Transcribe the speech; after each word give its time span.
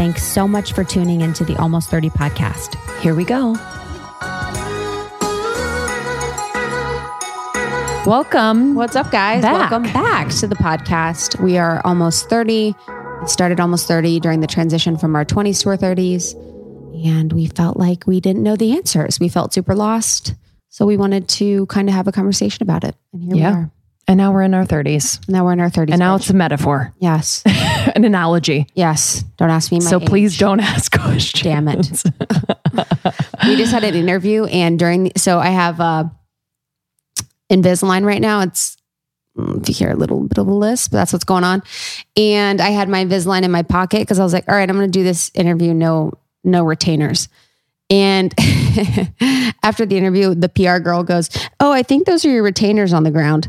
Thanks 0.00 0.22
so 0.24 0.48
much 0.48 0.72
for 0.72 0.82
tuning 0.82 1.20
into 1.20 1.44
the 1.44 1.54
Almost 1.58 1.90
30 1.90 2.08
podcast. 2.08 2.74
Here 3.02 3.14
we 3.14 3.22
go. 3.22 3.52
Welcome. 8.06 8.76
What's 8.76 8.96
up, 8.96 9.10
guys? 9.10 9.42
Back. 9.42 9.70
Welcome 9.70 9.92
back 9.92 10.30
to 10.36 10.46
the 10.46 10.54
podcast. 10.54 11.38
We 11.42 11.58
are 11.58 11.82
almost 11.84 12.30
30. 12.30 12.74
We 13.20 13.28
started 13.28 13.60
almost 13.60 13.86
30 13.88 14.20
during 14.20 14.40
the 14.40 14.46
transition 14.46 14.96
from 14.96 15.14
our 15.14 15.26
20s 15.26 15.60
to 15.64 15.68
our 15.68 15.76
30s. 15.76 16.32
And 17.06 17.30
we 17.34 17.44
felt 17.48 17.76
like 17.76 18.06
we 18.06 18.20
didn't 18.20 18.42
know 18.42 18.56
the 18.56 18.72
answers. 18.72 19.20
We 19.20 19.28
felt 19.28 19.52
super 19.52 19.74
lost. 19.74 20.34
So 20.70 20.86
we 20.86 20.96
wanted 20.96 21.28
to 21.28 21.66
kind 21.66 21.90
of 21.90 21.94
have 21.94 22.08
a 22.08 22.12
conversation 22.12 22.62
about 22.62 22.84
it. 22.84 22.96
And 23.12 23.22
here 23.22 23.36
Yeah. 23.36 23.50
we 23.50 23.56
are. 23.64 23.70
And 24.08 24.16
now 24.16 24.32
we're 24.32 24.42
in 24.42 24.54
our 24.54 24.64
30s. 24.64 25.20
Now 25.28 25.44
we're 25.44 25.52
in 25.52 25.60
our 25.60 25.68
30s. 25.68 25.90
And 25.90 25.98
now 25.98 26.16
bitch. 26.16 26.20
it's 26.20 26.30
a 26.30 26.34
metaphor, 26.34 26.94
yes. 26.98 27.44
an 27.94 28.04
analogy. 28.04 28.66
Yes. 28.74 29.24
Don't 29.36 29.50
ask 29.50 29.72
me 29.72 29.78
my 29.78 29.84
so 29.84 30.00
age. 30.00 30.08
please 30.08 30.38
don't 30.38 30.60
ask 30.72 30.92
questions. 30.92 31.42
Damn 31.42 31.68
it. 31.68 31.86
we 33.46 33.56
just 33.56 33.72
had 33.72 33.84
an 33.84 33.94
interview 33.94 34.44
and 34.46 34.78
during 34.78 35.04
the, 35.04 35.12
so 35.16 35.38
I 35.38 35.48
have 35.48 35.80
uh 35.80 36.04
Invisalign 37.50 38.04
right 38.04 38.20
now. 38.20 38.40
It's 38.40 38.76
mm, 39.36 39.60
if 39.62 39.68
you 39.68 39.74
hear 39.74 39.90
a 39.90 39.96
little 39.96 40.22
bit 40.22 40.38
of 40.38 40.46
a 40.46 40.52
but 40.52 40.90
that's 40.90 41.12
what's 41.12 41.24
going 41.24 41.44
on. 41.44 41.62
And 42.16 42.60
I 42.60 42.70
had 42.70 42.88
my 42.88 43.04
Invisalign 43.04 43.42
in 43.42 43.50
my 43.50 43.62
pocket 43.62 44.00
because 44.00 44.20
I 44.20 44.22
was 44.22 44.32
like, 44.32 44.48
all 44.48 44.54
right, 44.54 44.68
I'm 44.68 44.76
gonna 44.76 44.88
do 44.88 45.02
this 45.02 45.30
interview, 45.34 45.74
no, 45.74 46.12
no 46.44 46.62
retainers. 46.64 47.28
And 47.90 48.32
after 49.64 49.84
the 49.84 49.96
interview, 49.98 50.32
the 50.32 50.48
PR 50.48 50.78
girl 50.78 51.02
goes, 51.02 51.28
"Oh, 51.58 51.72
I 51.72 51.82
think 51.82 52.06
those 52.06 52.24
are 52.24 52.30
your 52.30 52.44
retainers 52.44 52.92
on 52.92 53.02
the 53.02 53.10
ground." 53.10 53.48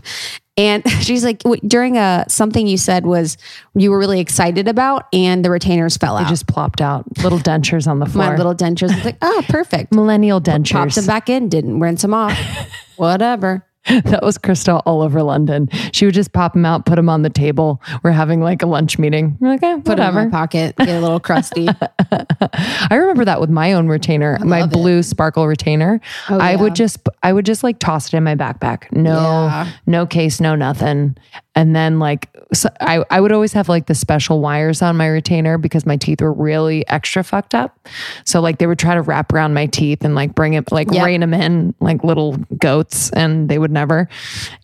And 0.58 0.88
she's 1.02 1.24
like, 1.24 1.42
during 1.66 1.98
a 1.98 2.26
something 2.28 2.68
you 2.68 2.78
said 2.78 3.06
was 3.06 3.38
you 3.74 3.90
were 3.92 3.98
really 3.98 4.20
excited 4.20 4.68
about, 4.68 5.08
and 5.14 5.44
the 5.46 5.50
retainers 5.50 5.98
fell 5.98 6.18
They 6.18 6.24
out. 6.24 6.30
just 6.30 6.48
plopped 6.48 6.82
out 6.82 7.06
little 7.24 7.40
dentures 7.40 7.88
on 7.88 8.00
the 8.00 8.06
floor. 8.06 8.28
my 8.28 8.36
little 8.36 8.54
dentures. 8.56 8.92
I 8.92 8.96
was 8.96 9.06
like, 9.06 9.18
oh, 9.22 9.44
perfect. 9.48 9.92
millennial 9.94 10.42
dentures. 10.42 10.72
Popped 10.74 10.96
them 10.96 11.06
back 11.06 11.30
in, 11.30 11.48
didn't 11.50 11.80
rinse 11.80 12.02
them 12.02 12.14
off. 12.14 12.38
Whatever. 12.98 13.66
that 14.06 14.22
was 14.22 14.38
Krista 14.38 14.82
all 14.86 15.02
over 15.02 15.24
London. 15.24 15.68
She 15.92 16.06
would 16.06 16.14
just 16.14 16.34
pop 16.34 16.54
them 16.54 16.66
out, 16.66 16.86
put 16.86 16.96
them 16.98 17.10
on 17.10 17.24
the 17.24 17.30
table. 17.32 17.82
We're 18.04 18.12
having 18.12 18.40
like 18.42 18.62
a 18.62 18.68
lunch 18.68 19.00
meeting. 19.00 19.38
We're 19.40 19.50
like, 19.50 19.64
eh, 19.64 19.78
Put 19.78 19.94
it 19.98 20.00
in 20.02 20.06
whatever. 20.06 20.24
my 20.26 20.30
pocket, 20.30 20.76
get 20.78 20.90
a 20.90 21.00
little 21.00 21.20
crusty. 21.20 21.68
I 22.52 22.96
remember 22.96 23.26
that 23.26 23.42
with 23.42 23.50
my 23.50 23.74
own 23.74 23.88
retainer, 23.88 24.38
my 24.44 24.64
it. 24.64 24.72
blue 24.72 25.02
sparkle 25.04 25.48
retainer. 25.48 26.00
Oh, 26.30 26.38
I 26.40 26.52
yeah. 26.52 26.62
would 26.62 26.76
just, 26.76 27.00
I 27.24 27.34
would 27.34 27.46
just 27.46 27.64
like 27.64 27.80
toss 27.80 28.08
it 28.08 28.18
in 28.18 28.24
my 28.24 28.36
backpack. 28.36 28.92
No, 28.92 29.14
Yeah. 29.16 29.72
no 29.86 30.06
case, 30.06 30.40
no 30.40 30.56
nothing. 30.56 31.18
And 31.56 31.76
then 31.76 32.00
like, 32.00 32.30
so 32.54 32.70
I, 32.80 33.04
I 33.10 33.20
would 33.20 33.32
always 33.32 33.54
have 33.54 33.68
like 33.68 33.88
the 33.88 33.96
special 33.96 34.40
wires 34.42 34.82
on 34.82 34.96
my 34.96 35.08
retainer 35.08 35.58
because 35.58 35.86
my 35.86 35.98
teeth 35.98 36.22
were 36.22 36.32
really 36.32 36.88
extra 36.88 37.24
fucked 37.24 37.54
up. 37.56 37.88
So 38.26 38.40
like 38.42 38.58
they 38.58 38.68
would 38.68 38.80
try 38.80 38.94
to 38.96 39.02
wrap 39.02 39.34
around 39.34 39.54
my 39.54 39.66
teeth 39.66 40.04
and 40.06 40.16
like 40.16 40.34
bring 40.36 40.54
it, 40.54 40.72
like 40.72 40.92
Yep. 40.92 41.06
rein 41.06 41.20
them 41.22 41.34
in 41.34 41.74
like 41.80 42.04
little 42.04 42.38
goats 42.58 43.10
and 43.12 43.50
they 43.50 43.58
would 43.58 43.71
never. 43.72 44.08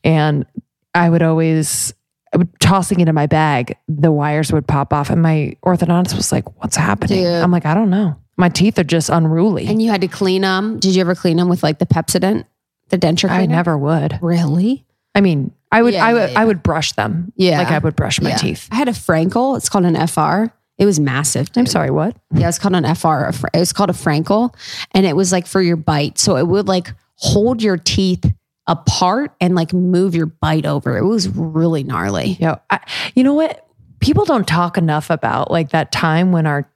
And 0.04 0.46
I 0.94 1.10
would 1.10 1.22
always, 1.22 1.94
I 2.34 2.38
would- 2.38 2.60
tossing 2.60 3.00
it 3.00 3.08
in 3.08 3.16
my 3.16 3.28
bag, 3.28 3.76
the 3.88 4.12
wires 4.12 4.52
would 4.52 4.68
pop 4.68 4.94
off, 4.94 5.10
and 5.10 5.22
my 5.22 5.56
orthodontist 5.66 6.16
was 6.16 6.32
like, 6.32 6.46
"What's 6.62 6.76
happening?" 6.76 7.24
Dude. 7.24 7.28
I'm 7.44 7.52
like, 7.52 7.66
"I 7.66 7.74
don't 7.74 7.90
know. 7.90 8.16
My 8.38 8.50
teeth 8.50 8.78
are 8.80 8.84
just 8.84 9.10
unruly." 9.10 9.66
and 9.68 9.82
you 9.82 9.90
had 9.90 10.02
to 10.02 10.08
clean 10.08 10.42
them. 10.44 10.80
Did 10.80 10.96
you 10.96 11.02
ever 11.02 11.16
clean 11.16 11.38
them 11.38 11.50
with 11.50 11.64
like 11.64 11.80
the 11.80 11.86
Pepsodent, 11.86 12.46
the 12.90 12.98
denture 12.98 13.28
cleaner? 13.30 13.34
I 13.34 13.46
never 13.46 13.78
would. 13.78 14.20
Really? 14.22 14.86
I 15.16 15.22
mean, 15.22 15.52
I 15.72 15.82
would, 15.82 15.94
Yeah, 15.96 16.06
I 16.06 16.14
would, 16.14 16.32
yeah. 16.32 16.40
I 16.40 16.46
would 16.46 16.62
brush 16.64 16.92
them. 16.94 17.34
Yeah. 17.36 17.58
like 17.58 17.72
I 17.72 17.80
would 17.80 17.96
brush 17.96 18.22
my 18.22 18.30
Yeah. 18.30 18.38
teeth. 18.38 18.68
I 18.72 18.76
had 18.76 18.88
a 18.88 18.92
Frankel. 18.94 19.58
It's 19.58 19.68
called 19.70 19.86
an 19.86 19.96
FR. 19.96 20.52
It 20.78 20.86
was 20.86 21.00
massive. 21.00 21.50
I'm 21.56 21.66
sorry, 21.66 21.90
what? 21.90 22.16
Yeah, 22.34 22.48
it's 22.48 22.60
called 22.60 22.76
an 22.76 22.86
Fr- 22.96 23.48
It 23.52 23.60
was 23.60 23.74
called 23.74 23.90
a 23.90 23.94
Frankel, 23.94 24.54
and 24.92 25.08
it 25.08 25.16
was 25.16 25.32
like 25.32 25.48
for 25.48 25.60
your 25.62 25.76
bite. 25.76 26.20
So 26.20 26.38
it 26.38 26.48
would 26.48 26.68
like 26.68 26.94
hold 27.16 27.64
your 27.64 27.78
teeth 27.78 28.32
apart 28.68 29.36
and 29.40 29.56
like 29.56 29.74
move 29.74 30.14
your 30.16 30.26
bite 30.26 30.66
over. 30.66 30.98
It 30.98 31.06
was 31.06 31.30
really 31.30 31.84
gnarly. 31.84 32.38
Yo, 32.40 32.60
I, 32.70 32.80
you 33.16 33.24
know 33.24 33.34
what? 33.34 33.66
People 34.00 34.26
don't 34.26 34.48
talk 34.48 34.78
enough 34.78 35.10
about 35.10 35.50
like 35.50 35.70
that 35.70 35.92
time 35.92 36.32
when 36.32 36.46
our, 36.46 36.70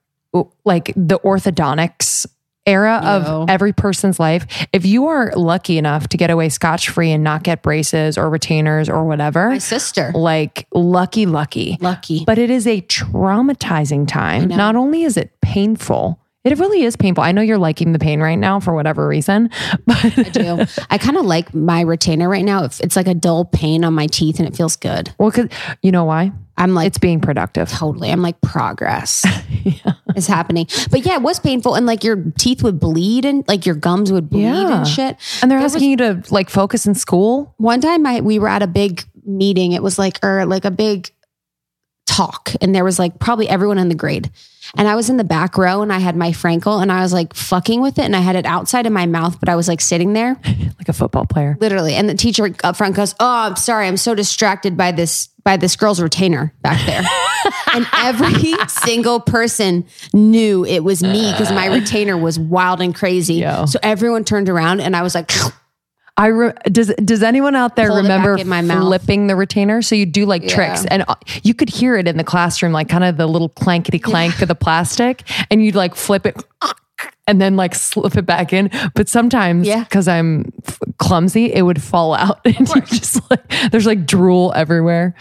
like 0.63 0.93
the 0.95 1.19
orthodontics 1.19 2.25
era 2.65 3.01
Yo. 3.03 3.09
of 3.41 3.49
every 3.49 3.73
person's 3.73 4.19
life. 4.19 4.45
If 4.71 4.85
you 4.85 5.07
are 5.07 5.33
lucky 5.35 5.77
enough 5.77 6.07
to 6.09 6.17
get 6.17 6.29
away 6.29 6.49
scotch 6.49 6.89
free 6.89 7.11
and 7.11 7.23
not 7.23 7.43
get 7.43 7.63
braces 7.63 8.17
or 8.17 8.29
retainers 8.29 8.87
or 8.87 9.03
whatever, 9.03 9.49
My 9.49 9.57
sister, 9.57 10.11
like 10.13 10.67
lucky, 10.73 11.25
lucky. 11.25 11.77
lucky. 11.81 12.23
But 12.23 12.37
it 12.37 12.49
is 12.49 12.67
a 12.67 12.81
traumatizing 12.81 14.07
time. 14.07 14.47
Not 14.47 14.75
only 14.75 15.03
is 15.03 15.17
it 15.17 15.41
painful, 15.41 16.20
it 16.43 16.57
really 16.57 16.83
is 16.83 16.95
painful. 16.95 17.23
I 17.23 17.31
know 17.31 17.41
you're 17.41 17.57
liking 17.57 17.93
the 17.93 17.99
pain 17.99 18.19
right 18.19 18.35
now 18.37 18.59
for 18.59 18.73
whatever 18.73 19.07
reason, 19.07 19.49
but 19.85 20.03
I 20.17 20.23
do. 20.23 20.65
I 20.89 20.97
kind 20.97 21.17
of 21.17 21.25
like 21.25 21.53
my 21.53 21.81
retainer 21.81 22.27
right 22.29 22.43
now. 22.45 22.63
It's 22.63 22.95
like 22.95 23.07
a 23.07 23.13
dull 23.13 23.45
pain 23.45 23.83
on 23.83 23.93
my 23.93 24.07
teeth 24.07 24.39
and 24.39 24.47
it 24.47 24.55
feels 24.55 24.75
good. 24.75 25.13
well, 25.19 25.31
cause 25.31 25.47
you 25.81 25.91
know 25.91 26.05
why? 26.05 26.31
I'm 26.57 26.73
like 26.73 26.87
It's 26.87 26.97
being 26.99 27.21
productive. 27.21 27.69
totally. 27.69 28.11
I'm 28.11 28.21
like 28.21 28.39
progress 28.41 29.25
is 30.15 30.27
happening. 30.27 30.67
But 30.91 31.05
yeah, 31.05 31.13
it 31.15 31.21
was 31.21 31.39
painful 31.39 31.75
and 31.75 31.85
like 31.85 32.03
your 32.03 32.17
teeth 32.37 32.61
would 32.63 32.79
bleed 32.79 33.25
and 33.25 33.43
like 33.47 33.65
your 33.65 33.75
gums 33.75 34.11
would 34.11 34.29
bleed 34.29 34.43
Yeah. 34.43 34.79
and 34.79 34.87
shit. 34.87 35.17
And 35.41 35.49
they're 35.49 35.57
There 35.59 35.65
asking 35.65 35.89
you 35.89 35.97
to 35.97 36.23
like 36.29 36.49
focus 36.49 36.85
in 36.85 36.93
school. 36.93 37.53
One 37.57 37.81
time 37.81 38.05
I 38.05 38.21
we 38.21 38.37
were 38.37 38.47
at 38.49 38.61
a 38.61 38.67
big 38.67 39.03
meeting. 39.25 39.71
It 39.71 39.81
was 39.81 39.97
like 39.97 40.19
or 40.23 40.45
like 40.45 40.65
a 40.65 40.71
big 40.71 41.09
talk 42.11 42.53
and 42.59 42.75
there 42.75 42.83
was 42.83 42.99
like 42.99 43.19
probably 43.19 43.47
everyone 43.47 43.77
in 43.77 43.89
the 43.89 43.95
grade. 43.95 44.29
And 44.77 44.87
I 44.87 44.95
was 44.95 45.09
in 45.09 45.17
the 45.17 45.23
back 45.23 45.57
row 45.57 45.81
and 45.81 45.91
I 45.91 45.99
had 45.99 46.15
my 46.15 46.31
Frankel 46.31 46.81
and 46.81 46.91
I 46.91 47.01
was 47.01 47.11
like 47.11 47.33
fucking 47.33 47.81
with 47.81 47.97
it 47.99 48.03
and 48.03 48.15
I 48.15 48.19
had 48.19 48.35
it 48.35 48.45
outside 48.45 48.85
of 48.85 48.93
my 48.93 49.05
mouth, 49.05 49.39
but 49.39 49.49
I 49.49 49.55
was 49.55 49.67
like 49.67 49.81
sitting 49.81 50.13
there 50.13 50.37
like 50.45 50.87
a 50.87 50.93
football 50.93 51.25
player. 51.25 51.57
literally. 51.59 51.93
And 51.93 52.07
the 52.07 52.13
teacher 52.13 52.53
up 52.63 52.77
front 52.77 52.95
goes, 52.95 53.13
"Oh, 53.19 53.47
I'm 53.47 53.55
sorry. 53.55 53.87
I'm 53.87 53.97
so 53.97 54.15
distracted 54.15 54.77
by 54.77 54.91
this 54.91 55.27
by 55.43 55.57
this 55.57 55.75
girl's 55.75 56.01
retainer 56.01 56.53
back 56.61 56.85
there." 56.85 57.01
and 57.73 57.85
every 57.97 58.53
single 58.67 59.19
person 59.19 59.85
knew 60.13 60.65
it 60.65 60.83
was 60.83 61.03
me 61.03 61.31
because 61.31 61.51
my 61.51 61.67
retainer 61.67 62.17
was 62.17 62.39
wild 62.39 62.81
and 62.81 62.95
crazy. 62.95 63.35
Yo. 63.35 63.65
So 63.65 63.79
everyone 63.83 64.23
turned 64.23 64.47
around 64.47 64.79
and 64.79 64.95
I 64.95 65.01
was 65.01 65.15
like, 65.15 65.31
I 66.17 66.27
re- 66.27 66.53
does 66.65 66.93
does 67.03 67.23
anyone 67.23 67.55
out 67.55 67.75
there 67.75 67.91
remember 67.91 68.37
flipping 68.37 69.27
the 69.27 69.35
retainer? 69.35 69.81
So 69.81 69.95
you 69.95 70.05
do 70.05 70.25
like 70.25 70.47
tricks, 70.47 70.85
and 70.85 71.03
uh, 71.07 71.15
you 71.43 71.53
could 71.53 71.69
hear 71.69 71.95
it 71.95 72.07
in 72.07 72.17
the 72.17 72.23
classroom, 72.23 72.71
like 72.73 72.89
kind 72.89 73.03
of 73.03 73.17
the 73.17 73.27
little 73.27 73.49
clankety 73.49 74.01
clank 74.01 74.41
of 74.41 74.47
the 74.47 74.55
plastic, 74.55 75.23
and 75.49 75.63
you'd 75.63 75.75
like 75.75 75.95
flip 75.95 76.25
it. 76.25 76.43
And 77.25 77.39
then 77.41 77.55
like 77.55 77.73
slip 77.73 78.15
it 78.17 78.25
back 78.25 78.51
in, 78.51 78.69
but 78.93 79.07
sometimes 79.07 79.65
Yeah. 79.65 79.83
because 79.85 80.07
I'm 80.07 80.51
f- 80.67 80.79
clumsy, 80.99 81.51
it 81.51 81.61
would 81.63 81.81
fall 81.81 82.13
out, 82.13 82.41
and 82.45 82.59
you 82.67 82.81
just 82.81 83.21
like 83.31 83.41
there's 83.71 83.85
like 83.87 84.05
drool 84.05 84.51
everywhere. 84.55 85.15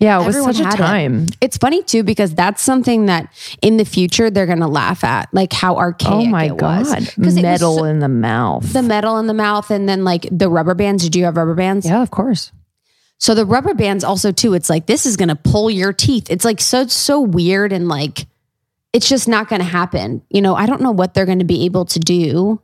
Yeah, 0.00 0.20
it 0.22 0.26
was 0.26 0.34
Everyone 0.34 0.54
such 0.54 0.62
a 0.62 0.64
had 0.64 0.74
it. 0.74 0.78
time. 0.78 1.26
It's 1.42 1.58
funny 1.58 1.82
too 1.82 2.02
because 2.02 2.34
that's 2.34 2.62
something 2.62 3.06
that 3.06 3.30
in 3.60 3.76
the 3.76 3.84
future 3.84 4.30
they're 4.30 4.46
gonna 4.46 4.66
laugh 4.66 5.04
at, 5.04 5.28
like 5.32 5.52
how 5.52 5.76
archaic. 5.76 6.12
Oh 6.12 6.24
my 6.26 6.48
god, 6.48 6.86
metal 7.18 7.78
so- 7.78 7.84
in 7.84 7.98
the 7.98 8.08
mouth. 8.08 8.72
the 8.72 8.80
metal 8.82 9.18
in 9.18 9.26
the 9.26 9.34
mouth, 9.34 9.70
and 9.70 9.86
then 9.88 10.02
like 10.04 10.26
the 10.32 10.48
rubber 10.48 10.74
bands. 10.74 11.02
Did 11.04 11.14
you 11.16 11.24
have 11.24 11.36
rubber 11.36 11.54
bands? 11.54 11.84
yeah, 11.86 12.00
of 12.02 12.10
course. 12.10 12.50
So 13.18 13.34
the 13.34 13.44
rubber 13.44 13.74
bands 13.74 14.02
also 14.02 14.32
too. 14.32 14.54
It's 14.54 14.70
like 14.70 14.86
this 14.86 15.04
is 15.04 15.18
gonna 15.18 15.36
pull 15.36 15.70
your 15.70 15.92
teeth. 15.92 16.28
It's 16.30 16.46
like 16.46 16.60
so 16.62 16.86
so 16.86 17.20
weird 17.20 17.70
and 17.72 17.86
like 17.86 18.26
it's 18.94 19.06
just 19.08 19.28
not 19.28 19.48
gonna 19.50 19.64
happen. 19.64 20.22
You 20.30 20.40
know, 20.40 20.54
I 20.54 20.64
don't 20.64 20.80
know 20.80 20.92
what 20.92 21.12
they're 21.12 21.26
gonna 21.26 21.44
be 21.44 21.66
able 21.66 21.84
to 21.84 22.00
do, 22.00 22.62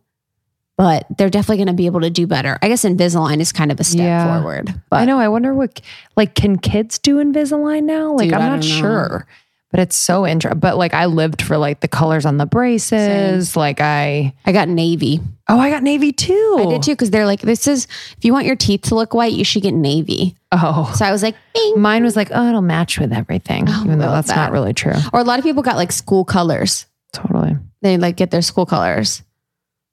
but 0.76 1.06
they're 1.16 1.30
definitely 1.30 1.58
gonna 1.64 1.72
be 1.76 1.86
able 1.86 2.00
to 2.02 2.10
do 2.10 2.26
better. 2.26 2.58
I 2.62 2.68
guess 2.68 2.84
Invisalign 2.84 3.40
is 3.40 3.52
kind 3.52 3.72
of 3.72 3.80
a 3.80 3.84
step 3.84 4.00
Yeah. 4.00 4.40
forward. 4.40 4.74
But 4.90 4.96
I 5.00 5.04
know. 5.04 5.18
I 5.18 5.28
wonder 5.28 5.54
what 5.54 5.80
like 6.16 6.34
can 6.34 6.58
kids 6.58 6.98
do 6.98 7.16
Invisalign 7.16 7.84
now? 7.84 8.12
Like 8.12 8.28
Dude, 8.28 8.34
I'm 8.34 8.52
not 8.56 8.64
sure. 8.64 9.26
but 9.70 9.80
it's 9.80 9.96
so 9.96 10.26
interesting. 10.26 10.60
But 10.60 10.76
like 10.76 10.94
I 10.94 11.06
lived 11.06 11.42
for 11.42 11.56
like 11.58 11.80
the 11.80 11.88
colors 11.88 12.24
on 12.26 12.36
the 12.36 12.46
braces. 12.46 13.56
Like 13.56 13.80
I, 13.80 14.34
I 14.44 14.52
got 14.52 14.68
navy. 14.68 15.20
oh, 15.48 15.58
I 15.58 15.70
got 15.70 15.82
navy 15.82 16.12
too. 16.12 16.56
I 16.60 16.66
did 16.70 16.82
too 16.82 16.92
because 16.92 17.10
they're 17.10 17.26
like, 17.26 17.40
this 17.40 17.66
is 17.66 17.86
if 18.16 18.24
you 18.24 18.32
want 18.32 18.46
your 18.46 18.56
teeth 18.56 18.82
to 18.82 18.94
look 18.94 19.14
white, 19.14 19.32
you 19.32 19.44
should 19.44 19.62
get 19.62 19.74
navy. 19.74 20.36
Oh, 20.52 20.92
So 20.96 21.04
I 21.04 21.10
was 21.10 21.22
like, 21.22 21.36
bing. 21.54 21.80
mine 21.80 22.02
was 22.04 22.16
like, 22.16 22.28
oh, 22.32 22.48
it'll 22.48 22.62
match 22.62 22.98
with 22.98 23.12
everything, 23.12 23.64
oh, 23.68 23.82
even 23.84 23.98
though 23.98 24.10
that's 24.10 24.28
that. 24.28 24.36
not 24.36 24.52
really 24.52 24.72
true. 24.72 24.94
Or 25.12 25.20
a 25.20 25.24
lot 25.24 25.38
of 25.38 25.44
people 25.44 25.62
got 25.62 25.76
like 25.76 25.92
school 25.92 26.24
colors. 26.24 26.86
Totally, 27.12 27.56
They 27.82 27.96
like 27.98 28.16
get 28.16 28.30
their 28.30 28.42
school 28.42 28.66
colors. 28.66 29.22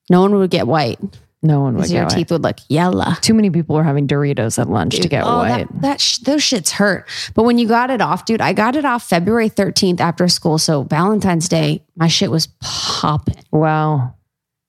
No 0.10 0.22
one 0.22 0.36
would 0.36 0.52
get 0.52 0.68
white 0.68 1.00
no 1.44 1.60
one 1.60 1.76
would 1.76 1.90
your 1.90 2.06
teeth 2.06 2.32
would 2.32 2.42
look 2.42 2.58
yellow. 2.70 3.14
Too 3.20 3.34
many 3.34 3.50
people 3.50 3.76
were 3.76 3.84
having 3.84 4.08
Doritos 4.08 4.58
at 4.58 4.70
lunch 4.70 4.98
to 5.02 5.10
get 5.10 5.26
oh, 5.26 5.40
white. 5.40 5.68
That, 5.68 5.82
that 5.82 6.02
sh- 6.02 6.20
those 6.20 6.42
shits 6.42 6.70
hurt. 6.70 7.06
But 7.36 7.44
when 7.44 7.58
you 7.58 7.68
got 7.68 7.90
it 7.90 8.00
off, 8.00 8.24
dude, 8.24 8.40
I 8.40 8.54
got 8.54 8.78
it 8.78 8.86
off 8.86 9.08
February 9.08 9.50
13th 9.50 10.00
after 10.00 10.30
school. 10.30 10.58
So 10.58 10.84
Valentine's 10.84 11.50
Day, 11.50 11.84
my 11.98 12.08
shit 12.08 12.32
was 12.32 12.48
popping. 12.62 13.44
Wow. 13.52 14.16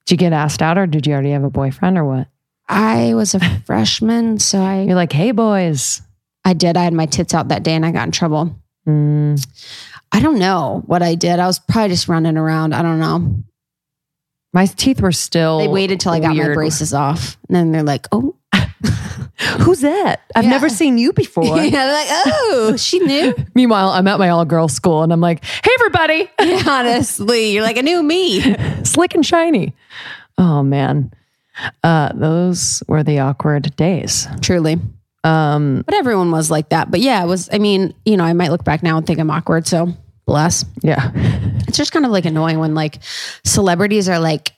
Did 0.04 0.14
you 0.14 0.18
get 0.18 0.32
asked 0.32 0.62
out, 0.62 0.76
or 0.76 0.88
did 0.88 1.06
you 1.06 1.12
already 1.12 1.30
have 1.30 1.44
a 1.44 1.50
boyfriend, 1.50 1.96
or 1.96 2.04
what? 2.04 2.26
I 2.68 3.14
was 3.14 3.36
a 3.36 3.60
freshman, 3.66 4.40
so 4.40 4.58
I 4.58 4.82
You're 4.82 4.96
like, 4.96 5.12
hey, 5.12 5.30
boys. 5.30 6.02
I 6.44 6.54
did. 6.54 6.76
I 6.76 6.82
had 6.82 6.92
my 6.92 7.06
tits 7.06 7.34
out 7.34 7.48
that 7.48 7.62
day 7.62 7.72
and 7.72 7.86
I 7.86 7.92
got 7.92 8.06
in 8.06 8.12
trouble. 8.12 8.54
Mm, 8.86 9.46
I 10.12 10.20
don't 10.20 10.38
know 10.38 10.82
what 10.86 11.02
I 11.02 11.14
did. 11.14 11.38
I 11.38 11.46
was 11.46 11.58
probably 11.60 11.90
just 11.90 12.08
running 12.08 12.36
around. 12.36 12.74
I 12.74 12.82
don't 12.82 13.00
know. 13.00 13.44
My 14.54 14.66
teeth 14.66 15.00
were 15.02 15.12
still. 15.12 15.58
They 15.58 15.68
waited 15.68 16.00
till 16.00 16.12
I 16.12 16.20
got 16.20 16.34
my 16.36 16.54
braces 16.54 16.94
off. 16.94 17.36
And 17.48 17.56
then 17.56 17.72
they're 17.72 17.82
like, 17.82 18.06
oh. 18.12 18.34
Who's 19.60 19.80
that? 19.80 20.20
I've 20.36 20.44
Yeah. 20.44 20.50
never 20.50 20.68
seen 20.68 20.96
you 20.96 21.12
before. 21.12 21.44
yeah, 21.58 21.70
they're 21.70 21.92
like, 21.92 22.06
oh, 22.26 22.74
she 22.78 23.00
knew. 23.00 23.34
Meanwhile, 23.54 23.88
I'm 23.90 24.06
at 24.06 24.18
my 24.18 24.28
all 24.30 24.44
girls 24.44 24.72
school 24.72 25.02
and 25.02 25.12
I'm 25.12 25.20
like, 25.20 25.44
hey, 25.44 25.70
everybody, 25.80 26.30
Honestly, 26.68 27.50
you're 27.52 27.62
like, 27.64 27.76
a 27.76 27.82
new 27.82 28.02
me. 28.02 28.54
slick 28.84 29.14
and 29.14 29.26
shiny. 29.26 29.74
Oh, 30.38 30.62
man. 30.62 31.12
Uh, 31.82 32.12
those 32.14 32.82
were 32.88 33.02
the 33.02 33.18
awkward 33.20 33.74
days. 33.76 34.26
Truly. 34.40 34.78
Um, 35.24 35.82
But 35.84 35.94
everyone 35.94 36.30
was 36.30 36.50
like 36.50 36.68
that. 36.70 36.90
But 36.90 37.00
yeah, 37.00 37.22
it 37.22 37.26
was, 37.26 37.48
I 37.52 37.58
mean, 37.58 37.92
you 38.04 38.16
know, 38.16 38.24
I 38.24 38.32
might 38.34 38.50
look 38.50 38.64
back 38.64 38.82
now 38.82 38.96
and 38.98 39.06
think 39.06 39.18
I'm 39.18 39.30
awkward. 39.30 39.66
So 39.66 39.92
bless. 40.26 40.64
yeah. 40.82 41.10
It's 41.66 41.76
just 41.76 41.92
kind 41.92 42.04
of 42.04 42.12
like 42.12 42.24
annoying 42.24 42.58
when 42.58 42.74
like 42.74 42.98
celebrities 43.44 44.08
are 44.08 44.18
like, 44.18 44.52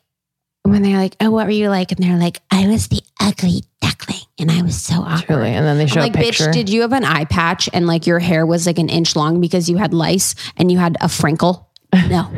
when 0.62 0.82
they're 0.82 0.98
like, 0.98 1.16
oh, 1.20 1.30
what 1.30 1.46
were 1.46 1.52
you 1.52 1.68
like? 1.70 1.92
And 1.92 2.02
they're 2.02 2.18
like, 2.18 2.40
I 2.50 2.66
was 2.66 2.88
the 2.88 3.00
ugly 3.20 3.62
duckling 3.80 4.20
and 4.38 4.50
I 4.50 4.62
was 4.62 4.76
so 4.80 4.96
awkward. 4.96 5.26
Truly. 5.26 5.50
And 5.50 5.64
then 5.64 5.78
they 5.78 5.86
show 5.86 6.00
like, 6.00 6.14
a 6.14 6.18
picture. 6.18 6.48
bitch, 6.48 6.52
did 6.52 6.68
you 6.68 6.80
have 6.82 6.92
an 6.92 7.04
eye 7.04 7.24
patch 7.24 7.68
and 7.72 7.86
like 7.86 8.06
your 8.06 8.18
hair 8.18 8.44
was 8.44 8.66
like 8.66 8.78
an 8.78 8.88
inch 8.88 9.14
long 9.14 9.40
because 9.40 9.70
you 9.70 9.76
had 9.76 9.94
lice 9.94 10.34
and 10.56 10.70
you 10.70 10.78
had 10.78 10.96
a 11.00 11.06
frinkle? 11.06 11.66
No. 12.08 12.30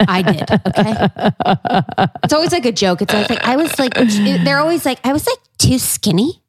I 0.00 0.22
did. 0.22 0.50
Okay. 0.50 2.08
It's 2.24 2.32
always 2.32 2.52
like 2.52 2.66
a 2.66 2.72
joke. 2.72 3.02
It's 3.02 3.12
always 3.14 3.30
like, 3.30 3.42
I 3.44 3.56
was 3.56 3.78
like, 3.78 3.94
they're 3.94 4.58
always 4.58 4.84
like, 4.84 4.98
I 5.04 5.12
was 5.12 5.26
like 5.26 5.38
too 5.58 5.78
skinny. 5.78 6.41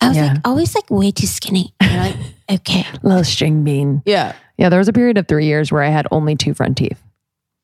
I 0.00 0.08
was 0.08 0.16
Yeah. 0.16 0.32
like, 0.34 0.40
always 0.48 0.74
like 0.74 0.90
way 0.90 1.10
too 1.10 1.26
skinny. 1.26 1.74
And 1.80 1.96
like, 1.96 2.16
okay. 2.60 2.84
Little 3.02 3.24
string 3.24 3.64
bean. 3.64 4.02
Yeah. 4.04 4.34
Yeah. 4.58 4.68
There 4.68 4.78
was 4.78 4.88
a 4.88 4.92
period 4.92 5.18
of 5.18 5.26
three 5.28 5.46
years 5.46 5.72
where 5.72 5.82
I 5.82 5.88
had 5.88 6.06
only 6.10 6.36
two 6.36 6.54
front 6.54 6.76
teeth. 6.76 7.00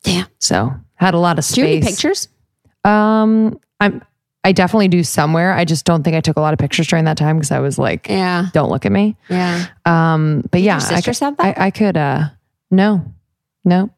Yeah. 0.04 0.24
So 0.38 0.72
had 0.94 1.14
a 1.14 1.18
lot 1.18 1.38
of 1.38 1.46
Do 1.46 1.60
you 1.60 1.66
have 1.66 1.72
any 1.72 1.82
space. 1.82 1.94
pictures? 1.96 2.28
Um, 2.84 3.60
I'm, 3.80 4.02
I 4.42 4.52
definitely 4.52 4.88
do 4.88 5.04
somewhere. 5.04 5.52
I 5.52 5.66
just 5.66 5.84
don't 5.84 6.02
think 6.02 6.16
I 6.16 6.20
took 6.22 6.38
a 6.38 6.40
lot 6.40 6.54
of 6.54 6.58
pictures 6.58 6.86
during 6.86 7.04
that 7.04 7.18
time 7.18 7.36
because 7.36 7.50
I 7.50 7.58
was 7.60 7.78
like, 7.78 8.08
Yeah. 8.08 8.46
don't 8.54 8.70
look 8.70 8.86
at 8.86 8.92
me. 8.92 9.16
Yeah. 9.28 9.66
Um, 9.84 10.42
but 10.50 10.62
yeah, 10.62 10.76
your 10.78 10.86
I 10.86 10.94
sisters 11.00 11.18
could, 11.18 11.36
that? 11.36 11.58
I, 11.58 11.66
I 11.66 11.70
could, 11.70 11.96
uh, 11.98 12.28
no, 12.70 13.04
no, 13.64 13.90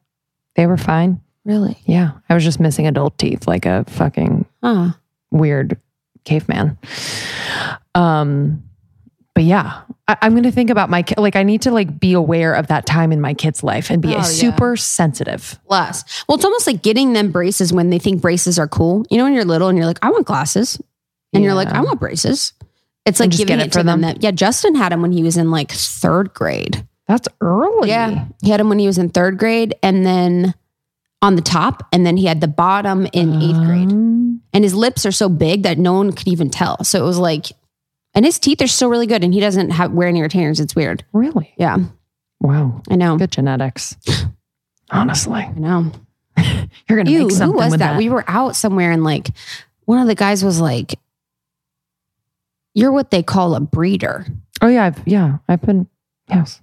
they 0.56 0.66
were 0.66 0.76
fine. 0.76 1.20
Really? 1.44 1.78
Yeah. 1.86 2.12
I 2.28 2.34
was 2.34 2.42
just 2.42 2.58
missing 2.58 2.86
adult 2.88 3.18
teeth 3.18 3.46
like 3.46 3.66
a 3.66 3.84
fucking 3.88 4.46
Huh. 4.62 4.92
weird 5.30 5.78
caveman. 6.24 6.76
Um, 7.94 8.64
but 9.34 9.44
yeah, 9.44 9.82
I, 10.08 10.16
I'm 10.22 10.32
going 10.32 10.42
to 10.44 10.50
think 10.52 10.70
about 10.70 10.90
my, 10.90 11.02
ki- 11.02 11.14
like, 11.18 11.36
I 11.36 11.42
need 11.42 11.62
to 11.62 11.70
like 11.70 11.98
be 11.98 12.12
aware 12.12 12.54
of 12.54 12.66
that 12.68 12.84
time 12.86 13.12
in 13.12 13.20
my 13.20 13.32
kid's 13.34 13.62
life 13.62 13.90
and 13.90 14.02
be 14.02 14.08
Oh, 14.08 14.12
yeah. 14.18 14.22
super 14.22 14.76
sensitive. 14.76 15.58
Less. 15.68 16.24
Well, 16.28 16.36
it's 16.36 16.44
almost 16.44 16.66
like 16.66 16.82
getting 16.82 17.12
them 17.14 17.32
braces 17.32 17.72
when 17.72 17.90
they 17.90 17.98
think 17.98 18.20
braces 18.20 18.58
are 18.58 18.68
cool. 18.68 19.04
You 19.10 19.18
know, 19.18 19.24
when 19.24 19.32
you're 19.34 19.44
little 19.44 19.68
and 19.68 19.78
you're 19.78 19.86
like, 19.86 19.98
I 20.02 20.10
want 20.10 20.26
glasses. 20.26 20.80
And 21.34 21.42
you're 21.42 21.54
like, 21.54 21.68
I 21.68 21.80
want 21.80 21.98
braces. 21.98 22.52
It's 23.06 23.18
like 23.20 23.30
giving 23.30 23.58
it, 23.58 23.68
it 23.68 23.72
to 23.72 23.78
them. 23.78 23.86
them. 23.86 24.00
That, 24.02 24.22
yeah, 24.22 24.32
Justin 24.32 24.74
had 24.74 24.92
him 24.92 25.00
when 25.00 25.12
he 25.12 25.22
was 25.22 25.38
in 25.38 25.50
like 25.50 25.70
third 25.72 26.34
grade. 26.34 26.86
That's 27.08 27.26
early. 27.40 27.88
Yeah. 27.88 28.26
He 28.42 28.50
had 28.50 28.60
him 28.60 28.68
when 28.68 28.78
he 28.78 28.86
was 28.86 28.98
in 28.98 29.08
third 29.08 29.38
grade 29.38 29.74
and 29.82 30.04
then 30.04 30.54
on 31.22 31.36
the 31.36 31.42
top. 31.42 31.88
And 31.90 32.04
then 32.04 32.18
he 32.18 32.26
had 32.26 32.42
the 32.42 32.48
bottom 32.48 33.06
in 33.14 33.40
eighth 33.40 33.56
grade. 33.64 33.90
Um, 33.90 34.42
And 34.52 34.62
his 34.62 34.74
lips 34.74 35.06
are 35.06 35.12
so 35.12 35.30
big 35.30 35.62
that 35.62 35.78
no 35.78 35.94
one 35.94 36.12
could 36.12 36.28
even 36.28 36.50
tell. 36.50 36.84
So 36.84 37.02
it 37.02 37.06
was 37.06 37.18
like, 37.18 37.46
and 38.14 38.24
his 38.24 38.38
teeth 38.38 38.60
are 38.62 38.66
still 38.66 38.88
really 38.88 39.06
good. 39.06 39.24
And 39.24 39.32
he 39.32 39.40
doesn't 39.40 39.70
have 39.70 39.92
wear 39.92 40.08
any 40.08 40.22
retainers. 40.22 40.60
It's 40.60 40.74
weird. 40.76 41.04
Really? 41.12 41.54
Yeah. 41.56 41.78
Wow. 42.40 42.82
I 42.90 42.96
know. 42.96 43.16
Good 43.18 43.30
genetics. 43.32 43.96
Honestly, 44.90 45.40
I 45.42 45.52
know. 45.52 45.92
you're 46.38 46.96
going 46.96 47.06
to 47.06 47.12
Ew, 47.12 47.18
make 47.20 47.30
who 47.30 47.36
something 47.36 47.56
was 47.56 47.70
with 47.72 47.80
that? 47.80 47.92
that. 47.92 47.98
We 47.98 48.08
were 48.08 48.24
out 48.28 48.56
somewhere 48.56 48.90
and 48.92 49.04
like 49.04 49.28
one 49.84 50.00
of 50.00 50.06
the 50.06 50.14
guys 50.14 50.44
was 50.44 50.60
like, 50.60 50.94
You're 52.74 52.92
what 52.92 53.10
they 53.10 53.22
call 53.22 53.54
a 53.54 53.60
breeder. 53.60 54.26
oh 54.60 54.68
yeah. 54.68 54.84
I've, 54.86 55.06
yeah. 55.06 55.38
I've 55.48 55.62
been, 55.62 55.88
yes. 56.28 56.60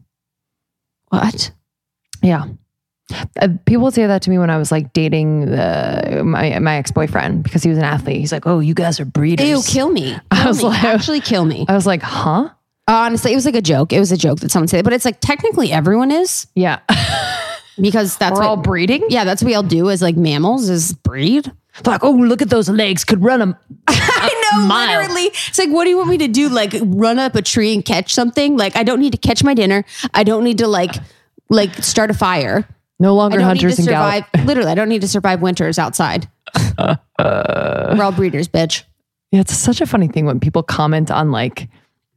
What? 1.09 1.51
Yeah. 2.21 2.45
Uh, 3.41 3.47
people 3.65 3.89
say 3.91 4.05
that 4.05 4.21
to 4.23 4.29
me 4.29 4.37
when 4.37 4.49
I 4.49 4.57
was 4.57 4.71
like 4.71 4.93
dating 4.93 5.41
the, 5.47 6.21
my 6.25 6.59
my 6.59 6.75
ex 6.77 6.91
boyfriend 6.91 7.43
because 7.43 7.63
he 7.63 7.69
was 7.69 7.77
an 7.77 7.83
athlete. 7.83 8.17
He's 8.19 8.31
like, 8.31 8.45
"Oh, 8.45 8.59
you 8.59 8.73
guys 8.73 8.99
are 8.99 9.05
breeders." 9.05 9.47
Ew, 9.47 9.61
kill 9.65 9.89
me. 9.89 10.11
Kill 10.11 10.19
I 10.31 10.47
was 10.47 10.57
me. 10.59 10.65
like- 10.65 10.83
actually 10.83 11.21
kill 11.21 11.45
me. 11.45 11.65
I 11.67 11.73
was 11.73 11.85
like, 11.87 12.01
"Huh?" 12.03 12.49
Honestly, 12.87 13.31
it 13.31 13.35
was 13.35 13.45
like 13.45 13.55
a 13.55 13.61
joke. 13.61 13.93
It 13.93 13.99
was 13.99 14.11
a 14.11 14.17
joke 14.17 14.39
that 14.39 14.51
someone 14.51 14.67
said, 14.67 14.83
but 14.83 14.93
it's 14.93 15.05
like 15.05 15.19
technically 15.21 15.71
everyone 15.71 16.09
is 16.11 16.47
Yeah, 16.55 16.79
because 17.81 18.17
that's 18.17 18.33
we're 18.33 18.39
what 18.41 18.47
all 18.49 18.57
breeding. 18.57 19.03
yeah, 19.09 19.23
that's 19.23 19.41
what 19.41 19.47
we 19.47 19.55
all 19.55 19.63
do 19.63 19.89
as 19.89 20.01
like 20.01 20.15
mammals 20.17 20.69
is 20.69 20.93
breed. 20.93 21.51
They're 21.83 21.93
like, 21.93 22.03
"Oh, 22.03 22.11
look 22.11 22.41
at 22.41 22.49
those 22.49 22.67
legs! 22.69 23.05
Could 23.05 23.23
run 23.23 23.39
them." 23.39 23.55
I 23.87 24.51
know, 24.53 24.61
mile. 24.67 24.99
literally. 24.99 25.27
It's 25.27 25.57
like, 25.57 25.69
what 25.69 25.83
do 25.85 25.89
you 25.89 25.97
want 25.97 26.09
me 26.09 26.17
to 26.19 26.27
do? 26.27 26.49
Like 26.49 26.73
run 26.83 27.19
up 27.19 27.35
a 27.35 27.41
tree 27.41 27.73
and 27.73 27.85
catch 27.85 28.13
something? 28.13 28.57
Like 28.57 28.75
I 28.75 28.83
don't 28.83 28.99
need 28.99 29.11
to 29.13 29.17
catch 29.19 29.43
my 29.43 29.53
dinner. 29.53 29.85
I 30.13 30.23
don't 30.23 30.43
need 30.43 30.57
to 30.59 30.67
like 30.67 30.95
like 31.49 31.73
start 31.83 32.11
a 32.11 32.13
fire. 32.13 32.67
No 32.99 33.15
longer 33.15 33.41
hunters 33.41 33.77
and 33.79 33.85
survive. 33.85 34.25
gallop. 34.33 34.47
Literally, 34.47 34.71
I 34.71 34.75
don't 34.75 34.89
need 34.89 35.01
to 35.01 35.07
survive 35.07 35.41
winters 35.41 35.79
outside. 35.79 36.27
We're 36.77 36.97
all 38.01 38.11
breeders, 38.11 38.47
bitch. 38.47 38.83
Yeah, 39.31 39.41
it's 39.41 39.55
such 39.55 39.79
a 39.81 39.85
funny 39.85 40.07
thing 40.07 40.25
when 40.25 40.39
people 40.39 40.63
comment 40.63 41.11
on 41.11 41.31
like 41.31 41.69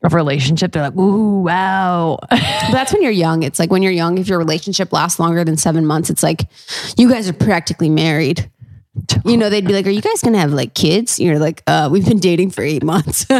a 0.02 0.08
relationship. 0.08 0.72
They're 0.72 0.82
like, 0.82 0.96
"Ooh, 0.96 1.42
wow." 1.42 2.18
That's 2.30 2.92
when 2.92 3.02
you're 3.02 3.12
young. 3.12 3.42
It's 3.42 3.58
like 3.58 3.70
when 3.70 3.82
you're 3.82 3.92
young, 3.92 4.18
if 4.18 4.28
your 4.28 4.38
relationship 4.38 4.92
lasts 4.92 5.20
longer 5.20 5.44
than 5.44 5.56
seven 5.56 5.86
months, 5.86 6.10
it's 6.10 6.22
like 6.22 6.48
you 6.96 7.08
guys 7.10 7.28
are 7.28 7.32
practically 7.34 7.90
married. 7.90 8.50
You 9.24 9.38
know, 9.38 9.48
they'd 9.48 9.66
be 9.66 9.72
like, 9.72 9.86
Are 9.86 9.90
you 9.90 10.02
guys 10.02 10.20
gonna 10.20 10.38
have 10.38 10.52
like 10.52 10.74
kids? 10.74 11.18
You're 11.18 11.38
like, 11.38 11.62
uh, 11.66 11.88
we've 11.90 12.04
been 12.06 12.18
dating 12.18 12.50
for 12.50 12.62
eight 12.62 12.82
months. 12.82 13.24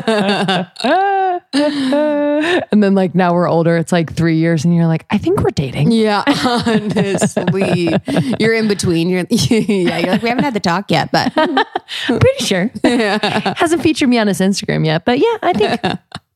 and 1.53 2.83
then 2.83 2.95
like 2.95 3.15
now 3.15 3.35
we're 3.35 3.49
older. 3.49 3.77
It's 3.77 3.93
like 3.93 4.15
three 4.15 4.37
years, 4.37 4.65
and 4.65 4.75
you're 4.75 4.87
like, 4.87 5.05
"I 5.11 5.19
think 5.19 5.41
we're 5.41 5.51
dating." 5.51 5.91
yeah, 5.93 6.25
honestly. 6.45 7.95
You're 8.41 8.55
in 8.55 8.69
between. 8.69 9.11
You're 9.11 9.27
yeah, 9.31 9.99
you're 9.99 10.13
like, 10.13 10.23
we 10.23 10.29
haven't 10.29 10.45
had 10.45 10.55
the 10.55 10.61
talk 10.61 10.91
yet, 10.91 11.11
but 11.13 11.33
Pretty 12.07 12.45
sure. 12.45 12.71
Hasn't 12.83 13.83
featured 13.83 14.09
me 14.09 14.19
on 14.19 14.29
his 14.29 14.41
Instagram 14.41 14.87
yet, 14.87 15.05
but 15.05 15.19
yeah, 15.19 15.37
I 15.43 15.53
think 15.53 15.81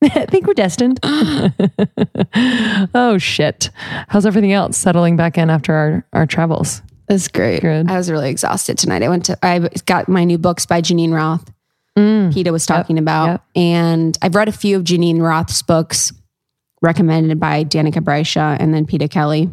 I 0.03 0.25
think 0.27 0.45
we're 0.45 0.53
destined. 0.53 0.99
oh 2.93 3.17
shit. 3.17 3.71
How's 4.09 4.25
everything 4.25 4.53
else 4.53 4.77
settling 4.77 5.15
back 5.15 5.37
in 5.37 5.49
after 5.49 5.73
our, 5.73 6.05
our 6.13 6.25
travels? 6.27 6.81
That's 7.07 7.27
great. 7.27 7.61
Good. 7.61 7.89
I 7.89 7.97
was 7.97 8.11
really 8.11 8.29
exhausted 8.29 8.77
tonight. 8.77 9.03
I 9.03 9.09
went 9.09 9.25
to 9.25 9.45
I 9.45 9.69
got 9.85 10.09
my 10.09 10.23
new 10.23 10.37
books 10.37 10.65
by 10.65 10.81
Geneen 10.81 11.13
Roth. 11.13 11.51
Mm. 11.97 12.33
Peta 12.33 12.51
was 12.51 12.65
talking 12.65 12.97
about. 12.99 13.25
yep. 13.25 13.43
And 13.55 14.17
I've 14.21 14.35
read 14.35 14.47
a 14.47 14.51
few 14.51 14.77
of 14.77 14.83
Geneen 14.83 15.19
Roth's 15.21 15.61
books 15.61 16.13
recommended 16.81 17.39
by 17.39 17.63
Danica 17.63 18.03
Brescia 18.03 18.55
and 18.59 18.73
then 18.73 18.85
Peta 18.85 19.07
Kelly. 19.07 19.49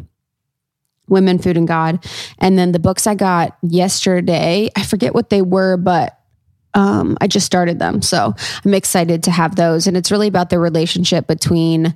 Women, 1.07 1.37
Food, 1.37 1.55
and 1.55 1.67
God. 1.67 2.03
And 2.39 2.57
then 2.57 2.71
the 2.71 2.79
books 2.79 3.05
I 3.05 3.13
got 3.13 3.55
yesterday, 3.61 4.71
I 4.75 4.83
forget 4.83 5.13
what 5.13 5.29
they 5.29 5.43
were, 5.43 5.77
but 5.77 6.19
um, 6.73 7.15
I 7.21 7.27
just 7.27 7.45
started 7.45 7.77
them. 7.77 8.01
So 8.01 8.33
I'm 8.65 8.73
excited 8.73 9.23
to 9.23 9.31
have 9.31 9.55
those. 9.55 9.85
And 9.87 9.95
it's 9.95 10.11
really 10.11 10.27
about 10.27 10.49
the 10.49 10.59
relationship 10.59 11.27
between 11.27 11.95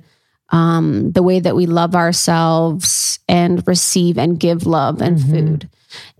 um, 0.50 1.12
the 1.12 1.22
way 1.22 1.40
that 1.40 1.54
we 1.56 1.66
love 1.66 1.94
ourselves 1.94 3.18
and 3.28 3.66
receive 3.66 4.18
and 4.18 4.38
give 4.38 4.66
love 4.66 5.00
and 5.00 5.18
Mhm. 5.18 5.30
food 5.30 5.68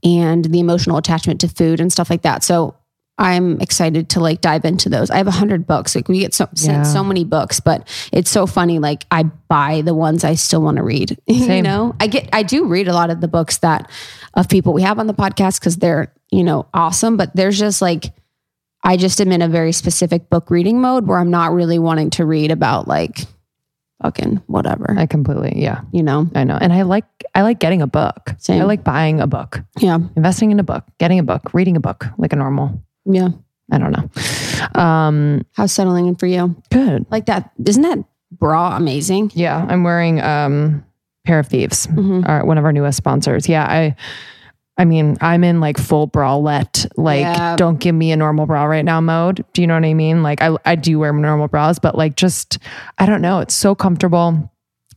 and 0.04 0.44
the 0.44 0.60
emotional 0.60 0.96
attachment 0.96 1.40
to 1.40 1.48
food 1.48 1.80
and 1.80 1.92
stuff 1.92 2.10
like 2.10 2.22
that. 2.22 2.42
So 2.44 2.74
I'm 3.18 3.60
excited 3.60 4.08
to 4.10 4.20
like 4.20 4.40
dive 4.40 4.64
into 4.64 4.88
those. 4.88 5.10
I 5.10 5.18
have 5.18 5.26
a 5.26 5.30
hundred 5.32 5.66
books. 5.66 5.94
Like 5.94 6.08
we 6.08 6.20
get 6.20 6.32
so 6.32 6.48
sent 6.54 6.78
Yeah. 6.78 6.82
so 6.84 7.04
many 7.04 7.24
books, 7.24 7.60
but 7.60 7.86
it's 8.12 8.30
so 8.30 8.46
funny. 8.46 8.78
Like 8.78 9.04
I 9.10 9.24
buy 9.48 9.82
the 9.82 9.94
ones 9.94 10.24
I 10.24 10.34
still 10.36 10.62
want 10.62 10.78
to 10.78 10.82
read. 10.82 11.18
you 11.26 11.60
know, 11.62 11.94
I 12.00 12.06
get 12.06 12.28
I 12.32 12.42
do 12.42 12.64
read 12.66 12.88
a 12.88 12.94
lot 12.94 13.10
of 13.10 13.20
the 13.20 13.28
books 13.28 13.58
that 13.58 13.90
of 14.34 14.48
people 14.48 14.72
we 14.72 14.82
have 14.82 14.98
on 14.98 15.06
the 15.06 15.12
podcast 15.14 15.60
because 15.60 15.76
they're 15.76 16.12
you 16.30 16.44
know 16.44 16.66
awesome. 16.72 17.16
But 17.18 17.34
there's 17.36 17.58
just 17.58 17.82
like 17.82 18.12
I 18.84 18.96
just 18.96 19.20
am 19.20 19.32
in 19.32 19.42
a 19.42 19.48
very 19.48 19.72
specific 19.72 20.30
book 20.30 20.50
reading 20.50 20.80
mode 20.80 21.06
where 21.06 21.18
I'm 21.18 21.30
not 21.30 21.52
really 21.52 21.78
wanting 21.78 22.08
to 22.10 22.24
read 22.24 22.50
about 22.50 22.88
like 22.88 23.26
fucking 24.02 24.42
whatever. 24.46 24.94
I 24.96 25.06
completely, 25.06 25.52
yeah, 25.62 25.82
you 25.92 26.02
know, 26.02 26.28
I 26.34 26.44
know. 26.44 26.58
And 26.60 26.72
I 26.72 26.82
like, 26.82 27.04
I 27.34 27.42
like 27.42 27.58
getting 27.60 27.82
a 27.82 27.86
book. 27.86 28.34
Same. 28.38 28.60
I 28.60 28.64
like 28.64 28.82
buying 28.84 29.20
a 29.20 29.26
book, 29.26 29.60
yeah, 29.78 29.98
investing 30.16 30.50
in 30.50 30.58
a 30.60 30.64
book, 30.64 30.84
getting 30.98 31.18
a 31.18 31.22
book, 31.22 31.52
reading 31.54 31.76
a 31.76 31.80
book 31.80 32.06
like 32.18 32.32
a 32.32 32.36
normal. 32.36 32.82
yeah. 33.04 33.28
I 33.72 33.78
don't 33.78 33.92
know. 33.92 34.80
Um, 34.80 35.46
How's 35.52 35.70
settling 35.70 36.08
in 36.08 36.16
for 36.16 36.26
you? 36.26 36.56
good. 36.70 37.06
Like 37.08 37.26
that? 37.26 37.52
Isn't 37.64 37.82
that 37.82 38.00
bra 38.32 38.76
amazing? 38.76 39.30
Yeah, 39.34 39.64
I'm 39.68 39.84
wearing 39.84 40.20
um 40.20 40.84
pair 41.24 41.38
of 41.38 41.46
thieves, 41.46 41.86
Mhm. 41.86 42.28
our, 42.28 42.44
one 42.44 42.58
of 42.58 42.64
our 42.64 42.72
newest 42.72 42.96
sponsors. 42.96 43.48
Yeah, 43.48 43.64
I 43.64 43.94
I 44.80 44.86
mean, 44.86 45.18
I'm 45.20 45.44
in 45.44 45.60
like 45.60 45.76
full 45.76 46.08
bralette, 46.08 46.90
like 46.96 47.20
Yeah. 47.20 47.54
don't 47.56 47.78
give 47.78 47.94
me 47.94 48.12
a 48.12 48.16
normal 48.16 48.46
bra 48.46 48.64
right 48.64 48.84
now 48.84 48.98
mode. 48.98 49.44
Do 49.52 49.60
you 49.60 49.66
know 49.66 49.74
what 49.74 49.84
I 49.84 49.92
mean? 49.92 50.22
Like 50.22 50.40
I 50.40 50.56
I 50.64 50.74
do 50.74 50.98
wear 50.98 51.12
normal 51.12 51.48
bras, 51.48 51.78
but 51.78 51.98
like 51.98 52.16
just 52.16 52.58
I 52.96 53.04
don't 53.04 53.20
know, 53.20 53.40
it's 53.40 53.52
so 53.52 53.74
comfortable. 53.74 54.50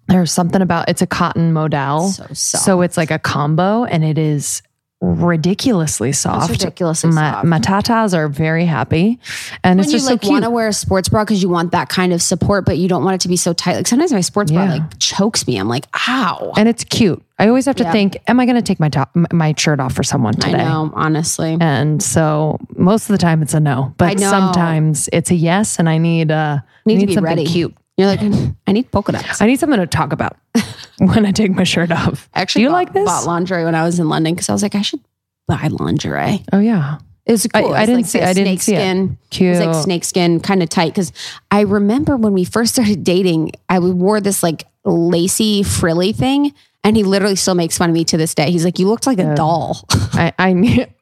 There's 0.08 0.32
something 0.32 0.62
about 0.62 0.88
it's 0.88 1.02
a 1.02 1.08
cotton 1.08 1.52
modal. 1.52 2.08
So 2.08 2.24
soft. 2.34 2.64
So 2.64 2.82
it's 2.82 2.96
like 2.96 3.12
a 3.12 3.20
combo 3.20 3.84
and 3.84 4.06
it 4.06 4.18
is 4.18 4.62
ridiculously 5.04 6.10
It's 6.10 6.20
soft. 6.20 6.50
ridiculously 6.50 7.12
My, 7.12 7.32
soft. 7.32 7.46
my 7.46 7.60
tatas 7.60 8.16
are 8.16 8.28
very 8.30 8.66
happy. 8.66 9.20
And 9.64 9.78
when 9.78 9.84
it's 9.86 9.92
you 9.94 10.00
just 10.00 10.10
like 10.10 10.16
so 10.22 10.28
cute. 10.28 10.32
want 10.32 10.44
to 10.46 10.50
wear 10.50 10.68
a 10.70 10.74
sports 10.74 11.10
bra 11.10 11.24
because 11.26 11.44
you 11.44 11.50
want 11.50 11.72
that 11.74 11.90
kind 11.90 12.14
of 12.14 12.22
support, 12.22 12.66
but 12.66 12.78
you 12.78 12.88
don't 12.88 13.04
want 13.04 13.16
it 13.16 13.22
to 13.22 13.28
be 13.28 13.36
so 13.36 13.54
tight. 13.54 13.76
Like 13.76 13.88
sometimes 13.88 14.14
my 14.14 14.22
sports 14.22 14.52
bra 14.52 14.64
like 14.66 15.00
chokes 15.00 15.46
me. 15.46 15.58
I'm 15.58 15.68
like, 15.68 15.86
ow. 16.08 16.54
and 16.56 16.70
it's 16.70 16.84
cute. 16.86 17.22
I 17.40 17.48
always 17.48 17.66
have 17.66 17.76
to 17.78 17.84
Yeah. 17.84 17.92
think, 17.92 18.18
am 18.28 18.40
I 18.40 18.46
going 18.46 18.56
to 18.56 18.62
take 18.62 18.80
my 18.80 18.90
top, 18.90 19.12
my 19.34 19.54
shirt 19.58 19.80
off 19.80 19.94
for 19.94 20.04
someone 20.04 20.34
today? 20.36 20.60
I 20.62 20.64
know, 20.64 20.92
honestly. 20.94 21.58
And 21.60 22.02
so 22.02 22.60
most 22.76 23.10
of 23.10 23.14
the 23.14 23.18
time 23.18 23.42
it's 23.42 23.54
a 23.54 23.60
no, 23.60 23.94
but 23.98 24.20
sometimes 24.20 25.10
it's 25.12 25.32
a 25.32 25.36
yes. 25.36 25.80
And 25.80 25.90
I 25.90 25.98
need, 25.98 26.32
uh, 26.32 26.60
Need 26.86 27.08
be 27.08 27.14
something 27.14 27.24
ready. 27.24 27.46
cute. 27.46 27.76
You're 27.98 28.08
like, 28.08 28.22
I 28.68 28.72
need 28.72 28.90
polka 28.92 29.12
dots. 29.12 29.42
I 29.42 29.46
need 29.46 29.60
something 29.60 29.80
to 29.80 29.88
talk 29.88 30.14
about 30.14 30.38
when 30.98 31.26
I 31.26 31.32
take 31.32 31.52
my 31.52 31.64
shirt 31.64 31.92
off. 31.92 32.30
Actually 32.34 32.60
Do 32.60 32.64
you 32.64 32.70
bought, 32.70 32.74
like 32.76 32.94
this? 32.94 33.06
bought 33.06 33.26
lingerie 33.26 33.66
when 33.66 33.76
I 33.76 33.84
was 33.84 34.00
in 34.00 34.10
London 34.10 34.34
because 34.34 34.50
I 34.50 34.54
was 34.54 34.64
like, 34.64 34.76
I 34.76 34.82
should 34.82 35.00
buy 35.48 35.68
lingerie. 35.70 36.44
Oh 36.52 36.60
yeah. 36.60 36.98
It 37.26 37.32
was 37.32 37.48
cool. 37.48 37.74
I 37.74 37.84
It 37.84 37.88
was 37.88 37.88
didn't 37.88 37.96
like 37.96 38.06
see- 38.06 38.22
I 38.22 38.34
didn't 38.34 38.58
see 38.60 38.76
it. 38.76 39.10
Cute. 39.30 39.48
It 39.56 39.60
was 39.60 39.66
like 39.66 39.84
snake 39.84 40.04
skin, 40.04 40.40
kind 40.42 40.62
of 40.62 40.68
tight. 40.70 40.90
Because 40.94 41.14
I 41.52 41.62
remember 41.62 42.18
when 42.18 42.34
we 42.34 42.44
first 42.44 42.74
started 42.74 43.04
dating, 43.06 43.52
I 43.70 43.80
wore 43.80 44.20
this 44.20 44.44
like 44.44 44.66
lacy 44.84 45.64
frilly 45.64 46.12
thing, 46.12 46.54
and 46.84 46.98
he 46.98 47.04
literally 47.04 47.38
still 47.38 47.56
makes 47.56 47.78
fun 47.78 47.90
of 47.90 47.94
me 47.94 48.04
to 48.06 48.18
this 48.18 48.36
day. 48.36 48.52
He's 48.52 48.66
like, 48.66 48.78
"You 48.78 48.90
looked 48.90 49.08
like 49.08 49.20
a 49.20 49.36
doll." 49.36 49.86
I, 49.92 50.34
I, 50.38 50.52
ne- 50.52 50.94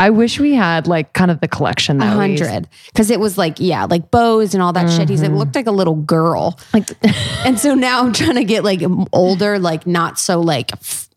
I 0.00 0.10
wish 0.10 0.40
we 0.40 0.54
had 0.54 0.86
like 0.86 1.12
kind 1.12 1.30
of 1.30 1.40
the 1.40 1.46
collection 1.48 1.98
that 1.98 2.16
we- 2.16 2.36
hundred, 2.36 2.68
because 2.86 3.10
it 3.10 3.20
was 3.20 3.36
like 3.38 3.60
yeah, 3.60 3.84
like 3.84 4.10
bows 4.10 4.54
and 4.54 4.62
all 4.62 4.72
that 4.72 4.90
shit. 4.90 5.08
He's 5.08 5.22
like 5.22 5.30
looked 5.32 5.54
like 5.54 5.66
a 5.66 5.70
little 5.72 5.94
girl, 5.96 6.58
Like, 6.74 6.88
and 7.46 7.58
so 7.58 7.74
now 7.74 8.00
I'm 8.02 8.12
trying 8.12 8.34
to 8.36 8.44
get 8.44 8.64
like 8.64 8.80
older, 9.12 9.58
like 9.58 9.86
not 9.86 10.18
so 10.18 10.40
like 10.40 10.72
f- 10.72 11.08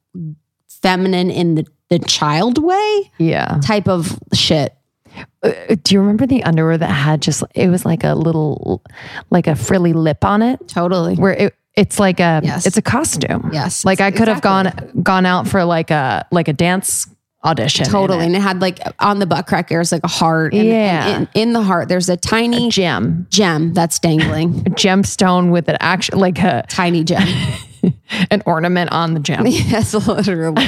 feminine 0.82 1.32
in 1.32 1.56
the 1.56 1.66
the 1.90 2.00
child 2.00 2.58
way 2.64 3.12
yeah. 3.20 3.60
type 3.64 3.88
of 3.88 4.18
shit. 4.34 4.74
Uh, 5.44 5.52
Do 5.84 5.94
you 5.94 6.00
remember 6.00 6.26
the 6.26 6.44
underwear 6.44 6.76
that 6.76 6.88
had 6.90 7.22
just, 7.22 7.44
it 7.54 7.70
was 7.70 7.86
like 7.86 8.04
a 8.04 8.16
little, 8.16 8.82
like 9.30 9.46
a 9.46 9.56
frilly 9.56 9.94
lip 9.94 10.26
on 10.26 10.42
it 10.42 10.68
Totally. 10.68 11.16
where 11.16 11.34
it, 11.34 11.56
it's 11.76 12.00
like 12.00 12.20
a, 12.20 12.42
Yes. 12.44 12.66
it's 12.66 12.78
a 12.78 12.82
costume. 12.82 13.52
Yes, 13.54 13.86
Like 13.86 14.02
I 14.02 14.10
could 14.10 14.28
have 14.28 14.42
gone, 14.42 14.72
gone 15.04 15.28
out 15.28 15.48
for 15.48 15.64
like 15.66 15.92
a, 15.92 16.26
like 16.32 16.48
a 16.48 16.54
dance 16.54 17.06
audition. 17.46 17.86
Totally. 17.86 18.26
And 18.26 18.36
it 18.36 18.42
had 18.42 18.62
like 18.62 18.80
on 19.00 19.20
the 19.20 19.26
butt 19.26 19.48
crack, 19.48 19.70
there's 19.70 19.92
like 19.92 20.04
a 20.04 20.08
heart. 20.08 20.54
And, 20.54 20.66
Yeah. 20.68 21.08
and 21.08 21.28
in, 21.34 21.50
in 21.50 21.54
the 21.54 21.62
heart, 21.62 21.90
there's 21.90 22.10
a 22.10 22.18
tiny 22.18 22.70
Gem, 22.70 23.28
gem 23.30 23.74
that's 23.74 24.00
dangling. 24.00 24.60
a 24.66 24.70
gemstone 24.72 25.52
with 25.52 25.68
an 25.70 25.78
action, 25.80 26.18
like 26.20 26.40
a, 26.40 26.64
tiny 26.70 27.04
gem. 27.04 27.28
an 28.32 28.42
ornament 28.46 28.92
on 28.92 29.14
the 29.14 29.20
gem. 29.20 29.46
yes, 29.48 29.94
literally. 30.08 30.66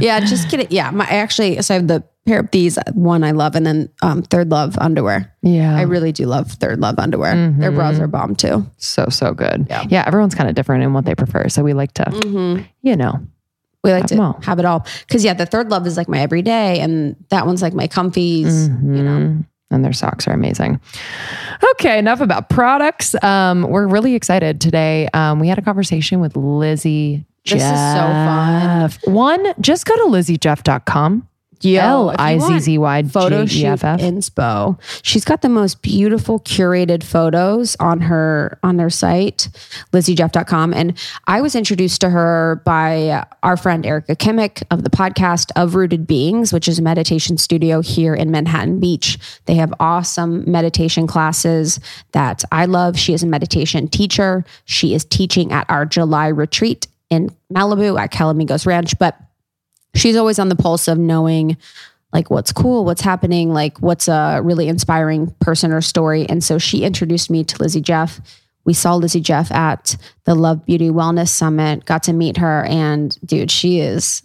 yeah, 0.00 0.20
just 0.20 0.48
kidding. 0.50 0.66
Yeah. 0.70 0.90
My 0.90 1.04
I 1.04 1.14
actually 1.16 1.60
so 1.62 1.74
I 1.74 1.78
have 1.78 1.88
the 1.88 2.04
pair 2.26 2.40
of 2.40 2.50
these 2.50 2.78
one 2.94 3.22
I 3.24 3.30
love 3.32 3.54
and 3.54 3.66
then 3.66 3.88
um 4.02 4.22
third 4.22 4.50
love 4.50 4.76
underwear. 4.78 5.32
Yeah. 5.42 5.74
I 5.76 5.82
really 5.82 6.12
do 6.12 6.26
love 6.26 6.50
third 6.52 6.78
love 6.80 6.98
underwear. 6.98 7.50
Their 7.52 7.70
bras 7.72 7.98
are 8.00 8.06
bomb 8.06 8.34
too. 8.36 8.66
so, 8.76 9.06
so 9.08 9.32
good. 9.32 9.66
Yeah. 9.70 9.84
Yeah. 9.88 10.04
everyone's 10.06 10.34
kind 10.34 10.48
of 10.48 10.54
different 10.54 10.84
in 10.84 10.92
what 10.92 11.04
they 11.06 11.14
prefer. 11.14 11.48
So 11.48 11.62
we 11.62 11.72
like 11.72 11.92
to, 11.94 12.04
Mm-hmm. 12.04 12.64
you 12.82 12.96
know, 12.96 13.26
We 13.84 13.92
like 13.92 14.06
to 14.06 14.20
all. 14.20 14.40
have 14.42 14.58
it 14.58 14.64
all. 14.64 14.86
Cause 15.08 15.24
yeah, 15.24 15.34
the 15.34 15.46
third 15.46 15.70
love 15.70 15.86
is 15.86 15.96
like 15.96 16.08
my 16.08 16.18
everyday 16.18 16.80
and 16.80 17.14
that 17.28 17.46
one's 17.46 17.62
like 17.62 17.74
my 17.74 17.86
comfies, 17.86 18.66
you 18.82 19.02
know. 19.02 19.44
And 19.70 19.84
their 19.84 19.92
socks 19.92 20.28
are 20.28 20.32
amazing. 20.32 20.80
Okay, 21.72 21.98
enough 21.98 22.20
about 22.20 22.48
products. 22.48 23.14
Um, 23.24 23.62
we're 23.62 23.86
really 23.86 24.14
excited 24.14 24.60
today. 24.60 25.08
Um, 25.14 25.40
we 25.40 25.48
had 25.48 25.58
a 25.58 25.62
conversation 25.62 26.20
with 26.20 26.36
Lizzy. 26.36 27.24
This 27.44 27.54
is 27.54 27.60
so 27.60 27.74
fun. 27.74 28.90
One, 29.04 29.54
just 29.60 29.84
go 29.84 29.94
to 29.96 30.02
lizzyjeff.com. 30.04 31.28
L 31.64 32.14
I 32.18 32.38
Z 32.38 32.60
Z 32.60 32.78
Y 32.78 33.02
photo 33.04 33.46
shoot 33.46 33.80
inspo. 33.80 34.78
She's 35.02 35.24
got 35.24 35.42
the 35.42 35.48
most 35.48 35.82
beautiful 35.82 36.40
curated 36.40 37.02
photos 37.02 37.76
on 37.80 38.00
her 38.02 38.58
on 38.62 38.76
their 38.76 38.90
site, 38.90 39.48
lizzyjeff.com. 39.92 40.74
And 40.74 40.98
I 41.26 41.40
was 41.40 41.54
introduced 41.54 42.00
to 42.02 42.10
her 42.10 42.62
by 42.64 43.24
our 43.42 43.56
friend 43.56 43.84
Erica 43.86 44.16
Kimmick 44.16 44.62
of 44.70 44.84
the 44.84 44.90
podcast 44.90 45.50
of 45.56 45.74
Rooted 45.74 46.06
Beings, 46.06 46.52
which 46.52 46.68
is 46.68 46.78
a 46.78 46.82
meditation 46.82 47.38
studio 47.38 47.80
here 47.80 48.14
in 48.14 48.30
Manhattan 48.30 48.80
Beach. 48.80 49.18
They 49.46 49.54
have 49.56 49.72
awesome 49.80 50.50
meditation 50.50 51.06
classes 51.06 51.80
that 52.12 52.44
I 52.52 52.66
love. 52.66 52.98
She 52.98 53.12
is 53.12 53.22
a 53.22 53.26
meditation 53.26 53.88
teacher. 53.88 54.44
She 54.64 54.94
is 54.94 55.04
teaching 55.04 55.52
at 55.52 55.68
our 55.68 55.86
July 55.86 56.28
retreat 56.28 56.86
in 57.10 57.34
Malibu 57.52 58.00
at 58.00 58.12
Calamigos 58.12 58.66
Ranch. 58.66 58.98
But 58.98 59.16
she's 59.94 60.16
always 60.16 60.38
on 60.38 60.48
the 60.48 60.56
pulse 60.56 60.88
of 60.88 60.98
knowing 60.98 61.56
like 62.12 62.30
what's 62.30 62.52
cool, 62.52 62.84
what's 62.84 63.00
happening, 63.00 63.52
like 63.52 63.78
what's 63.80 64.06
a 64.06 64.40
really 64.42 64.68
inspiring 64.68 65.34
person 65.40 65.72
or 65.72 65.80
story. 65.80 66.26
And 66.28 66.44
so 66.44 66.58
she 66.58 66.84
introduced 66.84 67.28
me 67.28 67.42
to 67.44 67.58
Lizzy 67.58 67.80
Jeff. 67.80 68.20
We 68.64 68.72
saw 68.72 68.94
Lizzy 68.94 69.20
Jeff 69.20 69.50
at 69.50 69.96
the 70.24 70.34
Love 70.34 70.64
Beauty 70.64 70.90
Wellness 70.90 71.28
Summit, 71.28 71.84
got 71.84 72.04
to 72.04 72.12
meet 72.12 72.36
her. 72.36 72.64
And 72.64 73.18
dude, 73.26 73.50
she 73.50 73.80
is 73.80 74.22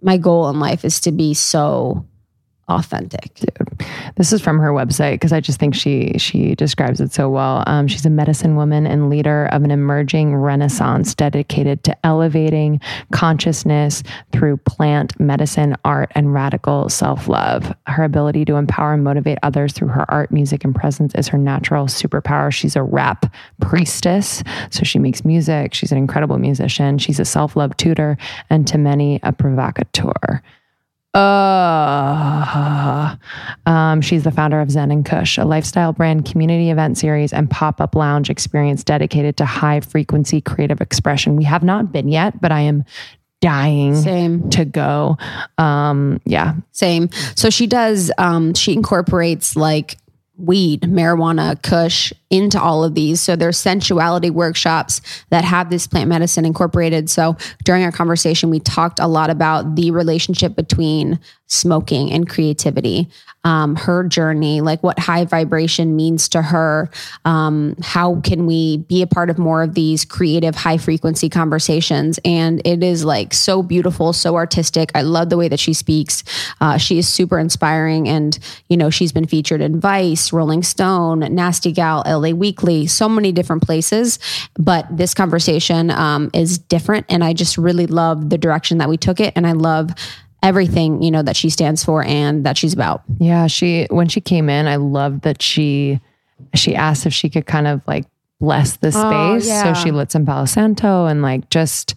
my 0.00 0.18
goal 0.18 0.48
in 0.50 0.60
life 0.60 0.84
is 0.84 1.00
to 1.00 1.12
be 1.12 1.34
so 1.34 2.06
authentic. 2.68 3.40
This 4.16 4.32
is 4.32 4.40
from 4.40 4.58
her 4.58 4.70
website 4.70 5.14
because 5.14 5.32
I 5.32 5.40
just 5.40 5.58
think 5.58 5.74
she 5.74 6.14
she 6.18 6.54
describes 6.54 7.00
it 7.00 7.12
so 7.12 7.28
well. 7.28 7.62
Um, 7.66 7.88
she's 7.88 8.06
a 8.06 8.10
medicine 8.10 8.56
woman 8.56 8.86
and 8.86 9.10
leader 9.10 9.46
of 9.46 9.64
an 9.64 9.70
emerging 9.70 10.36
renaissance 10.36 11.14
dedicated 11.14 11.82
to 11.84 12.06
elevating 12.06 12.80
consciousness 13.12 14.02
through 14.32 14.58
plant 14.58 15.18
medicine, 15.18 15.76
art, 15.84 16.10
and 16.14 16.32
radical 16.32 16.88
self 16.88 17.28
love. 17.28 17.74
Her 17.86 18.04
ability 18.04 18.44
to 18.46 18.56
empower 18.56 18.94
and 18.94 19.04
motivate 19.04 19.38
others 19.42 19.72
through 19.72 19.88
her 19.88 20.10
art, 20.10 20.30
music, 20.30 20.64
and 20.64 20.74
presence 20.74 21.14
is 21.14 21.28
her 21.28 21.38
natural 21.38 21.86
superpower. 21.86 22.52
She's 22.52 22.76
a 22.76 22.82
rap 22.82 23.32
priestess, 23.60 24.42
so 24.70 24.84
she 24.84 24.98
makes 24.98 25.24
music. 25.24 25.74
She's 25.74 25.92
an 25.92 25.98
incredible 25.98 26.38
musician. 26.38 26.98
She's 26.98 27.20
a 27.20 27.24
self 27.24 27.56
love 27.56 27.76
tutor, 27.76 28.16
and 28.50 28.66
to 28.68 28.78
many, 28.78 29.20
a 29.22 29.32
provocateur. 29.32 30.42
Uh, 31.14 33.16
um, 33.66 34.00
she's 34.00 34.24
the 34.24 34.32
founder 34.32 34.60
of 34.60 34.70
Zen 34.70 34.90
and 34.90 35.04
Kush, 35.04 35.38
a 35.38 35.44
lifestyle 35.44 35.92
brand, 35.92 36.24
community 36.24 36.70
event 36.70 36.98
series, 36.98 37.32
and 37.32 37.50
pop 37.50 37.80
up 37.80 37.94
lounge 37.94 38.30
experience 38.30 38.82
dedicated 38.82 39.36
to 39.36 39.44
high 39.44 39.80
frequency 39.80 40.40
creative 40.40 40.80
expression. 40.80 41.36
We 41.36 41.44
have 41.44 41.62
not 41.62 41.92
been 41.92 42.08
yet, 42.08 42.40
but 42.40 42.52
I 42.52 42.60
am 42.60 42.84
dying 43.40 43.94
Same. 43.94 44.48
to 44.50 44.64
go. 44.64 45.18
Um, 45.58 46.20
yeah, 46.24 46.54
Same. 46.72 47.10
So 47.36 47.50
she 47.50 47.66
does, 47.66 48.10
um, 48.18 48.54
she 48.54 48.72
incorporates 48.72 49.54
like 49.54 49.98
weed, 50.36 50.82
marijuana, 50.82 51.60
kush 51.62 52.12
into 52.28 52.60
all 52.60 52.82
of 52.82 52.94
these. 52.94 53.20
So 53.20 53.36
there's 53.36 53.56
sensuality 53.56 54.30
workshops 54.30 55.00
that 55.30 55.44
have 55.44 55.70
this 55.70 55.86
plant 55.86 56.08
medicine 56.08 56.44
incorporated. 56.44 57.08
So 57.08 57.36
during 57.62 57.84
our 57.84 57.92
conversation, 57.92 58.50
we 58.50 58.58
talked 58.58 58.98
a 58.98 59.06
lot 59.06 59.30
about 59.30 59.76
the 59.76 59.92
relationship 59.92 60.56
between 60.56 61.20
smoking 61.46 62.10
and 62.10 62.28
creativity, 62.28 63.08
um, 63.44 63.76
her 63.76 64.02
journey, 64.02 64.60
like 64.60 64.82
what 64.82 64.98
high 64.98 65.24
vibration 65.24 65.94
means 65.94 66.28
to 66.30 66.42
her. 66.42 66.90
Um, 67.24 67.76
how 67.82 68.20
can 68.22 68.46
we 68.46 68.78
be 68.78 69.02
a 69.02 69.06
part 69.06 69.30
of 69.30 69.38
more 69.38 69.62
of 69.62 69.74
these 69.74 70.04
creative, 70.04 70.56
high 70.56 70.78
frequency 70.78 71.28
conversations? 71.28 72.18
And 72.24 72.60
it 72.64 72.82
is 72.82 73.04
like 73.04 73.34
so 73.34 73.62
beautiful, 73.62 74.12
so 74.12 74.34
artistic. 74.34 74.90
I 74.94 75.02
love 75.02 75.28
the 75.28 75.36
way 75.36 75.48
that 75.48 75.60
she 75.60 75.74
speaks. 75.74 76.24
Uh, 76.60 76.78
she 76.78 76.98
is 76.98 77.06
super 77.06 77.38
inspiring. 77.38 78.08
And, 78.08 78.36
you 78.68 78.76
know, 78.76 78.90
she's 78.90 79.12
been 79.12 79.26
featured 79.26 79.60
in 79.60 79.78
Vice, 79.78 80.23
Rolling 80.32 80.62
Stone, 80.62 81.20
Nasty 81.34 81.72
Gal, 81.72 82.02
LA 82.06 82.30
Weekly, 82.30 82.86
so 82.86 83.08
many 83.08 83.32
different 83.32 83.62
places. 83.62 84.18
But 84.58 84.86
this 84.94 85.14
conversation 85.14 85.90
um, 85.90 86.30
is 86.32 86.58
different. 86.58 87.06
And 87.08 87.22
I 87.22 87.32
just 87.32 87.58
really 87.58 87.86
love 87.86 88.30
the 88.30 88.38
direction 88.38 88.78
that 88.78 88.88
we 88.88 88.96
took 88.96 89.20
it. 89.20 89.32
And 89.36 89.46
I 89.46 89.52
love 89.52 89.90
everything 90.42 91.02
you 91.02 91.10
know 91.10 91.22
that 91.22 91.36
she 91.36 91.48
stands 91.48 91.82
for 91.82 92.04
and 92.04 92.44
that 92.44 92.58
she's 92.58 92.74
about. 92.74 93.02
Yeah, 93.18 93.46
she 93.46 93.86
when 93.90 94.08
she 94.08 94.20
came 94.20 94.48
in, 94.50 94.66
I 94.66 94.76
loved 94.76 95.22
that 95.22 95.42
she 95.42 96.00
she 96.54 96.76
asked 96.76 97.06
if 97.06 97.14
she 97.14 97.30
could 97.30 97.46
kind 97.46 97.66
of 97.66 97.80
like 97.86 98.04
bless 98.44 98.76
the 98.76 98.88
oh, 98.88 98.90
space. 98.90 99.50
Oh, 99.50 99.54
yeah. 99.54 99.72
So 99.72 99.82
she 99.82 99.90
lit 99.90 100.12
some 100.12 100.26
Palo 100.26 100.44
Santo 100.44 101.06
and 101.06 101.22
like 101.22 101.48
just 101.48 101.94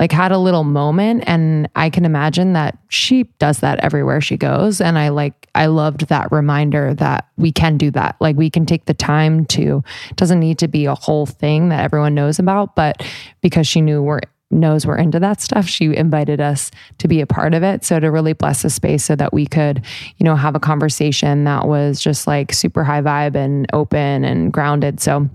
like 0.00 0.10
had 0.10 0.32
a 0.32 0.38
little 0.38 0.64
moment 0.64 1.22
and 1.28 1.68
I 1.76 1.88
can 1.88 2.04
imagine 2.04 2.52
that 2.54 2.76
she 2.88 3.24
does 3.38 3.60
that 3.60 3.78
everywhere 3.78 4.20
she 4.20 4.36
goes 4.36 4.80
and 4.80 4.98
I 4.98 5.10
like 5.10 5.48
I 5.54 5.66
loved 5.66 6.08
that 6.08 6.32
reminder 6.32 6.94
that 6.94 7.28
we 7.36 7.52
can 7.52 7.78
do 7.78 7.92
that. 7.92 8.16
Like 8.20 8.34
we 8.34 8.50
can 8.50 8.66
take 8.66 8.86
the 8.86 8.94
time 8.94 9.44
to 9.46 9.84
doesn't 10.16 10.40
need 10.40 10.58
to 10.58 10.68
be 10.68 10.86
a 10.86 10.96
whole 10.96 11.26
thing 11.26 11.68
that 11.68 11.84
everyone 11.84 12.16
knows 12.16 12.40
about, 12.40 12.74
but 12.74 13.06
because 13.40 13.68
she 13.68 13.80
knew 13.80 14.02
we're 14.02 14.20
knows 14.50 14.84
we're 14.84 14.96
into 14.96 15.20
that 15.20 15.40
stuff, 15.40 15.66
she 15.66 15.94
invited 15.94 16.40
us 16.40 16.72
to 16.98 17.06
be 17.06 17.20
a 17.20 17.26
part 17.26 17.54
of 17.54 17.62
it. 17.62 17.84
So 17.84 18.00
to 18.00 18.10
really 18.10 18.32
bless 18.32 18.62
the 18.62 18.70
space 18.70 19.04
so 19.04 19.14
that 19.16 19.32
we 19.32 19.46
could, 19.46 19.84
you 20.16 20.24
know, 20.24 20.34
have 20.34 20.56
a 20.56 20.60
conversation 20.60 21.44
that 21.44 21.68
was 21.68 22.00
just 22.00 22.26
like 22.26 22.52
super 22.52 22.82
high 22.82 23.00
vibe 23.00 23.36
and 23.36 23.66
open 23.72 24.24
and 24.24 24.52
grounded. 24.52 25.00
So 25.00 25.28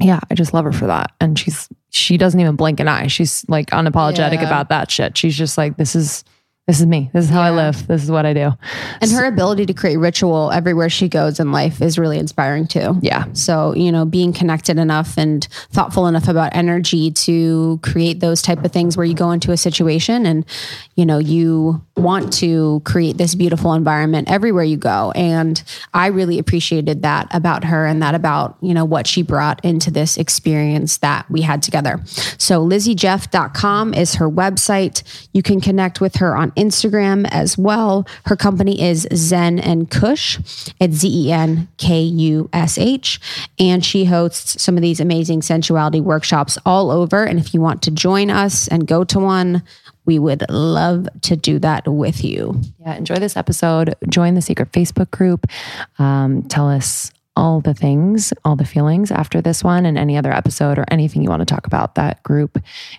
yeah, 0.00 0.20
I 0.30 0.34
just 0.34 0.54
love 0.54 0.64
her 0.64 0.72
for 0.72 0.86
that. 0.86 1.12
And 1.20 1.38
she's 1.38 1.68
she 1.90 2.16
doesn't 2.16 2.40
even 2.40 2.56
blink 2.56 2.80
an 2.80 2.88
eye. 2.88 3.06
She's 3.06 3.44
like 3.48 3.70
unapologetic 3.70 4.34
yeah. 4.34 4.46
about 4.46 4.68
that 4.70 4.90
shit. 4.90 5.16
She's 5.16 5.36
just 5.36 5.58
like, 5.58 5.76
this 5.76 5.94
is 5.94 6.24
this 6.68 6.78
is 6.78 6.86
me. 6.86 7.10
This 7.12 7.24
is 7.24 7.30
how 7.30 7.42
yeah. 7.42 7.48
I 7.48 7.50
live. 7.50 7.88
This 7.88 8.04
is 8.04 8.10
what 8.10 8.24
I 8.24 8.32
do. 8.32 8.52
And 9.00 9.10
her 9.10 9.24
ability 9.24 9.66
to 9.66 9.74
create 9.74 9.96
ritual 9.96 10.52
everywhere 10.52 10.88
she 10.88 11.08
goes 11.08 11.40
in 11.40 11.50
life 11.50 11.82
is 11.82 11.98
really 11.98 12.18
inspiring 12.18 12.68
too. 12.68 12.98
Yeah. 13.02 13.24
So, 13.32 13.74
you 13.74 13.90
know, 13.90 14.04
being 14.04 14.32
connected 14.32 14.78
enough 14.78 15.18
and 15.18 15.44
thoughtful 15.70 16.06
enough 16.06 16.28
about 16.28 16.54
energy 16.54 17.10
to 17.10 17.80
create 17.82 18.20
those 18.20 18.42
type 18.42 18.64
of 18.64 18.70
things 18.70 18.96
where 18.96 19.04
you 19.04 19.14
go 19.14 19.32
into 19.32 19.50
a 19.50 19.56
situation 19.56 20.24
and, 20.24 20.46
you 20.94 21.04
know, 21.04 21.18
you 21.18 21.84
want 22.02 22.32
to 22.34 22.82
create 22.84 23.18
this 23.18 23.34
beautiful 23.34 23.74
environment 23.74 24.30
everywhere 24.30 24.64
you 24.64 24.76
go. 24.76 25.12
And 25.14 25.62
I 25.94 26.08
really 26.08 26.38
appreciated 26.38 27.02
that 27.02 27.28
about 27.34 27.64
her 27.64 27.86
and 27.86 28.02
that 28.02 28.14
about, 28.14 28.56
you 28.60 28.74
know, 28.74 28.84
what 28.84 29.06
she 29.06 29.22
brought 29.22 29.64
into 29.64 29.90
this 29.90 30.16
experience 30.16 30.98
that 30.98 31.30
we 31.30 31.42
had 31.42 31.62
together. 31.62 32.00
So 32.38 32.66
lizzyjeff.com 32.66 33.94
is 33.94 34.14
her 34.16 34.30
website. 34.30 35.02
You 35.32 35.42
can 35.42 35.60
connect 35.60 36.00
with 36.00 36.16
her 36.16 36.36
on 36.36 36.50
Instagram 36.52 37.28
as 37.30 37.56
well. 37.56 38.06
Her 38.26 38.36
company 38.36 38.82
is 38.82 39.06
Zen 39.14 39.58
and 39.58 39.90
Kush. 39.90 40.38
It's 40.80 40.96
Z 40.96 41.28
E 41.28 41.32
N 41.32 41.68
K 41.78 42.00
U 42.02 42.48
S 42.52 42.78
H. 42.78 43.20
And 43.58 43.84
she 43.84 44.04
hosts 44.04 44.62
some 44.62 44.76
of 44.76 44.82
these 44.82 45.00
amazing 45.00 45.42
sensuality 45.42 46.00
workshops 46.00 46.58
all 46.66 46.90
over. 46.90 47.24
And 47.24 47.38
if 47.38 47.54
you 47.54 47.60
want 47.60 47.82
to 47.82 47.90
join 47.90 48.30
us 48.30 48.68
and 48.68 48.86
go 48.86 49.04
to 49.04 49.18
one, 49.18 49.62
we 50.04 50.18
would 50.18 50.44
love 50.50 51.08
to 51.22 51.36
do 51.36 51.58
that 51.60 51.86
with 51.86 52.24
you. 52.24 52.60
Yeah, 52.80 52.96
enjoy 52.96 53.16
this 53.16 53.36
episode. 53.36 53.94
Join 54.08 54.34
the 54.34 54.42
secret 54.42 54.72
Facebook 54.72 55.10
group. 55.10 55.46
Um, 55.98 56.42
tell 56.44 56.68
us 56.68 57.12
all 57.34 57.60
the 57.60 57.74
things, 57.74 58.32
all 58.44 58.56
the 58.56 58.64
feelings 58.64 59.10
after 59.10 59.40
this 59.40 59.64
one 59.64 59.86
and 59.86 59.96
any 59.96 60.16
other 60.16 60.32
episode 60.32 60.78
or 60.78 60.84
anything 60.88 61.22
you 61.22 61.30
want 61.30 61.40
to 61.40 61.46
talk 61.46 61.66
about. 61.66 61.94
That 61.94 62.22
group 62.22 62.58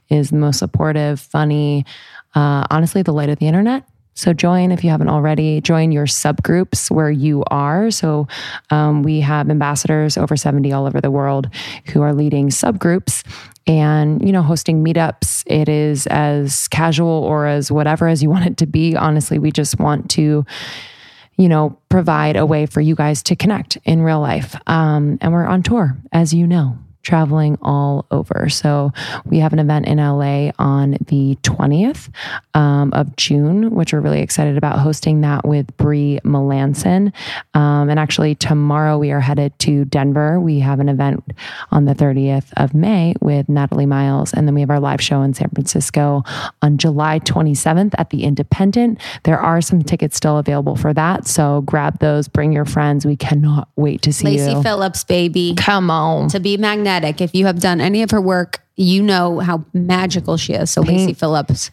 is 0.09 0.31
the 0.31 0.37
most 0.37 0.59
supportive, 0.59 1.19
funny, 1.19 1.85
uh, 2.33 2.65
honestly, 2.71 3.03
the 3.03 3.13
light 3.13 3.29
of 3.29 3.39
the 3.39 3.47
internet. 3.47 3.83
So 4.15 4.33
join 4.33 4.71
if 4.71 4.83
you 4.83 4.89
haven't 4.89 5.09
already. 5.09 5.61
Join 5.61 5.91
your 5.91 6.05
subgroups 6.05 6.91
where 6.91 7.11
you 7.11 7.43
are. 7.47 7.91
So 7.91 8.27
um, 8.69 9.03
we 9.03 9.21
have 9.21 9.49
ambassadors 9.49 10.17
over 10.17 10.35
70 10.35 10.71
all 10.71 10.85
over 10.85 11.01
the 11.01 11.11
world 11.11 11.49
who 11.87 12.01
are 12.01 12.13
leading 12.13 12.49
subgroups 12.49 13.23
and 13.65 14.25
you 14.25 14.33
know 14.33 14.41
hosting 14.41 14.83
meetups 14.83 15.43
it 15.45 15.69
is 15.69 16.05
as 16.07 16.67
casual 16.67 17.07
or 17.07 17.47
as 17.47 17.71
whatever 17.71 18.07
as 18.07 18.21
you 18.21 18.29
want 18.29 18.45
it 18.45 18.57
to 18.57 18.65
be 18.65 18.95
honestly 18.95 19.39
we 19.39 19.51
just 19.51 19.79
want 19.79 20.09
to 20.09 20.45
you 21.37 21.47
know 21.47 21.77
provide 21.87 22.35
a 22.35 22.45
way 22.45 22.65
for 22.65 22.81
you 22.81 22.93
guys 22.93 23.23
to 23.23 23.35
connect 23.35 23.77
in 23.85 24.01
real 24.01 24.19
life 24.19 24.55
um, 24.67 25.17
and 25.21 25.31
we're 25.31 25.45
on 25.45 25.63
tour 25.63 25.97
as 26.11 26.33
you 26.33 26.45
know 26.45 26.77
traveling 27.03 27.57
all 27.61 28.05
over. 28.11 28.47
So 28.49 28.91
we 29.25 29.39
have 29.39 29.53
an 29.53 29.59
event 29.59 29.87
in 29.87 29.97
LA 29.97 30.51
on 30.57 30.97
the 31.07 31.37
20th 31.43 32.09
um, 32.53 32.93
of 32.93 33.15
June, 33.17 33.75
which 33.75 33.93
we're 33.93 33.99
really 33.99 34.21
excited 34.21 34.57
about 34.57 34.79
hosting 34.79 35.21
that 35.21 35.45
with 35.45 35.75
Bree 35.77 36.19
Melanson. 36.23 37.11
Um, 37.53 37.89
and 37.89 37.99
actually, 37.99 38.35
tomorrow 38.35 38.97
we 38.97 39.11
are 39.11 39.19
headed 39.19 39.57
to 39.59 39.85
Denver. 39.85 40.39
We 40.39 40.59
have 40.59 40.79
an 40.79 40.87
event 40.87 41.23
on 41.71 41.85
the 41.85 41.93
30th 41.93 42.51
of 42.55 42.73
May 42.73 43.13
with 43.21 43.49
Natalie 43.49 43.85
Miles. 43.85 44.33
And 44.33 44.47
then 44.47 44.55
we 44.55 44.61
have 44.61 44.69
our 44.69 44.79
live 44.79 45.01
show 45.01 45.21
in 45.21 45.33
San 45.33 45.49
Francisco 45.49 46.23
on 46.61 46.77
July 46.77 47.19
27th 47.19 47.93
at 47.97 48.09
the 48.11 48.23
Independent. 48.23 48.99
There 49.23 49.39
are 49.39 49.59
some 49.59 49.81
tickets 49.83 50.15
still 50.15 50.37
available 50.37 50.77
for 50.77 50.93
that. 50.93 51.27
So 51.27 51.61
grab 51.61 51.99
those, 51.99 52.29
bring 52.29 52.53
your 52.53 52.65
friends. 52.65 53.05
We 53.05 53.17
cannot 53.17 53.67
wait 53.75 54.01
to 54.03 54.13
see 54.13 54.27
Lacy 54.27 54.51
you. 54.51 54.63
Phillips, 54.63 55.03
baby. 55.03 55.53
Come 55.57 55.91
on. 55.91 56.29
To 56.29 56.39
be 56.39 56.55
magnetic 56.55 56.92
magnetic. 56.93 57.21
If 57.21 57.35
you 57.35 57.45
have 57.45 57.59
done 57.59 57.81
any 57.81 58.03
of 58.03 58.11
her 58.11 58.21
work, 58.21 58.61
you 58.75 59.03
know 59.03 59.39
how 59.39 59.65
magical 59.73 60.37
she 60.37 60.53
is. 60.53 60.71
So. 60.71 60.81
Lacy 60.81 61.13
Phillips 61.13 61.71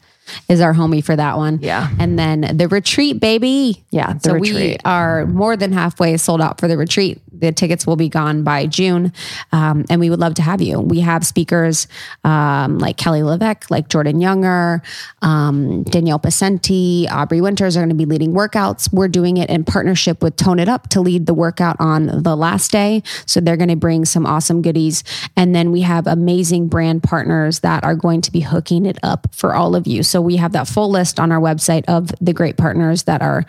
is 0.49 0.61
our 0.61 0.73
homie 0.73 1.03
for 1.03 1.17
that 1.17 1.37
one. 1.37 1.59
Yeah. 1.61 1.91
And 1.99 2.19
then 2.19 2.57
the 2.57 2.69
retreat, 2.69 3.21
baby. 3.21 3.83
Yeah. 3.91 4.19
so 4.19 4.35
retreat. 4.35 4.55
we 4.55 4.77
are 4.85 5.27
more 5.27 5.57
than 5.57 5.73
halfway 5.73 6.17
sold 6.17 6.41
out 6.41 6.61
for 6.61 6.69
the 6.69 6.77
retreat. 6.77 7.21
The 7.41 7.53
tickets 7.53 7.87
will 7.87 7.97
be 7.97 8.09
gone 8.09 8.43
by 8.43 8.67
June. 8.67 9.13
Um, 9.53 9.85
and 9.91 10.01
we 10.01 10.11
would 10.11 10.21
love 10.21 10.35
to 10.35 10.43
have 10.43 10.61
you. 10.61 10.81
We 10.81 11.01
have 11.01 11.27
speakers 11.27 11.89
um, 12.25 12.79
like 12.79 12.97
Kelly 12.97 13.23
LeVeque, 13.23 13.71
like 13.71 13.89
Jordan 13.89 14.21
Younger, 14.21 14.83
um, 15.23 15.83
Danielle 15.85 16.19
Pacenti, 16.19 17.11
Aubrey 17.11 17.41
Winters 17.41 17.77
are 17.77 17.81
going 17.81 17.91
to 17.91 17.95
be 17.95 18.05
leading 18.05 18.33
workouts. 18.33 18.93
We're 18.93 19.09
doing 19.09 19.37
it 19.37 19.51
in 19.51 19.65
partnership 19.65 20.23
with 20.23 20.37
Tone 20.37 20.59
It 20.59 20.69
Up 20.69 20.89
to 20.91 21.01
lead 21.01 21.27
the 21.27 21.35
workout 21.35 21.77
on 21.79 22.23
the 22.23 22.37
last 22.37 22.71
day. 22.71 23.03
So 23.27 23.41
they're 23.41 23.57
going 23.57 23.69
to 23.69 23.77
bring 23.77 24.05
some 24.05 24.27
awesome 24.27 24.63
goodies. 24.63 25.05
And 25.37 25.55
then 25.55 25.73
we 25.73 25.83
have 25.83 26.07
amazing 26.07 26.69
brand 26.69 27.03
partners 27.03 27.61
that 27.61 27.85
are 27.85 27.95
going 27.95 28.21
to 28.23 28.33
be 28.33 28.41
hooking 28.41 28.87
it 28.87 28.99
up 29.03 29.29
for 29.35 29.55
all 29.55 29.75
of 29.75 29.87
you. 29.87 30.03
So 30.03 30.21
we 30.21 30.37
have 30.37 30.53
that 30.53 30.69
full 30.69 30.91
list 30.91 31.19
on 31.19 31.33
our 31.33 31.41
website 31.41 31.85
of 31.89 32.13
the 32.21 32.33
great 32.33 32.57
partners 32.57 33.05
that 33.05 33.23
are 33.23 33.45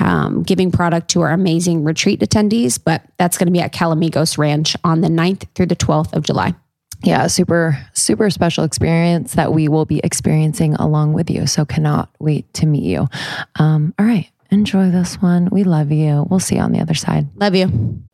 um, 0.00 0.42
giving 0.42 0.70
product 0.70 1.08
to 1.10 1.20
our 1.22 1.32
amazing 1.32 1.84
retreat 1.84 2.20
attendees. 2.20 2.78
But 2.82 3.02
that's 3.16 3.33
going 3.38 3.46
to 3.46 3.52
be 3.52 3.60
at 3.60 3.72
Calamigos 3.72 4.38
Ranch 4.38 4.76
on 4.84 5.00
the 5.00 5.08
9th 5.08 5.46
through 5.54 5.66
the 5.66 5.76
12th 5.76 6.12
of 6.12 6.22
July. 6.22 6.54
Yeah, 7.02 7.26
super, 7.26 7.78
super 7.92 8.30
special 8.30 8.64
experience 8.64 9.34
that 9.34 9.52
we 9.52 9.68
will 9.68 9.84
be 9.84 10.00
experiencing 10.02 10.74
along 10.74 11.12
with 11.12 11.30
you. 11.30 11.46
So 11.46 11.64
cannot 11.64 12.08
wait 12.18 12.52
to 12.54 12.66
meet 12.66 12.84
you. 12.84 13.08
Um, 13.56 13.94
all 13.98 14.06
right. 14.06 14.30
Enjoy 14.50 14.90
this 14.90 15.20
one. 15.20 15.48
We 15.50 15.64
love 15.64 15.90
you. 15.90 16.26
We'll 16.30 16.40
see 16.40 16.56
you 16.56 16.62
on 16.62 16.72
the 16.72 16.80
other 16.80 16.94
side. 16.94 17.26
Love 17.36 17.54
you. 17.54 18.04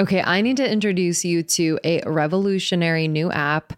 Okay, 0.00 0.22
I 0.22 0.42
need 0.42 0.58
to 0.58 0.70
introduce 0.70 1.24
you 1.24 1.42
to 1.42 1.80
a 1.82 2.02
revolutionary 2.06 3.08
new 3.08 3.32
app, 3.32 3.72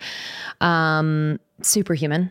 um, 0.60 1.40
Superhuman. 1.62 2.30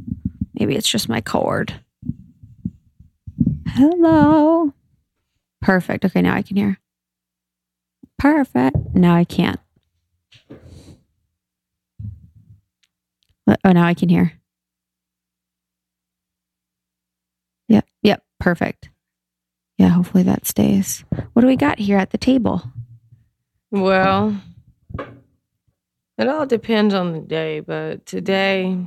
Maybe 0.61 0.75
it's 0.75 0.87
just 0.87 1.09
my 1.09 1.21
cord. 1.21 1.73
Hello. 3.67 4.71
Perfect. 5.59 6.05
Okay, 6.05 6.21
now 6.21 6.35
I 6.35 6.43
can 6.43 6.55
hear. 6.55 6.77
Perfect. 8.19 8.77
Now 8.93 9.15
I 9.15 9.23
can't. 9.23 9.59
Oh, 13.47 13.71
now 13.71 13.87
I 13.87 13.95
can 13.95 14.07
hear. 14.07 14.33
Yep. 17.67 17.87
Yep. 18.03 18.23
Perfect. 18.39 18.91
Yeah, 19.79 19.87
hopefully 19.87 20.21
that 20.25 20.45
stays. 20.45 21.03
What 21.33 21.41
do 21.41 21.47
we 21.47 21.55
got 21.55 21.79
here 21.79 21.97
at 21.97 22.11
the 22.11 22.19
table? 22.19 22.61
Well, 23.71 24.39
It 26.19 26.27
all 26.27 26.45
depends 26.45 26.93
on 26.93 27.13
the 27.13 27.19
day, 27.19 27.61
but 27.61 28.05
today, 28.05 28.77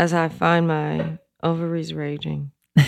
as 0.00 0.14
I 0.14 0.30
find 0.30 0.66
my 0.66 1.18
ovaries 1.42 1.92
raging 1.92 2.52
and 2.74 2.86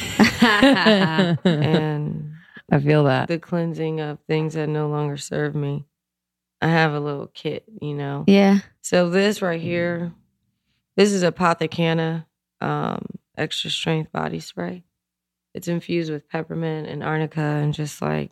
I 2.70 2.80
feel 2.80 3.04
that. 3.04 3.28
the 3.28 3.38
cleansing 3.38 4.00
of 4.00 4.18
things 4.26 4.54
that 4.54 4.70
no 4.70 4.88
longer 4.88 5.18
serve 5.18 5.54
me, 5.54 5.84
I 6.62 6.68
have 6.68 6.94
a 6.94 7.00
little 7.00 7.26
kit, 7.26 7.64
you 7.82 7.92
know. 7.92 8.24
yeah. 8.26 8.60
So 8.80 9.10
this 9.10 9.42
right 9.42 9.60
here, 9.60 10.14
this 10.96 11.12
is 11.12 11.22
Apothecanna 11.22 12.24
um, 12.62 13.04
extra 13.36 13.68
strength 13.68 14.10
body 14.10 14.40
spray. 14.40 14.82
It's 15.52 15.68
infused 15.68 16.10
with 16.10 16.30
peppermint 16.30 16.88
and 16.88 17.04
arnica 17.04 17.42
and 17.42 17.74
just 17.74 18.00
like 18.00 18.30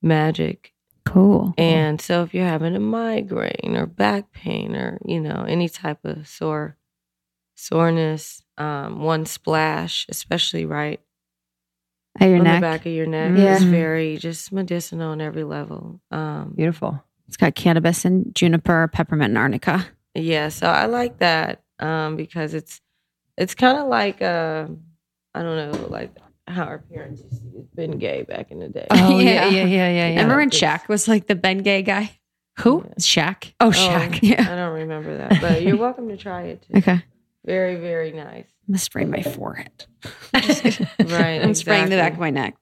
magic. 0.00 0.72
Cool. 1.04 1.52
And 1.58 2.00
so 2.00 2.22
if 2.22 2.32
you're 2.32 2.46
having 2.46 2.74
a 2.74 2.80
migraine 2.80 3.76
or 3.76 3.84
back 3.84 4.32
pain 4.32 4.74
or, 4.74 4.98
you 5.04 5.20
know, 5.20 5.44
any 5.46 5.68
type 5.68 6.02
of 6.06 6.26
sore 6.26 6.78
soreness, 7.54 8.42
um, 8.58 9.00
one 9.02 9.26
splash, 9.26 10.06
especially 10.08 10.64
right 10.66 11.00
At 12.20 12.28
your 12.28 12.38
on 12.38 12.44
neck. 12.44 12.60
the 12.60 12.66
back 12.66 12.86
of 12.86 12.92
your 12.92 13.06
neck 13.06 13.36
Yeah. 13.36 13.56
is 13.56 13.62
very 13.64 14.16
just 14.16 14.52
medicinal 14.52 15.10
on 15.12 15.20
every 15.20 15.44
level. 15.44 16.00
Um, 16.10 16.52
Beautiful. 16.56 17.02
It's 17.28 17.36
got 17.36 17.54
cannabis 17.54 18.04
and 18.04 18.34
juniper, 18.34 18.88
peppermint, 18.92 19.30
and 19.30 19.38
arnica. 19.38 19.86
Yeah, 20.14 20.48
so 20.50 20.66
I 20.66 20.86
like 20.86 21.18
that 21.18 21.62
um, 21.78 22.16
because 22.16 22.52
it's 22.52 22.80
it's 23.38 23.54
kind 23.54 23.78
of 23.78 23.88
like 23.88 24.20
uh, 24.20 24.66
I 25.34 25.42
don't 25.42 25.72
know, 25.72 25.86
like 25.88 26.10
how 26.46 26.64
our 26.64 26.78
parents 26.80 27.22
used 27.22 27.40
to 27.42 27.48
use 27.58 27.66
Ben 27.74 27.92
Gay 27.92 28.22
back 28.22 28.50
in 28.50 28.58
the 28.58 28.68
day. 28.68 28.86
Oh 28.90 29.18
Yeah. 29.18 29.46
yeah, 29.48 29.48
yeah, 29.48 29.64
yeah, 29.64 29.88
yeah. 29.88 30.08
yeah. 30.08 30.20
Remember 30.20 30.36
when 30.36 30.50
Shaq 30.50 30.88
was 30.88 31.08
like 31.08 31.26
the 31.28 31.34
Ben 31.34 31.58
Gay 31.58 31.80
guy? 31.82 32.18
Who? 32.58 32.84
Yeah. 32.86 32.94
Shaq. 32.98 33.54
Oh, 33.60 33.72
Oh, 33.74 34.10
Yeah. 34.20 34.42
I 34.42 34.54
don't 34.56 34.74
remember 34.74 35.16
that, 35.16 35.40
but 35.40 35.62
you're 35.62 35.76
welcome 35.86 36.08
to 36.10 36.18
try 36.18 36.42
it 36.42 36.62
too. 36.68 36.76
Okay. 36.78 37.02
Very, 37.44 37.76
very 37.76 38.12
nice. 38.12 38.44
I'm 38.68 38.72
gonna 38.74 38.78
spray 38.78 39.04
my 39.04 39.22
forehead. 39.22 39.86
Right, 40.34 41.42
I'm 41.42 41.54
spraying 41.54 41.88
the 41.90 41.96
back 41.96 42.12
of 42.14 42.18
my 42.18 42.30
neck. 42.30 42.56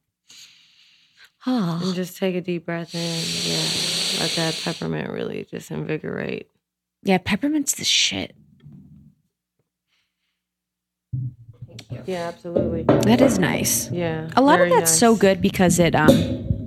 Oh. 1.46 1.78
And 1.82 1.90
Oh. 1.90 1.92
just 1.94 2.16
take 2.18 2.34
a 2.34 2.40
deep 2.40 2.66
breath 2.66 2.94
in. 2.94 3.00
Yeah, 3.00 4.20
let 4.22 4.30
that 4.36 4.60
peppermint 4.64 5.10
really 5.10 5.46
just 5.50 5.70
invigorate. 5.70 6.50
Yeah, 7.02 7.18
peppermint's 7.18 7.74
the 7.76 7.84
shit. 7.84 8.34
Yeah, 12.06 12.28
absolutely. 12.28 12.82
That 13.04 13.20
is 13.20 13.38
nice. 13.38 13.90
Yeah, 13.90 14.30
A 14.36 14.42
lot 14.42 14.60
of 14.60 14.68
that's 14.70 14.96
so 14.96 15.16
good 15.16 15.40
because 15.40 15.78
it 15.78 15.94
um 15.94 16.59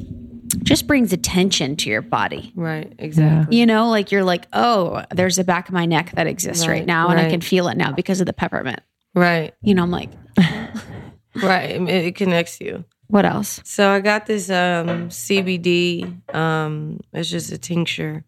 just 0.63 0.87
brings 0.87 1.13
attention 1.13 1.75
to 1.77 1.89
your 1.89 2.01
body. 2.01 2.51
Right, 2.55 2.93
exactly. 2.97 3.57
You 3.57 3.65
know, 3.65 3.89
like 3.89 4.11
you're 4.11 4.23
like, 4.23 4.47
oh, 4.53 5.03
there's 5.11 5.37
a 5.39 5.43
back 5.43 5.67
of 5.67 5.73
my 5.73 5.85
neck 5.85 6.11
that 6.15 6.27
exists 6.27 6.65
right, 6.67 6.79
Right, 6.79 6.85
now, 6.85 7.09
and 7.09 7.19
I 7.19 7.29
can 7.29 7.41
feel 7.41 7.67
it 7.67 7.77
now 7.77 7.91
because 7.91 8.19
of 8.19 8.25
the 8.27 8.33
peppermint. 8.33 8.81
Right, 9.15 9.53
You 9.61 9.75
know, 9.75 9.83
I'm 9.83 9.91
like, 9.91 10.09
right. 11.35 11.69
It, 11.89 12.15
connects 12.15 12.59
you. 12.59 12.83
what 13.07 13.25
else? 13.25 13.61
So 13.63 13.89
I 13.91 13.99
got 13.99 14.25
this 14.25 14.49
um, 14.49 15.09
CBD. 15.09 16.33
Um, 16.33 16.99
it's 17.13 17.29
just 17.29 17.51
a 17.51 17.57
tincture 17.57 18.25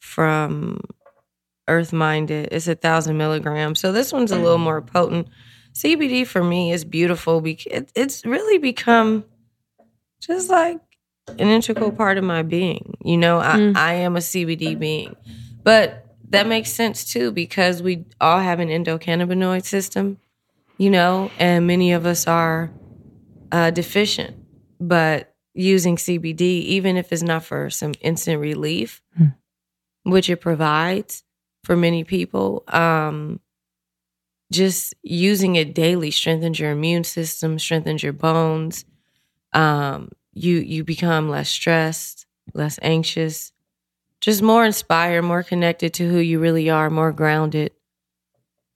from 0.00 0.80
Earth 1.68 1.92
Minded. 1.92 2.48
It's 2.52 2.68
a 2.68 2.74
thousand 2.74 3.16
milligrams. 3.16 3.80
So 3.80 3.92
this 3.92 4.12
one's 4.12 4.32
a 4.32 4.38
little 4.38 4.58
more 4.58 4.82
potent. 4.82 5.28
CBD 5.74 6.26
for 6.26 6.42
me 6.42 6.72
is 6.72 6.84
beautiful 6.84 7.40
because 7.40 7.72
it, 7.72 7.92
it's 7.94 8.24
really 8.26 8.58
become 8.58 9.24
just 10.20 10.50
like 10.50 10.80
an 11.38 11.48
integral 11.48 11.92
part 11.92 12.18
of 12.18 12.24
my 12.24 12.42
being. 12.42 12.96
You 13.04 13.16
know, 13.16 13.38
I, 13.38 13.56
Mm. 13.56 13.76
I 13.76 13.92
am 13.94 14.16
a 14.16 14.20
CBD 14.20 14.78
being, 14.78 15.16
but 15.62 16.04
that 16.30 16.46
makes 16.46 16.70
sense 16.70 17.04
too 17.04 17.30
because 17.32 17.82
we 17.82 18.04
all 18.20 18.38
have 18.40 18.60
an 18.60 18.68
endocannabinoid 18.68 19.64
system. 19.64 20.18
You 20.76 20.90
know, 20.90 21.30
and 21.38 21.66
many 21.66 21.92
of 21.92 22.06
us 22.06 22.26
are 22.28 22.70
uh, 23.50 23.70
deficient, 23.70 24.36
but 24.78 25.34
using 25.54 25.96
CBD, 25.96 26.40
even 26.40 26.96
if 26.96 27.12
it's 27.12 27.22
not 27.22 27.42
for 27.44 27.68
some 27.70 27.94
instant 28.00 28.40
relief, 28.40 29.02
Hmm. 29.16 29.26
which 30.04 30.30
it 30.30 30.36
provides 30.36 31.24
for 31.64 31.74
many 31.76 32.04
people, 32.04 32.62
um, 32.68 33.40
just 34.52 34.94
using 35.02 35.56
it 35.56 35.74
daily 35.74 36.10
strengthens 36.10 36.58
your 36.58 36.70
immune 36.70 37.04
system, 37.04 37.58
strengthens 37.58 38.02
your 38.02 38.12
bones. 38.12 38.84
Um, 39.52 40.10
you 40.38 40.58
you 40.58 40.84
become 40.84 41.28
less 41.28 41.48
stressed, 41.48 42.26
less 42.54 42.78
anxious, 42.82 43.52
just 44.20 44.42
more 44.42 44.64
inspired, 44.64 45.22
more 45.22 45.42
connected 45.42 45.94
to 45.94 46.08
who 46.08 46.18
you 46.18 46.38
really 46.40 46.70
are, 46.70 46.90
more 46.90 47.12
grounded. 47.12 47.72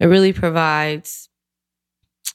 It 0.00 0.06
really 0.06 0.32
provides 0.32 1.28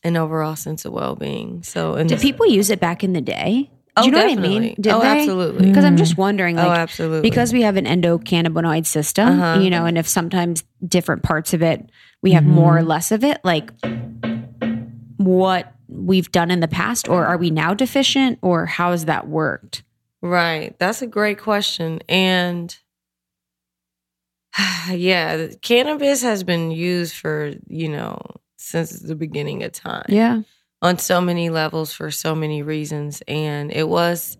an 0.03 0.15
overall 0.15 0.55
sense 0.55 0.85
of 0.85 0.93
well 0.93 1.15
being. 1.15 1.63
So, 1.63 1.95
and 1.95 2.07
Did 2.07 2.19
people 2.21 2.45
use 2.45 2.69
it 2.69 2.79
back 2.79 3.03
in 3.03 3.13
the 3.13 3.21
day? 3.21 3.69
Oh, 3.97 4.03
Do 4.03 4.05
you 4.09 4.11
know 4.11 4.19
definitely. 4.27 4.49
what 4.49 4.55
I 4.55 4.59
mean? 4.59 4.75
Did 4.79 4.93
oh, 4.93 4.99
they? 5.01 5.07
absolutely. 5.07 5.67
Because 5.67 5.83
I'm 5.83 5.97
just 5.97 6.17
wondering, 6.17 6.59
oh, 6.59 6.69
absolutely. 6.69 7.21
because 7.27 7.51
we 7.51 7.63
have 7.63 7.77
an 7.77 7.85
endocannabinoid 7.85 8.85
system, 8.85 9.27
Uh-huh. 9.41 9.59
you 9.59 9.71
know, 9.71 9.85
and 9.85 9.97
if 9.97 10.07
sometimes 10.07 10.63
different 10.87 11.23
parts 11.23 11.53
of 11.53 11.63
it 11.63 11.89
we 12.21 12.31
have 12.31 12.43
more 12.45 12.77
or 12.77 12.83
less 12.83 13.11
of 13.11 13.23
it, 13.23 13.39
like 13.43 13.71
what 15.17 15.73
we've 15.87 16.31
done 16.31 16.51
in 16.51 16.59
the 16.59 16.67
past, 16.67 17.07
or 17.07 17.25
are 17.25 17.37
we 17.37 17.49
now 17.51 17.73
deficient, 17.73 18.39
or 18.41 18.65
how 18.65 18.91
has 18.91 19.05
that 19.05 19.27
worked? 19.27 19.83
Right. 20.21 20.77
That's 20.79 21.01
a 21.01 21.07
great 21.07 21.39
question. 21.39 22.01
And 22.09 22.75
yeah, 24.89 25.47
cannabis 25.61 26.21
has 26.23 26.43
been 26.43 26.71
used 26.71 27.15
for, 27.15 27.53
you 27.67 27.89
know, 27.89 28.19
since 28.57 28.91
the 28.99 29.15
beginning 29.15 29.63
of 29.63 29.71
time 29.71 30.05
Yeah. 30.09 30.41
on 30.81 30.97
so 30.97 31.21
many 31.21 31.49
levels 31.49 31.93
for 31.93 32.09
so 32.11 32.33
many 32.35 32.63
reasons. 32.63 33.21
And 33.27 33.71
it 33.71 33.87
was 33.87 34.37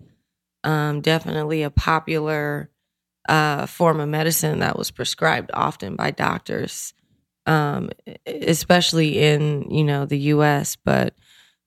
um, 0.64 1.02
definitely 1.02 1.64
a 1.64 1.70
popular 1.70 2.70
uh, 3.30 3.66
form 3.68 4.00
of 4.00 4.10
medicine 4.10 4.60
that 4.60 4.78
was 4.78 4.90
prescribed 4.90 5.52
often 5.54 5.96
by 5.96 6.12
doctors, 6.12 6.94
um, 7.46 7.90
especially 8.26 9.20
in, 9.20 9.70
you 9.70 9.84
know, 9.84 10.06
the 10.06 10.18
US. 10.34 10.76
But 10.78 11.14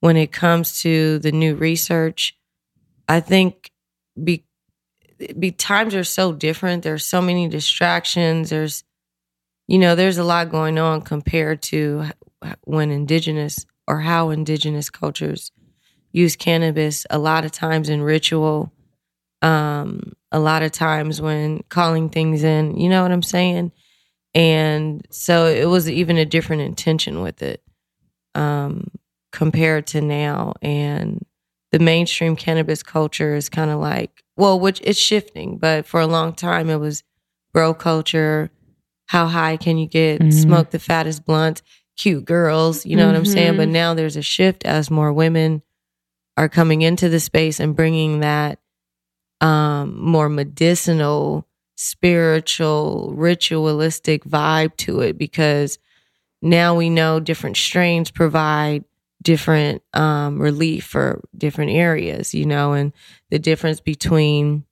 when 0.00 0.16
it 0.16 0.32
comes 0.32 0.82
to 0.82 1.18
the 1.20 1.32
new 1.32 1.54
research, 1.54 2.36
I 3.08 3.20
think 3.20 3.70
be, 4.22 4.44
be 5.38 5.52
times 5.52 5.94
are 5.94 6.04
so 6.04 6.32
different. 6.32 6.82
There's 6.82 7.04
so 7.04 7.20
many 7.20 7.48
distractions. 7.48 8.50
There's, 8.50 8.84
you 9.68 9.78
know, 9.78 9.94
there's 9.94 10.18
a 10.18 10.24
lot 10.24 10.50
going 10.50 10.78
on 10.78 11.02
compared 11.02 11.62
to 11.62 12.06
when 12.64 12.90
indigenous 12.90 13.66
or 13.86 14.00
how 14.00 14.30
indigenous 14.30 14.90
cultures 14.90 15.52
use 16.12 16.36
cannabis. 16.36 17.06
A 17.10 17.18
lot 17.18 17.44
of 17.44 17.52
times 17.52 17.88
in 17.88 18.02
ritual, 18.02 18.72
um, 19.42 20.12
a 20.32 20.38
lot 20.40 20.62
of 20.62 20.72
times 20.72 21.20
when 21.20 21.62
calling 21.68 22.08
things 22.08 22.42
in. 22.42 22.76
You 22.76 22.88
know 22.88 23.02
what 23.02 23.12
I'm 23.12 23.22
saying? 23.22 23.72
And 24.34 25.06
so 25.10 25.46
it 25.46 25.66
was 25.66 25.90
even 25.90 26.16
a 26.16 26.24
different 26.24 26.62
intention 26.62 27.20
with 27.20 27.42
it 27.42 27.62
um, 28.34 28.88
compared 29.32 29.86
to 29.88 30.00
now. 30.00 30.54
And 30.62 31.24
the 31.72 31.78
mainstream 31.78 32.36
cannabis 32.36 32.82
culture 32.82 33.34
is 33.34 33.48
kind 33.48 33.70
of 33.70 33.78
like, 33.80 34.22
well, 34.36 34.58
which 34.58 34.80
it's 34.82 34.98
shifting, 34.98 35.58
but 35.58 35.86
for 35.86 36.00
a 36.00 36.06
long 36.06 36.32
time 36.32 36.68
it 36.70 36.76
was 36.80 37.02
bro 37.52 37.74
culture. 37.74 38.50
How 39.06 39.26
high 39.26 39.56
can 39.56 39.76
you 39.78 39.86
get? 39.86 40.20
Mhm. 40.20 40.32
Smoke 40.32 40.70
the 40.70 40.78
fattest 40.78 41.24
blunt, 41.24 41.62
cute 41.96 42.24
girls. 42.24 42.86
You 42.86 42.96
know 42.96 43.06
what 43.06 43.16
I'm 43.16 43.24
saying? 43.24 43.56
But 43.56 43.68
now 43.68 43.94
there's 43.94 44.16
a 44.16 44.22
shift 44.22 44.64
as 44.64 44.90
more 44.90 45.12
women 45.12 45.62
are 46.36 46.48
coming 46.48 46.82
into 46.82 47.08
the 47.08 47.20
space 47.20 47.60
and 47.60 47.74
bringing 47.76 48.20
that 48.20 48.58
um, 49.40 49.98
more 50.00 50.28
medicinal, 50.28 51.46
spiritual, 51.76 53.12
ritualistic 53.16 54.24
vibe 54.24 54.76
to 54.76 55.00
it 55.00 55.18
because 55.18 55.78
now 56.42 56.74
we 56.74 56.88
know 56.90 57.20
different 57.20 57.56
strains 57.56 58.10
provide 58.10 58.84
different 59.22 59.82
um, 59.92 60.40
relief 60.40 60.84
for 60.84 61.22
different 61.36 61.72
areas, 61.72 62.34
you 62.34 62.46
know, 62.46 62.72
and 62.72 62.92
the 63.30 63.38
difference 63.38 63.80
between 63.80 64.64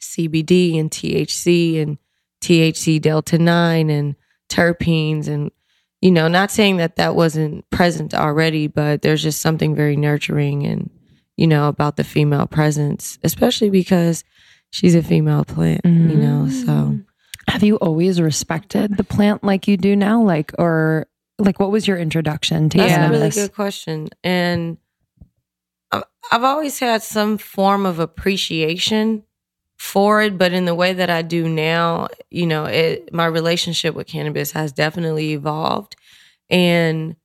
CBD 0.00 0.78
and 0.78 0.90
THC 0.90 1.82
and 1.82 1.98
THC 2.40 3.00
Delta 3.00 3.38
9 3.38 3.90
and 3.90 4.16
terpenes 4.48 5.28
and 5.28 5.50
you 6.00 6.10
know, 6.10 6.28
not 6.28 6.50
saying 6.50 6.76
that 6.76 6.96
that 6.96 7.16
wasn't 7.16 7.68
present 7.70 8.14
already, 8.14 8.66
but 8.66 9.02
there's 9.02 9.22
just 9.22 9.40
something 9.40 9.74
very 9.74 9.96
nurturing 9.96 10.64
and, 10.66 10.90
you 11.36 11.46
know, 11.46 11.68
about 11.68 11.96
the 11.96 12.04
female 12.04 12.46
presence, 12.46 13.18
especially 13.24 13.70
because 13.70 14.22
she's 14.70 14.94
a 14.94 15.02
female 15.02 15.44
plant, 15.44 15.80
you 15.84 16.16
know, 16.16 16.48
so. 16.48 16.98
Have 17.48 17.62
you 17.62 17.76
always 17.76 18.20
respected 18.20 18.96
the 18.96 19.04
plant 19.04 19.42
like 19.42 19.68
you 19.68 19.76
do 19.76 19.96
now? 19.96 20.22
Like, 20.22 20.52
or 20.58 21.06
like, 21.38 21.60
what 21.60 21.70
was 21.70 21.86
your 21.86 21.98
introduction 21.98 22.68
to 22.70 22.78
That's 22.78 22.92
a 22.92 22.94
cannabis? 22.94 23.36
really 23.36 23.46
good 23.46 23.54
question. 23.54 24.08
And 24.24 24.78
I've, 25.92 26.04
I've 26.32 26.44
always 26.44 26.78
had 26.78 27.02
some 27.02 27.38
form 27.38 27.86
of 27.86 27.98
appreciation 27.98 29.22
for 29.76 30.22
it, 30.22 30.38
but 30.38 30.52
in 30.52 30.64
the 30.64 30.74
way 30.74 30.94
that 30.94 31.10
I 31.10 31.20
do 31.20 31.48
now, 31.48 32.08
you 32.30 32.46
know, 32.46 32.64
it 32.64 33.12
my 33.12 33.26
relationship 33.26 33.94
with 33.94 34.06
cannabis 34.06 34.52
has 34.52 34.72
definitely 34.72 35.32
evolved. 35.32 35.96
And, 36.48 37.16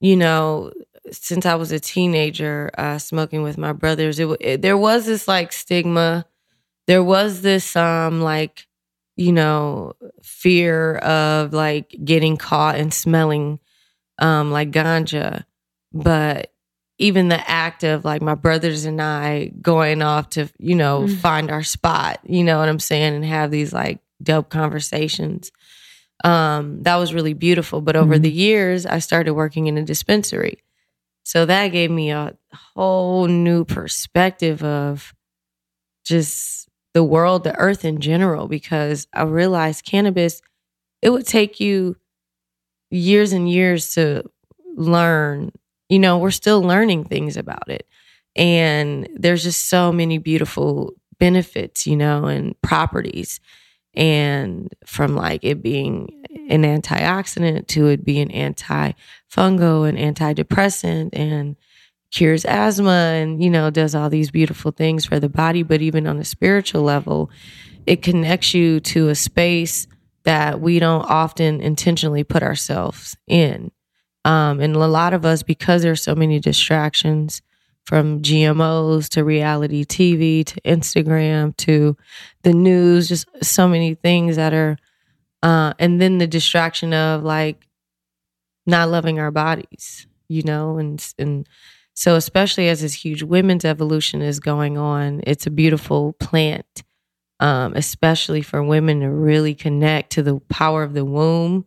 you 0.00 0.16
know, 0.16 0.72
since 1.10 1.44
I 1.44 1.56
was 1.56 1.72
a 1.72 1.80
teenager, 1.80 2.70
uh, 2.78 2.98
smoking 2.98 3.42
with 3.42 3.58
my 3.58 3.74
brothers, 3.74 4.18
it, 4.18 4.28
it 4.40 4.62
there 4.62 4.78
was 4.78 5.04
this 5.04 5.28
like 5.28 5.52
stigma. 5.52 6.24
There 6.86 7.04
was 7.04 7.42
this 7.42 7.76
um 7.76 8.22
like, 8.22 8.66
you 9.20 9.32
know, 9.32 9.92
fear 10.22 10.96
of 10.96 11.52
like 11.52 11.94
getting 12.02 12.38
caught 12.38 12.76
and 12.76 12.92
smelling 12.92 13.60
um 14.18 14.50
like 14.50 14.70
ganja. 14.70 15.44
But 15.92 16.54
even 16.96 17.28
the 17.28 17.50
act 17.50 17.84
of 17.84 18.04
like 18.04 18.22
my 18.22 18.34
brothers 18.34 18.86
and 18.86 19.00
I 19.00 19.52
going 19.60 20.00
off 20.00 20.30
to, 20.30 20.48
you 20.58 20.74
know, 20.74 21.02
mm. 21.02 21.16
find 21.18 21.50
our 21.50 21.62
spot, 21.62 22.20
you 22.24 22.42
know 22.44 22.58
what 22.58 22.70
I'm 22.70 22.78
saying, 22.78 23.14
and 23.14 23.24
have 23.26 23.50
these 23.50 23.74
like 23.74 24.00
dope 24.22 24.48
conversations. 24.48 25.52
Um, 26.24 26.82
that 26.84 26.96
was 26.96 27.12
really 27.12 27.34
beautiful. 27.34 27.82
But 27.82 27.96
over 27.96 28.16
mm. 28.16 28.22
the 28.22 28.32
years, 28.32 28.86
I 28.86 29.00
started 29.00 29.34
working 29.34 29.66
in 29.66 29.76
a 29.76 29.82
dispensary. 29.82 30.62
So 31.24 31.44
that 31.44 31.68
gave 31.68 31.90
me 31.90 32.10
a 32.10 32.34
whole 32.74 33.26
new 33.26 33.66
perspective 33.66 34.64
of 34.64 35.14
just 36.06 36.69
the 36.92 37.04
world, 37.04 37.44
the 37.44 37.56
earth 37.56 37.84
in 37.84 38.00
general, 38.00 38.48
because 38.48 39.06
I 39.12 39.22
realized 39.22 39.84
cannabis, 39.84 40.42
it 41.02 41.10
would 41.10 41.26
take 41.26 41.60
you 41.60 41.96
years 42.90 43.32
and 43.32 43.50
years 43.50 43.94
to 43.94 44.24
learn 44.76 45.52
you 45.90 45.98
know, 45.98 46.16
we're 46.16 46.30
still 46.30 46.62
learning 46.62 47.04
things 47.04 47.36
about 47.36 47.68
it. 47.68 47.86
And 48.36 49.08
there's 49.12 49.42
just 49.42 49.68
so 49.68 49.92
many 49.92 50.16
beautiful 50.18 50.94
benefits, 51.18 51.86
you 51.86 51.96
know, 51.96 52.26
and 52.26 52.58
properties. 52.62 53.40
And 53.94 54.72
from 54.86 55.16
like 55.16 55.42
it 55.42 55.62
being 55.62 56.24
an 56.48 56.62
antioxidant 56.62 57.66
to 57.66 57.88
it 57.88 58.04
being 58.04 58.30
anti-fungal 58.30 59.88
and 59.88 59.98
antidepressant 60.16 61.10
and 61.12 61.56
cures 62.10 62.44
asthma 62.44 62.90
and, 62.90 63.42
you 63.42 63.50
know, 63.50 63.70
does 63.70 63.94
all 63.94 64.10
these 64.10 64.30
beautiful 64.30 64.72
things 64.72 65.04
for 65.04 65.20
the 65.20 65.28
body. 65.28 65.62
But 65.62 65.80
even 65.80 66.06
on 66.06 66.18
a 66.18 66.24
spiritual 66.24 66.82
level, 66.82 67.30
it 67.86 68.02
connects 68.02 68.54
you 68.54 68.80
to 68.80 69.08
a 69.08 69.14
space 69.14 69.86
that 70.24 70.60
we 70.60 70.78
don't 70.78 71.08
often 71.08 71.60
intentionally 71.60 72.24
put 72.24 72.42
ourselves 72.42 73.16
in. 73.26 73.70
Um, 74.24 74.60
and 74.60 74.76
a 74.76 74.86
lot 74.86 75.14
of 75.14 75.24
us, 75.24 75.42
because 75.42 75.82
there's 75.82 76.02
so 76.02 76.14
many 76.14 76.40
distractions 76.40 77.40
from 77.84 78.20
GMOs 78.20 79.08
to 79.10 79.24
reality 79.24 79.84
TV 79.84 80.44
to 80.44 80.60
Instagram 80.60 81.56
to 81.56 81.96
the 82.42 82.52
news, 82.52 83.08
just 83.08 83.26
so 83.42 83.66
many 83.66 83.94
things 83.94 84.36
that 84.36 84.52
are, 84.52 84.76
uh, 85.42 85.72
and 85.78 86.00
then 86.00 86.18
the 86.18 86.26
distraction 86.26 86.92
of 86.92 87.22
like 87.22 87.66
not 88.66 88.90
loving 88.90 89.18
our 89.18 89.30
bodies, 89.30 90.06
you 90.28 90.42
know, 90.42 90.76
and 90.76 91.04
and 91.18 91.48
so 92.00 92.16
especially 92.16 92.66
as 92.70 92.80
this 92.80 92.94
huge 92.94 93.22
women's 93.22 93.66
evolution 93.66 94.22
is 94.22 94.40
going 94.40 94.78
on, 94.78 95.20
it's 95.26 95.46
a 95.46 95.50
beautiful 95.50 96.14
plant, 96.14 96.82
um, 97.40 97.74
especially 97.76 98.40
for 98.40 98.62
women 98.62 99.00
to 99.00 99.10
really 99.10 99.54
connect 99.54 100.12
to 100.12 100.22
the 100.22 100.40
power 100.48 100.82
of 100.82 100.94
the 100.94 101.04
womb 101.04 101.66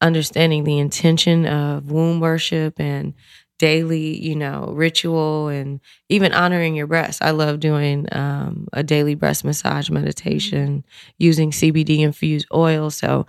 understanding 0.00 0.62
the 0.62 0.78
intention 0.78 1.46
of 1.46 1.90
womb 1.90 2.20
worship 2.20 2.78
and 2.78 3.12
daily, 3.58 4.16
you 4.20 4.36
know, 4.36 4.72
ritual 4.72 5.48
and 5.48 5.80
even 6.08 6.32
honoring 6.32 6.76
your 6.76 6.86
breast. 6.86 7.20
I 7.20 7.32
love 7.32 7.58
doing 7.58 8.06
um, 8.12 8.68
a 8.72 8.84
daily 8.84 9.16
breast 9.16 9.44
massage 9.44 9.90
meditation 9.90 10.84
using 11.18 11.50
CBD 11.50 11.98
infused 11.98 12.46
oil. 12.54 12.88
So, 12.88 13.26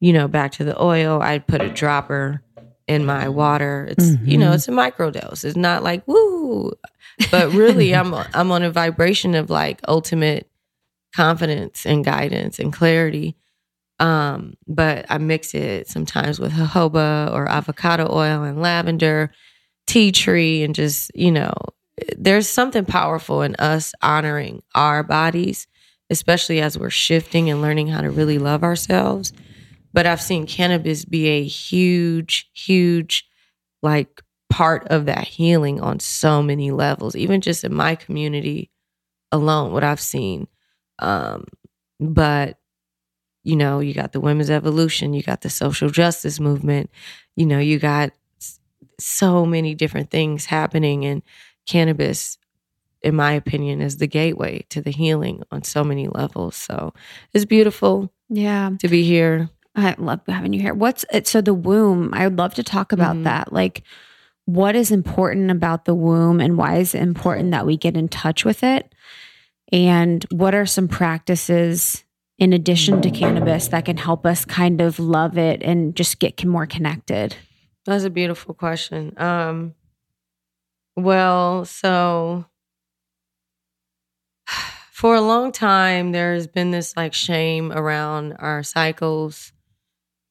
you 0.00 0.12
know, 0.12 0.26
back 0.26 0.50
to 0.52 0.64
the 0.64 0.82
oil, 0.82 1.22
I'd 1.22 1.46
put 1.46 1.62
a 1.62 1.68
dropper 1.68 2.42
in 2.86 3.04
my 3.06 3.28
water. 3.28 3.88
It's 3.90 4.04
mm-hmm. 4.10 4.28
you 4.28 4.38
know, 4.38 4.46
mm-hmm. 4.46 4.54
it's 4.54 4.68
a 4.68 4.72
micro 4.72 5.10
dose. 5.10 5.44
It's 5.44 5.56
not 5.56 5.82
like 5.82 6.06
woo, 6.06 6.72
but 7.30 7.52
really, 7.52 7.94
I'm 7.94 8.14
I'm 8.34 8.50
on 8.52 8.62
a 8.62 8.70
vibration 8.70 9.34
of 9.34 9.50
like 9.50 9.80
ultimate 9.88 10.48
confidence 11.14 11.86
and 11.86 12.04
guidance 12.04 12.58
and 12.58 12.72
clarity. 12.72 13.36
Um, 13.98 14.54
but 14.66 15.06
I 15.08 15.18
mix 15.18 15.54
it 15.54 15.88
sometimes 15.88 16.40
with 16.40 16.52
jojoba 16.52 17.32
or 17.32 17.48
avocado 17.48 18.08
oil 18.10 18.42
and 18.42 18.60
lavender, 18.60 19.30
tea 19.86 20.10
tree, 20.10 20.64
and 20.64 20.74
just, 20.74 21.10
you 21.14 21.30
know, 21.30 21.52
there's 22.16 22.48
something 22.48 22.84
powerful 22.84 23.42
in 23.42 23.54
us 23.56 23.94
honoring 24.02 24.62
our 24.74 25.02
bodies, 25.02 25.68
especially 26.10 26.60
as 26.60 26.76
we're 26.76 26.90
shifting 26.90 27.50
and 27.50 27.62
learning 27.62 27.88
how 27.88 28.00
to 28.00 28.10
really 28.10 28.38
love 28.38 28.64
ourselves. 28.64 29.32
But 29.92 30.06
I've 30.06 30.22
seen 30.22 30.46
cannabis 30.46 31.04
be 31.04 31.28
a 31.28 31.44
huge, 31.44 32.50
huge, 32.54 33.28
like 33.82 34.22
part 34.50 34.86
of 34.88 35.06
that 35.06 35.26
healing 35.26 35.80
on 35.80 36.00
so 36.00 36.42
many 36.42 36.70
levels, 36.70 37.16
even 37.16 37.40
just 37.40 37.64
in 37.64 37.74
my 37.74 37.94
community 37.94 38.70
alone, 39.32 39.72
what 39.72 39.84
I've 39.84 40.00
seen. 40.00 40.48
Um, 40.98 41.44
but 42.00 42.58
you 43.44 43.56
know, 43.56 43.80
you 43.80 43.92
got 43.94 44.12
the 44.12 44.20
women's 44.20 44.50
evolution, 44.50 45.14
you 45.14 45.22
got 45.22 45.40
the 45.40 45.50
social 45.50 45.90
justice 45.90 46.38
movement, 46.38 46.90
you 47.36 47.46
know, 47.46 47.58
you 47.58 47.78
got 47.78 48.12
so 49.00 49.44
many 49.44 49.74
different 49.74 50.10
things 50.10 50.44
happening 50.46 51.04
and 51.04 51.22
cannabis 51.66 52.38
in 53.02 53.14
my 53.16 53.32
opinion 53.32 53.80
is 53.80 53.96
the 53.98 54.06
gateway 54.06 54.64
to 54.70 54.80
the 54.80 54.90
healing 54.90 55.42
on 55.50 55.64
so 55.64 55.82
many 55.84 56.08
levels. 56.08 56.56
So, 56.56 56.94
it's 57.32 57.44
beautiful. 57.44 58.12
Yeah. 58.28 58.70
To 58.78 58.88
be 58.88 59.02
here. 59.02 59.50
I 59.74 59.94
love 59.98 60.20
having 60.28 60.52
you 60.52 60.60
here. 60.60 60.74
What's 60.74 61.04
it? 61.12 61.26
So 61.26 61.40
the 61.40 61.54
womb, 61.54 62.10
I 62.12 62.26
would 62.26 62.38
love 62.38 62.54
to 62.54 62.62
talk 62.62 62.92
about 62.92 63.14
mm-hmm. 63.14 63.24
that. 63.24 63.52
Like 63.52 63.82
what 64.44 64.74
is 64.74 64.90
important 64.90 65.50
about 65.50 65.84
the 65.84 65.94
womb 65.94 66.40
and 66.40 66.58
why 66.58 66.76
is 66.76 66.94
it 66.94 67.02
important 67.02 67.52
that 67.52 67.66
we 67.66 67.76
get 67.76 67.96
in 67.96 68.08
touch 68.08 68.44
with 68.44 68.62
it? 68.62 68.92
And 69.70 70.24
what 70.30 70.54
are 70.54 70.66
some 70.66 70.88
practices 70.88 72.04
in 72.38 72.52
addition 72.52 73.00
to 73.02 73.10
cannabis 73.10 73.68
that 73.68 73.84
can 73.84 73.96
help 73.96 74.26
us 74.26 74.44
kind 74.44 74.80
of 74.80 74.98
love 74.98 75.38
it 75.38 75.62
and 75.62 75.94
just 75.94 76.18
get 76.18 76.44
more 76.44 76.66
connected? 76.66 77.36
That's 77.86 78.04
a 78.04 78.10
beautiful 78.10 78.54
question. 78.54 79.14
Um, 79.16 79.74
well, 80.96 81.64
so 81.64 82.44
for 84.92 85.14
a 85.14 85.20
long 85.20 85.52
time, 85.52 86.12
there's 86.12 86.46
been 86.46 86.70
this 86.70 86.96
like 86.96 87.14
shame 87.14 87.72
around 87.72 88.34
our 88.38 88.62
cycles. 88.62 89.52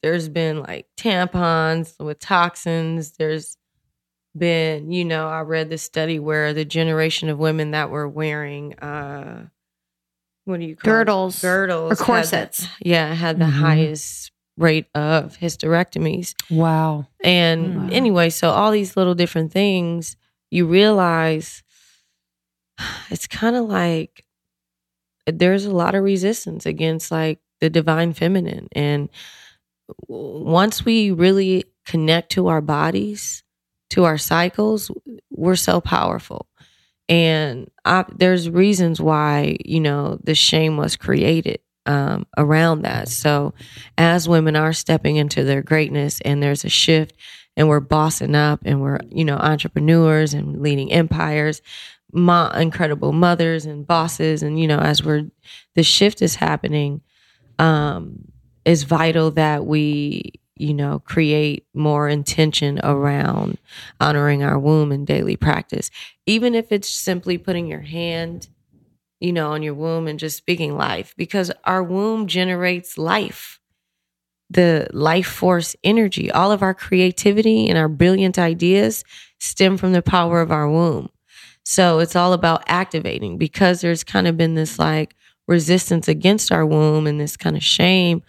There's 0.02 0.28
been 0.28 0.60
like 0.60 0.86
tampons 0.96 1.98
with 1.98 2.18
toxins. 2.18 3.12
There's 3.12 3.56
been, 4.36 4.90
you 4.90 5.04
know, 5.04 5.28
I 5.28 5.40
read 5.40 5.70
this 5.70 5.82
study 5.82 6.18
where 6.18 6.52
the 6.52 6.64
generation 6.64 7.28
of 7.28 7.38
women 7.38 7.72
that 7.72 7.90
were 7.90 8.08
wearing 8.08 8.74
uh, 8.78 9.46
what 10.44 10.58
do 10.58 10.66
you 10.66 10.76
call 10.76 10.92
girdles, 10.92 11.38
it? 11.38 11.42
girdles, 11.42 11.92
or 11.92 12.04
corsets? 12.04 12.64
Had 12.64 12.76
yeah, 12.80 13.14
had 13.14 13.38
the 13.38 13.44
mm-hmm. 13.44 13.60
highest 13.60 14.32
rate 14.56 14.86
of 14.94 15.38
hysterectomies. 15.38 16.34
Wow. 16.50 17.06
And 17.22 17.84
wow. 17.84 17.88
anyway, 17.92 18.30
so 18.30 18.50
all 18.50 18.70
these 18.70 18.96
little 18.96 19.14
different 19.14 19.52
things, 19.52 20.16
you 20.50 20.66
realize 20.66 21.62
it's 23.10 23.26
kind 23.26 23.56
of 23.56 23.66
like 23.66 24.24
there's 25.26 25.64
a 25.64 25.74
lot 25.74 25.94
of 25.94 26.02
resistance 26.02 26.66
against 26.66 27.10
like 27.10 27.38
the 27.60 27.70
divine 27.70 28.12
feminine 28.12 28.68
and 28.72 29.08
once 30.08 30.84
we 30.84 31.10
really 31.10 31.64
connect 31.86 32.30
to 32.32 32.48
our 32.48 32.60
bodies 32.60 33.42
to 33.90 34.04
our 34.04 34.18
cycles 34.18 34.90
we're 35.30 35.56
so 35.56 35.80
powerful. 35.80 36.46
And 37.08 37.70
I, 37.84 38.04
there's 38.14 38.48
reasons 38.48 39.00
why 39.00 39.56
you 39.64 39.80
know 39.80 40.18
the 40.22 40.34
shame 40.34 40.76
was 40.76 40.96
created 40.96 41.60
um, 41.86 42.26
around 42.38 42.82
that. 42.82 43.08
So 43.08 43.54
as 43.98 44.28
women 44.28 44.56
are 44.56 44.72
stepping 44.72 45.16
into 45.16 45.44
their 45.44 45.62
greatness 45.62 46.20
and 46.22 46.42
there's 46.42 46.64
a 46.64 46.68
shift 46.68 47.14
and 47.56 47.68
we're 47.68 47.80
bossing 47.80 48.34
up 48.34 48.60
and 48.64 48.80
we're 48.80 49.00
you 49.10 49.24
know 49.24 49.36
entrepreneurs 49.36 50.32
and 50.34 50.62
leading 50.62 50.92
empires 50.92 51.60
mo- 52.12 52.50
incredible 52.50 53.12
mothers 53.12 53.66
and 53.66 53.86
bosses 53.86 54.42
and 54.42 54.58
you 54.60 54.66
know 54.66 54.78
as 54.78 55.04
we're 55.04 55.28
the 55.74 55.82
shift 55.82 56.22
is 56.22 56.36
happening 56.36 57.00
um 57.58 58.31
it's 58.64 58.82
vital 58.82 59.30
that 59.32 59.66
we 59.66 60.32
you 60.56 60.74
know, 60.74 61.00
create 61.00 61.66
more 61.74 62.08
intention 62.08 62.78
around 62.84 63.58
honoring 64.00 64.44
our 64.44 64.58
womb 64.58 64.92
in 64.92 65.04
daily 65.04 65.34
practice. 65.34 65.90
Even 66.26 66.54
if 66.54 66.70
it's 66.70 66.88
simply 66.88 67.36
putting 67.36 67.66
your 67.66 67.80
hand, 67.80 68.48
you 69.18 69.32
know, 69.32 69.50
on 69.52 69.62
your 69.62 69.74
womb 69.74 70.06
and 70.06 70.18
just 70.18 70.36
speaking 70.36 70.76
life, 70.76 71.14
because 71.16 71.50
our 71.64 71.82
womb 71.82 72.26
generates 72.26 72.96
life, 72.96 73.60
the 74.50 74.86
life 74.92 75.26
force 75.26 75.74
energy. 75.82 76.30
All 76.30 76.52
of 76.52 76.62
our 76.62 76.74
creativity 76.74 77.68
and 77.68 77.78
our 77.78 77.88
brilliant 77.88 78.38
ideas 78.38 79.04
stem 79.40 79.76
from 79.76 79.92
the 79.92 80.02
power 80.02 80.40
of 80.40 80.52
our 80.52 80.70
womb. 80.70 81.08
So 81.64 81.98
it's 81.98 82.14
all 82.14 82.34
about 82.34 82.62
activating 82.66 83.38
because 83.38 83.80
there's 83.80 84.04
kind 84.04 84.28
of 84.28 84.36
been 84.36 84.54
this 84.54 84.78
like, 84.78 85.14
resistance 85.48 86.06
against 86.06 86.52
our 86.52 86.64
womb 86.64 87.06
and 87.06 87.20
this 87.20 87.36
kind 87.36 87.56
of 87.56 87.64
shame 87.64 88.22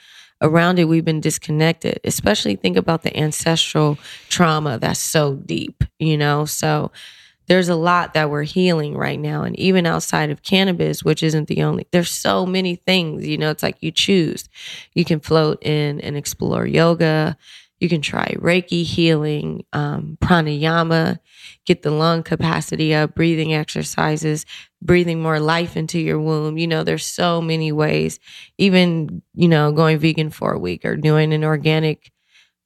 around 0.44 0.78
it, 0.80 0.86
we've 0.86 1.06
been 1.06 1.22
disconnected. 1.22 2.00
Especially 2.04 2.56
think 2.56 2.78
about 2.78 3.04
the 3.04 3.18
ancestral 3.18 3.98
trauma 4.30 4.78
that's 4.78 5.00
so 5.00 5.36
deep, 5.36 5.84
you 6.00 6.18
know? 6.18 6.46
So 6.46 6.92
there's 7.48 7.70
a 7.70 7.76
lot 7.76 8.14
that 8.14 8.30
we're 8.30 8.44
healing 8.44 8.96
right 8.96 9.20
now. 9.20 9.44
And 9.44 9.58
even 9.60 9.86
outside 9.86 10.30
of 10.30 10.44
cannabis, 10.44 11.04
which 11.04 11.24
isn't 11.24 11.48
the 11.48 11.64
only, 11.64 11.88
there's 11.92 12.12
so 12.12 12.46
many 12.46 12.76
things, 12.76 13.28
you 13.28 13.38
know, 13.38 13.50
it's 13.50 13.64
like 13.64 13.78
you 13.82 13.92
choose. 13.92 14.48
You 14.94 15.06
can 15.06 15.20
float 15.20 15.64
in 15.64 16.00
and 16.02 16.16
explore 16.16 16.66
yoga. 16.66 17.38
You 17.84 17.90
can 17.90 18.00
try 18.00 18.34
Reiki 18.38 18.86
healing, 18.86 19.66
um, 19.74 20.18
pranayama, 20.22 21.20
get 21.66 21.82
the 21.82 21.92
lung 21.92 22.24
capacity 22.24 22.96
up, 22.96 23.14
breathing 23.14 23.54
exercises, 23.54 24.46
breathing 24.82 25.22
more 25.22 25.42
life 25.42 25.76
into 25.76 26.00
your 26.00 26.18
womb. 26.18 26.58
You 26.58 26.66
know, 26.66 26.86
there's 26.86 27.06
so 27.06 27.42
many 27.42 27.74
ways, 27.74 28.22
even, 28.58 29.22
you 29.34 29.50
know, 29.50 29.74
going 29.74 29.98
vegan 29.98 30.30
for 30.30 30.54
a 30.54 30.58
week 30.58 30.86
or 30.86 30.96
doing 30.96 31.34
an 31.34 31.44
organic 31.44 32.14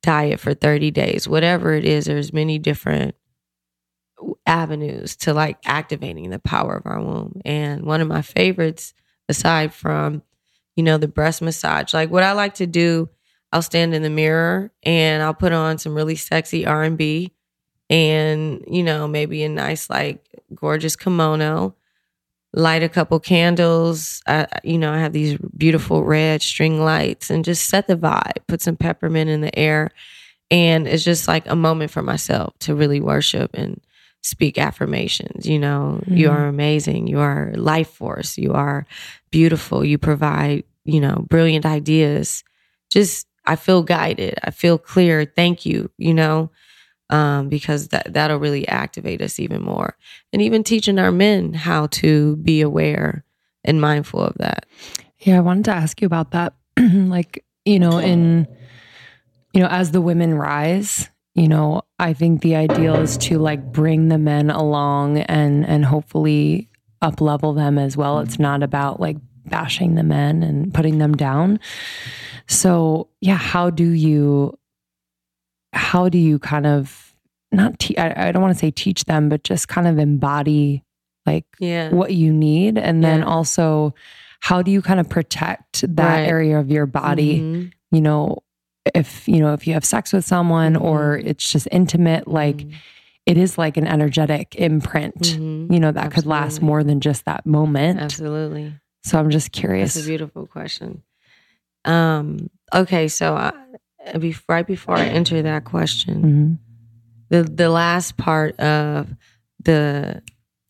diet 0.03 0.39
for 0.39 0.53
30 0.53 0.91
days, 0.91 1.27
whatever 1.27 1.73
it 1.73 1.83
is, 1.83 2.05
there's 2.05 2.31
many 2.31 2.59
different 2.59 3.15
avenues 4.45 5.15
to 5.15 5.33
like 5.33 5.57
activating 5.65 6.29
the 6.29 6.37
power 6.37 6.75
of 6.77 6.85
our 6.85 7.01
womb. 7.01 7.41
And 7.43 7.85
one 7.85 8.01
of 8.01 8.07
my 8.07 8.21
favorites, 8.21 8.93
aside 9.27 9.73
from, 9.73 10.21
you 10.75 10.83
know, 10.83 10.99
the 10.99 11.07
breast 11.07 11.41
massage, 11.41 11.91
like 11.91 12.11
what 12.11 12.21
I 12.21 12.33
like 12.33 12.53
to 12.55 12.67
do, 12.67 13.09
I'll 13.51 13.61
stand 13.61 13.93
in 13.93 14.03
the 14.03 14.09
mirror 14.09 14.71
and 14.83 15.23
I'll 15.23 15.33
put 15.33 15.53
on 15.53 15.77
some 15.77 15.95
really 15.95 16.15
sexy 16.15 16.65
R 16.65 16.83
and 16.83 16.97
B 16.97 17.31
and, 17.89 18.63
you 18.69 18.83
know, 18.83 19.07
maybe 19.07 19.43
a 19.43 19.49
nice, 19.49 19.89
like 19.89 20.27
gorgeous 20.53 20.95
kimono, 20.95 21.73
light 22.53 22.83
a 22.83 22.89
couple 22.89 23.19
candles. 23.19 24.21
I, 24.27 24.47
you 24.63 24.77
know, 24.77 24.91
I 24.91 24.99
have 24.99 25.13
these 25.13 25.37
beautiful 25.57 26.03
red 26.03 26.41
string 26.41 26.83
lights 26.83 27.29
and 27.29 27.45
just 27.45 27.69
set 27.69 27.87
the 27.87 27.95
vibe, 27.95 28.45
put 28.47 28.61
some 28.61 28.75
peppermint 28.75 29.29
in 29.29 29.41
the 29.41 29.57
air. 29.57 29.91
And 30.51 30.87
it's 30.87 31.03
just 31.03 31.27
like 31.27 31.47
a 31.49 31.55
moment 31.55 31.91
for 31.91 32.01
myself 32.01 32.57
to 32.59 32.75
really 32.75 32.99
worship 32.99 33.51
and 33.53 33.81
speak 34.23 34.57
affirmations. 34.57 35.45
You 35.45 35.59
know, 35.59 35.99
mm-hmm. 36.01 36.17
you 36.17 36.29
are 36.29 36.47
amazing. 36.47 37.07
You 37.07 37.19
are 37.19 37.53
life 37.55 37.89
force. 37.89 38.37
You 38.37 38.53
are 38.53 38.85
beautiful. 39.31 39.85
You 39.85 39.97
provide, 39.97 40.63
you 40.83 40.99
know, 40.99 41.25
brilliant 41.29 41.65
ideas. 41.65 42.43
Just, 42.89 43.26
I 43.47 43.55
feel 43.55 43.81
guided. 43.81 44.35
I 44.43 44.51
feel 44.51 44.77
clear. 44.77 45.25
Thank 45.25 45.65
you, 45.65 45.89
you 45.97 46.13
know, 46.13 46.51
um, 47.09 47.49
because 47.49 47.87
that, 47.89 48.13
that'll 48.13 48.37
really 48.37 48.67
activate 48.67 49.21
us 49.21 49.39
even 49.39 49.61
more. 49.61 49.97
And 50.33 50.41
even 50.41 50.63
teaching 50.63 50.99
our 50.99 51.11
men 51.11 51.53
how 51.53 51.87
to 51.87 52.35
be 52.37 52.61
aware 52.61 53.23
and 53.63 53.81
mindful 53.81 54.21
of 54.21 54.35
that. 54.37 54.65
Yeah, 55.19 55.37
I 55.37 55.41
wanted 55.41 55.65
to 55.65 55.73
ask 55.73 56.01
you 56.01 56.05
about 56.05 56.31
that. 56.31 56.53
like, 56.77 57.43
you 57.65 57.79
know, 57.79 57.97
in, 57.97 58.47
you 59.53 59.61
know, 59.61 59.67
as 59.67 59.91
the 59.91 60.01
women 60.01 60.35
rise, 60.35 61.09
you 61.33 61.47
know, 61.47 61.83
I 61.99 62.13
think 62.13 62.41
the 62.41 62.55
ideal 62.55 62.95
is 62.95 63.17
to 63.19 63.37
like 63.37 63.71
bring 63.71 64.09
the 64.09 64.17
men 64.17 64.49
along 64.49 65.19
and 65.19 65.65
and 65.65 65.85
hopefully 65.85 66.67
up 67.01 67.21
level 67.21 67.53
them 67.53 67.77
as 67.77 67.95
well. 67.95 68.19
It's 68.19 68.39
not 68.39 68.63
about 68.63 68.99
like 68.99 69.17
bashing 69.49 69.95
the 69.95 70.03
men 70.03 70.43
and 70.43 70.73
putting 70.73 70.97
them 70.97 71.15
down. 71.15 71.59
So, 72.47 73.09
yeah, 73.21 73.35
how 73.35 73.69
do 73.69 73.89
you 73.89 74.57
how 75.73 76.09
do 76.09 76.17
you 76.17 76.39
kind 76.39 76.65
of 76.65 77.15
not 77.51 77.79
te- 77.79 77.97
I, 77.97 78.29
I 78.29 78.31
don't 78.31 78.41
want 78.41 78.53
to 78.53 78.59
say 78.59 78.71
teach 78.71 79.05
them, 79.05 79.29
but 79.29 79.43
just 79.43 79.67
kind 79.67 79.87
of 79.87 79.99
embody 79.99 80.83
like 81.25 81.45
yeah. 81.59 81.89
what 81.89 82.13
you 82.13 82.31
need 82.31 82.77
and 82.77 83.03
then 83.03 83.19
yeah. 83.19 83.25
also 83.25 83.93
how 84.39 84.61
do 84.61 84.71
you 84.71 84.81
kind 84.81 84.99
of 84.99 85.09
protect 85.09 85.81
that 85.95 86.19
right. 86.19 86.27
area 86.27 86.59
of 86.59 86.71
your 86.71 86.85
body? 86.85 87.39
Mm-hmm. 87.39 87.95
You 87.95 88.01
know, 88.01 88.43
if 88.93 89.27
you 89.27 89.39
know 89.39 89.53
if 89.53 89.67
you 89.67 89.73
have 89.73 89.85
sex 89.85 90.13
with 90.13 90.25
someone 90.25 90.73
mm-hmm. 90.73 90.85
or 90.85 91.17
it's 91.17 91.49
just 91.51 91.67
intimate 91.71 92.27
like 92.27 92.57
mm-hmm. 92.57 92.77
it 93.25 93.37
is 93.37 93.57
like 93.57 93.77
an 93.77 93.87
energetic 93.87 94.55
imprint 94.55 95.15
mm-hmm. 95.15 95.71
you 95.71 95.79
know 95.79 95.91
that 95.91 96.05
Absolutely. 96.05 96.21
could 96.21 96.29
last 96.29 96.61
more 96.61 96.83
than 96.83 96.99
just 96.99 97.25
that 97.25 97.45
moment 97.45 97.99
Absolutely. 97.99 98.73
So 99.07 99.19
I'm 99.19 99.29
just 99.29 99.51
curious. 99.51 99.93
That's 99.93 100.05
a 100.05 100.09
beautiful 100.09 100.47
question. 100.47 101.03
Um, 101.85 102.49
okay, 102.73 103.07
so 103.07 103.35
I, 103.35 103.53
right 104.49 104.67
before 104.67 104.95
I 104.95 105.05
enter 105.05 105.41
that 105.43 105.65
question, 105.65 106.21
mm-hmm. 106.21 106.53
the 107.29 107.43
the 107.43 107.69
last 107.69 108.17
part 108.17 108.59
of 108.59 109.13
the 109.63 110.21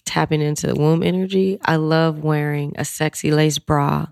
tapping 0.05 0.41
into 0.41 0.67
the 0.67 0.75
womb 0.75 1.03
energy, 1.03 1.59
I 1.65 1.77
love 1.77 2.23
wearing 2.23 2.73
a 2.77 2.85
sexy 2.85 3.31
lace 3.31 3.59
bra 3.59 4.07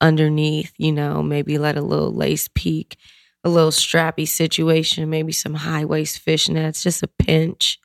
underneath. 0.00 0.72
You 0.78 0.92
know, 0.92 1.22
maybe 1.22 1.58
let 1.58 1.76
a 1.76 1.82
little 1.82 2.12
lace 2.12 2.48
peek 2.54 2.98
a 3.44 3.48
little 3.48 3.70
strappy 3.70 4.26
situation, 4.26 5.10
maybe 5.10 5.32
some 5.32 5.54
high 5.54 5.84
waist 5.84 6.24
fishnets, 6.24 6.82
just 6.82 7.02
a 7.02 7.08
pinch 7.08 7.78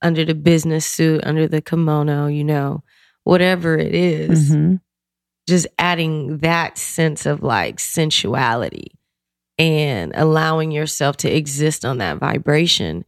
under 0.00 0.24
the 0.24 0.34
business 0.34 0.86
suit, 0.86 1.22
under 1.24 1.46
the 1.46 1.60
kimono, 1.60 2.26
you 2.26 2.44
know, 2.44 2.82
whatever 3.24 3.76
it 3.76 3.94
is, 3.94 4.50
mm-hmm. 4.50 4.76
Just 5.48 5.66
adding 5.78 6.38
that 6.38 6.76
sense 6.76 7.26
of 7.26 7.42
like 7.42 7.80
sensuality 7.80 8.92
and 9.58 10.12
allowing 10.14 10.70
yourself 10.70 11.16
to 11.18 11.34
exist 11.34 11.84
on 11.84 11.98
that 11.98 12.18
vibration, 12.18 13.04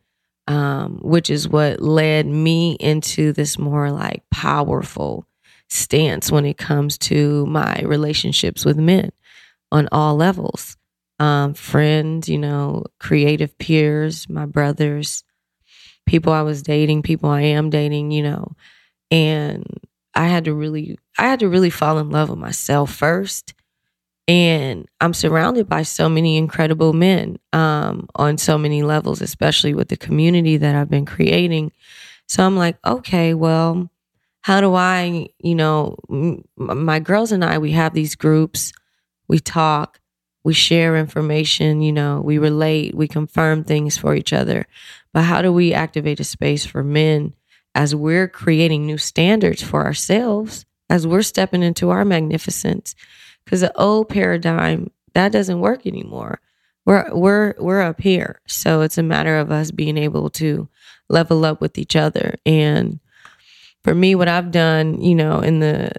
um, 0.48 0.98
which 1.02 1.30
is 1.30 1.48
what 1.48 1.80
led 1.80 2.26
me 2.26 2.72
into 2.80 3.32
this 3.32 3.58
more 3.58 3.90
like 3.90 4.22
powerful 4.30 5.26
stance 5.68 6.32
when 6.32 6.44
it 6.44 6.56
comes 6.58 6.98
to 6.98 7.46
my 7.46 7.80
relationships 7.82 8.64
with 8.64 8.76
men 8.76 9.10
on 9.70 9.88
all 9.92 10.16
levels. 10.16 10.76
Um, 11.18 11.52
friends, 11.52 12.28
you 12.28 12.38
know, 12.38 12.84
creative 12.98 13.56
peers, 13.58 14.28
my 14.28 14.46
brothers, 14.46 15.22
people 16.06 16.32
I 16.32 16.42
was 16.42 16.62
dating, 16.62 17.02
people 17.02 17.28
I 17.28 17.42
am 17.42 17.68
dating, 17.68 18.10
you 18.10 18.22
know, 18.22 18.56
and 19.10 19.64
I 20.14 20.28
had 20.28 20.44
to 20.46 20.54
really, 20.54 20.98
I 21.18 21.24
had 21.28 21.40
to 21.40 21.48
really 21.48 21.70
fall 21.70 21.98
in 21.98 22.10
love 22.10 22.30
with 22.30 22.38
myself 22.38 22.92
first. 22.94 23.54
And 24.28 24.86
I'm 25.00 25.14
surrounded 25.14 25.68
by 25.68 25.82
so 25.82 26.08
many 26.08 26.36
incredible 26.36 26.92
men 26.92 27.38
um, 27.52 28.08
on 28.14 28.38
so 28.38 28.58
many 28.58 28.82
levels, 28.82 29.20
especially 29.22 29.74
with 29.74 29.88
the 29.88 29.96
community 29.96 30.56
that 30.58 30.76
I've 30.76 30.90
been 30.90 31.06
creating. 31.06 31.72
So 32.28 32.44
I'm 32.44 32.56
like, 32.56 32.78
okay, 32.86 33.34
well, 33.34 33.90
how 34.42 34.60
do 34.60 34.74
I, 34.74 35.28
you 35.40 35.54
know, 35.54 35.96
m- 36.10 36.44
my 36.56 37.00
girls 37.00 37.32
and 37.32 37.44
I, 37.44 37.58
we 37.58 37.72
have 37.72 37.94
these 37.94 38.16
groups, 38.16 38.72
we 39.28 39.38
talk, 39.40 40.00
we 40.44 40.54
share 40.54 40.96
information, 40.96 41.82
you 41.82 41.92
know, 41.92 42.20
we 42.24 42.38
relate, 42.38 42.94
we 42.94 43.08
confirm 43.08 43.64
things 43.64 43.98
for 43.98 44.14
each 44.14 44.32
other. 44.32 44.66
But 45.12 45.22
how 45.24 45.42
do 45.42 45.52
we 45.52 45.74
activate 45.74 46.20
a 46.20 46.24
space 46.24 46.64
for 46.64 46.82
men 46.84 47.34
as 47.74 47.94
we're 47.94 48.28
creating 48.28 48.86
new 48.86 48.98
standards 48.98 49.62
for 49.62 49.84
ourselves, 49.84 50.64
as 50.88 51.06
we're 51.06 51.22
stepping 51.22 51.62
into 51.62 51.90
our 51.90 52.04
magnificence? 52.04 52.94
Because 53.44 53.60
the 53.60 53.76
old 53.78 54.08
paradigm, 54.08 54.90
that 55.14 55.32
doesn't 55.32 55.60
work 55.60 55.86
anymore. 55.86 56.40
We're 56.86 57.14
we're 57.14 57.54
we're 57.58 57.82
up 57.82 58.00
here. 58.00 58.40
So 58.46 58.80
it's 58.80 58.98
a 58.98 59.02
matter 59.02 59.38
of 59.38 59.50
us 59.50 59.70
being 59.70 59.98
able 59.98 60.30
to 60.30 60.68
level 61.08 61.44
up 61.44 61.60
with 61.60 61.78
each 61.78 61.96
other. 61.96 62.36
And 62.46 63.00
for 63.84 63.94
me, 63.94 64.14
what 64.14 64.28
I've 64.28 64.50
done, 64.50 65.00
you 65.00 65.14
know, 65.14 65.40
in 65.40 65.60
the 65.60 65.92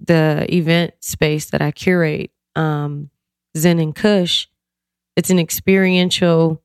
the 0.00 0.46
event 0.50 0.94
space 1.00 1.50
that 1.50 1.62
I 1.62 1.70
curate, 1.70 2.30
um, 2.56 3.10
Zen 3.56 3.78
and 3.78 3.94
Kush, 3.94 4.46
it's 5.16 5.30
an 5.30 5.38
experiential 5.38 6.62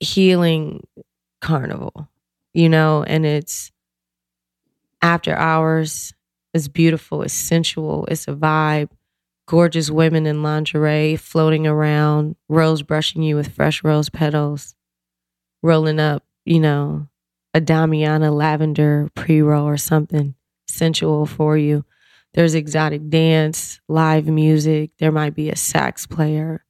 healing 0.00 0.86
carnival, 1.40 2.08
you 2.54 2.68
know, 2.68 3.02
and 3.02 3.26
it's 3.26 3.70
after 5.02 5.34
hours. 5.34 6.14
It's 6.54 6.68
beautiful, 6.68 7.22
it's 7.22 7.34
sensual, 7.34 8.06
it's 8.06 8.28
a 8.28 8.32
vibe. 8.32 8.90
Gorgeous 9.46 9.90
women 9.90 10.24
in 10.24 10.42
lingerie 10.42 11.16
floating 11.16 11.66
around, 11.66 12.36
rose 12.48 12.82
brushing 12.82 13.22
you 13.22 13.36
with 13.36 13.52
fresh 13.52 13.84
rose 13.84 14.08
petals, 14.08 14.74
rolling 15.62 16.00
up, 16.00 16.24
you 16.46 16.60
know, 16.60 17.08
a 17.52 17.60
Damiana 17.60 18.32
lavender 18.32 19.10
pre 19.14 19.42
roll 19.42 19.66
or 19.66 19.76
something 19.76 20.34
sensual 20.66 21.26
for 21.26 21.58
you. 21.58 21.84
There's 22.34 22.54
exotic 22.54 23.08
dance, 23.10 23.80
live 23.88 24.26
music. 24.26 24.90
There 24.98 25.12
might 25.12 25.34
be 25.34 25.50
a 25.50 25.56
sax 25.56 26.06
player, 26.06 26.64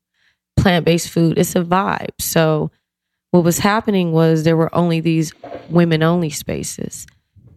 plant 0.57 0.85
based 0.85 1.11
food. 1.11 1.39
It's 1.39 1.55
a 1.57 1.62
vibe. 1.62 2.11
So, 2.20 2.70
what 3.35 3.43
was 3.43 3.59
happening 3.59 4.12
was 4.12 4.45
there 4.45 4.57
were 4.57 4.72
only 4.72 5.01
these 5.01 5.32
women 5.68 6.05
only 6.05 6.30
spaces, 6.30 7.05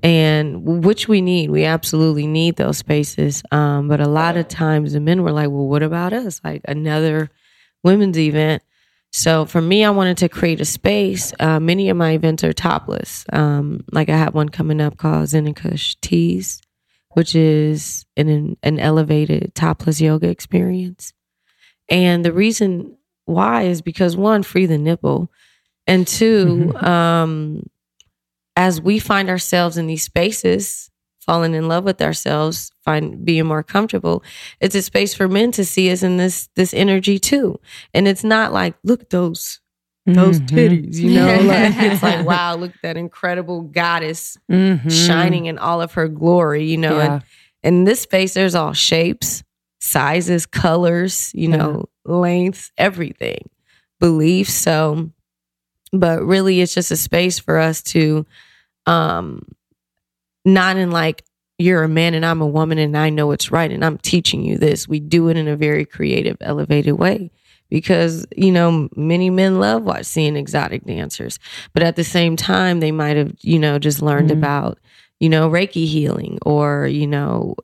and 0.02 0.84
which 0.84 1.08
we 1.08 1.22
need. 1.22 1.52
We 1.52 1.66
absolutely 1.66 2.26
need 2.26 2.56
those 2.56 2.80
spaces. 2.80 3.44
Um, 3.52 3.88
but 3.88 4.00
a 4.00 4.08
lot 4.08 4.38
of 4.38 4.48
times 4.48 4.94
the 4.94 5.00
men 5.00 5.22
were 5.22 5.32
like, 5.32 5.52
well, 5.52 5.68
what 5.68 5.84
about 5.84 6.14
us? 6.14 6.42
Like 6.44 6.64
another 6.68 7.30
women's 7.84 8.18
event. 8.18 8.64
So 9.12 9.46
for 9.46 9.62
me, 9.62 9.86
I 9.86 9.92
wanted 9.92 10.18
to 10.18 10.30
create 10.30 10.60
a 10.62 10.66
space. 10.66 11.32
Uh, 11.40 11.60
many 11.60 11.90
of 11.90 11.98
my 11.98 12.14
events 12.14 12.44
are 12.44 12.54
topless. 12.54 13.24
Um, 13.32 13.84
like 13.92 14.10
I 14.10 14.18
have 14.18 14.34
one 14.34 14.50
coming 14.50 14.82
up 14.82 14.98
called 14.98 15.28
Zen 15.28 15.46
and 15.46 15.56
Kush 15.56 15.94
Teas 16.02 16.60
which 17.18 17.34
is 17.34 18.06
an 18.16 18.58
an 18.62 18.78
elevated 18.78 19.56
topless 19.56 20.00
yoga 20.00 20.30
experience. 20.30 21.14
And 21.90 22.24
the 22.24 22.32
reason 22.32 22.96
why 23.26 23.64
is 23.64 23.82
because 23.82 24.16
one, 24.16 24.44
free 24.44 24.68
the 24.68 24.78
nipple, 24.78 25.32
and 25.88 26.08
2 26.08 26.72
Mhm. 26.76 26.84
um, 26.84 27.64
as 28.56 28.82
we 28.82 29.00
find 29.00 29.30
ourselves 29.30 29.78
in 29.78 29.88
these 29.88 30.04
spaces, 30.04 30.90
falling 31.20 31.54
in 31.54 31.68
love 31.68 31.84
with 31.84 32.02
ourselves, 32.02 32.72
find 32.84 33.24
being 33.26 33.46
more 33.46 33.62
comfortable, 33.64 34.24
it's 34.62 34.76
a 34.76 34.82
space 34.82 35.14
for 35.14 35.28
men 35.28 35.52
to 35.52 35.64
see 35.66 35.92
us 35.92 36.02
in 36.04 36.18
this 36.18 36.50
this 36.56 36.74
energy 36.74 37.20
too. 37.20 37.60
And 37.94 38.08
it's 38.08 38.24
not 38.24 38.54
like, 38.54 38.76
look 38.84 39.10
those 39.10 39.60
those 40.06 40.40
Mhm. 40.40 40.48
titties, 40.48 40.96
you 40.96 41.10
know, 41.10 41.42
like 41.42 41.76
it's 41.80 42.02
like, 42.02 42.26
wow, 42.26 42.56
look 42.56 42.72
at 42.74 42.82
that 42.82 42.96
incredible 42.98 43.62
goddess 43.64 44.38
Mhm. 44.50 44.90
shining 44.90 45.48
in 45.48 45.58
all 45.58 45.82
of 45.82 45.94
her 45.94 46.08
glory, 46.08 46.64
you 46.66 46.78
know. 46.78 46.96
Yeah. 46.98 47.20
And 47.62 47.76
in 47.80 47.84
this 47.84 48.00
space, 48.02 48.34
there's 48.34 48.56
all 48.56 48.72
shapes, 48.72 49.44
sizes, 49.82 50.46
colors, 50.46 51.32
you 51.36 51.50
know, 51.50 51.90
lengths, 52.06 52.72
everything, 52.78 53.50
beliefs. 54.00 54.54
So, 54.54 55.12
but 56.00 56.24
really, 56.24 56.62
it's 56.62 56.74
just 56.74 56.92
a 56.92 56.98
space 56.98 57.40
for 57.40 57.58
us 57.58 57.82
to, 57.84 58.26
um, 58.86 59.44
not 60.46 60.78
in 60.78 60.92
like, 60.92 61.24
you're 61.60 61.84
a 61.84 61.90
man 61.90 62.14
and 62.14 62.26
I'm 62.26 62.42
a 62.42 62.48
woman 62.48 62.78
and 62.78 62.96
I 62.96 63.10
know 63.10 63.32
it's 63.32 63.52
right 63.52 63.72
and 63.72 63.84
I'm 63.84 63.98
teaching 63.98 64.44
you 64.44 64.58
this. 64.58 64.88
We 64.88 65.00
do 65.00 65.28
it 65.30 65.38
in 65.38 65.48
a 65.48 65.56
very 65.58 65.86
creative, 65.86 66.38
elevated 66.40 66.94
way 67.00 67.32
because, 67.70 68.28
you 68.38 68.52
know, 68.52 68.88
many 68.96 69.30
men 69.32 69.60
love 69.60 69.84
watching 69.84 70.04
seeing 70.04 70.36
exotic 70.36 70.86
dancers, 70.86 71.40
but 71.74 71.82
at 71.84 71.96
the 71.96 72.04
same 72.04 72.36
time, 72.36 72.80
they 72.80 72.92
might 72.92 73.18
have, 73.18 73.34
you 73.42 73.58
know, 73.58 73.80
just 73.80 74.02
learned 74.04 74.30
Mhm. 74.30 74.34
about, 74.38 74.80
you 75.20 75.30
know, 75.30 75.50
Reiki 75.50 75.88
healing 75.88 76.38
or, 76.46 76.86
you 76.86 77.08
know, 77.08 77.56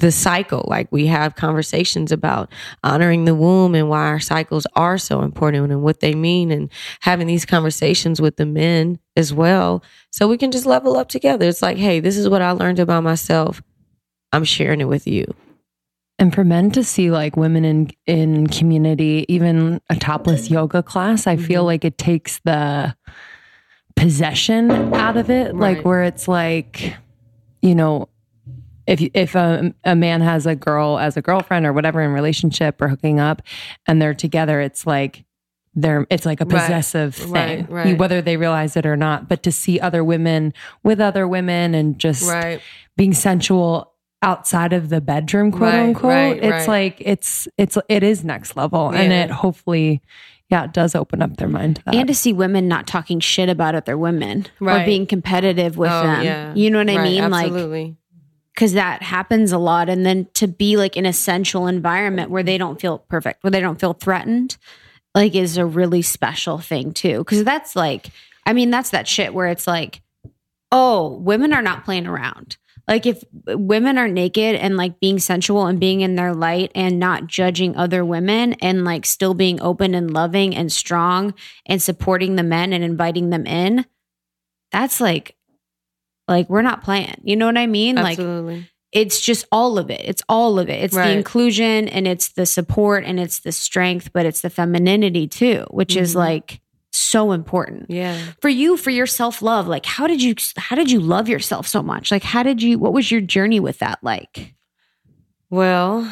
the 0.00 0.10
cycle. 0.12 0.64
Like 0.68 0.88
we 0.90 1.06
have 1.06 1.36
conversations 1.36 2.10
about 2.12 2.50
honoring 2.82 3.24
the 3.24 3.34
womb 3.34 3.74
and 3.74 3.88
why 3.88 4.06
our 4.06 4.20
cycles 4.20 4.66
are 4.76 4.98
so 4.98 5.22
important 5.22 5.70
and 5.70 5.82
what 5.82 6.00
they 6.00 6.14
mean, 6.14 6.50
and 6.50 6.70
having 7.00 7.26
these 7.26 7.46
conversations 7.46 8.20
with 8.20 8.36
the 8.36 8.46
men 8.46 8.98
as 9.16 9.32
well. 9.32 9.82
So 10.10 10.26
we 10.28 10.36
can 10.36 10.50
just 10.50 10.66
level 10.66 10.96
up 10.96 11.08
together. 11.08 11.46
It's 11.48 11.62
like, 11.62 11.76
hey, 11.78 12.00
this 12.00 12.16
is 12.16 12.28
what 12.28 12.42
I 12.42 12.50
learned 12.50 12.78
about 12.80 13.02
myself. 13.04 13.62
I'm 14.32 14.44
sharing 14.44 14.80
it 14.80 14.88
with 14.88 15.06
you. 15.06 15.24
And 16.18 16.34
for 16.34 16.44
men 16.44 16.70
to 16.72 16.84
see 16.84 17.10
like 17.10 17.36
women 17.36 17.64
in 17.64 17.90
in 18.06 18.46
community, 18.48 19.24
even 19.28 19.80
a 19.88 19.96
topless 19.96 20.50
yoga 20.50 20.82
class, 20.82 21.26
I 21.26 21.36
feel 21.36 21.62
Mhm. 21.62 21.66
like 21.66 21.84
it 21.84 21.96
takes 21.96 22.40
the 22.44 22.94
possession 23.96 24.70
out 24.94 25.16
of 25.16 25.30
it. 25.30 25.54
Like 25.56 25.84
where 25.84 26.02
it's 26.04 26.28
like, 26.28 26.94
you 27.62 27.74
know, 27.74 28.08
if 28.86 29.00
if 29.14 29.34
a, 29.34 29.74
a 29.84 29.94
man 29.96 30.20
has 30.20 30.46
a 30.46 30.54
girl 30.54 30.98
as 30.98 31.16
a 31.16 31.22
girlfriend 31.22 31.66
or 31.66 31.72
whatever 31.72 32.00
in 32.02 32.10
relationship 32.12 32.80
or 32.80 32.88
hooking 32.88 33.20
up, 33.20 33.42
and 33.86 34.00
they're 34.00 34.14
together, 34.14 34.60
it's 34.60 34.86
like 34.86 35.24
they're 35.74 36.06
it's 36.10 36.26
like 36.26 36.40
a 36.40 36.44
Right. 36.44 36.60
possessive 36.60 37.14
thing, 37.14 37.32
Right, 37.66 37.70
right. 37.70 37.98
whether 37.98 38.20
they 38.20 38.36
realize 38.36 38.76
it 38.76 38.86
or 38.86 38.96
not. 38.96 39.28
But 39.28 39.42
to 39.44 39.52
see 39.52 39.78
other 39.78 40.02
women 40.02 40.52
with 40.82 41.00
other 41.00 41.28
women 41.28 41.74
and 41.74 41.98
just 41.98 42.28
Right. 42.28 42.60
being 42.96 43.12
sensual 43.14 43.92
outside 44.22 44.72
of 44.72 44.88
the 44.90 45.00
bedroom 45.00 45.50
quote 45.50 45.72
Right, 45.72 45.80
unquote 45.80 46.10
right, 46.12 46.36
it's 46.44 46.50
right. 46.50 46.68
like 46.68 46.96
it's 47.00 47.48
it's 47.56 47.78
it 47.88 48.02
is 48.02 48.22
next 48.22 48.54
level 48.54 48.90
and 48.90 49.10
it 49.14 49.30
hopefully 49.30 50.02
yeah 50.50 50.64
it 50.64 50.74
does 50.74 50.94
open 50.94 51.22
up 51.22 51.38
their 51.38 51.48
mind 51.48 51.76
to 51.76 51.82
that 51.84 51.94
and 51.94 52.06
to 52.06 52.14
see 52.14 52.30
women 52.34 52.68
not 52.68 52.86
talking 52.86 53.18
shit 53.18 53.48
about 53.48 53.74
other 53.74 53.96
women 53.96 54.46
or 54.60 54.84
being 54.84 55.06
competitive 55.06 55.78
with 55.78 55.90
Oh, 55.90 56.02
them. 56.02 56.22
yeah. 56.24 56.54
You 56.54 56.68
know 56.70 56.78
what 56.80 56.90
I 56.90 56.96
Right, 56.96 57.02
mean? 57.04 57.30
Like, 57.30 57.46
Absolutely. 57.46 57.96
Because 58.54 58.72
that 58.72 59.02
happens 59.02 59.52
a 59.52 59.58
lot. 59.58 59.88
And 59.88 60.04
then 60.04 60.28
to 60.34 60.46
be 60.46 60.76
like 60.76 60.96
in 60.96 61.06
a 61.06 61.12
sensual 61.12 61.66
environment 61.66 62.30
where 62.30 62.42
they 62.42 62.58
don't 62.58 62.80
feel 62.80 62.98
perfect, 62.98 63.42
where 63.42 63.50
they 63.50 63.60
don't 63.60 63.80
feel 63.80 63.94
threatened, 63.94 64.56
like 65.14 65.34
is 65.34 65.56
a 65.56 65.66
really 65.66 66.02
special 66.02 66.58
thing 66.58 66.92
too. 66.92 67.18
Because 67.18 67.44
that's 67.44 67.74
like, 67.74 68.10
I 68.46 68.52
mean, 68.52 68.70
that's 68.70 68.90
that 68.90 69.08
shit 69.08 69.34
where 69.34 69.48
it's 69.48 69.66
like, 69.66 70.02
oh, 70.72 71.14
women 71.16 71.52
are 71.52 71.62
not 71.62 71.84
playing 71.84 72.06
around. 72.06 72.56
Like 72.88 73.06
if 73.06 73.22
women 73.46 73.98
are 73.98 74.08
naked 74.08 74.56
and 74.56 74.76
like 74.76 74.98
being 74.98 75.20
sensual 75.20 75.66
and 75.66 75.78
being 75.78 76.00
in 76.00 76.16
their 76.16 76.34
light 76.34 76.72
and 76.74 76.98
not 76.98 77.28
judging 77.28 77.76
other 77.76 78.04
women 78.04 78.54
and 78.54 78.84
like 78.84 79.06
still 79.06 79.32
being 79.32 79.60
open 79.60 79.94
and 79.94 80.12
loving 80.12 80.56
and 80.56 80.72
strong 80.72 81.34
and 81.66 81.80
supporting 81.80 82.34
the 82.34 82.42
men 82.42 82.72
and 82.72 82.82
inviting 82.82 83.30
them 83.30 83.46
in, 83.46 83.86
that's 84.72 85.00
like 85.00 85.36
like 86.30 86.48
we're 86.48 86.62
not 86.62 86.82
playing. 86.82 87.20
You 87.24 87.36
know 87.36 87.44
what 87.46 87.58
I 87.58 87.66
mean? 87.66 87.96
Like 87.96 88.18
it's 88.92 89.20
just 89.20 89.46
all 89.52 89.78
of 89.78 89.90
it. 89.90 90.00
It's 90.04 90.22
all 90.28 90.58
of 90.58 90.68
it. 90.70 90.82
It's 90.82 90.94
Right. 90.94 91.08
the 91.08 91.16
inclusion 91.18 91.86
and 91.88 92.08
it's 92.08 92.28
the 92.32 92.46
support 92.46 93.04
and 93.04 93.20
it's 93.20 93.40
the 93.40 93.52
strength, 93.52 94.10
but 94.12 94.24
it's 94.26 94.40
the 94.40 94.50
femininity 94.50 95.28
too, 95.28 95.66
which 95.70 95.94
is 95.96 96.14
Mhm. 96.14 96.18
like 96.18 96.60
so 96.92 97.30
important. 97.32 97.86
yeah. 97.88 98.18
For 98.40 98.48
you, 98.48 98.76
for 98.76 98.90
your 98.90 99.06
self-love, 99.06 99.68
like 99.68 99.86
how 99.86 100.06
did 100.08 100.20
you 100.22 100.34
how 100.56 100.74
did 100.76 100.90
you 100.90 100.98
love 101.00 101.28
yourself 101.28 101.66
so 101.68 101.82
much? 101.82 102.10
Like 102.10 102.24
how 102.24 102.42
did 102.42 102.62
you 102.62 102.78
what 102.78 102.92
was 102.92 103.10
your 103.12 103.20
journey 103.20 103.60
with 103.60 103.78
that 103.78 103.98
like? 104.02 104.54
Well, 105.50 106.08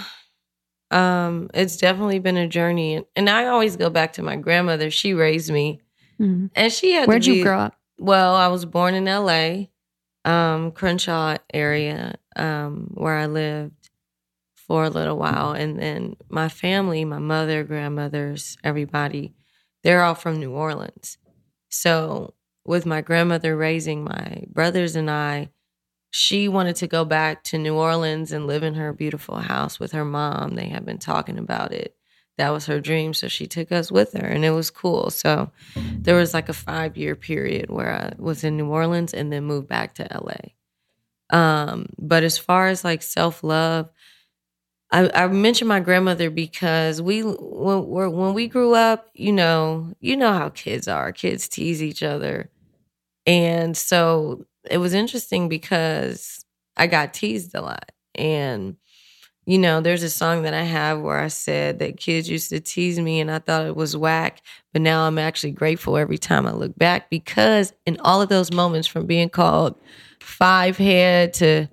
um, 0.90 1.50
it's 1.54 1.76
definitely 1.76 2.18
been 2.18 2.36
a 2.36 2.48
journey, 2.48 3.04
and, 3.14 3.28
I 3.30 3.46
always 3.46 3.76
go 3.76 3.90
back 3.90 4.14
to 4.14 4.22
my 4.22 4.36
grandmother. 4.36 4.90
She 4.90 5.14
raised 5.14 5.50
me, 5.52 5.80
and 6.18 6.72
she 6.72 6.92
had. 6.94 7.06
Where'd 7.08 7.26
you 7.26 7.34
be- 7.34 7.42
grow 7.42 7.58
up? 7.60 7.74
Well, 7.98 8.34
I 8.34 8.48
was 8.48 8.64
born 8.64 8.94
in 8.94 9.06
L.A., 9.06 9.70
um, 10.28 10.72
Crenshaw 10.72 11.38
area, 11.54 12.16
um, 12.36 12.90
where 12.94 13.16
I 13.16 13.26
lived 13.26 13.90
for 14.56 14.84
a 14.84 14.90
little 14.90 15.18
while, 15.18 15.52
and 15.52 15.78
then 15.78 16.16
my 16.28 16.48
family, 16.50 17.04
my 17.04 17.18
mother, 17.18 17.64
grandmothers, 17.64 18.58
everybody, 18.64 19.34
they're 19.84 20.02
all 20.02 20.14
from 20.14 20.40
New 20.40 20.52
Orleans. 20.52 21.18
So, 21.70 22.34
with 22.66 22.86
my 22.86 23.02
grandmother 23.02 23.56
raising 23.56 24.04
my 24.04 24.44
brothers 24.50 24.96
and 24.96 25.10
I, 25.10 25.50
she 26.10 26.48
wanted 26.48 26.76
to 26.78 26.88
go 26.88 27.04
back 27.04 27.44
to 27.44 27.58
New 27.58 27.76
Orleans 27.76 28.32
and 28.32 28.46
live 28.46 28.64
in 28.64 28.74
her 28.76 28.94
beautiful 28.94 29.38
house 29.38 29.80
with 29.80 29.92
her 29.92 30.06
mom. 30.06 30.56
They 30.56 30.68
had 30.68 30.86
been 30.86 30.98
talking 30.98 31.38
about 31.38 31.72
it. 31.72 31.97
That 32.38 32.50
was 32.50 32.66
her 32.66 32.80
dream. 32.80 33.14
So 33.14 33.28
she 33.28 33.46
took 33.46 33.70
us 33.70 33.92
with 33.92 34.12
her 34.12 34.26
and 34.26 34.44
it 34.44 34.50
was 34.50 34.70
cool. 34.70 35.10
So 35.10 35.50
there 35.74 36.16
was 36.16 36.32
like 36.32 36.48
a 36.48 36.54
five 36.54 36.96
year 36.96 37.14
period 37.14 37.68
where 37.68 37.92
I 37.92 38.12
was 38.16 38.44
in 38.44 38.56
New 38.56 38.68
Orleans 38.68 39.12
and 39.12 39.32
then 39.32 39.44
moved 39.44 39.68
back 39.68 39.94
to 39.96 40.08
LA. 40.10 41.36
Um, 41.36 41.86
but 41.98 42.22
as 42.22 42.38
far 42.38 42.68
as 42.68 42.84
like 42.84 43.02
self 43.02 43.44
love, 43.44 43.90
I, 44.90 45.10
I 45.14 45.26
mentioned 45.28 45.68
my 45.68 45.80
grandmother 45.80 46.30
because 46.30 47.02
we 47.02 47.20
when 47.22 47.86
when 47.88 48.34
we 48.34 48.48
grew 48.48 48.74
up, 48.74 49.08
you 49.12 49.32
know, 49.32 49.92
you 50.00 50.16
know 50.16 50.32
how 50.32 50.48
kids 50.48 50.88
are. 50.88 51.12
Kids 51.12 51.46
tease 51.48 51.82
each 51.82 52.02
other, 52.02 52.50
and 53.26 53.76
so 53.76 54.46
it 54.70 54.78
was 54.78 54.94
interesting 54.94 55.48
because 55.48 56.46
I 56.76 56.86
got 56.86 57.12
teased 57.12 57.54
a 57.54 57.60
lot. 57.60 57.92
And 58.14 58.76
you 59.48 59.56
know, 59.56 59.80
there's 59.80 60.02
a 60.02 60.10
song 60.10 60.42
that 60.42 60.52
I 60.52 60.62
have 60.62 61.00
where 61.00 61.18
I 61.18 61.28
said 61.28 61.78
that 61.78 61.96
kids 61.96 62.28
used 62.28 62.50
to 62.50 62.60
tease 62.60 63.00
me, 63.00 63.18
and 63.18 63.30
I 63.30 63.38
thought 63.38 63.64
it 63.64 63.74
was 63.74 63.96
whack. 63.96 64.42
But 64.74 64.82
now 64.82 65.06
I'm 65.06 65.18
actually 65.18 65.52
grateful 65.52 65.96
every 65.96 66.18
time 66.18 66.46
I 66.46 66.52
look 66.52 66.76
back 66.76 67.08
because 67.08 67.72
in 67.86 67.96
all 68.00 68.20
of 68.20 68.28
those 68.28 68.52
moments, 68.52 68.86
from 68.86 69.06
being 69.06 69.30
called 69.30 69.74
five 70.20 70.76
head 70.76 71.32
to 71.34 71.66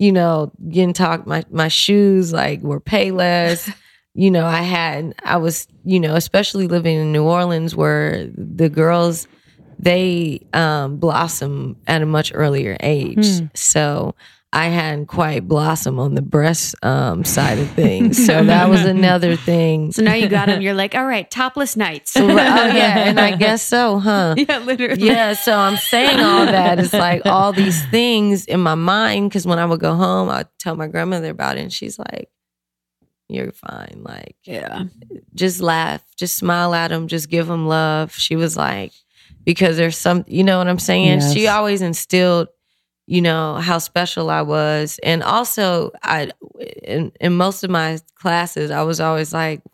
you 0.00 0.10
know, 0.10 0.50
getting 0.70 0.92
talked 0.92 1.28
my 1.28 1.44
my 1.52 1.68
shoes 1.68 2.32
like 2.32 2.62
were 2.62 2.80
payless. 2.80 3.72
you 4.14 4.32
know, 4.32 4.46
I 4.46 4.62
had 4.62 5.14
I 5.22 5.36
was, 5.36 5.68
you 5.84 6.00
know, 6.00 6.16
especially 6.16 6.66
living 6.66 6.98
in 6.98 7.12
New 7.12 7.22
Orleans 7.24 7.76
where 7.76 8.28
the 8.34 8.68
girls 8.68 9.28
they 9.78 10.40
um 10.52 10.96
blossom 10.96 11.76
at 11.86 12.02
a 12.02 12.06
much 12.06 12.32
earlier 12.34 12.76
age. 12.80 13.38
Hmm. 13.38 13.46
So 13.54 14.16
I 14.52 14.66
hadn't 14.66 15.06
quite 15.06 15.46
blossom 15.46 16.00
on 16.00 16.16
the 16.16 16.22
breast 16.22 16.74
um 16.82 17.24
side 17.24 17.58
of 17.58 17.70
things. 17.70 18.26
So 18.26 18.42
that 18.52 18.68
was 18.68 18.80
another 18.84 19.36
thing. 19.36 19.92
So 19.92 20.02
now 20.02 20.14
you 20.14 20.28
got 20.28 20.46
them. 20.46 20.60
You're 20.60 20.74
like, 20.74 20.94
all 20.96 21.06
right, 21.06 21.30
topless 21.30 21.76
nights. 21.76 22.16
oh 22.16 22.26
yeah, 22.28 23.08
and 23.08 23.20
I 23.20 23.36
guess 23.36 23.62
so, 23.62 23.98
huh? 24.00 24.34
yeah, 24.38 24.58
literally. 24.58 25.06
yeah, 25.06 25.34
so 25.34 25.56
I'm 25.56 25.76
saying 25.76 26.18
all 26.18 26.46
that. 26.46 26.80
It's 26.80 26.92
like 26.92 27.22
all 27.26 27.52
these 27.52 27.84
things 27.90 28.46
in 28.46 28.60
my 28.60 28.74
mind 28.74 29.30
because 29.30 29.46
when 29.46 29.58
I 29.60 29.66
would 29.66 29.80
go 29.80 29.94
home, 29.94 30.28
I'd 30.28 30.48
tell 30.58 30.74
my 30.74 30.88
grandmother 30.88 31.30
about 31.30 31.56
it, 31.56 31.60
and 31.60 31.72
she's 31.72 31.96
like, 31.98 32.28
"You're 33.28 33.52
fine. 33.52 34.02
Like, 34.02 34.34
Yeah. 34.44 34.84
just 35.34 35.60
laugh, 35.60 36.04
just 36.16 36.36
smile 36.36 36.74
at 36.74 36.88
them, 36.88 37.06
just 37.06 37.30
give 37.30 37.46
them 37.46 37.68
love." 37.68 38.12
She 38.14 38.34
was 38.34 38.56
like, 38.56 38.90
because 39.44 39.76
there's 39.76 39.96
some, 39.96 40.24
you 40.26 40.42
know 40.42 40.58
what 40.58 40.66
I'm 40.68 40.78
saying. 40.80 41.20
She 41.32 41.46
always 41.46 41.82
instilled, 41.82 42.48
you 43.10 43.20
know, 43.20 43.56
how 43.56 43.78
special 43.78 44.30
I 44.30 44.42
was, 44.42 45.00
and 45.02 45.22
also 45.22 45.90
I, 46.02 46.30
in 46.84 47.12
in 47.20 47.36
most 47.36 47.64
of 47.64 47.70
my 47.70 47.98
classes, 48.14 48.70
I 48.70 48.82
was 48.82 49.00
always 49.00 49.32
like. 49.32 49.62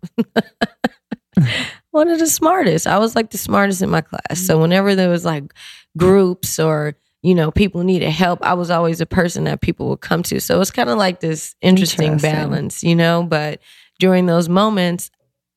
one 1.91 2.09
of 2.09 2.19
the 2.19 2.27
smartest. 2.27 2.87
I 2.87 2.99
was 2.99 3.15
like 3.15 3.31
the 3.31 3.39
smartest 3.39 3.83
in 3.83 3.91
my 3.91 4.01
class. 4.01 4.41
So 4.41 4.59
whenever 4.59 4.95
there 4.95 5.11
was 5.11 5.25
like 5.27 5.53
groups 5.97 6.59
or 6.59 6.97
you 7.23 7.35
know, 7.35 7.51
people 7.51 7.83
needed 7.83 8.11
help, 8.11 8.41
I 8.43 8.55
was 8.55 8.71
always 8.71 9.01
a 9.01 9.07
person 9.07 9.45
that 9.45 9.61
people 9.61 9.89
would 9.89 10.01
come 10.01 10.23
to. 10.25 10.41
So 10.41 10.61
it's 10.61 10.71
kind 10.71 10.89
of 10.89 10.97
like 10.97 11.21
this 11.21 11.57
interesting, 11.61 12.13
Interesting. 12.13 12.33
balance, 12.33 12.85
you 12.85 12.95
know, 12.95 13.25
but 13.25 13.61
during 13.99 14.27
those 14.27 14.49
moments, 14.49 15.11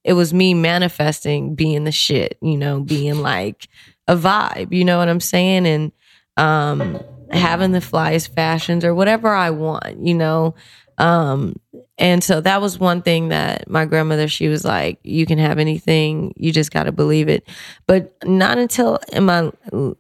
it 0.04 0.14
was 0.14 0.34
me 0.34 0.54
manifesting 0.54 1.56
being 1.56 1.84
the 1.84 1.92
shit, 1.92 2.38
you 2.42 2.58
know, 2.58 2.80
being 2.80 3.20
like 3.22 3.68
a 4.08 4.16
vibe, 4.16 4.74
you 4.74 4.84
know 4.84 4.98
what 4.98 5.10
I'm 5.10 5.20
saying? 5.20 5.68
And 5.68 5.92
um 6.38 7.00
having 7.32 7.72
the 7.72 7.80
flyest 7.80 8.34
fashions 8.34 8.84
or 8.84 8.94
whatever 8.94 9.30
I 9.30 9.50
want, 9.50 10.06
you 10.06 10.14
know. 10.14 10.56
Um 10.98 11.56
and 11.98 12.24
so 12.24 12.42
that 12.42 12.62
was 12.62 12.80
one 12.80 13.02
thing 13.02 13.30
that 13.30 13.70
my 13.70 13.86
grandmother 13.86 14.28
she 14.28 14.48
was 14.48 14.66
like 14.66 15.00
you 15.04 15.26
can 15.26 15.38
have 15.38 15.60
anything, 15.60 16.34
you 16.36 16.52
just 16.52 16.72
got 16.72 16.84
to 16.84 16.92
believe 16.92 17.30
it. 17.30 17.48
But 17.88 18.14
not 18.26 18.58
until 18.58 19.00
in 19.14 19.26
my 19.26 19.52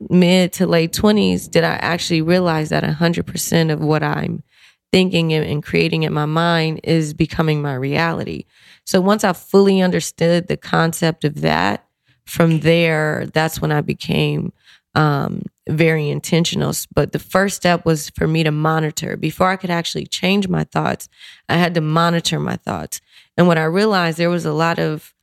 mid 0.09 0.53
to 0.53 0.67
late 0.67 0.91
20s 0.93 1.49
did 1.49 1.63
I 1.63 1.75
actually 1.75 2.21
realize 2.21 2.69
that 2.69 2.84
100% 2.84 3.71
of 3.71 3.80
what 3.80 4.03
I'm 4.03 4.43
thinking 4.91 5.34
and 5.34 5.63
creating 5.63 6.03
in 6.03 6.13
my 6.13 6.25
mind 6.25 6.82
is 6.84 7.13
becoming 7.13 7.61
my 7.61 7.75
reality. 7.75 8.45
So 8.86 8.99
once 8.99 9.23
I 9.23 9.34
fully 9.34 9.82
understood 9.82 10.47
the 10.47 10.57
concept 10.57 11.23
of 11.23 11.41
that, 11.41 11.86
from 12.30 12.59
there, 12.59 13.25
that's 13.34 13.59
when 13.59 13.71
I 13.71 13.82
became 13.82 14.53
um, 14.93 15.41
very 15.70 16.09
intentional. 16.09 16.74
But 16.93 17.11
the 17.11 17.20
first 17.20 17.55
step 17.55 17.86
was 17.86 18.09
for 18.11 18.28
me 18.28 18.43
to 18.43 18.51
monitor. 18.51 19.15
Before 19.17 19.49
I 19.49 19.55
could 19.55 19.70
actually 19.70 20.05
change 20.05 20.47
my 20.47 20.63
thoughts, 20.63 21.09
I 21.47 21.57
had 21.57 21.74
to 21.76 21.82
monitor 21.82 22.39
my 22.39 22.57
thoughts. 22.57 23.01
And 23.38 23.47
what 23.47 23.57
I 23.57 23.63
realized, 23.63 24.17
there 24.17 24.30
was 24.30 24.45
a 24.45 24.53
lot 24.53 24.80
of, 24.80 25.13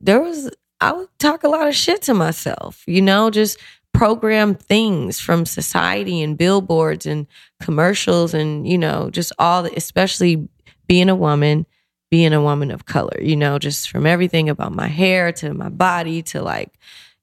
there 0.00 0.20
was, 0.20 0.50
I 0.80 0.92
would 0.92 1.08
talk 1.18 1.44
a 1.44 1.48
lot 1.48 1.68
of 1.68 1.74
shit 1.74 2.02
to 2.02 2.14
myself, 2.14 2.84
you 2.86 3.02
know, 3.02 3.30
just 3.30 3.58
program 3.92 4.54
things 4.54 5.20
from 5.20 5.44
society 5.44 6.22
and 6.22 6.38
billboards 6.38 7.06
and 7.06 7.26
commercials 7.60 8.34
and, 8.34 8.66
you 8.66 8.78
know, 8.78 9.10
just 9.10 9.32
all, 9.38 9.64
the, 9.64 9.76
especially 9.76 10.48
being 10.86 11.08
a 11.08 11.14
woman 11.14 11.66
being 12.12 12.34
a 12.34 12.42
woman 12.42 12.70
of 12.70 12.84
color, 12.84 13.18
you 13.22 13.34
know, 13.34 13.58
just 13.58 13.88
from 13.88 14.04
everything 14.04 14.50
about 14.50 14.74
my 14.74 14.86
hair 14.86 15.32
to 15.32 15.54
my 15.54 15.70
body 15.70 16.20
to 16.20 16.42
like, 16.42 16.70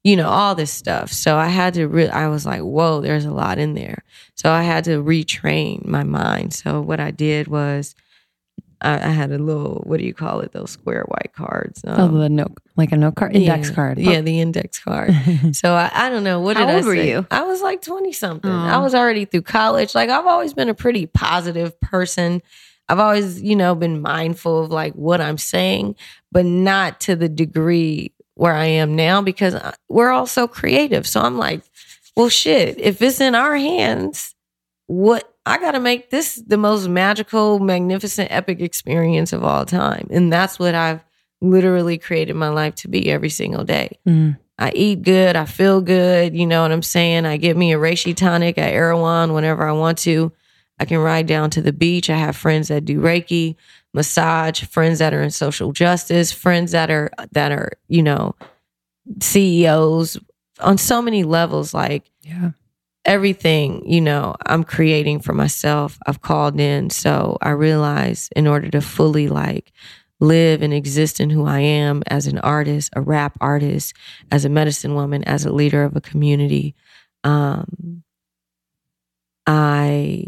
you 0.02 0.16
know, 0.16 0.28
all 0.28 0.54
this 0.54 0.70
stuff. 0.70 1.12
So 1.12 1.36
I 1.36 1.48
had 1.48 1.74
to 1.74 1.86
really, 1.86 2.10
I 2.10 2.28
was 2.28 2.46
like, 2.46 2.62
whoa, 2.62 3.00
there's 3.00 3.26
a 3.26 3.30
lot 3.30 3.58
in 3.58 3.74
there. 3.74 4.02
So 4.34 4.50
I 4.50 4.62
had 4.62 4.84
to 4.84 5.02
retrain 5.02 5.84
my 5.86 6.04
mind. 6.04 6.54
So 6.54 6.80
what 6.80 7.00
I 7.00 7.10
did 7.10 7.48
was, 7.48 7.94
I, 8.82 8.94
I 8.94 9.10
had 9.10 9.30
a 9.30 9.36
little, 9.38 9.82
what 9.84 9.98
do 9.98 10.06
you 10.06 10.14
call 10.14 10.40
it? 10.40 10.52
Those 10.52 10.70
square 10.70 11.04
white 11.08 11.32
cards. 11.34 11.82
oh, 11.86 12.04
Um, 12.04 12.18
the 12.18 12.30
note, 12.30 12.56
like 12.76 12.92
a 12.92 12.96
note 12.96 13.16
card, 13.16 13.36
index 13.36 13.68
yeah, 13.68 13.74
card. 13.74 13.98
Yeah, 13.98 14.22
the 14.22 14.40
index 14.40 14.78
card. 14.78 15.14
So 15.52 15.74
I, 15.74 15.90
I 15.92 16.08
don't 16.08 16.24
know. 16.24 16.40
What 16.40 16.56
How 16.56 16.64
did 16.64 16.76
old 16.76 16.84
I 16.84 16.86
were 16.86 16.94
say? 16.96 17.10
you? 17.10 17.26
I 17.30 17.42
was 17.42 17.60
like 17.60 17.82
20 17.82 18.12
something. 18.12 18.50
Oh. 18.50 18.54
I 18.54 18.78
was 18.78 18.94
already 18.94 19.26
through 19.26 19.42
college. 19.42 19.94
Like 19.94 20.08
I've 20.08 20.26
always 20.26 20.54
been 20.54 20.70
a 20.70 20.74
pretty 20.74 21.04
positive 21.06 21.78
person. 21.80 22.40
I've 22.88 22.98
always, 22.98 23.42
you 23.42 23.54
know, 23.54 23.74
been 23.74 24.00
mindful 24.00 24.64
of 24.64 24.70
like 24.70 24.94
what 24.94 25.20
I'm 25.20 25.36
saying, 25.38 25.96
but 26.32 26.46
not 26.46 27.00
to 27.00 27.16
the 27.16 27.28
degree 27.28 28.12
where 28.40 28.54
I 28.54 28.64
am 28.64 28.96
now 28.96 29.20
because 29.20 29.54
we're 29.90 30.08
all 30.08 30.26
so 30.26 30.48
creative. 30.48 31.06
So 31.06 31.20
I'm 31.20 31.36
like, 31.36 31.60
well, 32.16 32.30
shit, 32.30 32.80
if 32.80 33.02
it's 33.02 33.20
in 33.20 33.34
our 33.34 33.54
hands, 33.54 34.34
what 34.86 35.30
I 35.44 35.58
got 35.58 35.72
to 35.72 35.80
make 35.80 36.08
this 36.08 36.36
the 36.46 36.56
most 36.56 36.88
magical, 36.88 37.58
magnificent, 37.58 38.30
epic 38.30 38.60
experience 38.62 39.34
of 39.34 39.44
all 39.44 39.66
time. 39.66 40.08
And 40.10 40.32
that's 40.32 40.58
what 40.58 40.74
I've 40.74 41.04
literally 41.42 41.98
created 41.98 42.34
my 42.34 42.48
life 42.48 42.76
to 42.76 42.88
be 42.88 43.10
every 43.10 43.28
single 43.28 43.62
day. 43.62 43.98
Mm. 44.08 44.38
I 44.58 44.72
eat 44.74 45.02
good. 45.02 45.36
I 45.36 45.44
feel 45.44 45.82
good. 45.82 46.34
You 46.34 46.46
know 46.46 46.62
what 46.62 46.72
I'm 46.72 46.82
saying? 46.82 47.26
I 47.26 47.36
get 47.36 47.58
me 47.58 47.74
a 47.74 47.78
reishi 47.78 48.16
tonic 48.16 48.56
at 48.56 48.72
Erewhon 48.72 49.34
whenever 49.34 49.68
I 49.68 49.72
want 49.72 49.98
to. 49.98 50.32
I 50.78 50.86
can 50.86 50.96
ride 50.96 51.26
down 51.26 51.50
to 51.50 51.60
the 51.60 51.74
beach. 51.74 52.08
I 52.08 52.16
have 52.16 52.36
friends 52.36 52.68
that 52.68 52.86
do 52.86 53.02
Reiki, 53.02 53.56
massage, 53.94 54.62
friends 54.64 54.98
that 55.00 55.12
are 55.14 55.22
in 55.22 55.30
social 55.30 55.72
justice, 55.72 56.30
friends 56.32 56.72
that 56.72 56.90
are 56.90 57.10
that 57.32 57.52
are, 57.52 57.72
you 57.88 58.02
know, 58.02 58.34
CEOs 59.20 60.18
on 60.60 60.78
so 60.78 61.00
many 61.02 61.24
levels 61.24 61.72
like 61.74 62.10
Yeah. 62.22 62.50
everything, 63.04 63.82
you 63.90 64.00
know, 64.00 64.36
I'm 64.46 64.62
creating 64.64 65.20
for 65.20 65.32
myself. 65.32 65.98
I've 66.06 66.20
called 66.20 66.60
in. 66.60 66.90
So 66.90 67.38
I 67.42 67.50
realize 67.50 68.28
in 68.36 68.46
order 68.46 68.68
to 68.70 68.80
fully 68.80 69.28
like 69.28 69.72
live 70.20 70.60
and 70.62 70.74
exist 70.74 71.18
in 71.18 71.30
who 71.30 71.46
I 71.46 71.60
am 71.60 72.02
as 72.06 72.26
an 72.26 72.38
artist, 72.40 72.90
a 72.94 73.00
rap 73.00 73.38
artist, 73.40 73.94
as 74.30 74.44
a 74.44 74.50
medicine 74.50 74.94
woman, 74.94 75.24
as 75.24 75.46
a 75.46 75.52
leader 75.52 75.82
of 75.82 75.96
a 75.96 76.00
community, 76.02 76.74
um, 77.24 78.02
I 79.46 80.26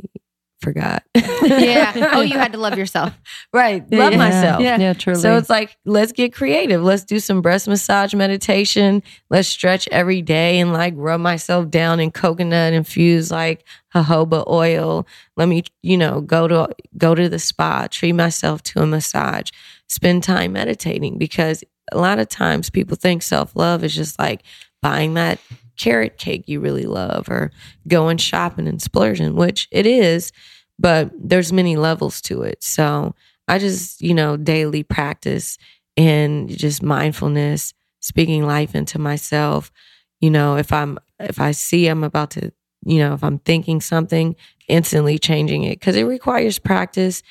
forgot. 0.62 1.02
yeah. 1.14 2.10
Oh, 2.14 2.20
you 2.22 2.38
had 2.38 2.52
to 2.52 2.58
love 2.58 2.78
yourself. 2.78 3.12
right. 3.52 3.82
Love 3.92 4.12
Yeah. 4.12 4.18
myself. 4.18 4.62
Yeah, 4.62 4.78
Yeah. 4.78 4.92
truly. 4.94 5.20
So 5.20 5.36
it's 5.36 5.50
like, 5.50 5.76
let's 5.84 6.12
get 6.12 6.32
creative. 6.32 6.82
Let's 6.82 7.04
do 7.04 7.18
some 7.18 7.42
breast 7.42 7.68
massage 7.68 8.14
meditation. 8.14 9.02
Let's 9.28 9.48
stretch 9.48 9.88
every 9.90 10.22
day 10.22 10.58
and 10.60 10.72
like 10.72 10.94
rub 10.96 11.20
myself 11.20 11.68
down 11.68 12.00
in 12.00 12.10
coconut 12.12 12.72
infused 12.72 13.30
like 13.30 13.64
jojoba 13.94 14.46
oil. 14.48 15.06
Let 15.36 15.48
me, 15.48 15.64
you 15.82 15.98
know, 15.98 16.20
go 16.20 16.48
to 16.48 16.68
go 16.96 17.14
to 17.14 17.28
the 17.28 17.38
spa, 17.38 17.88
treat 17.90 18.12
myself 18.12 18.62
to 18.64 18.80
a 18.82 18.86
massage, 18.86 19.50
spend 19.88 20.22
time 20.24 20.52
meditating 20.52 21.18
because 21.18 21.62
a 21.90 21.98
lot 21.98 22.18
of 22.18 22.28
times 22.28 22.70
people 22.70 22.96
think 22.96 23.22
self-love 23.22 23.84
is 23.84 23.94
just 23.94 24.18
like 24.18 24.42
buying 24.80 25.14
that 25.14 25.38
carrot 25.76 26.16
cake 26.18 26.44
you 26.46 26.60
really 26.60 26.84
love 26.84 27.28
or 27.28 27.50
going 27.88 28.16
shopping 28.16 28.68
and 28.68 28.80
splurging, 28.80 29.34
which 29.34 29.66
it 29.72 29.84
is, 29.86 30.30
but 30.82 31.12
there's 31.16 31.52
many 31.52 31.76
levels 31.76 32.20
to 32.22 32.42
it. 32.42 32.62
So 32.62 33.14
I 33.46 33.58
just, 33.60 34.02
you 34.02 34.14
know, 34.14 34.36
daily 34.36 34.82
practice 34.82 35.56
and 35.96 36.48
just 36.48 36.82
mindfulness, 36.82 37.72
speaking 38.00 38.44
life 38.44 38.74
into 38.74 38.98
myself. 38.98 39.70
You 40.20 40.30
know, 40.30 40.56
if 40.56 40.72
I'm, 40.72 40.98
if 41.20 41.40
I 41.40 41.52
see 41.52 41.86
I'm 41.86 42.02
about 42.02 42.32
to, 42.32 42.52
you 42.84 42.98
know, 42.98 43.14
if 43.14 43.22
I'm 43.22 43.38
thinking 43.38 43.80
something, 43.80 44.34
instantly 44.66 45.18
changing 45.18 45.62
it 45.62 45.78
because 45.78 45.94
it 45.94 46.02
requires 46.02 46.58
practice 46.58 47.22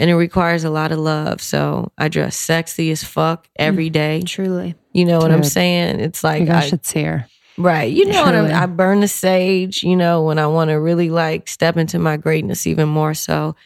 and 0.00 0.10
it 0.10 0.16
requires 0.16 0.64
a 0.64 0.70
lot 0.70 0.90
of 0.90 0.98
love. 0.98 1.40
So 1.40 1.92
I 1.96 2.08
dress 2.08 2.36
sexy 2.36 2.90
as 2.90 3.04
fuck 3.04 3.48
every 3.56 3.88
mm, 3.88 3.92
day. 3.92 4.22
Truly. 4.22 4.74
You 4.92 5.04
know 5.04 5.18
what 5.18 5.30
I'm 5.30 5.44
saying? 5.44 6.00
It's 6.00 6.24
like, 6.24 6.46
guys 6.46 6.64
I, 6.64 6.68
should 6.68 6.84
see 6.84 7.02
her. 7.02 7.28
Right. 7.58 7.90
You 7.90 8.04
know 8.06 8.22
what 8.24 8.34
I'm, 8.34 8.52
I 8.52 8.66
burn 8.66 9.00
the 9.00 9.08
sage, 9.08 9.82
you 9.82 9.96
know, 9.96 10.22
when 10.22 10.38
I 10.38 10.46
want 10.46 10.68
to 10.68 10.74
really 10.74 11.08
like 11.10 11.48
step 11.48 11.76
into 11.76 11.98
my 11.98 12.16
greatness 12.18 12.66
even 12.66 12.88
more 12.88 13.14
so. 13.14 13.56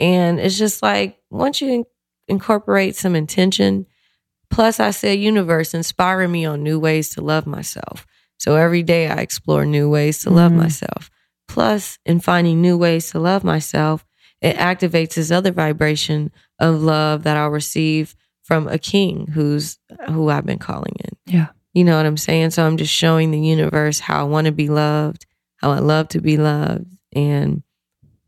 And 0.00 0.40
it's 0.40 0.58
just 0.58 0.82
like 0.82 1.18
once 1.30 1.60
you 1.60 1.70
in- 1.72 1.84
incorporate 2.28 2.96
some 2.96 3.14
intention, 3.14 3.86
plus 4.50 4.80
I 4.80 4.90
said 4.90 5.18
universe 5.20 5.74
inspiring 5.74 6.32
me 6.32 6.44
on 6.44 6.62
new 6.64 6.78
ways 6.80 7.10
to 7.10 7.20
love 7.20 7.46
myself. 7.46 8.04
So 8.38 8.56
every 8.56 8.82
day 8.82 9.08
I 9.08 9.16
explore 9.16 9.64
new 9.64 9.88
ways 9.88 10.22
to 10.22 10.30
love 10.30 10.52
Mhm. 10.52 10.56
myself. 10.56 11.10
Plus, 11.48 11.98
in 12.04 12.18
finding 12.20 12.60
new 12.60 12.76
ways 12.76 13.10
to 13.12 13.20
love 13.20 13.44
myself, 13.44 14.04
it 14.42 14.56
activates 14.56 15.14
this 15.14 15.30
other 15.30 15.52
vibration 15.52 16.32
of 16.58 16.82
love 16.82 17.22
that 17.22 17.36
I'll 17.36 17.48
receive 17.50 18.14
from 18.42 18.66
a 18.68 18.78
king 18.78 19.28
who's 19.32 19.78
who 20.08 20.28
I've 20.28 20.44
been 20.44 20.58
calling 20.58 20.94
in. 21.04 21.16
Yeah. 21.32 21.46
You 21.76 21.84
know 21.84 21.98
what 21.98 22.06
I'm 22.06 22.16
saying? 22.16 22.52
So 22.52 22.66
I'm 22.66 22.78
just 22.78 22.90
showing 22.90 23.32
the 23.32 23.38
universe 23.38 24.00
how 24.00 24.18
I 24.18 24.22
want 24.22 24.46
to 24.46 24.50
be 24.50 24.70
loved, 24.70 25.26
how 25.56 25.72
I 25.72 25.80
love 25.80 26.08
to 26.08 26.22
be 26.22 26.38
loved, 26.38 26.86
and 27.14 27.62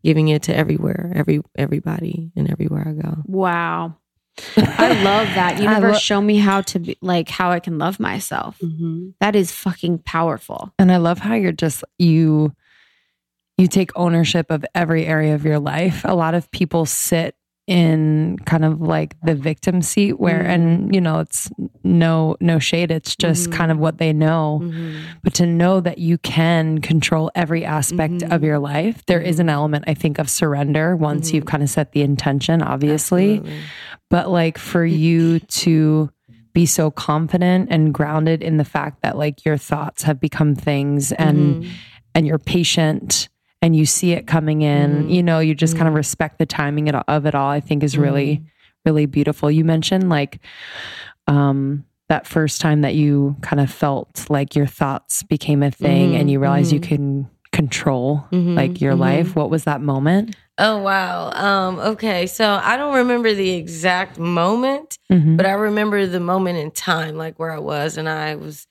giving 0.05 0.29
it 0.29 0.43
to 0.43 0.55
everywhere, 0.55 1.11
every 1.17 1.41
everybody, 1.57 2.31
and 2.37 2.51
everywhere 2.51 2.87
I 2.87 2.93
go. 2.93 3.23
Wow. 3.25 3.97
I 4.59 5.03
love 5.03 5.29
that. 5.29 5.63
Universe, 5.63 5.95
lo- 5.95 5.99
show 5.99 6.21
me 6.21 6.37
how 6.37 6.61
to 6.61 6.79
be 6.79 6.99
like 7.01 7.31
how 7.31 7.51
I 7.51 7.59
can 7.59 7.79
love 7.79 7.99
myself. 7.99 8.59
Mm-hmm. 8.59 9.13
That 9.21 9.35
is 9.35 9.51
fucking 9.51 10.01
powerful. 10.01 10.75
And 10.79 10.93
I 10.93 10.99
love 10.99 11.19
how 11.19 11.33
you're 11.33 11.51
just 11.51 11.83
you 11.99 12.53
you 13.57 13.67
take 13.67 13.93
ownership 13.97 14.51
of 14.51 14.63
every 14.75 15.07
area 15.07 15.35
of 15.35 15.47
your 15.47 15.59
life. 15.59 16.03
A 16.05 16.15
lot 16.15 16.35
of 16.35 16.51
people 16.51 16.85
sit 16.85 17.35
in 17.69 18.39
kind 18.47 18.65
of 18.65 18.81
like 18.81 19.15
the 19.23 19.35
victim 19.35 19.83
seat 19.83 20.19
where 20.19 20.43
Mhm. 20.43 20.49
and 20.55 20.95
you 20.95 21.01
know 21.03 21.21
it's 21.21 21.51
no 21.85 22.35
no 22.41 22.59
shade 22.59 22.91
it's 22.91 23.15
just 23.15 23.51
Mhm. 23.51 23.53
kind 23.53 23.71
of 23.71 23.79
what 23.79 23.99
they 23.99 24.13
know 24.13 24.61
Mm-hmm. 24.63 24.97
but 25.23 25.35
to 25.35 25.45
know 25.47 25.81
that 25.81 25.99
you 25.99 26.17
can 26.19 26.81
control 26.81 27.31
every 27.35 27.65
aspect 27.67 28.23
of 28.23 28.43
your 28.43 28.59
life 28.59 29.05
there 29.07 29.21
is 29.21 29.39
an 29.39 29.51
element 29.51 29.85
i 29.87 29.93
think 29.95 30.19
of 30.19 30.31
surrender 30.31 30.97
once 30.97 31.33
you've 31.35 31.45
kind 31.45 31.63
of 31.63 31.69
set 31.69 31.93
the 31.93 32.01
intention 32.03 32.63
obviously 32.63 33.43
but 34.09 34.31
like 34.31 34.57
for 34.57 34.85
you 34.87 35.39
to 35.41 36.09
be 36.55 36.65
so 36.65 36.91
confident 36.91 37.69
and 37.71 37.93
grounded 37.93 38.43
in 38.43 38.57
the 38.57 38.65
fact 38.65 39.03
that 39.03 39.19
like 39.19 39.45
your 39.45 39.59
thoughts 39.59 40.03
have 40.05 40.19
become 40.19 40.55
things 40.55 41.13
and 41.13 41.39
Mm-hmm. 41.63 41.69
and 42.15 42.27
you're 42.27 42.39
patient 42.39 43.29
and 43.63 43.75
you 43.75 43.87
see 43.87 44.13
it 44.13 44.27
coming 44.27 44.63
in 44.63 45.05
Mhm. 45.07 45.11
you 45.11 45.23
know 45.23 45.39
you 45.41 45.55
just 45.55 45.77
kind 45.77 45.89
of 45.89 45.95
respect 45.95 46.39
the 46.39 46.47
timing 46.47 46.89
of 46.91 47.27
it 47.27 47.35
all 47.35 47.51
i 47.51 47.61
think 47.61 47.83
is 47.83 47.99
really 47.99 48.43
really 48.85 49.07
beautiful 49.07 49.51
you 49.51 49.65
mentioned 49.65 50.09
like 50.09 50.39
um 51.27 51.85
that 52.09 52.27
first 52.27 52.61
time 52.61 52.81
that 52.81 52.95
you 52.95 53.37
kind 53.43 53.61
of 53.61 53.71
felt 53.71 54.31
like 54.31 54.55
your 54.55 54.67
thoughts 54.67 55.23
became 55.25 55.63
a 55.63 55.71
thing 55.71 56.17
and 56.17 56.31
you 56.31 56.41
realized 56.41 56.73
you 56.73 56.81
mhm. 56.81 56.89
can 56.89 57.31
control 57.53 58.25
like 58.31 58.81
your 58.81 58.95
life. 58.95 59.35
What 59.37 59.51
was 59.51 59.65
that 59.65 59.81
moment? 59.83 60.37
Oh 60.59 60.79
wow. 60.79 61.31
Um, 61.33 61.79
okay, 61.81 62.27
so 62.27 62.61
I 62.63 62.77
don't 62.79 62.95
remember 62.95 63.35
the 63.35 63.51
exact 63.51 64.19
moment, 64.19 64.99
Mhm. 65.11 65.37
but 65.37 65.45
I 65.45 65.53
remember 65.53 66.07
the 66.07 66.21
moment 66.21 66.57
in 66.59 66.71
time, 66.71 67.17
like 67.17 67.39
where 67.39 67.51
I 67.51 67.59
was, 67.59 67.99
and 67.99 68.09
I 68.09 68.37
was 68.37 68.67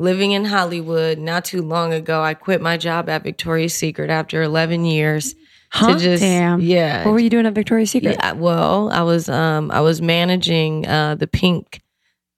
living 0.00 0.32
in 0.32 0.44
Hollywood 0.46 1.18
not 1.18 1.44
too 1.44 1.62
long 1.62 1.92
ago. 1.92 2.22
I 2.22 2.34
quit 2.34 2.60
my 2.60 2.76
job 2.76 3.08
at 3.08 3.22
Victoria's 3.22 3.74
Secret 3.74 4.10
after 4.10 4.42
11 4.42 4.84
years 4.84 5.34
Huh? 5.72 5.92
to 5.92 5.98
just 6.00 6.22
Damn. 6.22 6.60
yeah. 6.60 7.04
what 7.04 7.12
were 7.12 7.20
you 7.20 7.30
doing 7.30 7.46
at 7.46 7.52
Victoria's 7.54 7.92
Secret? 7.92 8.16
Yeah, 8.18 8.32
well, 8.32 8.90
I 8.90 9.02
was 9.02 9.28
um 9.28 9.70
I 9.70 9.80
was 9.82 10.02
managing 10.02 10.86
uh 10.86 11.14
the 11.14 11.28
pink 11.28 11.80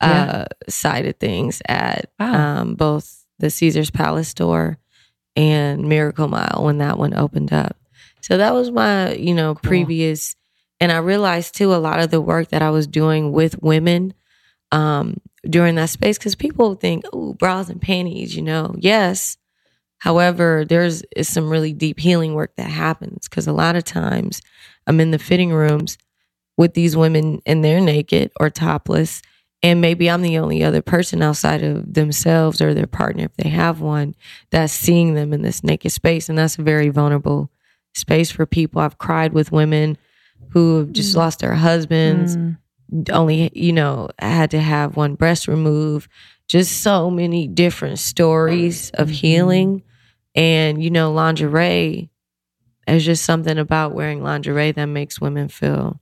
uh 0.03 0.45
side 0.69 1.07
of 1.07 1.17
things 1.17 1.63
at 1.67 2.11
Wow. 2.21 2.61
um 2.61 2.75
both 2.75 3.25
the 3.39 3.49
Caesar's 3.49 3.91
Palace 3.91 4.29
store 4.29 4.79
and 5.35 5.89
Miracle 5.89 6.29
Mile 6.29 6.61
when 6.63 6.79
that 6.79 6.99
one 6.99 7.15
opened 7.15 7.53
up. 7.55 7.77
So 8.21 8.37
that 8.37 8.53
was 8.53 8.71
my, 8.71 9.15
you 9.15 9.35
know, 9.35 9.55
previous 9.55 10.37
and 10.81 10.93
I 10.93 10.99
realized 10.99 11.55
too 11.55 11.73
a 11.75 11.77
lot 11.77 12.01
of 12.01 12.11
the 12.11 12.21
work 12.21 12.49
that 12.49 12.61
I 12.61 12.71
was 12.71 12.87
doing 12.87 13.33
with 13.33 13.63
women 13.63 14.13
um 14.73 15.21
during 15.49 15.75
that 15.77 15.91
space 15.91 16.19
cuz 16.19 16.35
people 16.35 16.75
think, 16.75 17.05
"Oh, 17.13 17.35
bras 17.35 17.69
and 17.69 17.81
panties," 17.81 18.35
you 18.37 18.43
know. 18.43 18.75
Yes. 18.79 19.37
However, 19.99 20.65
there's 20.69 21.03
is 21.17 21.29
some 21.29 21.49
really 21.49 21.73
deep 21.73 22.01
healing 22.01 22.35
work 22.35 22.53
that 22.57 22.71
happens 22.71 23.29
because 23.29 23.47
a 23.47 23.53
lot 23.53 23.77
of 23.77 23.85
times 23.85 24.41
I'm 24.87 25.01
in 25.01 25.13
the 25.13 25.19
fitting 25.19 25.53
rooms 25.53 25.97
with 26.57 26.75
these 26.75 26.97
women 26.97 27.41
and 27.47 27.65
they're 27.65 27.81
naked 27.81 28.31
or 28.41 28.51
topless. 28.51 29.23
And 29.65 29.81
maybe 29.81 30.11
I'm 30.11 30.23
the 30.23 30.39
only 30.39 30.65
other 30.65 30.83
person 30.83 31.23
outside 31.23 31.63
of 31.63 31.95
themselves 31.95 32.61
or 32.61 32.75
their 32.75 32.89
partner, 32.89 33.27
if 33.27 33.37
they 33.37 33.49
have 33.49 33.81
one, 33.81 34.17
that's 34.51 34.73
seeing 34.73 35.15
them 35.15 35.33
in 35.33 35.43
this 35.43 35.63
naked 35.63 35.93
space. 35.93 36.29
And 36.29 36.37
that's 36.37 36.59
a 36.59 36.63
very 36.63 36.89
vulnerable 36.89 37.49
space 37.95 38.29
for 38.33 38.45
people. 38.45 38.81
I've 38.81 38.99
cried 38.99 39.33
with 39.33 39.53
women 39.53 39.99
who 40.51 40.79
have 40.79 40.93
just 40.93 41.15
lost 41.15 41.39
their 41.39 41.55
husbands, 41.55 42.37
Mm. 42.37 42.57
Only, 43.13 43.51
you 43.55 43.73
know, 43.73 44.09
had 44.19 44.51
to 44.53 44.61
have 44.61 44.97
one 44.97 45.15
breast 45.15 45.49
removed. 45.49 46.11
Just 46.49 46.83
so 46.83 47.11
many 47.11 47.49
different 47.49 47.99
stories 47.99 48.91
of 48.91 49.09
Mhm. 49.09 49.13
healing. 49.13 49.83
And, 50.35 50.83
you 50.83 50.91
know, 50.91 51.13
lingerie 51.13 52.11
is 52.87 53.05
just 53.05 53.25
something 53.25 53.59
about 53.59 53.95
wearing 53.95 54.23
lingerie 54.23 54.73
that 54.73 54.87
makes 54.87 55.21
women 55.21 55.49
feel 55.49 56.01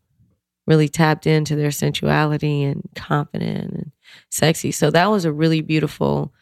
really 0.66 0.88
tapped 0.88 1.26
into 1.26 1.56
their 1.56 1.70
sensuality 1.70 2.62
and 2.64 2.88
confident 2.94 3.72
and 3.72 3.90
sexy. 4.30 4.70
So 4.72 4.90
that 4.90 5.10
was 5.10 5.24
a 5.24 5.32
really 5.32 5.60
beautiful 5.60 6.32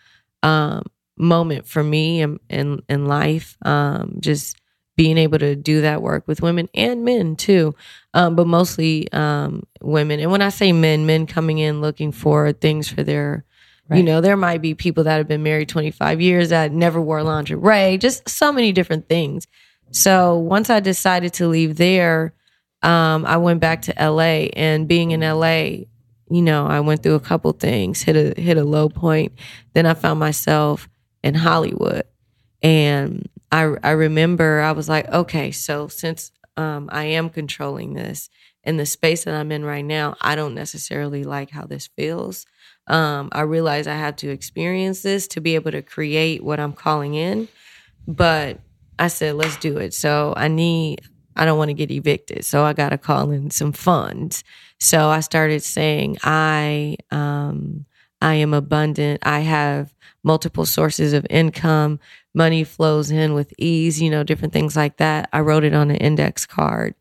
um, 0.43 0.83
moment 1.17 1.67
for 1.67 1.83
me 1.83 2.21
in, 2.23 2.39
in, 2.49 2.83
in 2.89 3.07
life. 3.07 3.57
Um, 3.65 4.19
just 4.21 4.57
being 4.97 5.19
able 5.19 5.39
to 5.39 5.55
do 5.57 5.81
that 5.83 6.03
work 6.03 6.27
with 6.27 6.43
women 6.43 6.69
and 6.75 7.05
men 7.05 7.37
too, 7.37 7.75
um, 8.19 8.35
but 8.35 8.49
mostly 8.49 9.11
um, 9.13 9.63
women. 9.81 10.19
And 10.19 10.33
when 10.33 10.43
I 10.43 10.49
say 10.49 10.73
men, 10.73 11.07
men 11.07 11.29
coming 11.29 11.59
in 11.59 11.81
looking 11.81 12.11
for 12.11 12.53
things 12.53 12.89
for 12.89 13.05
their 13.05 13.45
you 13.91 14.03
know, 14.03 14.21
there 14.21 14.37
might 14.37 14.61
be 14.61 14.75
people 14.75 15.05
that 15.05 15.17
have 15.17 15.29
been 15.29 15.43
married 15.43 15.71
25 15.71 16.21
years 16.21 16.51
that 16.51 16.73
never 16.73 17.01
wore 17.01 17.23
lingerie, 17.23 17.97
just 17.97 18.29
so 18.29 18.53
many 18.53 18.71
different 18.71 19.09
things. 19.09 19.47
So 19.93 20.37
once 20.37 20.69
I 20.69 20.81
decided 20.81 21.33
to 21.35 21.49
leave 21.49 21.79
there, 21.79 22.35
um, 22.83 23.25
I 23.25 23.39
went 23.39 23.61
back 23.61 23.81
to 23.83 23.95
LA 23.99 24.51
and 24.55 24.87
being 24.87 25.13
in 25.13 25.23
LA, 25.23 25.87
you 26.31 26.43
know, 26.43 26.67
I 26.67 26.81
went 26.81 27.03
through 27.03 27.15
a 27.15 27.21
couple 27.21 27.53
things, 27.53 28.03
hit 28.03 28.15
a 28.15 28.39
hit 28.39 28.59
a 28.59 28.65
low 28.65 28.91
point. 28.91 29.33
Then 29.73 29.87
I 29.87 29.95
found 29.95 30.21
myself 30.21 30.87
in 31.23 31.35
Hollywood. 31.35 32.03
And 32.61 33.27
I 33.51 33.75
I 33.83 33.93
remember 33.93 34.61
I 34.61 34.73
was 34.73 34.87
like, 34.91 35.09
okay, 35.09 35.51
so 35.51 35.89
since 35.89 36.31
um, 36.59 36.89
I 36.93 37.05
am 37.05 37.31
controlling 37.31 37.95
this 37.95 38.29
in 38.65 38.77
the 38.77 38.87
space 38.87 39.25
that 39.25 39.35
I'm 39.35 39.53
in 39.53 39.65
right 39.65 39.85
now, 39.85 40.17
I 40.21 40.35
don't 40.37 40.55
necessarily 40.55 41.25
like 41.25 41.51
how 41.51 41.65
this 41.65 41.87
feels 41.97 42.45
um, 42.89 43.29
I 43.33 43.43
realize 43.43 43.87
I 43.87 43.95
have 43.95 44.17
to 44.17 44.31
experience 44.31 45.03
this 45.03 45.29
to 45.29 45.41
be 45.41 45.55
able 45.55 45.71
to 45.73 45.83
create 45.83 46.43
what 46.43 46.59
I'm 46.59 46.73
calling 46.73 47.15
in. 47.15 47.49
But 48.07 48.61
I 48.99 49.09
said, 49.09 49.35
let's 49.35 49.57
do 49.59 49.77
it. 49.77 49.93
So 49.93 50.33
I 50.37 50.49
need, 50.49 51.03
I 51.37 51.45
don't 51.45 51.59
want 51.59 51.69
to 51.69 51.75
get 51.75 51.91
evicted. 51.91 52.45
So 52.45 52.65
I 52.65 52.73
got 52.73 52.91
to 52.91 52.99
call 52.99 53.31
in 53.31 53.51
some 53.51 53.73
funds. 53.73 54.43
So 54.81 55.11
I 55.11 55.21
started 55.21 55.63
saying, 55.63 56.19
I, 56.23 56.97
um, 57.11 57.85
I 58.23 58.35
am 58.35 58.55
abundant. 58.55 59.21
I 59.23 59.41
have 59.41 59.95
multiple 60.25 60.67
sources 60.67 61.13
of 61.13 61.27
income. 61.29 62.01
Money 62.39 62.65
flows 62.65 63.11
in 63.11 63.35
with 63.35 63.53
ease, 63.59 64.01
you 64.01 64.09
know, 64.11 64.23
different 64.23 64.55
things 64.55 64.77
like 64.77 64.97
that. 64.99 65.29
I 65.33 65.41
wrote 65.41 65.65
it 65.65 65.75
on 65.75 65.91
an 65.91 65.97
index 65.97 66.47
card. 66.47 66.95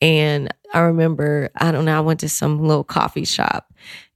And 0.00 0.52
I 0.74 0.80
remember, 0.80 1.50
I 1.54 1.70
don't 1.70 1.84
know, 1.84 1.96
I 1.96 2.00
went 2.00 2.20
to 2.20 2.28
some 2.28 2.66
little 2.66 2.82
coffee 2.82 3.24
shop 3.24 3.72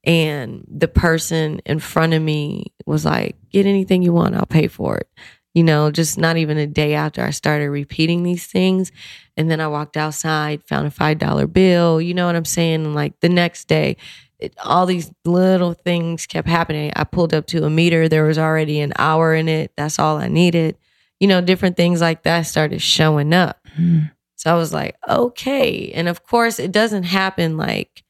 and 0.06 0.64
the 0.68 0.88
person 0.88 1.60
in 1.66 1.80
front 1.80 2.14
of 2.14 2.22
me 2.22 2.72
was 2.86 3.04
like, 3.04 3.36
Get 3.50 3.66
anything 3.66 4.02
you 4.02 4.12
want, 4.12 4.36
I'll 4.36 4.46
pay 4.46 4.68
for 4.68 4.98
it. 4.98 5.08
You 5.52 5.64
know, 5.64 5.90
just 5.90 6.18
not 6.18 6.36
even 6.36 6.58
a 6.58 6.66
day 6.66 6.94
after 6.94 7.22
I 7.22 7.30
started 7.30 7.70
repeating 7.70 8.22
these 8.22 8.46
things. 8.46 8.92
And 9.36 9.50
then 9.50 9.60
I 9.60 9.68
walked 9.68 9.96
outside, 9.96 10.62
found 10.64 10.86
a 10.86 10.90
$5 10.90 11.52
bill, 11.52 12.00
you 12.00 12.12
know 12.12 12.26
what 12.26 12.36
I'm 12.36 12.44
saying? 12.44 12.84
And 12.84 12.94
like 12.94 13.18
the 13.20 13.28
next 13.28 13.66
day, 13.66 13.96
it, 14.38 14.54
all 14.62 14.86
these 14.86 15.10
little 15.24 15.74
things 15.74 16.26
kept 16.26 16.48
happening. 16.48 16.92
I 16.94 17.04
pulled 17.04 17.34
up 17.34 17.46
to 17.48 17.64
a 17.64 17.70
meter, 17.70 18.08
there 18.08 18.24
was 18.24 18.38
already 18.38 18.80
an 18.80 18.92
hour 18.98 19.34
in 19.34 19.48
it. 19.48 19.72
That's 19.76 19.98
all 19.98 20.18
I 20.18 20.28
needed. 20.28 20.76
You 21.20 21.28
know, 21.28 21.40
different 21.40 21.76
things 21.76 22.00
like 22.00 22.24
that 22.24 22.42
started 22.42 22.82
showing 22.82 23.32
up. 23.32 23.58
Mm. 23.78 24.10
So 24.36 24.52
I 24.52 24.56
was 24.56 24.72
like, 24.72 24.96
okay. 25.08 25.90
And 25.92 26.08
of 26.08 26.24
course, 26.24 26.58
it 26.58 26.72
doesn't 26.72 27.04
happen 27.04 27.56
like 27.56 28.02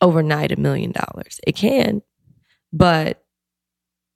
overnight 0.00 0.50
a 0.50 0.56
million 0.56 0.92
dollars. 0.92 1.40
It 1.46 1.54
can, 1.54 2.02
but 2.72 3.22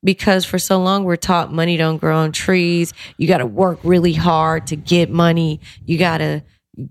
because 0.03 0.45
for 0.45 0.59
so 0.59 0.81
long 0.81 1.05
we're 1.05 1.17
taught 1.17 1.53
money 1.53 1.77
don't 1.77 1.99
grow 1.99 2.17
on 2.17 2.33
trees. 2.33 2.93
You 3.19 3.29
got 3.29 3.39
to 3.39 3.47
work 3.47 3.79
really 3.83 4.13
hard 4.13 4.67
to 4.69 4.77
get 4.77 5.11
money. 5.11 5.61
You 5.85 5.99
got 5.99 6.19
to 6.19 6.43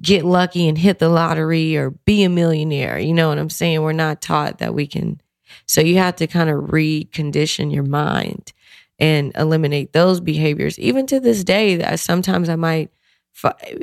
get 0.01 0.25
lucky 0.25 0.67
and 0.67 0.77
hit 0.77 0.99
the 0.99 1.09
lottery 1.09 1.75
or 1.77 1.91
be 1.91 2.23
a 2.23 2.29
millionaire. 2.29 2.99
You 2.99 3.13
know 3.13 3.29
what 3.29 3.39
I'm 3.39 3.49
saying? 3.49 3.81
We're 3.81 3.93
not 3.93 4.21
taught 4.21 4.59
that 4.59 4.73
we 4.73 4.87
can. 4.87 5.21
So 5.65 5.81
you 5.81 5.97
have 5.97 6.15
to 6.17 6.27
kind 6.27 6.49
of 6.49 6.65
recondition 6.65 7.73
your 7.73 7.83
mind 7.83 8.53
and 8.99 9.31
eliminate 9.35 9.93
those 9.93 10.19
behaviors. 10.19 10.77
Even 10.79 11.07
to 11.07 11.19
this 11.19 11.43
day, 11.43 11.77
that 11.77 11.99
sometimes 11.99 12.49
I 12.49 12.55
might, 12.55 12.91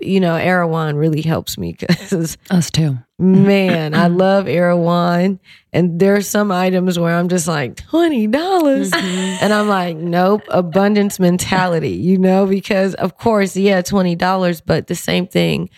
you 0.02 0.20
know, 0.20 0.36
Erewhon 0.36 0.96
really 0.96 1.22
helps 1.22 1.56
me 1.56 1.72
because 1.78 2.36
Us 2.50 2.70
too. 2.70 2.98
Man, 3.18 3.94
I 3.94 4.06
love 4.08 4.48
Erewhon, 4.48 5.40
and 5.72 5.98
there's 6.00 6.28
some 6.28 6.50
items 6.50 6.98
where 6.98 7.14
I'm 7.14 7.28
just 7.28 7.48
like 7.48 7.76
twenty 7.76 8.26
dollars, 8.26 8.90
mm-hmm. 8.90 9.44
and 9.44 9.52
I'm 9.52 9.68
like, 9.68 9.96
nope, 9.96 10.42
abundance 10.48 11.18
mentality, 11.18 11.90
you 11.90 12.18
know, 12.18 12.46
because 12.46 12.94
of 12.94 13.16
course, 13.18 13.56
yeah, 13.56 13.82
twenty 13.82 14.14
dollars, 14.14 14.60
but 14.60 14.86
the 14.86 14.94
same 14.94 15.26
thing 15.26 15.70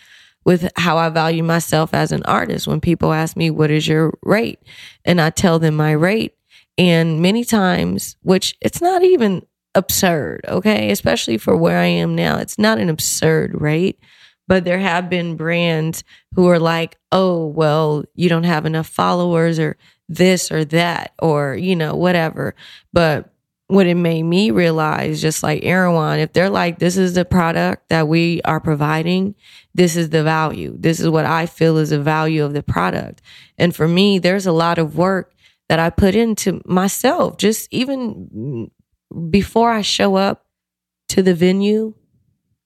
with 0.45 0.66
how 0.76 0.97
I 0.97 1.11
value 1.11 1.43
myself 1.43 1.93
as 1.93 2.11
an 2.11 2.22
artist. 2.24 2.66
When 2.66 2.80
people 2.80 3.12
ask 3.12 3.36
me, 3.36 3.51
what 3.51 3.70
is 3.70 3.86
your 3.86 4.14
rate? 4.22 4.59
And 5.05 5.20
I 5.20 5.28
tell 5.28 5.59
them 5.59 5.76
my 5.76 5.93
rate. 5.93 6.34
And 6.78 7.20
many 7.20 7.45
times, 7.45 8.16
which 8.22 8.57
it's 8.62 8.80
not 8.80 9.03
even 9.03 9.45
absurd, 9.74 10.47
okay? 10.49 10.91
Especially 10.91 11.36
for 11.36 11.55
where 11.55 11.78
I 11.78 11.84
am 11.84 12.14
now, 12.14 12.39
it's 12.39 12.59
not 12.59 12.78
an 12.78 12.89
absurd 12.89 13.61
rate. 13.61 13.99
But 14.49 14.64
there 14.64 14.80
have 14.80 15.09
been 15.09 15.36
brands 15.36 16.03
who 16.34 16.49
are 16.49 16.59
like, 16.59 16.99
oh, 17.12 17.46
well, 17.46 18.05
you 18.14 18.28
don't 18.28 18.44
have 18.44 18.66
enough 18.66 18.88
followers 18.88 19.61
or 19.61 19.76
this 20.09 20.51
or 20.51 20.64
that 20.64 21.12
or, 21.20 21.55
you 21.55 21.76
know, 21.76 21.94
whatever. 21.94 22.57
But 22.92 23.32
what 23.68 23.86
it 23.86 23.94
made 23.94 24.22
me 24.22 24.51
realize, 24.51 25.20
just 25.20 25.42
like 25.42 25.62
Erewhon, 25.62 26.18
if 26.18 26.32
they're 26.32 26.49
like, 26.49 26.78
this 26.78 26.96
is 26.96 27.14
the 27.14 27.26
product 27.26 27.90
that 27.90 28.09
we 28.09 28.40
are 28.42 28.61
providing, 28.61 29.34
this 29.74 29.94
is 29.94 30.09
the 30.09 30.24
value. 30.24 30.74
This 30.78 30.99
is 30.99 31.09
what 31.09 31.26
I 31.26 31.44
feel 31.44 31.76
is 31.76 31.90
the 31.90 32.01
value 32.01 32.42
of 32.42 32.55
the 32.55 32.62
product. 32.62 33.20
And 33.59 33.76
for 33.76 33.86
me, 33.86 34.18
there's 34.18 34.46
a 34.46 34.53
lot 34.53 34.78
of 34.78 34.96
work 34.96 35.34
that 35.68 35.78
I 35.78 35.90
put 35.90 36.14
into 36.14 36.62
myself, 36.64 37.36
just 37.36 37.68
even 37.70 38.70
before 39.28 39.70
I 39.70 39.82
show 39.82 40.16
up 40.16 40.46
to 41.11 41.22
the 41.22 41.34
venue. 41.34 41.92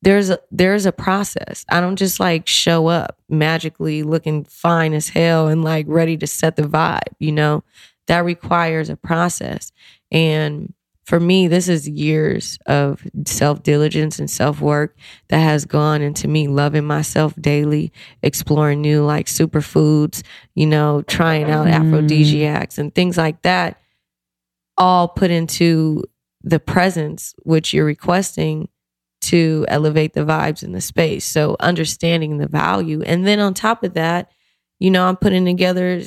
There's 0.03 0.31
a 0.31 0.39
there's 0.51 0.85
a 0.85 0.93
process. 0.93 1.65
I 1.71 1.81
don't 1.81 1.97
just 1.97 2.19
like 2.21 2.49
show 2.49 2.89
up 2.89 3.19
magically 3.29 4.03
looking 4.03 4.45
fine 4.45 4.95
as 4.95 5.09
hell 5.11 5.47
and 5.49 5.63
like 5.63 5.87
ready 5.89 6.17
to 6.19 6.27
set 6.27 6.57
the 6.57 6.63
vibe, 6.63 7.01
you 7.21 7.33
know? 7.33 7.63
That 8.09 8.25
requires 8.25 8.91
a 8.91 8.97
process. 8.97 9.71
And 10.11 10.75
for 11.05 11.19
me, 11.21 11.47
this 11.49 11.69
is 11.69 11.89
years 11.89 12.59
of 12.67 13.05
self 13.27 13.63
diligence 13.63 14.19
and 14.19 14.29
self 14.29 14.61
work 14.61 14.97
that 15.29 15.39
has 15.39 15.65
gone 15.65 16.03
into 16.03 16.27
me 16.27 16.49
loving 16.49 16.85
myself 16.85 17.35
daily, 17.41 17.93
exploring 18.23 18.81
new 18.81 19.05
like 19.05 19.27
superfoods, 19.27 20.23
you 20.55 20.67
know, 20.67 21.03
trying 21.03 21.49
out 21.51 21.67
Mm. 21.69 21.75
aphrodisiacs 21.75 22.77
and 22.79 22.93
things 22.95 23.17
like 23.17 23.43
that, 23.43 23.79
all 24.77 25.07
put 25.09 25.31
into 25.31 26.03
the 26.43 26.59
presence 26.61 27.35
which 27.45 27.73
you're 27.73 27.85
requesting 27.85 28.69
to 29.23 29.65
elevate 29.69 30.15
the 30.15 30.25
vibes 30.25 30.63
in 30.63 30.73
the 30.73 30.81
space. 30.81 31.25
So 31.25 31.57
understanding 31.61 32.39
the 32.39 32.49
value. 32.49 33.03
And 33.03 33.27
then 33.27 33.41
on 33.41 33.55
top 33.55 33.83
of 33.85 33.95
that, 33.95 34.31
you 34.79 34.91
know, 34.91 35.07
I'm 35.07 35.17
putting 35.17 35.45
together, 35.45 36.03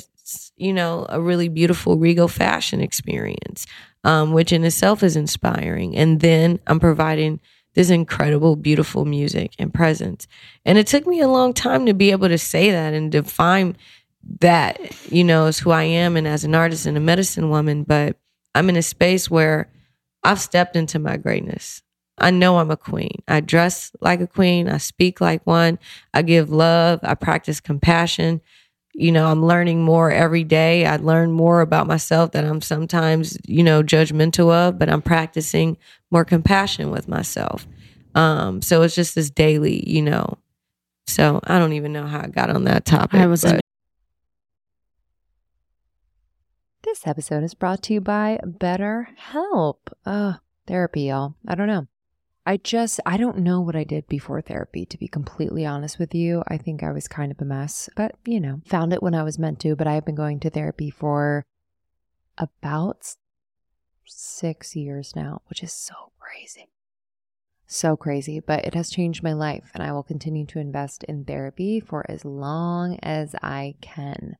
you 0.56 0.72
know, 0.72 1.06
a 1.08 1.20
really 1.20 1.48
beautiful 1.48 1.96
regal 1.96 2.28
fashion 2.28 2.80
experience, 2.80 3.66
um, 4.04 4.32
which 4.32 4.52
in 4.52 4.64
itself 4.64 5.02
is 5.02 5.16
inspiring. 5.16 5.96
And 5.96 6.20
then 6.20 6.60
I'm 6.66 6.78
providing 6.78 7.40
this 7.74 7.90
incredible, 7.90 8.56
beautiful 8.56 9.04
music 9.04 9.54
and 9.58 9.72
presence. 9.72 10.26
And 10.64 10.78
it 10.78 10.86
took 10.86 11.06
me 11.06 11.20
a 11.20 11.28
long 11.28 11.52
time 11.52 11.86
to 11.86 11.94
be 11.94 12.10
able 12.10 12.28
to 12.28 12.38
say 12.38 12.70
that 12.70 12.94
and 12.94 13.12
define 13.12 13.76
that, 14.40 14.78
you 15.10 15.24
know, 15.24 15.46
as 15.46 15.58
who 15.58 15.70
I 15.70 15.84
am 15.84 16.16
and 16.16 16.26
as 16.26 16.44
an 16.44 16.54
artist 16.54 16.86
and 16.86 16.96
a 16.96 17.00
medicine 17.00 17.48
woman. 17.48 17.84
But 17.84 18.16
I'm 18.54 18.68
in 18.68 18.76
a 18.76 18.82
space 18.82 19.30
where 19.30 19.70
I've 20.22 20.40
stepped 20.40 20.76
into 20.76 20.98
my 20.98 21.16
greatness. 21.16 21.82
I 22.18 22.30
know 22.30 22.58
I'm 22.58 22.70
a 22.70 22.76
queen. 22.76 23.22
I 23.28 23.40
dress 23.40 23.92
like 24.00 24.20
a 24.20 24.26
queen. 24.26 24.68
I 24.68 24.78
speak 24.78 25.20
like 25.20 25.46
one. 25.46 25.78
I 26.14 26.22
give 26.22 26.50
love. 26.50 27.00
I 27.02 27.14
practice 27.14 27.60
compassion. 27.60 28.40
You 28.94 29.12
know, 29.12 29.26
I'm 29.26 29.44
learning 29.44 29.84
more 29.84 30.10
every 30.10 30.42
day. 30.44 30.86
I 30.86 30.96
learn 30.96 31.30
more 31.30 31.60
about 31.60 31.86
myself 31.86 32.32
that 32.32 32.44
I'm 32.44 32.62
sometimes, 32.62 33.36
you 33.46 33.62
know, 33.62 33.82
judgmental 33.82 34.50
of, 34.50 34.78
but 34.78 34.88
I'm 34.88 35.02
practicing 35.02 35.76
more 36.10 36.24
compassion 36.24 36.90
with 36.90 37.06
myself. 37.06 37.66
Um, 38.14 38.62
so 38.62 38.80
it's 38.80 38.94
just 38.94 39.14
this 39.14 39.28
daily, 39.28 39.86
you 39.86 40.00
know. 40.00 40.38
So 41.06 41.40
I 41.44 41.58
don't 41.58 41.74
even 41.74 41.92
know 41.92 42.06
how 42.06 42.20
I 42.20 42.28
got 42.28 42.48
on 42.48 42.64
that 42.64 42.86
topic. 42.86 43.20
I 43.20 43.26
was 43.26 43.42
but- 43.42 43.60
This 46.82 47.06
episode 47.06 47.42
is 47.42 47.52
brought 47.54 47.82
to 47.84 47.92
you 47.94 48.00
by 48.00 48.38
BetterHelp. 48.42 49.76
Uh, 50.06 50.34
therapy, 50.66 51.02
y'all. 51.02 51.34
I 51.46 51.54
don't 51.54 51.66
know. 51.66 51.88
I 52.48 52.58
just, 52.58 53.00
I 53.04 53.16
don't 53.16 53.38
know 53.38 53.60
what 53.60 53.74
I 53.74 53.82
did 53.82 54.06
before 54.06 54.40
therapy, 54.40 54.86
to 54.86 54.96
be 54.96 55.08
completely 55.08 55.66
honest 55.66 55.98
with 55.98 56.14
you. 56.14 56.44
I 56.46 56.56
think 56.56 56.84
I 56.84 56.92
was 56.92 57.08
kind 57.08 57.32
of 57.32 57.40
a 57.40 57.44
mess, 57.44 57.90
but 57.96 58.14
you 58.24 58.40
know, 58.40 58.60
found 58.64 58.92
it 58.92 59.02
when 59.02 59.16
I 59.16 59.24
was 59.24 59.36
meant 59.36 59.58
to. 59.60 59.74
But 59.74 59.88
I 59.88 59.94
have 59.94 60.04
been 60.04 60.14
going 60.14 60.38
to 60.40 60.50
therapy 60.50 60.88
for 60.88 61.44
about 62.38 63.16
six 64.04 64.76
years 64.76 65.16
now, 65.16 65.42
which 65.48 65.64
is 65.64 65.72
so 65.72 66.12
crazy. 66.20 66.68
So 67.66 67.96
crazy, 67.96 68.38
but 68.38 68.64
it 68.64 68.74
has 68.74 68.90
changed 68.90 69.24
my 69.24 69.32
life, 69.32 69.72
and 69.74 69.82
I 69.82 69.90
will 69.90 70.04
continue 70.04 70.46
to 70.46 70.60
invest 70.60 71.02
in 71.04 71.24
therapy 71.24 71.80
for 71.80 72.08
as 72.08 72.24
long 72.24 73.00
as 73.02 73.34
I 73.42 73.74
can. 73.80 74.36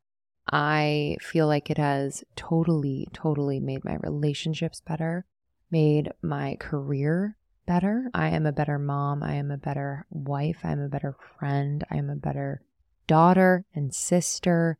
I 0.49 1.17
feel 1.21 1.49
like 1.49 1.71
it 1.71 1.79
has 1.79 2.23
totally, 2.37 3.09
totally 3.13 3.59
made 3.59 3.85
my 3.85 3.97
relationships 3.97 4.81
better, 4.81 5.25
made 5.73 6.13
my 6.23 6.57
career 6.61 7.37
better. 7.67 8.11
I 8.14 8.29
am 8.29 8.47
a 8.47 8.53
better 8.53 8.79
mom. 8.79 9.23
I 9.23 9.35
am 9.35 9.51
a 9.51 9.57
better 9.57 10.07
wife. 10.11 10.59
I'm 10.64 10.81
a 10.81 10.89
better 10.89 11.17
friend. 11.39 11.85
I 11.91 11.97
am 11.97 12.09
a 12.09 12.17
better 12.17 12.62
daughter 13.07 13.64
and 13.75 13.95
sister. 13.95 14.79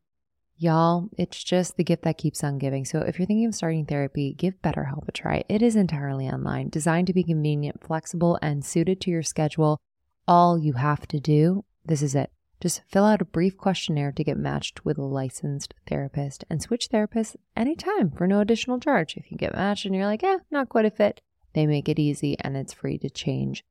Y'all, 0.59 1.11
it's 1.19 1.45
just 1.45 1.77
the 1.77 1.85
gift 1.85 2.03
that 2.05 2.17
keeps 2.17 2.43
on 2.43 2.59
giving. 2.59 2.85
So 2.87 3.01
if 3.01 3.19
you're 3.19 3.27
thinking 3.27 3.47
of 3.47 3.55
starting 3.55 3.85
therapy, 3.85 4.33
give 4.33 4.63
BetterHelp 4.63 5.07
a 5.07 5.13
try. 5.13 5.45
It 5.49 5.61
is 5.61 5.77
entirely 5.77 6.27
online, 6.27 6.71
designed 6.71 7.09
to 7.09 7.13
be 7.13 7.25
convenient, 7.25 7.85
flexible, 7.85 8.39
and 8.41 8.65
suited 8.65 9.01
to 9.03 9.11
your 9.11 9.23
schedule. 9.23 9.79
All 10.27 10.59
you 10.59 10.73
have 10.75 11.07
to 11.09 11.21
do, 11.21 11.65
this 11.85 12.01
is 12.01 12.15
it. 12.15 12.31
Just 12.59 12.83
fill 12.89 13.05
out 13.05 13.21
a 13.21 13.27
brief 13.27 13.59
questionnaire 13.59 14.13
to 14.13 14.25
get 14.25 14.39
matched 14.39 14.83
with 14.83 14.97
a 14.97 15.03
licensed 15.03 15.75
therapist 15.87 16.43
and 16.49 16.63
switch 16.63 16.89
therapists 16.89 17.37
anytime 17.55 18.11
for 18.11 18.27
no 18.27 18.41
additional 18.41 18.81
charge. 18.81 19.17
If 19.19 19.31
you 19.31 19.37
get 19.37 19.55
matched 19.55 19.85
and 19.85 19.95
you're 19.95 20.07
like, 20.07 20.25
eh, 20.25 20.39
not 20.51 20.71
quite 20.71 20.87
a 20.87 20.91
fit, 20.91 21.21
they 21.57 21.67
make 21.67 21.89
it 21.89 21.99
easy 21.99 22.37
and 22.41 22.57
it's 22.57 22.75
free 22.75 22.99
to 22.99 23.11
change. 23.11 23.65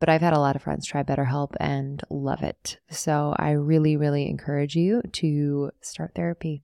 But 0.00 0.08
I've 0.08 0.20
had 0.20 0.32
a 0.32 0.38
lot 0.38 0.56
of 0.56 0.62
friends 0.62 0.86
try 0.86 1.02
BetterHelp 1.02 1.54
and 1.60 2.00
love 2.08 2.42
it. 2.42 2.78
So 2.88 3.34
I 3.36 3.50
really, 3.50 3.96
really 3.96 4.28
encourage 4.28 4.74
you 4.74 5.02
to 5.12 5.72
start 5.80 6.12
therapy. 6.14 6.62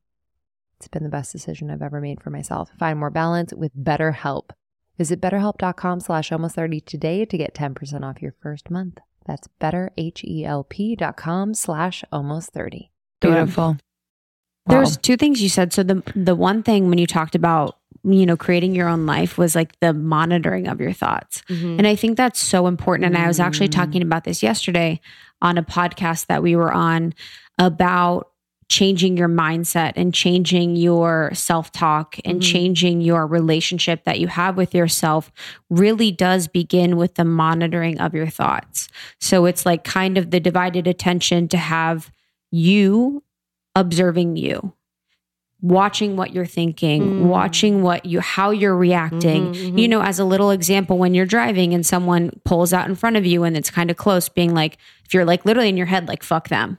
It's 0.78 0.88
been 0.88 1.02
the 1.02 1.08
best 1.08 1.32
decision 1.32 1.70
I've 1.70 1.82
ever 1.82 2.00
made 2.00 2.22
for 2.22 2.30
myself. 2.30 2.70
Find 2.78 2.98
more 2.98 3.10
balance 3.10 3.52
with 3.52 3.76
BetterHelp. 3.76 4.50
Visit 4.96 5.20
betterhelp.com 5.20 6.00
slash 6.00 6.32
almost 6.32 6.54
30 6.54 6.80
today 6.80 7.24
to 7.24 7.36
get 7.36 7.54
10% 7.54 8.02
off 8.02 8.22
your 8.22 8.34
first 8.40 8.70
month. 8.70 8.98
That's 9.26 9.48
betterhelp.com 9.60 11.54
slash 11.54 12.04
almost 12.12 12.50
30. 12.50 12.90
Beautiful. 13.20 13.76
There's 14.66 14.96
two 14.96 15.16
things 15.16 15.42
you 15.42 15.48
said. 15.48 15.72
So 15.72 15.82
the 15.82 16.02
the 16.14 16.34
one 16.34 16.62
thing 16.62 16.88
when 16.88 16.98
you 16.98 17.06
talked 17.06 17.34
about 17.34 17.77
you 18.04 18.24
know 18.26 18.36
creating 18.36 18.74
your 18.74 18.88
own 18.88 19.06
life 19.06 19.36
was 19.38 19.54
like 19.54 19.78
the 19.80 19.92
monitoring 19.92 20.68
of 20.68 20.80
your 20.80 20.92
thoughts, 20.92 21.42
Mhm. 21.48 21.78
and 21.78 21.86
I 21.86 21.94
think 21.96 22.16
that's 22.16 22.40
so 22.40 22.66
important. 22.66 23.06
And 23.06 23.18
I 23.18 23.26
was 23.26 23.40
actually 23.40 23.68
Mm. 23.68 23.72
talking 23.72 24.02
about 24.02 24.24
this 24.24 24.42
yesterday 24.42 25.00
on 25.42 25.58
a 25.58 25.62
podcast 25.62 26.26
that 26.26 26.42
we 26.42 26.56
were 26.56 26.72
on 26.72 27.14
about 27.58 28.28
changing 28.70 29.16
your 29.16 29.30
mindset 29.30 29.94
and 29.96 30.12
changing 30.12 30.76
your 30.76 31.30
self 31.32 31.72
talk 31.72 32.18
and 32.24 32.40
Mhm. 32.40 32.44
changing 32.52 33.00
your 33.00 33.26
relationship 33.26 34.04
that 34.04 34.20
you 34.20 34.26
have 34.28 34.58
with 34.58 34.74
yourself 34.74 35.32
really 35.70 36.10
does 36.12 36.48
begin 36.48 36.98
with 36.98 37.14
the 37.14 37.24
monitoring 37.24 37.98
of 37.98 38.14
your 38.14 38.26
thoughts. 38.26 38.88
So 39.20 39.46
it's 39.46 39.64
like 39.64 39.84
kind 39.84 40.18
of 40.18 40.30
the 40.30 40.38
divided 40.40 40.86
attention 40.86 41.48
to 41.48 41.56
have 41.56 42.10
you 42.50 43.22
observing 43.74 44.36
you 44.36 44.72
watching 45.60 46.16
what 46.16 46.32
you're 46.32 46.46
thinking 46.46 47.02
Mm. 47.02 47.20
watching 47.26 47.82
what 47.82 48.04
you 48.06 48.20
how 48.20 48.50
you're 48.50 48.76
reacting 48.76 49.52
Mhm, 49.52 49.72
mhm. 49.72 49.78
you 49.80 49.88
know 49.88 50.00
as 50.02 50.18
a 50.20 50.24
little 50.24 50.50
example 50.52 50.98
when 50.98 51.14
you're 51.14 51.26
driving 51.26 51.74
and 51.74 51.84
someone 51.84 52.30
pulls 52.44 52.72
out 52.72 52.88
in 52.88 52.94
front 52.94 53.16
of 53.16 53.26
you 53.26 53.42
and 53.42 53.56
it's 53.56 53.70
kind 53.70 53.90
of 53.90 53.96
close 53.96 54.28
being 54.28 54.54
like 54.54 54.78
if 55.04 55.12
you're 55.12 55.24
like 55.24 55.44
literally 55.44 55.68
in 55.68 55.76
your 55.76 55.86
head 55.86 56.06
like 56.06 56.22
fuck 56.22 56.48
them 56.48 56.78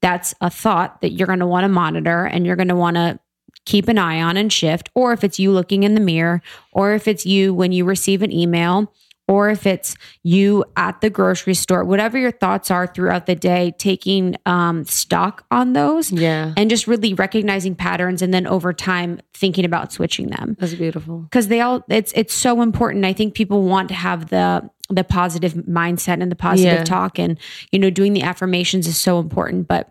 that's 0.00 0.34
a 0.40 0.48
thought 0.48 1.00
that 1.02 1.12
you're 1.12 1.26
going 1.26 1.40
to 1.40 1.46
want 1.46 1.64
to 1.64 1.68
monitor 1.68 2.24
and 2.24 2.46
you're 2.46 2.56
going 2.56 2.68
to 2.68 2.74
want 2.76 2.96
to 2.96 3.18
keep 3.66 3.88
an 3.88 3.98
eye 3.98 4.22
on 4.22 4.36
and 4.36 4.52
shift 4.52 4.88
or 4.94 5.12
if 5.12 5.22
it's 5.24 5.38
you 5.38 5.50
looking 5.50 5.82
in 5.82 5.94
the 5.94 6.00
mirror 6.00 6.40
or 6.72 6.94
if 6.94 7.06
it's 7.08 7.26
you 7.26 7.52
when 7.52 7.72
you 7.72 7.84
receive 7.84 8.22
an 8.22 8.32
email 8.32 8.92
or 9.28 9.50
if 9.50 9.66
it's 9.66 9.96
you 10.22 10.64
at 10.76 11.00
the 11.00 11.10
grocery 11.10 11.54
store 11.54 11.84
whatever 11.84 12.16
your 12.18 12.30
thoughts 12.30 12.70
are 12.70 12.86
throughout 12.86 13.26
the 13.26 13.34
day 13.34 13.72
taking 13.78 14.36
um, 14.46 14.84
stock 14.84 15.44
on 15.50 15.72
those 15.72 16.12
Yeah. 16.12 16.52
and 16.56 16.70
just 16.70 16.86
really 16.86 17.14
recognizing 17.14 17.74
patterns 17.74 18.22
and 18.22 18.32
then 18.32 18.46
over 18.46 18.72
time 18.72 19.20
thinking 19.34 19.64
about 19.64 19.92
switching 19.92 20.28
them 20.28 20.56
That's 20.60 20.74
beautiful. 20.74 21.18
because 21.20 21.48
they 21.48 21.60
all 21.60 21.84
it's 21.88 22.12
it's 22.14 22.34
so 22.34 22.62
important 22.62 23.04
i 23.04 23.12
think 23.12 23.34
people 23.34 23.62
want 23.62 23.88
to 23.88 23.94
have 23.94 24.28
the 24.30 24.68
the 24.88 25.02
positive 25.02 25.54
mindset 25.54 26.22
and 26.22 26.30
the 26.30 26.36
positive 26.36 26.78
Yeah. 26.78 26.84
talk 26.84 27.18
and 27.18 27.38
you 27.72 27.78
know 27.78 27.90
doing 27.90 28.12
the 28.12 28.22
affirmations 28.22 28.86
is 28.86 28.96
so 28.96 29.18
important 29.18 29.66
but 29.66 29.90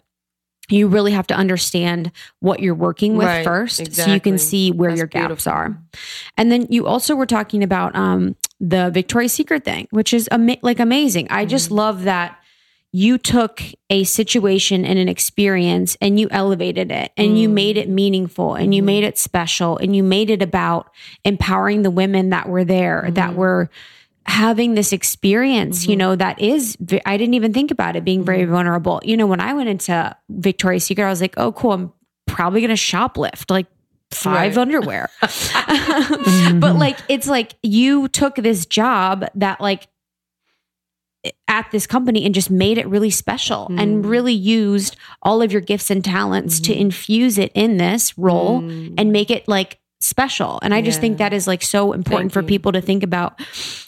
you 0.69 0.87
really 0.87 1.11
have 1.11 1.27
to 1.27 1.33
understand 1.35 2.11
what 2.39 2.59
you're 2.59 2.73
working 2.75 3.15
with 3.17 3.27
Right, 3.27 3.43
first 3.43 3.93
so 3.93 4.11
you 4.11 4.19
can 4.19 4.37
see 4.37 4.71
where 4.71 4.89
That's 4.91 4.97
your 4.99 5.07
gaps 5.07 5.27
beautiful. 5.45 5.51
are 5.53 5.77
and 6.37 6.51
then 6.51 6.67
you 6.69 6.85
also 6.87 7.15
were 7.15 7.25
talking 7.25 7.63
about 7.63 7.95
um 7.95 8.35
the 8.59 8.89
victoria's 8.89 9.33
secret 9.33 9.63
thing 9.63 9.87
which 9.91 10.13
is 10.13 10.27
ama- 10.31 10.57
like 10.61 10.79
amazing 10.79 11.27
i 11.29 11.45
just 11.45 11.65
Mm-hmm. 11.67 11.75
love 11.75 12.03
that 12.03 12.37
you 12.91 13.17
took 13.17 13.61
a 13.89 14.05
situation 14.05 14.85
and 14.85 14.97
an 14.97 15.09
experience 15.09 15.97
and 15.99 16.17
you 16.17 16.29
elevated 16.31 16.89
it 16.91 17.11
and 17.17 17.37
you 17.37 17.49
Mm. 17.49 17.53
made 17.53 17.77
it 17.77 17.89
meaningful 17.89 18.55
and 18.55 18.73
you 18.73 18.81
Mhm. 18.81 18.85
made 18.85 19.03
it 19.03 19.17
special 19.17 19.77
and 19.77 19.93
you 19.93 20.01
made 20.01 20.29
it 20.29 20.41
about 20.41 20.89
empowering 21.25 21.81
the 21.81 21.91
women 21.91 22.29
that 22.29 22.47
were 22.47 22.63
there 22.63 23.09
that 23.11 23.31
Mhm. 23.31 23.35
were 23.35 23.69
having 24.27 24.73
this 24.75 24.91
experience 24.91 25.87
you 25.87 25.95
Mhm. 25.95 25.99
know 25.99 26.15
that 26.15 26.41
is, 26.41 26.77
I 27.05 27.15
didn't 27.17 27.35
even 27.35 27.53
think 27.53 27.71
about 27.71 27.95
it 27.95 28.03
being 28.03 28.23
very 28.25 28.43
Mhm. 28.45 28.49
vulnerable 28.49 28.99
you 29.03 29.15
know 29.17 29.27
when 29.27 29.39
i 29.39 29.53
went 29.53 29.69
into 29.69 30.15
victoria's 30.29 30.83
secret 30.83 31.05
i 31.05 31.09
was 31.09 31.21
like 31.21 31.35
oh 31.37 31.51
cool 31.51 31.71
i'm 31.73 31.91
probably 32.27 32.61
gonna 32.61 32.73
shoplift 32.73 33.49
like 33.51 33.67
five 34.11 34.55
Right. 34.55 34.61
underwear 34.61 35.09
but 36.59 36.75
like 36.75 36.97
it's 37.07 37.27
like 37.27 37.53
you 37.63 38.07
took 38.07 38.35
this 38.35 38.65
job 38.65 39.25
that 39.35 39.61
like 39.61 39.87
at 41.47 41.65
this 41.71 41.87
company 41.87 42.23
and 42.23 42.35
just 42.35 42.51
made 42.51 42.77
it 42.77 42.87
really 42.87 43.09
special 43.09 43.67
and 43.79 44.03
Mm. 44.05 44.09
really 44.09 44.33
used 44.33 44.95
all 45.23 45.41
of 45.41 45.51
your 45.51 45.61
gifts 45.61 45.89
and 45.89 46.03
talents 46.03 46.59
to 46.61 46.71
Mhm. 46.73 46.79
infuse 46.81 47.37
it 47.39 47.51
in 47.55 47.77
this 47.77 48.15
role 48.17 48.61
Mm. 48.61 48.93
and 48.97 49.11
make 49.11 49.31
it 49.31 49.47
like 49.47 49.79
special. 50.05 50.59
And 50.61 50.73
I 50.73 50.81
just 50.81 51.01
think 51.01 51.17
that 51.17 51.33
is 51.33 51.47
like 51.47 51.61
so 51.63 51.91
important 51.93 52.31
Thank 52.31 52.33
for 52.33 52.41
you. 52.41 52.47
people 52.47 52.71
to 52.73 52.81
think 52.81 53.03
about, 53.03 53.39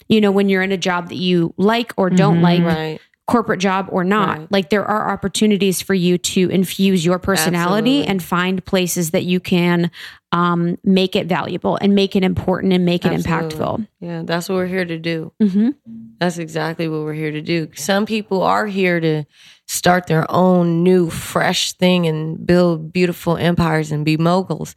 you 0.09 0.20
know, 0.22 0.32
when 0.32 0.49
you're 0.49 0.63
in 0.63 0.72
a 0.72 0.78
job 0.78 1.09
that 1.09 1.15
you 1.18 1.53
like 1.57 1.93
or 1.97 2.09
don't 2.09 2.39
Mhm. 2.39 2.41
like, 2.43 2.63
right. 2.63 2.99
corporate 3.30 3.59
job 3.59 3.88
or 3.91 4.05
not. 4.05 4.38
Right. 4.38 4.47
Like 4.51 4.70
there 4.70 4.86
are 4.86 5.11
opportunities 5.11 5.82
for 5.82 5.93
you 5.93 6.18
to 6.18 6.47
infuse 6.49 7.03
your 7.05 7.20
personality 7.20 7.97
Absolutely. 7.99 8.07
and 8.07 8.24
find 8.24 8.63
places 8.63 9.11
that 9.11 9.26
you 9.26 9.41
can 9.41 9.91
um, 10.32 10.78
make 10.86 11.13
it 11.13 11.28
valuable 11.28 11.78
and 11.82 11.93
make 11.93 12.15
it 12.15 12.24
important 12.24 12.72
and 12.72 12.86
make 12.86 13.03
it 13.05 13.11
Absolutely. 13.11 13.57
impactful. 13.57 13.88
Yeah, 13.99 14.22
that's 14.24 14.47
what 14.47 14.55
we're 14.55 14.68
here 14.68 14.86
to 14.86 14.97
do. 14.97 15.34
hmm 15.41 15.72
That's 16.20 16.38
exactly 16.38 16.88
what 16.88 17.01
we're 17.01 17.13
here 17.13 17.32
to 17.32 17.41
do. 17.41 17.68
Some 17.76 18.05
people 18.05 18.43
are 18.43 18.65
here 18.65 18.99
to 19.01 19.26
start 19.68 20.07
their 20.07 20.26
own 20.32 20.82
new, 20.84 21.09
fresh 21.09 21.74
thing 21.74 22.07
and 22.07 22.45
build 22.47 22.93
beautiful 22.93 23.36
empires 23.36 23.91
and 23.91 24.05
be 24.05 24.15
moguls. 24.15 24.74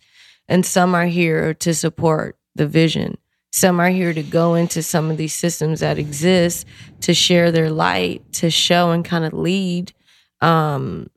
And 0.50 0.66
some 0.66 0.94
are 0.96 1.06
here 1.06 1.54
to 1.54 1.74
support 1.74 2.38
the 2.56 2.68
vision 2.68 3.16
Some 3.52 3.80
are 3.80 3.90
here 3.90 4.14
to 4.14 4.22
go 4.22 4.54
into 4.56 4.82
some 4.82 5.10
of 5.10 5.16
these 5.16 5.34
systems 5.34 5.80
that 5.80 5.98
exist 5.98 6.66
to 7.02 7.14
share 7.14 7.52
their 7.52 7.70
light, 7.70 8.32
to 8.34 8.50
show 8.50 8.92
and 8.92 9.04
kind 9.04 9.24
of 9.24 9.32
lead, 9.32 9.92
um, 10.42 11.10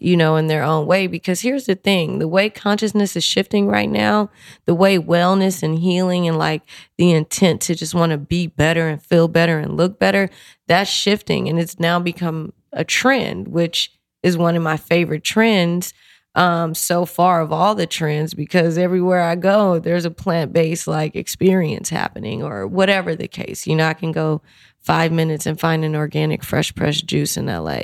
you 0.00 0.16
know, 0.16 0.36
in 0.36 0.48
their 0.48 0.64
own 0.64 0.86
way. 0.86 1.06
Because 1.08 1.42
here's 1.42 1.66
the 1.66 1.76
thing 1.76 2.18
the 2.18 2.28
way 2.28 2.50
consciousness 2.50 3.16
is 3.16 3.24
shifting 3.24 3.68
right 3.68 3.90
now, 3.90 4.30
the 4.66 4.74
way 4.74 4.98
wellness 4.98 5.62
and 5.62 5.78
healing 5.78 6.28
and 6.28 6.38
like 6.38 6.62
the 6.98 7.12
intent 7.12 7.62
to 7.62 7.76
just 7.76 7.94
want 7.94 8.12
to 8.12 8.18
be 8.18 8.48
better 8.48 8.88
and 8.88 9.02
feel 9.02 9.28
better 9.28 9.58
and 9.60 9.76
look 9.76 9.98
better, 9.98 10.30
that's 10.68 10.90
shifting. 10.90 11.48
And 11.48 11.60
it's 11.60 11.80
now 11.80 12.00
become 12.00 12.52
a 12.72 12.84
trend, 12.84 13.48
which 13.48 13.92
is 14.22 14.38
one 14.38 14.56
of 14.56 14.62
my 14.62 14.78
favorite 14.78 15.24
trends 15.24 15.94
um 16.34 16.74
so 16.74 17.04
far 17.04 17.40
of 17.40 17.52
all 17.52 17.74
the 17.74 17.86
trends 17.86 18.34
because 18.34 18.78
everywhere 18.78 19.22
I 19.22 19.34
go 19.34 19.78
there's 19.78 20.04
a 20.04 20.10
plant-based 20.10 20.86
like 20.86 21.16
experience 21.16 21.88
happening 21.88 22.42
or 22.42 22.66
whatever 22.66 23.16
the 23.16 23.28
case. 23.28 23.66
You 23.66 23.76
know, 23.76 23.86
I 23.86 23.94
can 23.94 24.12
go 24.12 24.42
5 24.78 25.12
minutes 25.12 25.46
and 25.46 25.58
find 25.58 25.84
an 25.84 25.96
organic 25.96 26.44
fresh 26.44 26.74
pressed 26.74 27.06
juice 27.06 27.36
in 27.36 27.46
LA. 27.46 27.82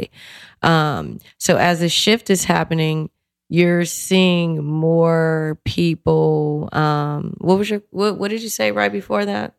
Um 0.63 1.19
so 1.39 1.57
as 1.57 1.81
the 1.81 1.89
shift 1.89 2.31
is 2.31 2.45
happening, 2.45 3.11
you're 3.49 3.85
seeing 3.85 4.65
more 4.65 5.59
people 5.65 6.69
um 6.73 7.35
what 7.39 7.59
was 7.59 7.71
your 7.71 7.83
what 7.91 8.19
what 8.19 8.31
did 8.31 8.43
you 8.43 8.49
say 8.49 8.73
right 8.73 8.93
before 8.93 9.25
that? 9.25 9.55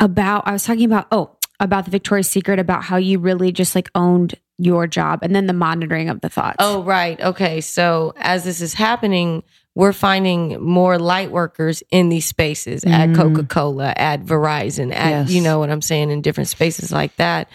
about 0.00 0.46
I 0.46 0.52
was 0.52 0.64
talking 0.64 0.84
about 0.84 1.06
oh 1.12 1.33
about 1.60 1.84
the 1.84 1.90
Victoria's 1.90 2.28
Secret 2.28 2.58
about 2.58 2.82
how 2.84 2.96
you 2.96 3.18
really 3.18 3.52
just 3.52 3.74
like 3.74 3.90
owned 3.94 4.34
your 4.58 4.86
job 4.86 5.20
and 5.22 5.34
then 5.34 5.46
the 5.46 5.52
monitoring 5.52 6.08
of 6.08 6.20
the 6.20 6.28
thoughts. 6.28 6.56
Oh, 6.60 6.82
right. 6.84 7.20
Okay. 7.20 7.60
So 7.60 8.12
as 8.16 8.44
this 8.44 8.60
is 8.60 8.74
happening, 8.74 9.42
we're 9.74 9.92
finding 9.92 10.62
more 10.62 10.98
light 10.98 11.32
workers 11.32 11.82
in 11.90 12.08
these 12.08 12.26
spaces 12.26 12.84
at 12.84 13.08
Mm. 13.08 13.16
Coca 13.16 13.42
Cola, 13.44 13.92
at 13.96 14.22
Verizon, 14.24 14.92
at, 14.94 15.10
Yes. 15.10 15.30
you 15.30 15.40
know 15.42 15.58
what 15.58 15.70
I'm 15.70 15.82
saying, 15.82 16.10
in 16.10 16.22
different 16.22 16.48
spaces 16.48 16.92
like 16.92 17.16
that. 17.16 17.48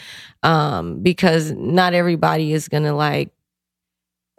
Um, 0.44 1.02
because 1.02 1.52
not 1.52 1.94
everybody 1.94 2.52
is 2.54 2.68
going 2.68 2.84
to 2.84 2.94
like, 2.94 3.30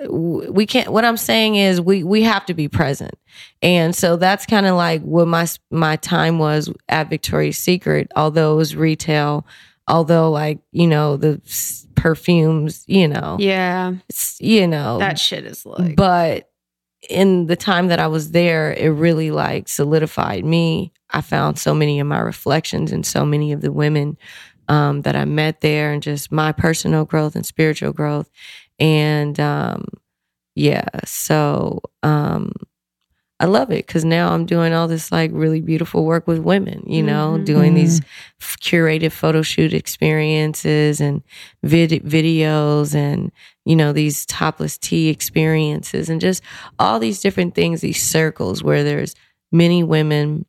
we 0.09 0.67
can't 0.67 0.93
what 0.93 1.05
i'm 1.05 1.17
saying 1.17 1.57
is 1.57 1.81
we 1.81 2.03
we 2.03 2.23
have 2.23 2.45
to 2.47 2.55
be 2.55 2.69
present 2.69 3.15
and 3.63 3.95
so 3.95 4.17
that's 4.17 4.47
kind 4.47 4.67
of 4.67 4.77
like 4.77 5.03
what 5.03 5.29
my 5.29 5.47
my 5.71 5.97
time 5.97 6.39
was 6.39 6.73
at 6.89 7.11
victoria's 7.11 7.59
secret 7.59 8.11
although 8.17 8.55
it 8.55 8.57
was 8.57 8.75
retail 8.75 9.47
although 9.89 10.31
like 10.31 10.59
you 10.73 10.87
know 10.87 11.17
the 11.17 11.41
perfumes 11.95 12.85
you 12.87 13.07
know 13.07 13.37
yeah, 13.39 13.95
you 14.39 14.67
know 14.67 14.99
that 14.99 15.19
shit 15.19 15.45
is 15.45 15.67
like 15.67 15.97
but 15.97 16.51
in 17.09 17.47
the 17.47 17.57
time 17.57 17.89
that 17.89 17.99
I 17.99 18.09
was 18.09 18.33
there, 18.33 18.73
it 18.73 18.89
really 18.89 19.31
like 19.31 19.69
solidified 19.69 20.45
me. 20.45 20.93
I 21.11 21.21
found 21.23 21.59
so 21.59 21.75
many 21.75 21.99
of 21.99 22.07
my 22.07 22.19
reflections 22.19 22.93
and 22.93 23.07
so 23.07 23.25
many 23.25 23.53
of 23.53 23.63
the 23.63 23.73
women 23.73 24.19
um, 24.69 25.03
that 25.03 25.17
I 25.17 25.25
met 25.25 25.61
there, 25.63 25.93
and 25.93 26.03
just 26.03 26.31
my 26.31 26.53
personal 26.53 27.05
growth 27.05 27.35
and 27.35 27.47
spiritual 27.47 27.93
growth. 27.93 28.31
And 28.81 29.39
um, 29.39 29.85
yeah, 30.57 30.87
so 31.05 31.81
um, 32.03 32.53
I 33.39 33.47
love 33.47 33.71
it 33.71 33.87
because 33.87 34.05
now 34.05 34.33
I'm 34.33 34.45
doing 34.47 34.73
all 34.75 34.89
this 34.89 35.11
like 35.13 35.31
really 35.33 35.61
beautiful 35.61 36.05
work 36.05 36.27
with 36.27 36.39
women, 36.41 36.83
you 36.87 37.03
know, 37.03 37.37
Mhm. 37.39 37.45
doing 37.47 37.75
these 37.75 38.01
f- 38.41 38.57
curated 38.61 39.13
photo 39.13 39.43
shoot 39.43 39.73
experiences 39.73 41.01
and 41.01 41.23
vid- 41.63 42.05
videos 42.05 42.95
and 42.95 43.31
you 43.65 43.77
know 43.77 43.93
these 43.93 44.27
topless 44.27 44.77
tea 44.79 45.09
experiences 45.09 46.09
and 46.11 46.21
just 46.21 46.43
all 46.79 46.99
these 46.99 47.21
different 47.21 47.55
things 47.55 47.81
these 47.83 48.03
circles 48.03 48.63
where 48.63 48.83
there's 48.85 49.15
many 49.53 49.83
women 49.83 50.45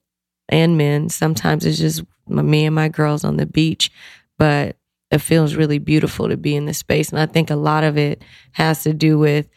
and 0.49 0.77
men 0.77 1.07
sometimes 1.09 1.65
it's 1.65 1.77
just 1.77 2.03
my, 2.27 2.41
me 2.41 2.65
and 2.65 2.75
my 2.75 2.87
girls 2.89 3.23
on 3.23 3.37
the 3.37 3.45
beach 3.45 3.91
but 4.37 4.75
it 5.11 5.19
feels 5.19 5.55
really 5.55 5.77
beautiful 5.79 6.27
to 6.29 6.37
be 6.37 6.55
in 6.55 6.65
this 6.65 6.77
space 6.77 7.09
and 7.09 7.19
i 7.19 7.25
think 7.25 7.49
a 7.49 7.55
lot 7.55 7.83
of 7.83 7.97
it 7.97 8.21
has 8.53 8.83
to 8.83 8.93
do 8.93 9.17
with 9.19 9.47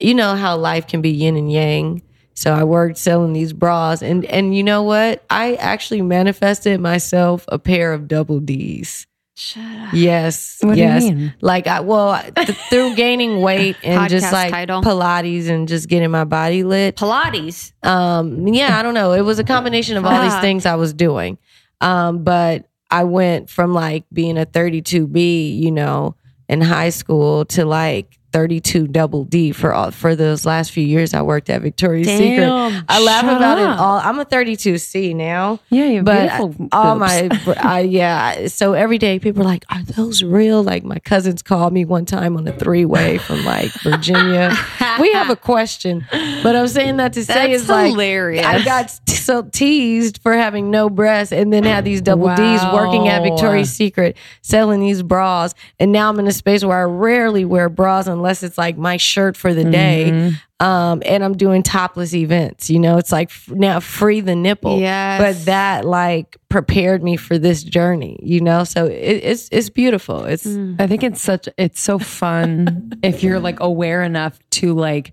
you 0.00 0.14
know 0.14 0.34
how 0.36 0.56
life 0.56 0.86
can 0.86 1.00
be 1.00 1.10
yin 1.10 1.36
and 1.36 1.50
yang 1.50 2.02
so 2.34 2.52
i 2.54 2.62
worked 2.62 2.96
selling 2.98 3.32
these 3.32 3.52
bras 3.52 4.02
and 4.02 4.24
and 4.26 4.56
you 4.56 4.62
know 4.62 4.82
what 4.82 5.24
i 5.30 5.54
actually 5.56 6.02
manifested 6.02 6.80
myself 6.80 7.44
a 7.48 7.58
pair 7.58 7.92
of 7.92 8.06
double 8.06 8.38
d's 8.40 9.06
shut 9.34 9.62
up. 9.62 9.94
yes 9.94 10.58
What 10.62 10.76
yes 10.76 11.02
do 11.04 11.08
you 11.10 11.14
mean? 11.14 11.34
like 11.40 11.66
I 11.68 11.78
well 11.80 12.20
th- 12.34 12.48
through 12.70 12.96
gaining 12.96 13.40
weight 13.40 13.76
and 13.84 14.10
just 14.10 14.26
Podcast 14.26 14.32
like 14.32 14.50
title. 14.50 14.82
Pilates 14.82 15.48
and 15.48 15.68
just 15.68 15.88
getting 15.88 16.10
my 16.10 16.24
body 16.24 16.64
lit. 16.64 16.96
Pilates. 16.96 17.72
Um, 17.86 18.48
yeah, 18.48 18.76
I 18.76 18.82
don't 18.82 18.94
know. 18.94 19.12
It 19.12 19.20
was 19.20 19.38
a 19.38 19.44
combination 19.44 19.96
of 19.96 20.04
all 20.04 20.20
these 20.22 20.36
things 20.40 20.66
I 20.66 20.74
was 20.74 20.92
doing. 20.92 21.38
Um, 21.80 22.24
but 22.24 22.66
I 22.90 23.04
went 23.04 23.50
from 23.50 23.74
like 23.74 24.04
being 24.12 24.38
a 24.38 24.46
32B, 24.46 25.58
you 25.58 25.70
know, 25.70 26.16
in 26.48 26.60
high 26.60 26.90
school 26.90 27.44
to 27.46 27.64
like 27.64 28.17
32 28.32 28.88
double 28.88 29.24
D 29.24 29.52
for 29.52 29.72
all 29.72 29.90
for 29.90 30.14
those 30.14 30.44
last 30.44 30.72
few 30.72 30.84
years 30.84 31.14
I 31.14 31.22
worked 31.22 31.50
at 31.50 31.62
Victoria's 31.62 32.08
Secret. 32.08 32.48
I 32.88 33.00
laugh 33.02 33.24
about 33.24 33.58
it 33.58 33.66
all. 33.66 33.98
I'm 33.98 34.18
a 34.18 34.24
32C 34.24 35.14
now. 35.14 35.60
Yeah, 35.70 35.86
you 35.86 35.96
have 35.96 36.04
but 36.04 36.38
beautiful 36.38 36.68
all 36.72 36.96
my 36.96 37.28
I, 37.56 37.80
yeah 37.80 38.46
so 38.48 38.72
every 38.74 38.98
day 38.98 39.18
people 39.18 39.42
are 39.42 39.46
like 39.46 39.64
are 39.70 39.82
those 39.82 40.22
real? 40.22 40.62
Like 40.62 40.84
my 40.84 40.98
cousins 40.98 41.42
called 41.42 41.72
me 41.72 41.84
one 41.84 42.04
time 42.04 42.36
on 42.36 42.46
a 42.46 42.52
three-way 42.52 43.18
from 43.18 43.44
like 43.44 43.72
virginia. 43.82 44.54
We 45.00 45.12
have 45.12 45.30
a 45.30 45.36
question 45.36 46.06
but 46.42 46.56
i'm 46.56 46.68
saying 46.68 46.96
that 46.96 47.12
to 47.14 47.24
say 47.24 47.50
That's 47.52 47.62
is 47.62 47.68
like 47.68 47.96
i 47.98 48.64
got 48.64 48.92
t- 49.06 49.14
so 49.14 49.42
teased 49.42 50.20
for 50.22 50.32
having 50.32 50.70
no 50.70 50.88
breasts 50.90 51.32
and 51.32 51.52
then 51.52 51.64
had 51.64 51.84
these 51.84 52.00
double 52.00 52.34
d's 52.34 52.62
working 52.72 53.08
at 53.08 53.22
victoria's 53.22 53.72
secret 53.72 54.16
selling 54.42 54.80
these 54.80 55.02
bras. 55.02 55.54
And 55.78 55.92
now 55.92 56.08
i'm 56.08 56.18
in 56.18 56.26
a 56.26 56.32
space 56.32 56.64
where 56.64 56.78
i 56.78 56.84
rarely 56.84 57.44
wear 57.44 57.68
bras 57.68 58.06
unless 58.18 58.42
it's 58.42 58.58
like 58.58 58.76
my 58.76 58.96
shirt 58.96 59.36
for 59.36 59.54
the 59.54 59.64
day 59.64 60.10
Mhm. 60.10 60.64
um, 60.66 61.02
and 61.06 61.22
I'm 61.24 61.36
doing 61.36 61.62
topless 61.62 62.12
events. 62.14 62.68
You 62.68 62.78
know, 62.80 62.98
it's 62.98 63.12
like 63.12 63.30
f- 63.30 63.48
now 63.50 63.80
free 63.80 64.20
the 64.20 64.34
nipple. 64.34 64.78
Yes. 64.80 65.20
But 65.20 65.44
that 65.46 65.84
like 65.84 66.36
prepared 66.48 67.02
me 67.02 67.16
for 67.16 67.38
this 67.38 67.62
journey. 67.62 68.18
You 68.22 68.40
know, 68.40 68.64
so 68.64 68.86
it, 68.86 68.92
it's 69.30 69.48
it's 69.52 69.70
beautiful. 69.70 70.24
It's 70.24 70.44
Mm. 70.46 70.80
I 70.80 70.86
think 70.86 71.02
it's 71.02 71.22
such 71.22 71.48
it's 71.56 71.80
so 71.80 71.98
fun 71.98 72.92
if 73.02 73.22
you're 73.22 73.40
like 73.40 73.60
aware 73.60 74.02
enough 74.02 74.38
to 74.60 74.74
like 74.74 75.12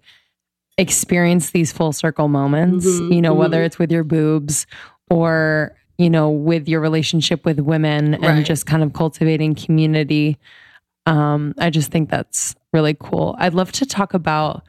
experience 0.77 1.51
these 1.51 1.71
full 1.71 1.93
circle 1.93 2.27
moments, 2.27 2.85
Mhm, 2.85 3.13
you 3.15 3.21
know, 3.21 3.33
whether 3.33 3.61
mhm. 3.61 3.65
it's 3.65 3.79
with 3.79 3.91
your 3.91 4.03
boobs 4.03 4.67
or 5.09 5.75
you 5.97 6.09
know 6.09 6.29
with 6.29 6.67
your 6.67 6.81
relationship 6.81 7.45
with 7.45 7.59
women 7.59 8.15
and 8.15 8.23
Right. 8.23 8.45
just 8.45 8.65
kind 8.65 8.83
of 8.83 8.91
cultivating 8.93 9.55
community. 9.55 10.37
Um 11.05 11.53
I 11.57 11.69
just 11.69 11.91
think 11.91 12.09
that's 12.09 12.55
really 12.75 12.95
cool. 12.99 13.35
I'd 13.39 13.53
love 13.55 13.71
to 13.73 13.85
talk 13.85 14.13
about 14.13 14.63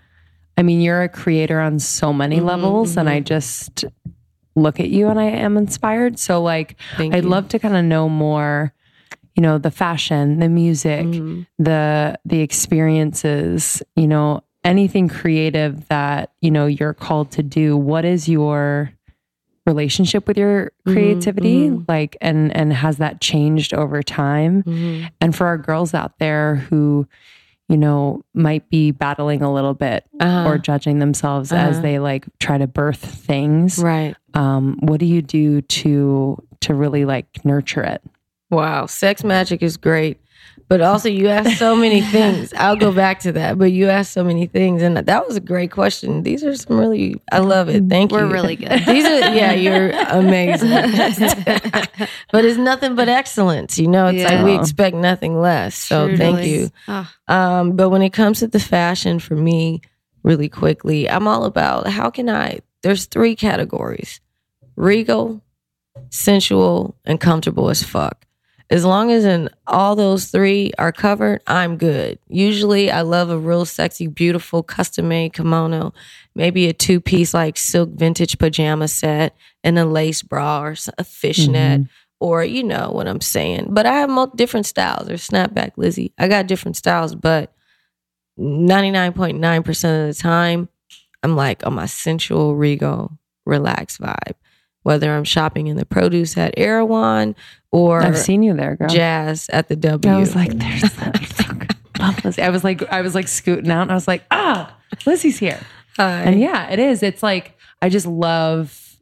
I 0.58 0.62
mean, 0.62 0.80
you're 0.80 1.02
a 1.02 1.08
creator 1.10 1.60
on 1.60 1.78
so 1.78 2.14
many 2.14 2.40
Mhm, 2.40 2.46
levels 2.46 2.96
and 2.96 3.10
I 3.10 3.20
just 3.20 3.84
look 4.54 4.80
at 4.80 4.88
you 4.88 5.08
and 5.08 5.20
I 5.20 5.24
am 5.24 5.58
inspired. 5.58 6.18
So 6.18 6.40
like 6.42 6.76
thank 6.96 7.14
I'd 7.14 7.24
you. 7.24 7.30
love 7.30 7.48
to 7.48 7.58
kind 7.58 7.76
of 7.76 7.84
know 7.84 8.08
more, 8.08 8.72
you 9.34 9.42
know, 9.42 9.58
the 9.58 9.70
fashion, 9.70 10.38
the 10.38 10.48
music, 10.48 11.04
Mhm. 11.04 11.46
the 11.58 12.18
the 12.24 12.40
experiences, 12.40 13.82
you 13.96 14.06
know, 14.06 14.42
anything 14.64 15.08
creative 15.08 15.86
that, 15.88 16.32
you 16.40 16.50
know, 16.50 16.64
you're 16.66 16.94
called 16.94 17.30
to 17.32 17.42
do. 17.42 17.76
What 17.76 18.06
is 18.06 18.26
your 18.30 18.92
relationship 19.66 20.26
with 20.28 20.38
your 20.38 20.72
Mhm, 20.86 20.92
creativity 20.92 21.68
mhm. 21.70 21.84
like 21.88 22.16
and 22.22 22.54
and 22.56 22.72
has 22.72 22.96
that 22.96 23.20
changed 23.20 23.74
over 23.74 24.02
time? 24.02 24.62
Mhm. 24.62 25.10
And 25.20 25.36
for 25.36 25.46
our 25.46 25.58
girls 25.58 25.92
out 25.92 26.18
there 26.18 26.54
who 26.70 27.06
you 27.68 27.76
know 27.76 28.22
might 28.34 28.68
be 28.70 28.90
battling 28.92 29.42
a 29.42 29.52
little 29.52 29.74
bit 29.74 30.04
Uh-huh. 30.20 30.48
or 30.48 30.58
judging 30.58 30.98
themselves 30.98 31.52
as 31.52 31.74
Uh-huh. 31.76 31.82
they 31.82 31.98
like 31.98 32.26
try 32.38 32.58
to 32.58 32.66
birth 32.66 32.98
things 33.04 33.78
right. 33.78 34.14
um, 34.34 34.78
what 34.82 35.00
do 35.00 35.06
you 35.06 35.22
do 35.22 35.60
to 35.62 36.42
to 36.60 36.74
really 36.74 37.04
like 37.04 37.44
nurture 37.44 37.82
it? 37.82 38.02
Wow, 38.50 38.86
sex 38.86 39.24
magic 39.24 39.62
is 39.62 39.76
great. 39.76 40.20
But 40.68 40.80
also, 40.80 41.08
you 41.08 41.28
asked 41.28 41.58
so 41.58 41.76
many 41.86 42.00
things. 42.00 42.52
I'll 42.54 42.76
go 42.76 42.90
back 42.92 43.20
to 43.20 43.32
that. 43.32 43.56
But 43.56 43.70
you 43.70 43.88
asked 43.88 44.12
so 44.12 44.24
many 44.24 44.46
things, 44.46 44.82
and 44.82 44.96
that 44.96 45.26
was 45.26 45.36
a 45.36 45.40
great 45.40 45.70
question. 45.70 46.24
These 46.24 46.42
are 46.42 46.54
some 46.56 46.78
really, 46.78 47.20
I 47.30 47.38
love 47.38 47.68
it. 47.68 47.84
Thank 47.88 48.10
you. 48.10 48.18
We're 48.18 48.26
really 48.26 48.56
good. 48.62 48.70
These 48.84 49.04
are, 49.04 49.32
yeah, 49.34 49.52
you're 49.52 49.90
amazing. 49.90 50.70
but 52.32 52.44
it's 52.44 52.58
nothing 52.58 52.96
but 52.96 53.08
excellence. 53.08 53.78
You 53.78 53.86
know, 53.88 54.08
it's 54.08 54.24
like 54.24 54.44
we 54.44 54.54
expect 54.58 54.96
nothing 54.96 55.40
less. 55.40 55.76
So 55.76 56.08
thank 56.16 56.38
Truly. 56.38 56.50
you. 56.50 56.70
Oh, 56.88 57.08
Um, 57.28 57.76
but 57.76 57.90
when 57.90 58.02
it 58.02 58.10
comes 58.12 58.40
to 58.40 58.48
the 58.48 58.60
fashion, 58.60 59.20
for 59.20 59.36
me, 59.36 59.82
really 60.24 60.48
quickly, 60.48 61.08
I'm 61.08 61.28
all 61.28 61.44
about 61.44 61.86
how 61.86 62.10
can 62.10 62.28
I? 62.28 62.58
There's 62.82 63.06
three 63.06 63.36
categories: 63.36 64.20
regal, 64.74 65.42
sensual, 66.10 66.96
and 67.04 67.20
comfortable 67.20 67.70
as 67.70 67.84
fuck. 67.84 68.25
As 68.68 68.84
long 68.84 69.12
as 69.12 69.24
in 69.24 69.48
all 69.68 69.94
those 69.94 70.24
three 70.26 70.72
are 70.76 70.90
covered, 70.90 71.40
I'm 71.46 71.76
good. 71.76 72.18
Usually 72.28 72.90
I 72.90 73.02
love 73.02 73.30
a 73.30 73.38
real 73.38 73.64
sexy, 73.64 74.08
beautiful 74.08 74.64
custom 74.64 75.06
made 75.08 75.34
kimono, 75.34 75.94
maybe 76.34 76.66
a 76.66 76.72
two 76.72 77.00
piece 77.00 77.32
like 77.32 77.56
silk 77.56 77.90
vintage 77.90 78.38
pajama 78.38 78.88
set 78.88 79.36
and 79.62 79.78
a 79.78 79.84
lace 79.84 80.22
bra 80.22 80.62
or 80.62 80.74
a 80.98 81.04
fishnet 81.04 81.82
Mhm. 81.82 81.88
or 82.18 82.44
you 82.44 82.64
know 82.64 82.90
what 82.90 83.06
I'm 83.06 83.20
saying. 83.20 83.68
But 83.70 83.86
I 83.86 83.94
have 84.00 84.10
mo- 84.10 84.32
different 84.34 84.66
styles 84.66 85.08
or 85.08 85.14
snapback 85.14 85.72
Lizzy. 85.76 86.12
I 86.18 86.26
got 86.26 86.48
different 86.48 86.76
styles, 86.76 87.14
but 87.14 87.52
99.9% 88.38 90.08
of 90.08 90.14
the 90.16 90.20
time, 90.20 90.68
I'm 91.22 91.36
like 91.36 91.64
on 91.66 91.74
my 91.74 91.86
sensual, 91.86 92.56
regal, 92.56 93.18
relaxed 93.44 94.00
vibe. 94.00 94.34
Whether 94.82 95.12
I'm 95.12 95.24
shopping 95.24 95.66
in 95.66 95.76
the 95.76 95.86
produce 95.86 96.36
at 96.36 96.54
Erewhon 96.56 97.34
or 97.76 98.02
I've 98.02 98.18
seen 98.18 98.42
you 98.42 98.54
there, 98.54 98.76
girl. 98.76 98.88
jazz 98.88 99.48
at 99.50 99.68
the 99.68 99.76
W. 99.76 100.12
I 100.14 100.18
was 100.18 100.34
like, 100.34 100.52
there's 100.56 100.82
that. 100.82 101.76
I 102.38 102.48
was 102.50 102.64
like, 102.64 102.82
I 102.92 103.00
was 103.00 103.14
like 103.14 103.28
scooting 103.28 103.70
out 103.70 103.82
and 103.82 103.90
I 103.90 103.94
was 103.94 104.08
like, 104.08 104.24
ah, 104.30 104.74
Lizzy's 105.06 105.38
here. 105.38 105.60
Hi. 105.96 106.22
And 106.22 106.40
yeah, 106.40 106.68
it 106.70 106.78
is. 106.78 107.02
It's 107.02 107.22
like, 107.22 107.56
I 107.82 107.88
just 107.88 108.06
love, 108.06 108.96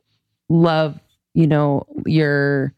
love, 0.48 0.98
you 1.34 1.46
know, 1.46 1.86
your, 2.06 2.72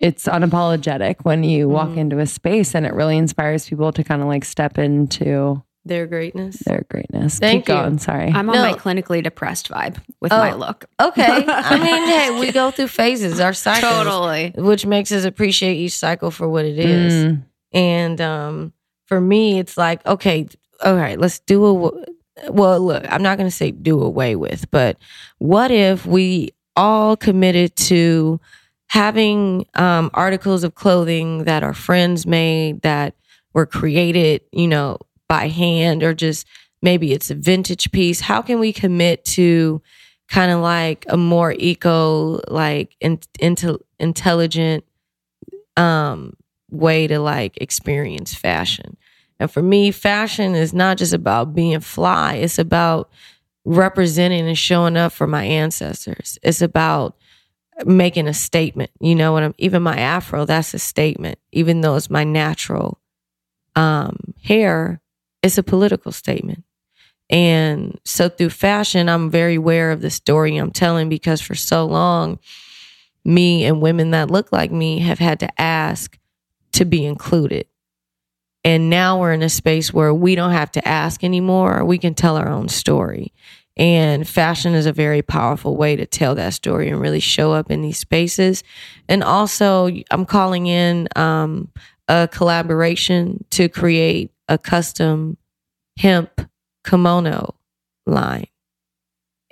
it's 0.00 0.26
unapologetic 0.26 1.16
when 1.22 1.42
you 1.44 1.68
walk 1.68 1.88
Mhm. 1.90 1.96
into 1.98 2.18
a 2.18 2.26
space 2.26 2.74
and 2.74 2.84
it 2.84 2.92
really 2.94 3.16
inspires 3.16 3.68
people 3.68 3.92
to 3.92 4.04
kind 4.04 4.20
of 4.22 4.28
like 4.28 4.44
step 4.44 4.76
into 4.78 5.62
their 5.88 6.06
greatness. 6.06 6.56
their 6.66 6.84
greatness. 6.90 7.38
Thank 7.38 7.64
Keep 7.66 7.74
you. 7.74 7.80
going. 7.82 7.98
Sorry. 7.98 8.28
I'm 8.28 8.48
on 8.50 8.56
No. 8.56 8.62
my 8.62 8.74
clinically 8.74 9.22
depressed 9.22 9.68
vibe 9.70 9.96
with 10.20 10.32
Oh. 10.32 10.38
my 10.38 10.52
look. 10.54 10.84
Okay. 11.00 11.24
I 11.48 11.78
mean, 11.78 12.08
hey, 12.08 12.40
we 12.40 12.52
go 12.52 12.70
through 12.70 12.88
phases, 12.88 13.40
our 13.40 13.52
cycles, 13.52 13.90
Totally. 14.04 14.52
which 14.56 14.86
makes 14.86 15.12
us 15.12 15.24
appreciate 15.24 15.74
each 15.74 15.92
cycle 15.96 16.30
for 16.30 16.48
what 16.48 16.64
it 16.64 16.78
is. 16.78 17.12
Mm. 17.26 17.42
And 17.72 18.20
um, 18.20 18.72
for 19.06 19.20
me, 19.20 19.58
it's 19.58 19.76
like, 19.76 20.04
okay, 20.06 20.48
all 20.84 20.94
right, 20.96 21.18
let's 21.18 21.38
do 21.40 21.64
a. 21.64 22.50
Well, 22.50 22.80
look, 22.80 23.04
I'm 23.10 23.22
not 23.22 23.38
going 23.38 23.48
to 23.48 23.54
say 23.56 23.70
do 23.70 24.02
away 24.02 24.36
with, 24.36 24.70
but 24.70 24.98
what 25.38 25.70
if 25.70 26.04
we 26.04 26.50
all 26.76 27.16
committed 27.16 27.74
to 27.76 28.38
having 28.88 29.66
um, 29.74 30.10
articles 30.14 30.62
of 30.62 30.74
clothing 30.74 31.44
that 31.44 31.62
our 31.62 31.72
friends 31.72 32.26
made 32.26 32.82
that 32.82 33.14
were 33.54 33.64
created, 33.66 34.42
you 34.52 34.68
know, 34.68 34.98
by 35.28 35.48
hand 35.48 36.02
or 36.02 36.14
just 36.14 36.46
maybe 36.82 37.12
it's 37.12 37.30
a 37.30 37.34
vintage 37.34 37.90
piece? 37.92 38.20
How 38.20 38.42
can 38.42 38.58
we 38.58 38.72
commit 38.72 39.24
to 39.26 39.82
kind 40.28 40.50
of 40.50 40.60
like 40.60 41.04
a 41.08 41.16
more 41.16 41.52
eco, 41.52 42.40
like 42.48 42.96
in, 43.00 43.20
into 43.38 43.78
intelligent 43.98 44.84
um 45.76 46.32
way 46.70 47.06
to 47.06 47.18
like 47.18 47.56
experience 47.60 48.34
fashion. 48.34 48.96
And 49.38 49.50
for 49.50 49.62
me, 49.62 49.90
fashion 49.90 50.54
is 50.54 50.72
not 50.72 50.96
just 50.98 51.12
about 51.12 51.54
being 51.54 51.80
fly, 51.80 52.34
it's 52.34 52.58
about 52.58 53.10
representing 53.64 54.46
and 54.46 54.58
showing 54.58 54.96
up 54.96 55.12
for 55.12 55.26
my 55.26 55.44
ancestors. 55.44 56.38
It's 56.42 56.62
about 56.62 57.16
making 57.84 58.26
a 58.26 58.34
statement. 58.34 58.90
You 59.00 59.14
know 59.14 59.32
what 59.32 59.42
I'm 59.42 59.54
even 59.58 59.82
my 59.82 59.98
afro, 59.98 60.44
that's 60.44 60.74
a 60.74 60.78
statement. 60.78 61.38
Even 61.52 61.82
though 61.82 61.96
it's 61.96 62.10
my 62.10 62.24
natural 62.24 62.98
um 63.74 64.34
hair, 64.42 65.00
it's 65.46 65.58
a 65.58 65.62
political 65.62 66.12
statement. 66.12 66.64
And 67.28 67.98
so 68.04 68.28
through 68.28 68.50
fashion, 68.50 69.08
I'm 69.08 69.30
very 69.30 69.56
aware 69.56 69.90
of 69.90 70.00
the 70.00 70.10
story 70.10 70.56
I'm 70.56 70.70
telling 70.70 71.08
because 71.08 71.40
for 71.40 71.54
so 71.54 71.84
long, 71.84 72.38
me 73.24 73.64
and 73.64 73.80
women 73.80 74.12
that 74.12 74.30
look 74.30 74.52
like 74.52 74.70
me 74.70 75.00
have 75.00 75.18
had 75.18 75.40
to 75.40 75.60
ask 75.60 76.18
to 76.72 76.84
be 76.84 77.04
included. 77.04 77.66
And 78.64 78.90
now 78.90 79.20
we're 79.20 79.32
in 79.32 79.42
a 79.42 79.48
space 79.48 79.92
where 79.92 80.12
we 80.12 80.34
don't 80.34 80.52
have 80.52 80.72
to 80.72 80.86
ask 80.86 81.24
anymore. 81.24 81.84
We 81.84 81.98
can 81.98 82.14
tell 82.14 82.36
our 82.36 82.48
own 82.48 82.68
story. 82.68 83.32
And 83.76 84.26
fashion 84.26 84.74
is 84.74 84.86
a 84.86 84.92
very 84.92 85.22
powerful 85.22 85.76
way 85.76 85.96
to 85.96 86.06
tell 86.06 86.34
that 86.36 86.54
story 86.54 86.88
and 86.88 87.00
really 87.00 87.20
show 87.20 87.52
up 87.52 87.70
in 87.70 87.82
these 87.82 87.98
spaces. 87.98 88.64
And 89.08 89.22
also, 89.22 89.90
I'm 90.10 90.24
calling 90.24 90.66
in 90.66 91.08
um, 91.14 91.68
a 92.08 92.28
collaboration 92.30 93.44
to 93.50 93.68
create 93.68 94.32
a 94.48 94.58
custom 94.58 95.36
hemp 95.98 96.48
kimono 96.84 97.54
line. 98.06 98.46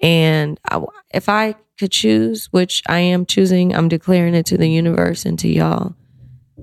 And 0.03 0.59
I, 0.71 0.83
if 1.13 1.29
I 1.29 1.55
could 1.79 1.91
choose, 1.91 2.47
which 2.53 2.83
I 2.89 2.99
am 2.99 3.27
choosing, 3.27 3.75
I'm 3.75 3.89
declaring 3.89 4.35
it 4.35 4.47
to 4.47 4.59
the 4.59 4.69
universe 4.69 5.25
and 5.25 5.39
to 5.41 5.49
y'all. 5.49 5.95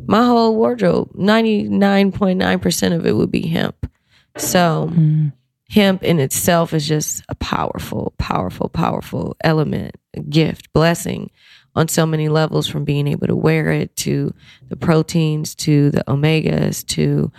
My 0.08 0.26
whole 0.26 0.56
wardrobe, 0.56 1.12
99.9% 1.14 2.96
of 2.96 3.06
it 3.06 3.16
would 3.16 3.32
be 3.32 3.48
hemp. 3.48 3.90
So, 4.38 4.90
Mm. 4.92 5.34
hemp 5.70 6.04
in 6.04 6.20
itself 6.20 6.74
is 6.74 6.88
just 6.88 7.24
a 7.30 7.36
powerful, 7.36 8.14
powerful, 8.18 8.70
powerful 8.70 9.36
element, 9.44 9.96
a 10.16 10.22
gift, 10.22 10.72
blessing 10.74 11.30
on 11.76 11.88
so 11.88 12.06
many 12.06 12.30
levels 12.30 12.68
from 12.68 12.84
being 12.84 13.08
able 13.08 13.28
to 13.28 13.36
wear 13.36 13.72
it 13.72 13.96
to 13.96 14.34
the 14.70 14.76
proteins 14.76 15.56
to 15.56 15.90
the 15.92 16.04
omegas 16.08 16.86
to 16.86 17.32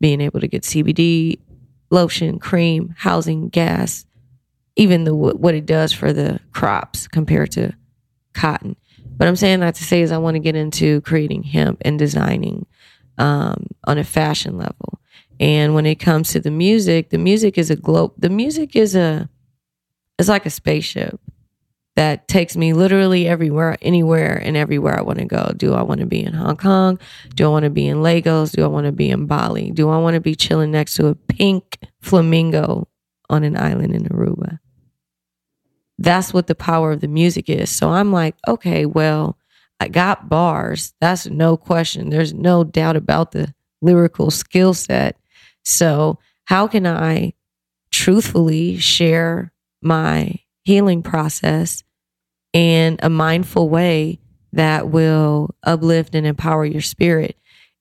being 0.00 0.20
able 0.20 0.40
to 0.40 0.48
get 0.48 0.62
CBD, 0.62 1.38
lotion, 1.90 2.38
cream, 2.38 2.94
housing, 2.96 3.48
gas, 3.48 4.06
even 4.76 5.04
the 5.04 5.14
what 5.14 5.54
it 5.54 5.66
does 5.66 5.92
for 5.92 6.12
the 6.12 6.40
crops 6.52 7.06
compared 7.06 7.52
to 7.52 7.72
cotton. 8.32 8.76
But 9.16 9.28
I'm 9.28 9.36
saying 9.36 9.60
that 9.60 9.74
to 9.74 9.84
say 9.84 10.00
is 10.00 10.12
I 10.12 10.18
want 10.18 10.36
to 10.36 10.40
get 10.40 10.56
into 10.56 11.02
creating 11.02 11.42
hemp 11.42 11.82
and 11.84 11.98
designing 11.98 12.66
um, 13.18 13.66
on 13.86 13.98
a 13.98 14.04
fashion 14.04 14.56
level. 14.56 15.00
And 15.38 15.74
when 15.74 15.86
it 15.86 15.96
comes 15.96 16.32
to 16.32 16.40
the 16.40 16.50
music, 16.50 17.10
the 17.10 17.18
music 17.18 17.58
is 17.58 17.70
a 17.70 17.76
globe. 17.76 18.12
The 18.16 18.30
music 18.30 18.76
is 18.76 18.94
a, 18.94 19.28
it's 20.18 20.28
like 20.28 20.46
a 20.46 20.50
spaceship 20.50 21.20
that 21.96 22.28
takes 22.28 22.56
me 22.56 22.72
literally 22.72 23.26
everywhere, 23.26 23.76
anywhere, 23.82 24.36
and 24.36 24.56
everywhere 24.56 24.98
I 24.98 25.02
want 25.02 25.18
to 25.18 25.24
go. 25.24 25.52
Do 25.56 25.74
I 25.74 25.82
want 25.82 26.00
to 26.00 26.06
be 26.06 26.24
in 26.24 26.32
Hong 26.32 26.56
Kong? 26.56 26.98
Do 27.34 27.46
I 27.46 27.48
want 27.48 27.64
to 27.64 27.70
be 27.70 27.86
in 27.86 28.02
Lagos? 28.02 28.52
Do 28.52 28.64
I 28.64 28.68
want 28.68 28.86
to 28.86 28.92
be 28.92 29.10
in 29.10 29.26
Bali? 29.26 29.70
Do 29.70 29.90
I 29.90 29.98
want 29.98 30.14
to 30.14 30.20
be 30.20 30.34
chilling 30.34 30.70
next 30.70 30.94
to 30.94 31.08
a 31.08 31.14
pink 31.14 31.78
flamingo 32.00 32.88
on 33.28 33.44
an 33.44 33.56
island 33.56 33.94
in 33.94 34.04
Aruba? 34.04 34.60
That's 35.98 36.32
what 36.32 36.46
the 36.46 36.54
power 36.54 36.92
of 36.92 37.00
the 37.00 37.08
music 37.08 37.50
is. 37.50 37.70
So 37.70 37.90
I'm 37.90 38.12
like, 38.12 38.34
okay, 38.48 38.86
well, 38.86 39.36
I 39.80 39.88
got 39.88 40.28
bars. 40.28 40.94
That's 41.00 41.26
no 41.26 41.56
question. 41.56 42.10
There's 42.10 42.32
no 42.32 42.64
doubt 42.64 42.96
about 42.96 43.32
the 43.32 43.52
lyrical 43.82 44.30
skill 44.30 44.74
set. 44.74 45.16
So, 45.64 46.18
how 46.44 46.66
can 46.66 46.86
I 46.86 47.34
truthfully 47.90 48.76
share 48.78 49.52
my 49.82 50.40
healing 50.64 51.02
process 51.02 51.82
in 52.52 52.98
a 53.02 53.10
mindful 53.10 53.68
way 53.68 54.20
that 54.52 54.88
will 54.88 55.54
uplift 55.62 56.14
and 56.14 56.26
empower 56.26 56.64
your 56.64 56.82
spirit? 56.82 57.36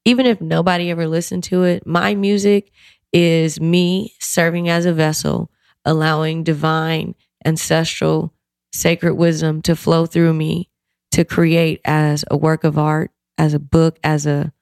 Even 0.06 0.26
if 0.26 0.42
nobody 0.42 0.90
ever 0.92 1.08
listened 1.08 1.44
to 1.46 1.64
it, 1.64 1.86
my 1.86 2.16
music 2.16 2.72
is 3.12 3.60
me 3.60 4.14
serving 4.20 4.70
as 4.70 4.86
a 4.86 4.94
vessel, 4.94 5.52
allowing 5.86 6.44
divine, 6.44 7.16
ancestral, 7.46 8.34
sacred 8.72 9.16
wisdom 9.16 9.62
to 9.64 9.76
flow 9.76 10.06
through 10.06 10.34
me 10.34 10.70
to 11.12 11.26
create 11.26 11.82
as 11.86 12.24
a 12.30 12.38
work 12.38 12.64
of 12.64 12.78
art, 12.78 13.12
as 13.38 13.54
a 13.54 13.60
book, 13.60 14.00
as 14.04 14.26
a 14.26 14.54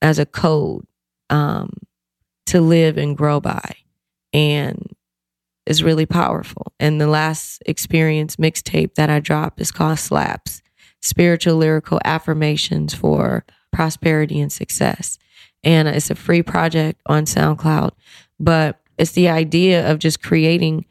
as 0.00 0.18
a 0.18 0.26
code 0.26 0.84
um, 1.30 1.70
to 2.46 2.60
live 2.60 2.96
and 2.96 3.16
grow 3.16 3.40
by, 3.40 3.76
and 4.32 4.94
it's 5.66 5.82
really 5.82 6.06
powerful. 6.06 6.72
And 6.80 7.00
the 7.00 7.06
last 7.06 7.62
experience 7.66 8.36
mixtape 8.36 8.94
that 8.94 9.10
I 9.10 9.20
dropped 9.20 9.60
is 9.60 9.72
called 9.72 9.98
Slaps: 9.98 10.62
Spiritual 11.00 11.56
Lyrical 11.56 12.00
Affirmations 12.04 12.94
for 12.94 13.44
Prosperity 13.72 14.40
and 14.40 14.52
Success, 14.52 15.18
and 15.62 15.88
it's 15.88 16.10
a 16.10 16.14
free 16.14 16.42
project 16.42 17.00
on 17.06 17.24
SoundCloud. 17.24 17.92
But 18.40 18.80
it's 18.98 19.12
the 19.12 19.28
idea 19.28 19.90
of 19.90 19.98
just 19.98 20.22
creating 20.22 20.84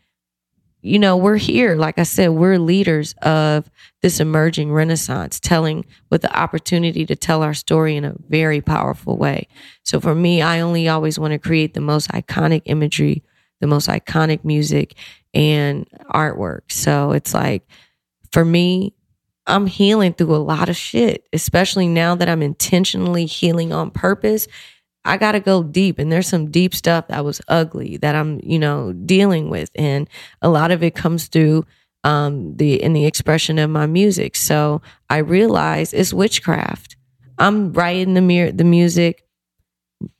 you 0.82 0.98
know, 0.98 1.16
we're 1.16 1.38
here. 1.38 1.76
Like 1.76 2.00
I 2.00 2.04
said, 2.04 2.30
we're 2.30 2.58
leaders 2.58 3.14
of 3.22 3.70
this 4.02 4.20
emerging 4.20 4.72
renaissance, 4.72 5.40
telling 5.40 5.86
with 6.10 6.24
the 6.24 6.36
opportunity 6.36 7.06
to 7.06 7.16
tell 7.16 7.44
our 7.44 7.54
story 7.54 7.96
in 7.96 8.04
a 8.04 8.16
very 8.30 8.62
powerful 8.62 9.16
way. 9.18 9.48
So 9.84 10.00
for 10.00 10.16
me, 10.16 10.42
I 10.42 10.60
only 10.60 10.90
always 10.90 11.20
want 11.20 11.34
to 11.34 11.40
create 11.40 11.76
the 11.76 11.82
most 11.82 12.10
iconic 12.10 12.64
imagery, 12.66 13.24
the 13.62 13.68
most 13.68 13.88
iconic 13.88 14.44
music 14.44 14.96
and 15.34 15.88
artwork. 16.14 16.70
So 16.70 17.12
it's 17.12 17.34
like, 17.34 17.66
for 18.32 18.44
me, 18.44 18.94
I'm 19.48 19.68
healing 19.68 20.14
through 20.14 20.36
a 20.36 20.38
lot 20.38 20.70
of 20.70 20.76
shit, 20.76 21.28
especially 21.34 21.88
now 21.88 22.16
that 22.16 22.30
I'm 22.30 22.42
intentionally 22.42 23.26
healing 23.26 23.74
on 23.74 23.92
purpose. 23.92 24.48
I 25.04 25.18
got 25.18 25.32
to 25.32 25.40
go 25.40 25.64
deep. 25.64 25.98
And 25.98 26.12
there's 26.12 26.28
some 26.28 26.52
deep 26.52 26.76
stuff 26.76 27.08
that 27.08 27.26
was 27.26 27.42
ugly 27.48 27.98
that 27.98 28.16
I'm, 28.16 28.40
you 28.44 28.60
know, 28.60 28.94
dealing 28.94 29.50
with. 29.50 29.72
And 29.76 30.08
a 30.42 30.50
lot 30.50 30.72
of 30.72 30.84
it 30.84 30.94
comes 30.94 31.28
through 31.28 31.66
um, 32.04 32.56
the 32.58 32.82
in 32.82 32.94
the 32.94 33.06
expression 33.06 33.60
of 33.60 33.70
my 33.70 33.86
music. 33.86 34.36
So 34.36 34.82
I 35.10 35.18
realize 35.18 35.94
it's 35.94 36.14
witchcraft. 36.14 36.98
I'm 37.38 37.74
writing 37.74 38.14
the 38.14 38.52
the 38.52 38.64
music, 38.64 39.26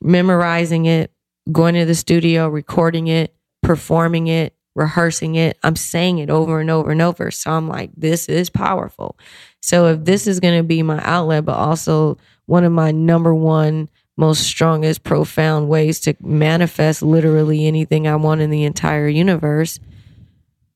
memorizing 0.00 0.86
it, 0.86 1.11
going 1.50 1.74
to 1.74 1.84
the 1.84 1.94
studio, 1.94 2.48
recording 2.48 3.08
it, 3.08 3.34
performing 3.62 4.28
it, 4.28 4.54
rehearsing 4.74 5.34
it. 5.34 5.58
I'm 5.62 5.76
saying 5.76 6.18
it 6.18 6.30
over 6.30 6.60
and 6.60 6.70
over 6.70 6.90
and 6.90 7.02
over. 7.02 7.30
So 7.30 7.50
I'm 7.50 7.68
like, 7.68 7.90
this 7.96 8.28
is 8.28 8.48
powerful. 8.50 9.18
So 9.60 9.86
if 9.88 10.04
this 10.04 10.26
is 10.26 10.40
going 10.40 10.58
to 10.58 10.62
be 10.62 10.82
my 10.82 11.02
outlet, 11.02 11.44
but 11.44 11.56
also 11.56 12.18
one 12.46 12.64
of 12.64 12.72
my 12.72 12.90
number 12.90 13.34
one 13.34 13.88
most 14.16 14.42
strongest, 14.42 15.04
profound 15.04 15.68
ways 15.68 16.00
to 16.00 16.14
manifest 16.20 17.02
literally 17.02 17.66
anything 17.66 18.06
I 18.06 18.16
want 18.16 18.40
in 18.40 18.50
the 18.50 18.64
entire 18.64 19.08
universe, 19.08 19.80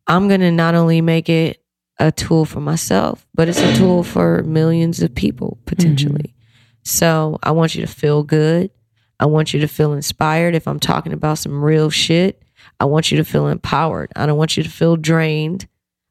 I'm 0.06 0.28
going 0.28 0.40
to 0.40 0.50
not 0.50 0.74
only 0.74 1.00
make 1.00 1.28
it 1.28 1.62
a 1.98 2.12
tool 2.12 2.44
for 2.44 2.60
myself, 2.60 3.26
but 3.34 3.48
it's 3.48 3.60
a 3.60 3.76
tool 3.76 4.02
for 4.02 4.42
millions 4.42 5.02
of 5.02 5.14
people 5.14 5.58
potentially. 5.66 6.34
Mm-hmm. 6.34 6.80
So 6.84 7.38
I 7.42 7.50
want 7.50 7.74
you 7.74 7.82
to 7.82 7.92
feel 7.92 8.22
good. 8.22 8.70
I 9.18 9.26
want 9.26 9.54
you 9.54 9.60
to 9.60 9.68
feel 9.68 9.92
inspired. 9.92 10.54
If 10.54 10.68
I'm 10.68 10.80
talking 10.80 11.12
about 11.12 11.38
some 11.38 11.64
real 11.64 11.90
shit, 11.90 12.42
I 12.78 12.84
want 12.84 13.10
you 13.10 13.16
to 13.18 13.24
feel 13.24 13.48
empowered. 13.48 14.12
I 14.16 14.26
don't 14.26 14.38
want 14.38 14.56
you 14.56 14.62
to 14.62 14.70
feel 14.70 14.96
drained. 14.96 15.66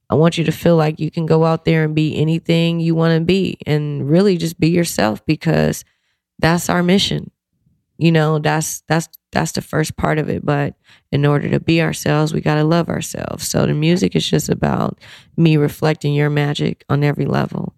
I 0.09 0.15
want 0.15 0.37
you 0.37 0.43
to 0.43 0.51
feel 0.51 0.75
like 0.75 0.99
you 0.99 1.09
can 1.09 1.25
go 1.25 1.45
out 1.45 1.65
there 1.65 1.83
and 1.83 1.95
be 1.95 2.15
anything 2.15 2.79
you 2.79 2.95
want 2.95 3.17
to 3.17 3.25
be 3.25 3.57
and 3.65 4.09
really 4.09 4.37
just 4.37 4.59
be 4.59 4.69
yourself 4.69 5.25
because 5.25 5.83
that's 6.39 6.69
our 6.69 6.83
mission. 6.83 7.31
You 7.97 8.11
know, 8.11 8.39
that's 8.39 8.81
that's 8.87 9.07
that's 9.31 9.53
the 9.53 9.61
first 9.61 9.95
part 9.95 10.17
of 10.17 10.29
it, 10.29 10.45
but 10.45 10.75
in 11.11 11.25
order 11.25 11.49
to 11.49 11.59
be 11.59 11.81
ourselves, 11.81 12.33
we 12.33 12.41
got 12.41 12.55
to 12.55 12.63
love 12.63 12.89
ourselves. 12.89 13.47
So 13.47 13.65
the 13.65 13.73
music 13.73 14.15
is 14.15 14.27
just 14.29 14.49
about 14.49 14.99
me 15.37 15.57
reflecting 15.57 16.13
your 16.13 16.29
magic 16.29 16.83
on 16.89 17.03
every 17.03 17.25
level. 17.25 17.73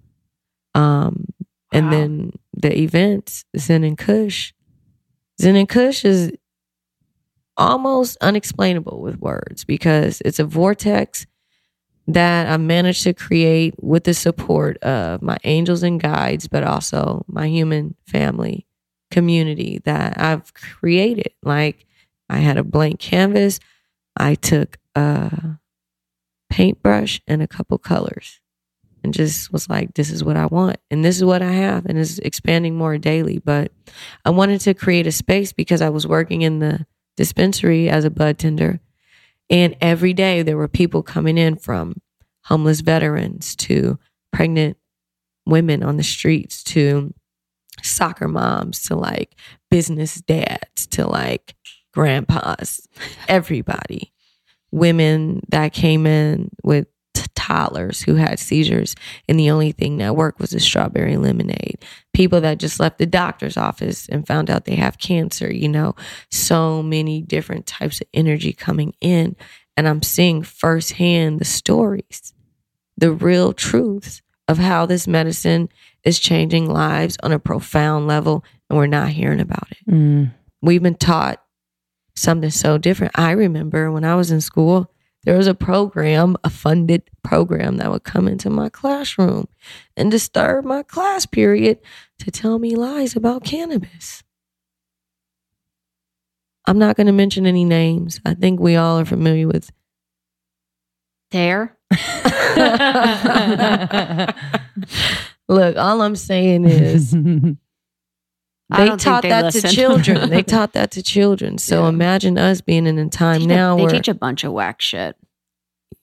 Um 0.73 1.25
and 1.73 1.91
then 1.91 2.31
the 2.53 2.79
events, 2.79 3.43
Zen 3.57 3.83
and 3.83 3.97
Kush. 3.97 4.53
Zen 5.39 5.55
and 5.55 5.69
Kush 5.69 6.03
is 6.05 6.31
almost 7.55 8.18
unexplainable 8.22 9.01
with 9.01 9.19
words 9.19 9.65
because 9.65 10.22
it's 10.26 10.39
a 10.39 10.45
vortex 10.45 11.26
that 12.07 12.47
I 12.47 12.57
managed 12.57 13.03
to 13.03 13.14
create 13.14 13.76
with 13.81 14.05
the 14.05 14.14
support 14.14 14.77
of 14.77 15.22
my 15.22 15.38
angels 15.43 15.84
and 15.84 16.01
guides, 16.01 16.47
but 16.47 16.64
also 16.64 17.26
my 17.27 17.47
human 17.47 17.95
family 18.07 18.65
community 19.11 19.81
that 19.85 20.19
I've 20.19 20.53
created. 20.53 21.34
Like 21.43 21.85
I 22.30 22.38
had 22.38 22.57
a 22.57 22.64
blank 22.64 22.99
canvas, 22.99 23.59
I 24.15 24.35
took 24.35 24.77
a 24.95 25.57
paintbrush 26.49 27.22
and 27.27 27.41
a 27.41 27.47
couple 27.47 27.77
colors 27.77 28.39
and 29.03 29.13
just 29.13 29.51
was 29.51 29.69
like, 29.69 29.93
this 29.93 30.09
is 30.09 30.23
what 30.23 30.37
I 30.37 30.45
want. 30.47 30.77
And 30.91 31.03
this 31.03 31.17
is 31.17 31.23
what 31.23 31.41
I 31.41 31.51
have. 31.51 31.85
And 31.85 31.97
it's 31.97 32.19
expanding 32.19 32.75
more 32.75 32.97
daily. 32.97 33.39
But 33.39 33.71
I 34.25 34.29
wanted 34.29 34.61
to 34.61 34.73
create 34.73 35.07
a 35.07 35.11
space 35.11 35.53
because 35.53 35.81
I 35.81 35.89
was 35.89 36.07
working 36.07 36.41
in 36.41 36.59
the 36.59 36.85
dispensary 37.15 37.89
as 37.89 38.05
a 38.05 38.09
bud 38.09 38.37
tender. 38.37 38.79
And 39.49 39.75
every 39.81 40.13
day 40.13 40.41
there 40.41 40.57
were 40.57 40.67
people 40.67 41.03
coming 41.03 41.37
in 41.37 41.55
from 41.55 42.01
homeless 42.45 42.81
veterans 42.81 43.55
to 43.55 43.97
pregnant 44.31 44.77
women 45.45 45.83
on 45.83 45.97
the 45.97 46.03
streets 46.03 46.63
to 46.63 47.13
soccer 47.83 48.27
moms 48.27 48.81
to 48.83 48.95
like 48.95 49.35
business 49.69 50.15
dads 50.15 50.87
to 50.87 51.07
like 51.07 51.55
grandpas, 51.93 52.87
everybody. 53.27 54.13
Women 54.71 55.41
that 55.49 55.71
came 55.71 56.05
in 56.05 56.49
with 56.63 56.87
toddlers 57.47 58.01
who 58.01 58.15
had 58.15 58.39
seizures, 58.39 58.95
and 59.27 59.39
the 59.39 59.49
only 59.49 59.71
thing 59.71 59.97
that 59.97 60.15
worked 60.15 60.39
was 60.39 60.53
a 60.53 60.59
strawberry 60.59 61.17
lemonade. 61.17 61.83
People 62.13 62.41
that 62.41 62.57
just 62.59 62.79
left 62.79 62.97
the 62.97 63.05
doctor's 63.05 63.57
office 63.57 64.07
and 64.09 64.27
found 64.27 64.49
out 64.49 64.65
they 64.65 64.75
have 64.75 64.97
cancer, 64.97 65.51
you 65.51 65.69
know, 65.69 65.95
so 66.31 66.83
many 66.83 67.21
different 67.21 67.65
types 67.65 68.01
of 68.01 68.07
energy 68.13 68.53
coming 68.53 68.93
in. 69.01 69.35
And 69.75 69.87
I'm 69.87 70.01
seeing 70.01 70.43
firsthand 70.43 71.39
the 71.39 71.45
stories, 71.45 72.33
the 72.97 73.11
real 73.11 73.53
truths 73.53 74.21
of 74.47 74.57
how 74.57 74.85
this 74.85 75.07
medicine 75.07 75.69
is 76.03 76.19
changing 76.19 76.69
lives 76.69 77.17
on 77.23 77.31
a 77.31 77.39
profound 77.39 78.07
level, 78.07 78.43
and 78.69 78.77
we're 78.77 78.87
not 78.87 79.09
hearing 79.09 79.39
about 79.41 79.67
it 79.71 79.77
Mm. 79.89 80.31
we've 80.61 80.83
been 80.83 80.95
taught 80.95 81.41
something 82.15 82.49
so 82.49 82.77
different. 82.77 83.17
I 83.17 83.31
remember 83.31 83.91
when 83.91 84.03
I 84.03 84.15
was 84.15 84.31
in 84.31 84.41
school, 84.41 84.91
there 85.27 85.35
was 85.35 85.47
a 85.47 85.53
program, 85.53 86.37
a 86.45 86.49
funded 86.49 87.03
program 87.21 87.75
that 87.77 87.91
would 87.91 88.05
come 88.05 88.29
into 88.29 88.49
my 88.49 88.69
classroom 88.69 89.49
and 89.97 90.09
disturb 90.09 90.63
my 90.63 90.83
class 90.83 91.25
period 91.25 91.79
to 92.19 92.31
tell 92.31 92.59
me 92.59 92.77
lies 92.77 93.13
about 93.13 93.43
cannabis. 93.43 94.23
I'm 96.65 96.79
not 96.79 96.95
going 96.95 97.07
to 97.07 97.13
mention 97.13 97.45
any 97.45 97.65
names. 97.65 98.21
I 98.25 98.35
think 98.35 98.61
we 98.61 98.77
all 98.77 98.99
are 98.99 99.05
familiar 99.05 99.49
with. 99.49 99.69
There. 101.31 101.77
Look, 105.49 105.75
all 105.75 106.01
I'm 106.03 106.15
saying 106.15 106.63
is 106.63 107.13
I 107.13 107.19
they 108.69 108.89
taught 108.98 109.22
they 109.23 109.30
that 109.30 109.45
listen. 109.45 109.69
to 109.69 109.76
children. 109.76 110.30
They 110.30 110.44
taught 110.56 110.73
that 110.73 110.91
to 110.91 111.03
children. 111.03 111.57
So 111.57 111.84
Yeah. 111.84 111.89
imagine 111.89 112.38
us 112.38 112.60
being 112.61 112.85
in 112.88 112.98
a 112.99 113.07
time 113.10 113.44
a- 113.44 113.48
now 113.48 113.76
they 113.76 113.84
where 113.84 113.91
teach 113.91 114.07
a 114.07 114.14
bunch 114.14 114.44
of 114.44 114.52
whack 114.53 114.81
shit. 114.81 115.15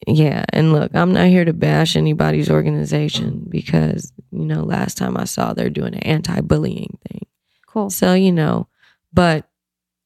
Yeah, 0.07 0.45
and 0.53 0.73
look, 0.73 0.95
I'm 0.95 1.13
not 1.13 1.29
here 1.29 1.45
to 1.47 1.53
bash 1.55 1.97
anybody's 1.97 2.51
organization 2.51 3.47
because 3.49 4.13
you 4.33 4.45
know 4.45 4.63
last 4.63 4.99
time 4.99 5.17
I 5.17 5.25
saw 5.25 5.53
they're 5.53 5.71
doing 5.71 5.95
an 5.95 6.01
anti-bullying 6.01 6.99
thing. 7.11 7.27
Cool. 7.67 7.91
So 7.91 8.15
you 8.15 8.33
know, 8.33 8.69
but 9.13 9.49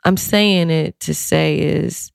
I'm 0.04 0.16
saying 0.16 0.70
it 0.70 0.98
to 1.00 1.14
say 1.14 1.58
is, 1.58 2.12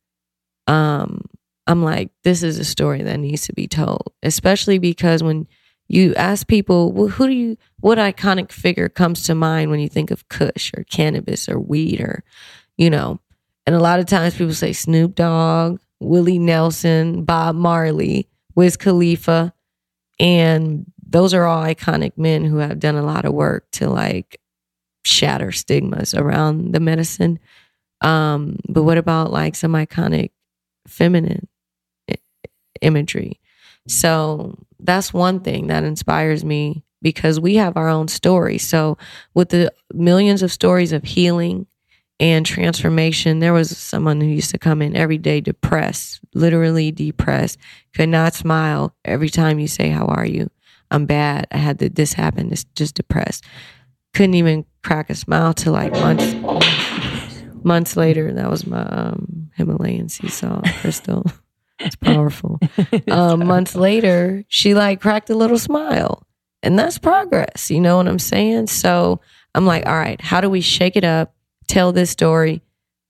um, 0.68 1.22
I'm 1.68 1.84
like 1.84 2.12
this 2.24 2.44
is 2.44 2.58
a 2.60 2.64
story 2.66 3.02
that 3.04 3.18
needs 3.20 3.48
to 3.48 3.54
be 3.54 3.68
told, 3.68 4.14
especially 4.24 4.78
because 4.80 5.22
when 5.24 5.48
you 5.88 6.14
ask 6.16 6.48
people, 6.48 6.92
well, 6.92 7.08
who 7.08 7.28
do 7.28 7.34
you, 7.34 7.58
what 7.80 7.98
iconic 7.98 8.52
figure 8.52 8.90
comes 8.90 9.24
to 9.24 9.36
mind 9.36 9.70
when 9.70 9.80
you 9.80 9.90
think 9.90 10.12
of 10.12 10.28
Kush 10.30 10.72
or 10.76 10.84
cannabis 10.86 11.48
or 11.50 11.60
weed 11.60 12.02
or, 12.02 12.24
you 12.78 12.90
know, 12.90 13.20
and 13.66 13.76
a 13.76 13.80
lot 13.80 14.00
of 14.00 14.06
times 14.06 14.36
people 14.36 14.54
say 14.54 14.74
Snoop 14.74 15.16
Dogg, 15.16 15.80
Willie 16.00 16.40
Nelson, 16.40 17.24
Bob 17.24 17.56
Marley, 17.56 18.28
Wiz 18.56 18.76
Khalifa. 18.76 19.54
And 20.20 20.86
those 21.06 21.34
are 21.34 21.46
all 21.46 21.64
iconic 21.64 22.18
men 22.18 22.44
who 22.44 22.58
have 22.58 22.80
done 22.80 22.96
a 22.96 23.04
lot 23.04 23.26
of 23.26 23.34
work 23.34 23.70
to 23.72 23.90
like 23.90 24.40
shatter 25.06 25.52
stigmas 25.52 26.14
around 26.14 26.74
the 26.74 26.80
medicine. 26.80 27.40
Um, 28.02 28.58
but 28.68 28.84
what 28.84 28.98
about 28.98 29.32
like 29.32 29.56
some 29.56 29.74
iconic 29.74 30.32
feminine 30.88 31.48
imagery? 32.82 33.40
So 33.88 34.58
that's 34.86 35.14
one 35.14 35.40
thing 35.40 35.68
that 35.68 35.84
inspires 35.84 36.44
me 36.44 36.84
because 37.02 37.40
we 37.40 37.56
have 37.56 37.78
our 37.78 37.90
own 37.90 38.08
story. 38.08 38.58
So 38.58 38.98
with 39.34 39.50
the 39.50 39.72
millions 39.94 40.42
of 40.42 40.52
stories 40.52 40.92
of 40.92 41.04
healing 41.04 41.68
and 42.20 42.46
transformation, 42.46 43.40
there 43.40 43.54
was 43.54 43.78
someone 43.78 44.22
who 44.22 44.28
used 44.28 44.52
to 44.52 44.58
come 44.58 44.82
in 44.82 44.96
every 44.96 45.18
day 45.18 45.42
depressed, 45.42 46.22
literally 46.34 46.92
depressed, 46.92 47.58
could 47.94 48.10
not 48.10 48.34
smile 48.34 48.96
every 49.04 49.30
time 49.30 49.60
you 49.60 49.68
say, 49.68 49.90
How 49.90 50.06
are 50.06 50.26
you? 50.26 50.50
I'm 50.90 51.06
bad. 51.06 51.48
I 51.52 51.58
had 51.58 51.80
this 51.80 52.14
happen. 52.14 52.52
It's 52.52 52.66
just 52.76 52.96
depressed. 52.96 53.44
Couldn't 54.14 54.36
even 54.36 54.66
crack 54.84 55.10
a 55.10 55.16
smile 55.16 55.54
till 55.54 55.74
like 55.74 55.92
months 55.94 56.36
months 57.64 57.98
later. 57.98 58.32
That 58.32 58.50
was 58.50 58.68
my 58.68 58.84
um, 58.84 59.50
Himalayan 59.56 60.10
sea 60.10 60.30
salt 60.30 60.66
crystal. 60.82 61.26
It's 61.80 61.96
powerful. 61.96 62.60
um, 63.12 63.46
months 63.46 63.76
later, 63.76 64.44
she 64.48 64.74
like 64.74 65.02
cracked 65.02 65.30
a 65.30 65.36
little 65.36 65.58
smile. 65.58 66.26
And 66.62 66.80
that's 66.80 66.98
progress. 66.98 67.70
You 67.70 67.82
know 67.82 67.98
what 67.98 68.08
I'm 68.08 68.20
saying? 68.20 68.68
So 68.68 69.20
I'm 69.54 69.66
like, 69.66 69.86
all 69.86 69.98
right, 69.98 70.20
how 70.22 70.42
do 70.42 70.50
we 70.50 70.62
shake 70.62 70.96
it 70.96 71.04
up, 71.04 71.36
tell 71.68 71.92
this 71.92 72.10
story, 72.10 72.62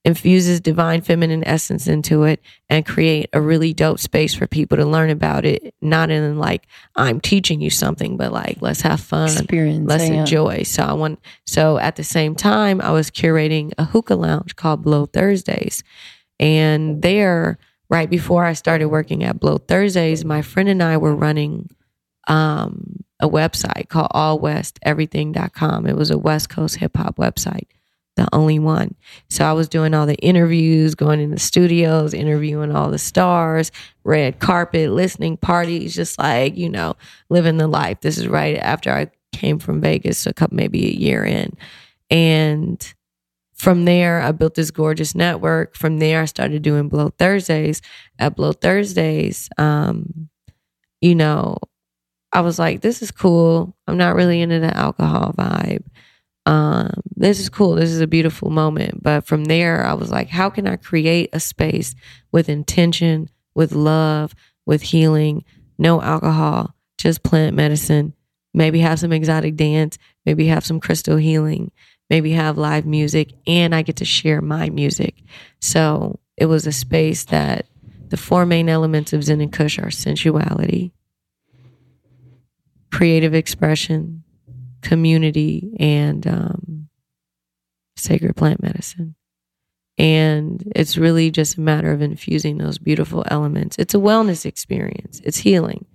infuses 0.04 0.60
divine 0.60 1.02
feminine 1.02 1.44
essence 1.46 1.88
into 1.88 2.24
it, 2.24 2.42
and 2.68 2.86
create 2.86 3.30
a 3.32 3.40
really 3.40 3.74
dope 3.74 4.00
space 4.00 4.34
for 4.34 4.48
people 4.48 4.78
to 4.78 4.86
learn 4.86 5.12
about 5.12 5.46
it? 5.46 5.76
Not 5.82 6.10
in 6.10 6.40
like, 6.40 6.66
I'm 6.96 7.22
teaching 7.22 7.62
you 7.62 7.70
something, 7.70 8.18
but 8.18 8.34
like, 8.34 8.58
let's 8.60 8.82
have 8.82 9.00
fun 9.00 9.30
Experience. 9.30 9.88
let's 9.88 10.10
yeah. 10.10 10.22
enjoy. 10.22 10.64
So 10.64 10.84
I 10.84 10.94
want 10.94 11.20
so 11.46 11.78
at 11.78 11.96
the 11.96 12.04
same 12.04 12.34
time 12.36 12.82
I 12.82 12.92
was 12.92 13.12
curating 13.12 13.72
a 13.78 13.86
hookah 13.86 14.16
lounge 14.16 14.56
called 14.56 14.82
Blow 14.82 15.06
Thursdays. 15.06 15.84
And 16.40 17.04
there, 17.04 17.60
right 17.94 18.10
before 18.10 18.44
I 18.44 18.54
started 18.54 18.88
working 18.88 19.24
at 19.24 19.40
Blow 19.40 19.60
Thursdays, 19.60 20.26
my 20.26 20.42
friend 20.42 20.68
and 20.68 20.82
I 20.82 20.98
were 20.98 21.16
running 21.16 21.70
um, 22.28 23.04
a 23.20 23.30
website 23.30 23.88
called 23.88 24.10
allwesteverything.com. 24.16 25.86
It 25.86 25.96
was 25.96 26.10
a 26.10 26.18
West 26.18 26.50
Coast 26.50 26.78
hip 26.78 26.98
hop 26.98 27.18
website, 27.18 27.68
the 28.16 28.28
only 28.34 28.58
one. 28.58 28.96
So 29.30 29.46
I 29.46 29.54
was 29.54 29.70
doing 29.70 29.94
all 29.94 30.08
the 30.08 30.16
interviews, 30.16 30.96
going 30.96 31.20
in 31.20 31.30
the 31.30 31.40
studios, 31.40 32.16
interviewing 32.16 32.76
all 32.76 32.90
the 32.90 32.98
stars, 32.98 33.72
red 34.04 34.40
carpet, 34.40 34.90
listening 34.90 35.38
parties, 35.38 35.94
just 35.94 36.18
like, 36.18 36.58
you 36.58 36.70
know, 36.70 36.96
living 37.30 37.58
the 37.58 37.68
life. 37.68 38.02
This 38.02 38.18
is 38.18 38.28
right 38.28 38.58
after 38.58 38.92
I 38.92 39.12
came 39.34 39.60
from 39.60 39.82
Vegas 39.82 40.26
a 40.26 40.34
couple, 40.34 40.58
maybe 40.58 40.84
a 40.88 40.96
year 40.98 41.24
in. 41.24 41.56
And 42.10 42.92
from 43.64 43.86
there, 43.86 44.20
I 44.22 44.34
built 44.34 44.56
this 44.56 44.72
gorgeous 44.72 45.16
network. 45.16 45.78
From 45.78 45.98
there, 45.98 46.22
I 46.22 46.26
started 46.26 46.64
doing 46.64 46.90
Blow 46.90 47.12
Thursdays. 47.18 47.82
At 48.20 48.36
Blow 48.36 48.52
Thursdays, 48.52 49.48
um, 49.58 50.28
you 51.00 51.16
know, 51.16 51.58
I 52.34 52.42
was 52.42 52.60
like, 52.60 52.82
this 52.82 53.02
is 53.02 53.10
cool. 53.10 53.74
I'm 53.88 53.96
not 53.96 54.16
really 54.16 54.42
into 54.42 54.60
the 54.60 54.76
alcohol 54.76 55.34
vibe. 55.38 55.86
Um, 56.46 56.92
this 57.16 57.40
is 57.40 57.48
cool. 57.48 57.76
This 57.76 57.90
is 57.90 58.02
a 58.02 58.08
beautiful 58.08 58.50
moment. 58.50 59.02
But 59.02 59.26
from 59.26 59.46
there, 59.46 59.86
I 59.86 59.94
was 59.94 60.12
like, 60.12 60.28
how 60.28 60.50
can 60.50 60.68
I 60.68 60.76
create 60.76 61.30
a 61.32 61.40
space 61.40 61.96
with 62.34 62.50
intention, 62.50 63.30
with 63.56 63.72
love, 63.72 64.36
with 64.66 64.82
healing, 64.82 65.46
no 65.78 66.02
alcohol, 66.02 66.76
just 66.98 67.24
plant 67.24 67.56
medicine, 67.56 68.14
maybe 68.54 68.80
have 68.80 69.00
some 69.00 69.14
exotic 69.14 69.56
dance, 69.56 69.98
maybe 70.26 70.48
have 70.48 70.66
some 70.66 70.82
crystal 70.82 71.16
healing, 71.16 71.72
maybe 72.14 72.34
have 72.34 72.60
live 72.60 72.86
music, 72.86 73.34
and 73.48 73.74
I 73.74 73.82
get 73.82 73.96
to 73.96 74.06
share 74.06 74.40
my 74.40 74.70
music. 74.70 75.16
So 75.60 76.20
it 76.38 76.46
was 76.46 76.68
a 76.68 76.72
space 76.72 77.24
that 77.26 77.66
the 78.10 78.18
four 78.18 78.46
main 78.46 78.70
elements 78.70 79.14
of 79.14 79.24
Zen 79.24 79.42
and 79.42 79.52
Kush 79.52 79.80
are 79.80 79.90
sensuality, 79.90 80.94
creative 82.92 83.34
expression, 83.34 84.24
community, 84.84 85.76
and 85.80 86.28
um, 86.28 86.90
sacred 87.96 88.36
plant 88.36 88.62
medicine. 88.62 89.16
And 89.98 90.72
it's 90.76 91.00
really 91.00 91.32
just 91.32 91.58
a 91.58 91.62
matter 91.62 91.92
of 91.92 92.04
infusing 92.04 92.60
those 92.60 92.78
beautiful 92.78 93.24
elements. 93.32 93.76
It's 93.80 93.96
a 93.96 93.98
wellness 93.98 94.46
experience, 94.46 95.20
it's 95.24 95.38
healing. 95.38 95.88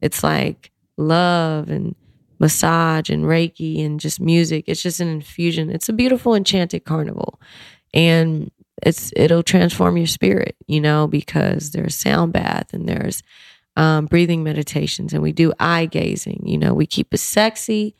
It's 0.00 0.22
like 0.22 0.70
love 0.96 1.68
and 1.68 1.96
massage 2.44 3.08
and 3.08 3.24
Reiki 3.24 3.82
and 3.82 3.98
just 3.98 4.20
music. 4.20 4.64
It's 4.66 4.82
just 4.82 5.00
an 5.00 5.08
infusion. 5.08 5.70
It's 5.70 5.88
a 5.88 5.94
beautiful 5.94 6.34
enchanted 6.34 6.84
carnival. 6.84 7.40
And 7.94 8.50
it's 8.82 9.12
it'll 9.16 9.42
transform 9.42 9.96
your 9.96 10.06
spirit, 10.06 10.54
you 10.66 10.78
know, 10.78 11.06
because 11.06 11.70
there's 11.70 11.94
sound 11.94 12.34
bath 12.34 12.74
and 12.74 12.86
there's 12.86 13.22
um, 13.76 14.04
breathing 14.04 14.44
meditations 14.44 15.14
and 15.14 15.22
we 15.22 15.32
do 15.32 15.54
eye 15.58 15.86
gazing. 15.86 16.42
You 16.44 16.58
know, 16.58 16.74
we 16.74 16.84
keep 16.84 17.14
it 17.14 17.18
sexy, 17.18 17.96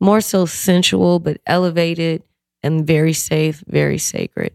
more 0.00 0.20
so 0.20 0.46
sensual, 0.46 1.20
but 1.20 1.40
elevated 1.46 2.24
and 2.64 2.84
very 2.84 3.12
safe, 3.12 3.62
very 3.68 3.98
sacred. 3.98 4.52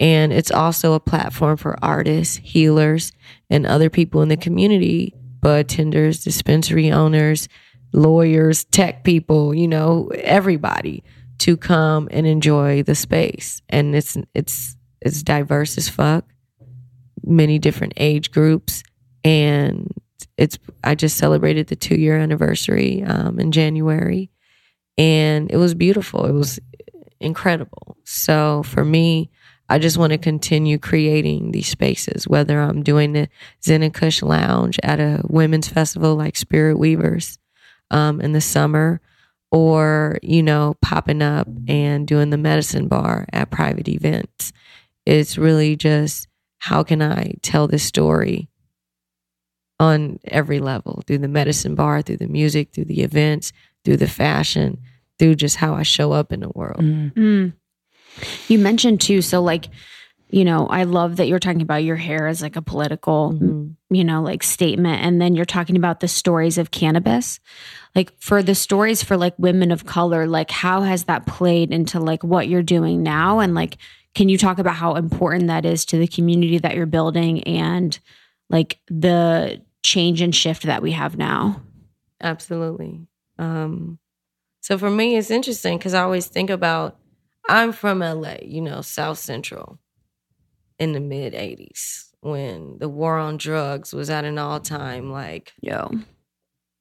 And 0.00 0.32
it's 0.32 0.50
also 0.50 0.94
a 0.94 1.00
platform 1.00 1.56
for 1.56 1.78
artists, 1.84 2.38
healers, 2.38 3.12
and 3.48 3.64
other 3.64 3.90
people 3.90 4.22
in 4.22 4.28
the 4.28 4.36
community, 4.36 5.14
bud 5.40 5.68
tenders, 5.68 6.24
dispensary 6.24 6.90
owners, 6.90 7.48
lawyers, 7.92 8.64
tech 8.64 9.04
people, 9.04 9.54
you 9.54 9.68
know, 9.68 10.10
everybody 10.14 11.04
to 11.38 11.56
come 11.56 12.08
and 12.10 12.26
enjoy 12.26 12.82
the 12.82 12.94
space. 12.94 13.62
And 13.68 13.94
it's 13.94 14.16
it's 14.34 14.76
it's 15.00 15.22
diverse 15.22 15.76
as 15.76 15.88
fuck, 15.88 16.24
many 17.24 17.58
different 17.58 17.94
age 17.96 18.30
groups, 18.30 18.82
and 19.24 19.92
it's 20.36 20.58
I 20.84 20.94
just 20.94 21.16
celebrated 21.16 21.66
the 21.66 21.76
two 21.76 21.96
year 21.96 22.16
anniversary 22.16 23.02
um, 23.04 23.38
in 23.38 23.52
January, 23.52 24.30
and 24.96 25.50
it 25.50 25.56
was 25.56 25.74
beautiful. 25.74 26.26
It 26.26 26.32
was 26.32 26.60
incredible. 27.20 27.96
So 28.04 28.62
for 28.64 28.84
me, 28.84 29.30
I 29.68 29.78
just 29.78 29.96
want 29.96 30.12
to 30.12 30.18
continue 30.18 30.78
creating 30.78 31.52
these 31.52 31.68
spaces, 31.68 32.28
whether 32.28 32.60
I'm 32.60 32.82
doing 32.82 33.12
the 33.12 33.28
Zen 33.64 33.82
and 33.82 33.94
Kush 33.94 34.22
Lounge 34.22 34.78
at 34.82 35.00
a 35.00 35.22
women's 35.24 35.68
festival 35.68 36.14
like 36.14 36.36
Spirit 36.36 36.78
Weavers 36.78 37.38
um, 37.92 38.20
in 38.20 38.32
the 38.32 38.40
summer, 38.40 39.00
or, 39.52 40.18
you 40.22 40.42
know, 40.42 40.74
popping 40.80 41.22
up 41.22 41.46
and 41.68 42.08
doing 42.08 42.30
the 42.30 42.38
medicine 42.38 42.88
bar 42.88 43.26
at 43.32 43.50
private 43.50 43.86
events. 43.86 44.52
It's 45.06 45.38
really 45.38 45.76
just 45.76 46.26
how 46.58 46.82
can 46.82 47.02
I 47.02 47.34
tell 47.42 47.68
this 47.68 47.84
story 47.84 48.48
on 49.78 50.18
every 50.24 50.58
level 50.58 51.02
through 51.06 51.18
the 51.18 51.28
medicine 51.28 51.74
bar, 51.74 52.02
through 52.02 52.16
the 52.16 52.28
music, 52.28 52.72
through 52.72 52.86
the 52.86 53.02
events, 53.02 53.52
through 53.84 53.98
the 53.98 54.08
fashion, 54.08 54.78
through 55.18 55.34
just 55.34 55.56
how 55.56 55.74
I 55.74 55.82
show 55.82 56.12
up 56.12 56.32
in 56.32 56.40
the 56.40 56.50
world. 56.54 56.80
Mm. 56.80 57.52
You 58.48 58.58
mentioned 58.58 59.00
too, 59.00 59.20
so 59.22 59.42
like, 59.42 59.68
you 60.32 60.44
know, 60.46 60.66
I 60.66 60.84
love 60.84 61.16
that 61.16 61.28
you're 61.28 61.38
talking 61.38 61.60
about 61.62 61.84
your 61.84 61.96
hair 61.96 62.26
as 62.26 62.40
like 62.40 62.56
a 62.56 62.62
political, 62.62 63.34
Mhm. 63.34 63.76
you 63.90 64.02
know, 64.02 64.22
like 64.22 64.42
statement. 64.42 65.02
And 65.04 65.20
then 65.20 65.34
you're 65.34 65.44
talking 65.44 65.76
about 65.76 66.00
the 66.00 66.08
stories 66.08 66.56
of 66.56 66.70
cannabis. 66.70 67.38
Like 67.94 68.12
for 68.18 68.42
the 68.42 68.54
stories 68.54 69.02
for 69.02 69.18
like 69.18 69.34
women 69.38 69.70
of 69.70 69.84
color, 69.84 70.26
like 70.26 70.50
how 70.50 70.80
has 70.82 71.04
that 71.04 71.26
played 71.26 71.70
into 71.70 72.00
like 72.00 72.24
what 72.24 72.48
you're 72.48 72.62
doing 72.62 73.02
now? 73.02 73.40
And 73.40 73.54
like, 73.54 73.76
can 74.14 74.30
you 74.30 74.38
talk 74.38 74.58
about 74.58 74.74
how 74.74 74.94
important 74.94 75.48
that 75.48 75.66
is 75.66 75.84
to 75.86 75.98
the 75.98 76.06
community 76.06 76.56
that 76.58 76.74
you're 76.76 76.86
building 76.86 77.42
and 77.44 77.98
like 78.48 78.78
the 78.88 79.60
change 79.82 80.22
and 80.22 80.34
shift 80.34 80.62
that 80.62 80.82
we 80.82 80.92
have 80.92 81.18
now? 81.18 81.60
Absolutely. 82.22 83.06
Um, 83.38 83.98
so 84.62 84.78
for 84.78 84.90
me, 84.90 85.16
it's 85.16 85.30
interesting 85.30 85.76
because 85.76 85.92
I 85.92 86.02
always 86.02 86.26
think 86.26 86.48
about 86.48 86.96
I'm 87.48 87.72
from 87.72 87.98
LA, 88.02 88.36
you 88.42 88.60
know, 88.62 88.80
South 88.80 89.18
Central 89.18 89.78
in 90.82 90.92
the 90.92 91.00
mid 91.00 91.32
80s 91.32 92.10
when 92.20 92.78
the 92.78 92.88
war 92.88 93.16
on 93.18 93.36
drugs 93.36 93.92
was 93.92 94.10
at 94.10 94.24
an 94.24 94.36
all 94.38 94.60
time 94.60 95.10
like 95.12 95.52
Yo. 95.60 95.90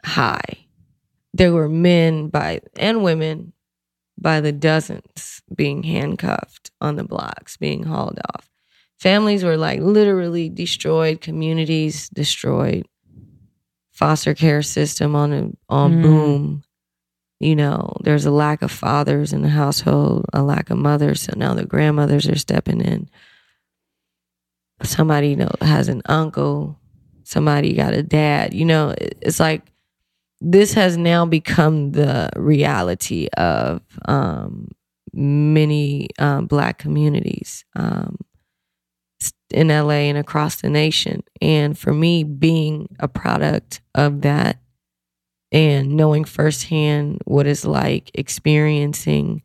high. 0.03 0.65
There 1.33 1.53
were 1.53 1.69
men 1.69 2.29
by 2.29 2.61
and 2.77 3.03
women 3.03 3.53
by 4.19 4.41
the 4.41 4.51
dozens 4.51 5.41
being 5.55 5.83
handcuffed 5.83 6.71
on 6.81 6.95
the 6.95 7.03
blocks, 7.03 7.57
being 7.57 7.83
hauled 7.83 8.19
off. 8.33 8.49
Families 8.99 9.43
were 9.43 9.57
like 9.57 9.79
literally 9.79 10.49
destroyed, 10.49 11.21
communities 11.21 12.09
destroyed, 12.09 12.85
foster 13.91 14.33
care 14.33 14.61
system 14.61 15.15
on 15.15 15.33
a, 15.33 15.49
on 15.69 15.93
Mm. 15.93 16.01
boom. 16.01 16.63
You 17.39 17.55
know, 17.55 17.97
there's 18.03 18.27
a 18.27 18.31
lack 18.31 18.61
of 18.61 18.71
fathers 18.71 19.33
in 19.33 19.41
the 19.41 19.49
household, 19.49 20.25
a 20.33 20.43
lack 20.43 20.69
of 20.69 20.77
mothers. 20.77 21.21
So 21.23 21.33
now 21.35 21.55
the 21.55 21.65
grandmothers 21.65 22.29
are 22.29 22.37
stepping 22.37 22.81
in. 22.81 23.09
Somebody 24.83 25.29
you 25.29 25.35
know 25.35 25.51
has 25.61 25.87
an 25.87 26.01
uncle. 26.05 26.77
Somebody 27.23 27.73
got 27.73 27.93
a 27.93 28.03
dad. 28.03 28.53
You 28.53 28.65
know, 28.65 28.93
it's 28.97 29.39
like 29.39 29.71
this 30.41 30.73
has 30.73 30.97
now 30.97 31.25
become 31.25 31.91
the 31.91 32.29
reality 32.35 33.27
of 33.37 33.81
um, 34.05 34.69
many 35.13 36.09
um, 36.17 36.47
black 36.47 36.79
communities 36.79 37.63
um, 37.75 38.17
in 39.51 39.67
LA 39.67 40.09
and 40.09 40.17
across 40.17 40.61
the 40.61 40.69
nation. 40.69 41.23
And 41.41 41.77
for 41.77 41.93
me, 41.93 42.23
being 42.23 42.95
a 42.99 43.07
product 43.07 43.81
of 43.93 44.21
that 44.21 44.57
and 45.51 45.95
knowing 45.95 46.23
firsthand 46.23 47.21
what 47.25 47.45
it's 47.45 47.65
like 47.65 48.09
experiencing 48.13 49.43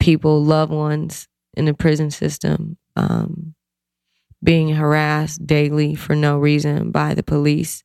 people, 0.00 0.42
loved 0.42 0.72
ones 0.72 1.28
in 1.54 1.66
the 1.66 1.74
prison 1.74 2.10
system, 2.10 2.78
um, 2.96 3.54
being 4.42 4.74
harassed 4.74 5.46
daily 5.46 5.94
for 5.94 6.16
no 6.16 6.38
reason 6.38 6.90
by 6.90 7.14
the 7.14 7.22
police 7.22 7.84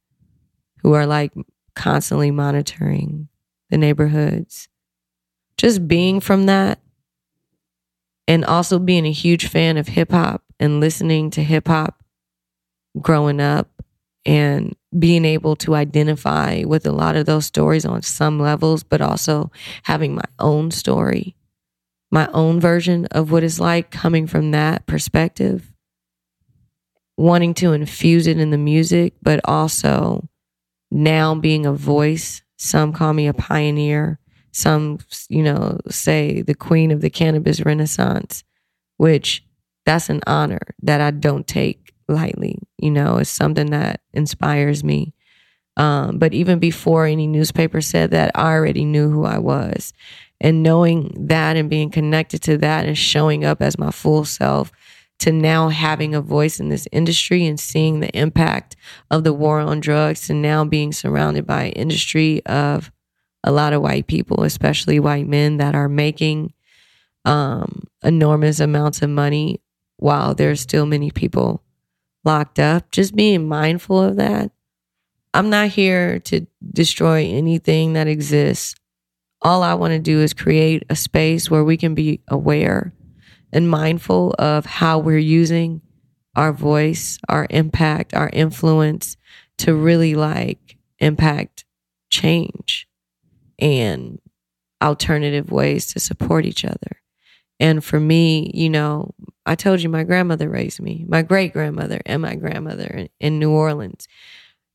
who 0.81 0.93
are 0.93 1.05
like 1.05 1.33
constantly 1.75 2.31
monitoring 2.31 3.27
the 3.69 3.77
neighborhoods. 3.77 4.69
Just 5.57 5.87
being 5.87 6.19
from 6.19 6.45
that 6.45 6.79
and 8.27 8.43
also 8.45 8.79
being 8.79 9.05
a 9.05 9.11
huge 9.11 9.47
fan 9.47 9.77
of 9.77 9.87
hip 9.87 10.11
hop 10.11 10.43
and 10.59 10.79
listening 10.79 11.29
to 11.31 11.43
hip 11.43 11.67
hop 11.67 12.03
growing 13.01 13.39
up 13.39 13.69
and 14.25 14.75
being 14.97 15.25
able 15.25 15.55
to 15.55 15.75
identify 15.75 16.63
with 16.65 16.85
a 16.85 16.91
lot 16.91 17.15
of 17.15 17.25
those 17.25 17.45
stories 17.45 17.85
on 17.85 18.01
some 18.01 18.39
levels, 18.39 18.83
but 18.83 19.01
also 19.01 19.51
having 19.83 20.15
my 20.15 20.23
own 20.39 20.71
story, 20.71 21.35
my 22.11 22.27
own 22.33 22.59
version 22.59 23.05
of 23.11 23.31
what 23.31 23.43
it's 23.43 23.59
like 23.59 23.91
coming 23.91 24.27
from 24.27 24.51
that 24.51 24.85
perspective, 24.85 25.71
wanting 27.17 27.53
to 27.55 27.73
infuse 27.73 28.27
it 28.27 28.39
in 28.39 28.51
the 28.51 28.57
music, 28.57 29.13
but 29.21 29.41
also 29.45 30.29
now 30.91 31.35
being 31.35 31.65
a 31.65 31.73
voice. 31.73 32.43
Some 32.57 32.93
call 32.93 33.13
me 33.13 33.27
a 33.27 33.33
pioneer. 33.33 34.19
Some, 34.51 34.99
you 35.29 35.43
know, 35.43 35.79
say 35.89 36.41
the 36.41 36.55
queen 36.55 36.91
of 36.91 37.01
the 37.01 37.09
cannabis 37.09 37.61
renaissance, 37.61 38.43
which 38.97 39.43
that's 39.85 40.09
an 40.09 40.21
honor 40.25 40.61
that 40.81 41.01
I 41.01 41.11
don't 41.11 41.47
take 41.47 41.93
lightly. 42.07 42.59
You 42.77 42.91
know, 42.91 43.17
it's 43.17 43.29
something 43.29 43.71
that 43.71 44.01
inspires 44.13 44.83
me. 44.83 45.13
Um, 45.75 46.17
but 46.17 46.33
even 46.33 46.57
before 46.57 47.05
any 47.05 47.27
newspaper 47.27 47.81
said 47.81 48.11
that, 48.11 48.31
I 48.33 48.53
already 48.53 48.83
knew 48.83 49.09
who 49.09 49.25
I 49.25 49.37
was. 49.37 49.93
And 50.41 50.63
knowing 50.63 51.27
that 51.27 51.55
and 51.55 51.69
being 51.69 51.89
connected 51.89 52.41
to 52.43 52.57
that 52.59 52.85
and 52.85 52.97
showing 52.97 53.45
up 53.45 53.61
as 53.61 53.77
my 53.77 53.91
full 53.91 54.25
self 54.25 54.71
to 55.19 55.31
now 55.31 55.69
having 55.69 56.13
a 56.13 56.21
voice 56.21 56.59
in 56.59 56.69
this 56.69 56.87
industry 56.91 57.45
and 57.45 57.59
seeing 57.59 57.99
the 57.99 58.15
impact 58.17 58.75
of 59.09 59.23
the 59.23 59.33
war 59.33 59.59
on 59.59 59.79
drugs 59.79 60.29
and 60.29 60.41
now 60.41 60.63
being 60.63 60.91
surrounded 60.91 61.45
by 61.45 61.69
industry 61.69 62.45
of 62.45 62.91
a 63.43 63.51
lot 63.51 63.73
of 63.73 63.81
white 63.81 64.07
people, 64.07 64.43
especially 64.43 64.99
white 64.99 65.27
men 65.27 65.57
that 65.57 65.75
are 65.75 65.89
making 65.89 66.53
um, 67.25 67.83
enormous 68.03 68.59
amounts 68.59 69.01
of 69.01 69.09
money 69.09 69.61
while 69.97 70.35
there's 70.35 70.61
still 70.61 70.85
many 70.85 71.11
people 71.11 71.63
locked 72.23 72.59
up. 72.59 72.91
Just 72.91 73.15
being 73.15 73.47
mindful 73.47 74.01
of 74.01 74.17
that. 74.17 74.51
I'm 75.33 75.49
not 75.49 75.69
here 75.69 76.19
to 76.21 76.47
destroy 76.73 77.25
anything 77.25 77.93
that 77.93 78.07
exists. 78.07 78.75
All 79.41 79.61
I 79.61 79.75
want 79.75 79.91
to 79.91 79.99
do 79.99 80.19
is 80.19 80.33
create 80.33 80.83
a 80.89 80.95
space 80.95 81.49
where 81.49 81.63
we 81.63 81.77
can 81.77 81.93
be 81.93 82.21
aware 82.27 82.93
and 83.51 83.69
mindful 83.69 84.35
of 84.37 84.65
how 84.65 84.99
we're 84.99 85.17
using 85.17 85.81
our 86.35 86.53
voice, 86.53 87.17
our 87.29 87.47
impact, 87.49 88.13
our 88.13 88.29
influence 88.31 89.17
to 89.57 89.73
really 89.73 90.15
like 90.15 90.77
impact 90.99 91.65
change 92.09 92.87
and 93.59 94.19
alternative 94.81 95.51
ways 95.51 95.87
to 95.87 95.99
support 95.99 96.45
each 96.45 96.63
other. 96.63 97.01
And 97.59 97.83
for 97.83 97.99
me, 97.99 98.51
you 98.53 98.69
know, 98.69 99.15
I 99.45 99.55
told 99.55 99.81
you 99.81 99.89
my 99.89 100.03
grandmother 100.03 100.47
raised 100.47 100.79
me, 100.79 101.05
my 101.07 101.23
great 101.23 101.53
grandmother 101.53 102.01
and 102.05 102.21
my 102.21 102.35
grandmother 102.35 103.07
in 103.19 103.39
New 103.39 103.51
Orleans. 103.51 104.07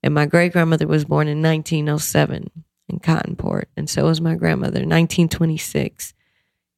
And 0.03 0.15
my 0.15 0.27
great 0.27 0.53
grandmother 0.53 0.89
was 0.89 1.05
born 1.05 1.29
in 1.29 1.41
1907 1.41 2.51
in 2.89 2.99
Cottonport. 2.99 3.67
And 3.77 3.89
so 3.89 4.07
was 4.07 4.21
my 4.21 4.35
grandmother, 4.35 4.81
1926. 4.81 6.15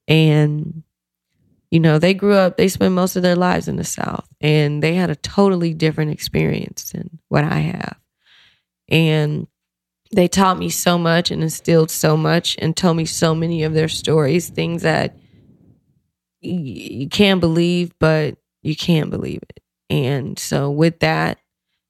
And 0.06 0.82
you 1.74 1.80
know, 1.80 1.98
they 1.98 2.14
grew 2.14 2.34
up, 2.34 2.56
they 2.56 2.68
spent 2.68 2.94
most 2.94 3.16
of 3.16 3.24
their 3.24 3.34
lives 3.34 3.66
in 3.66 3.74
the 3.74 3.82
South 3.82 4.28
and 4.40 4.80
they 4.80 4.94
had 4.94 5.10
a 5.10 5.16
totally 5.16 5.74
different 5.74 6.12
experience 6.12 6.92
than 6.92 7.18
what 7.30 7.42
I 7.42 7.58
have. 7.58 7.96
And 8.88 9.48
they 10.14 10.28
taught 10.28 10.56
me 10.56 10.68
so 10.68 10.96
much 10.98 11.32
and 11.32 11.42
instilled 11.42 11.90
so 11.90 12.16
much 12.16 12.54
and 12.60 12.76
told 12.76 12.96
me 12.96 13.04
so 13.04 13.34
many 13.34 13.64
of 13.64 13.74
their 13.74 13.88
stories, 13.88 14.50
things 14.50 14.82
that 14.82 15.16
you 16.40 17.08
can't 17.08 17.40
believe, 17.40 17.90
but 17.98 18.36
you 18.62 18.76
can't 18.76 19.10
believe 19.10 19.40
it. 19.42 19.60
And 19.90 20.38
so, 20.38 20.70
with 20.70 21.00
that, 21.00 21.38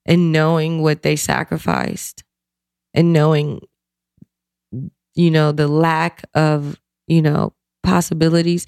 and 0.03 0.31
knowing 0.31 0.81
what 0.81 1.03
they 1.03 1.15
sacrificed, 1.15 2.23
and 2.95 3.13
knowing, 3.13 3.59
you 5.13 5.29
know, 5.29 5.51
the 5.51 5.67
lack 5.67 6.23
of, 6.33 6.81
you 7.05 7.21
know, 7.21 7.53
possibilities, 7.83 8.65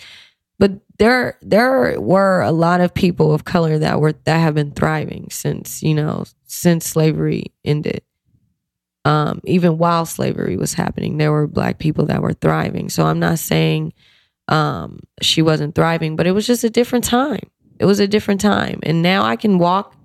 but 0.59 0.71
there 0.97 1.37
there 1.41 1.99
were 1.99 2.41
a 2.41 2.51
lot 2.51 2.81
of 2.81 2.93
people 2.93 3.33
of 3.33 3.45
color 3.45 3.77
that 3.77 3.99
were 3.99 4.13
that 4.25 4.39
have 4.39 4.55
been 4.55 4.71
thriving 4.71 5.27
since 5.29 5.83
you 5.83 5.93
know 5.93 6.25
since 6.45 6.85
slavery 6.85 7.45
ended. 7.63 8.01
Um, 9.05 9.39
even 9.45 9.77
while 9.77 10.05
slavery 10.05 10.57
was 10.57 10.73
happening 10.73 11.17
there 11.17 11.31
were 11.31 11.47
black 11.47 11.79
people 11.79 12.05
that 12.07 12.21
were 12.21 12.33
thriving. 12.33 12.89
So 12.89 13.05
i'm 13.05 13.19
not 13.19 13.39
saying 13.39 13.93
um, 14.49 15.01
she 15.21 15.41
wasn't 15.41 15.75
thriving 15.75 16.15
but 16.15 16.27
it 16.27 16.31
was 16.31 16.47
just 16.47 16.63
a 16.63 16.69
different 16.69 17.05
time. 17.05 17.49
It 17.79 17.85
was 17.85 17.99
a 17.99 18.07
different 18.07 18.41
time. 18.41 18.79
And 18.83 19.01
now 19.01 19.23
i 19.23 19.35
can 19.35 19.59
walk 19.59 19.95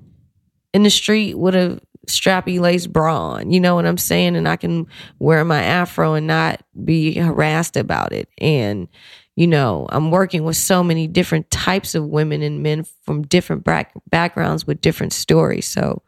in 0.72 0.82
the 0.82 0.90
street 0.90 1.36
with 1.36 1.54
a 1.54 1.80
strappy 2.08 2.58
lace 2.58 2.88
bra 2.88 3.16
on 3.16 3.52
you 3.52 3.60
know 3.60 3.74
what 3.76 3.86
i'm 3.86 3.98
saying? 3.98 4.36
And 4.36 4.48
i 4.48 4.56
can 4.56 4.86
wear 5.18 5.44
my 5.44 5.62
afro 5.62 6.14
and 6.14 6.26
not 6.26 6.62
be 6.84 7.14
harassed 7.14 7.76
about 7.76 8.12
it. 8.12 8.28
And 8.38 8.88
you 9.36 9.46
know, 9.46 9.86
I'm 9.90 10.10
working 10.10 10.44
with 10.44 10.56
so 10.56 10.82
many 10.82 11.06
different 11.06 11.50
types 11.50 11.94
of 11.94 12.06
women 12.06 12.42
and 12.42 12.62
men 12.62 12.84
from 13.02 13.22
different 13.22 13.64
back- 13.64 13.92
backgrounds 14.10 14.66
with 14.66 14.80
different 14.80 15.12
stories. 15.12 15.66
So 15.66 16.02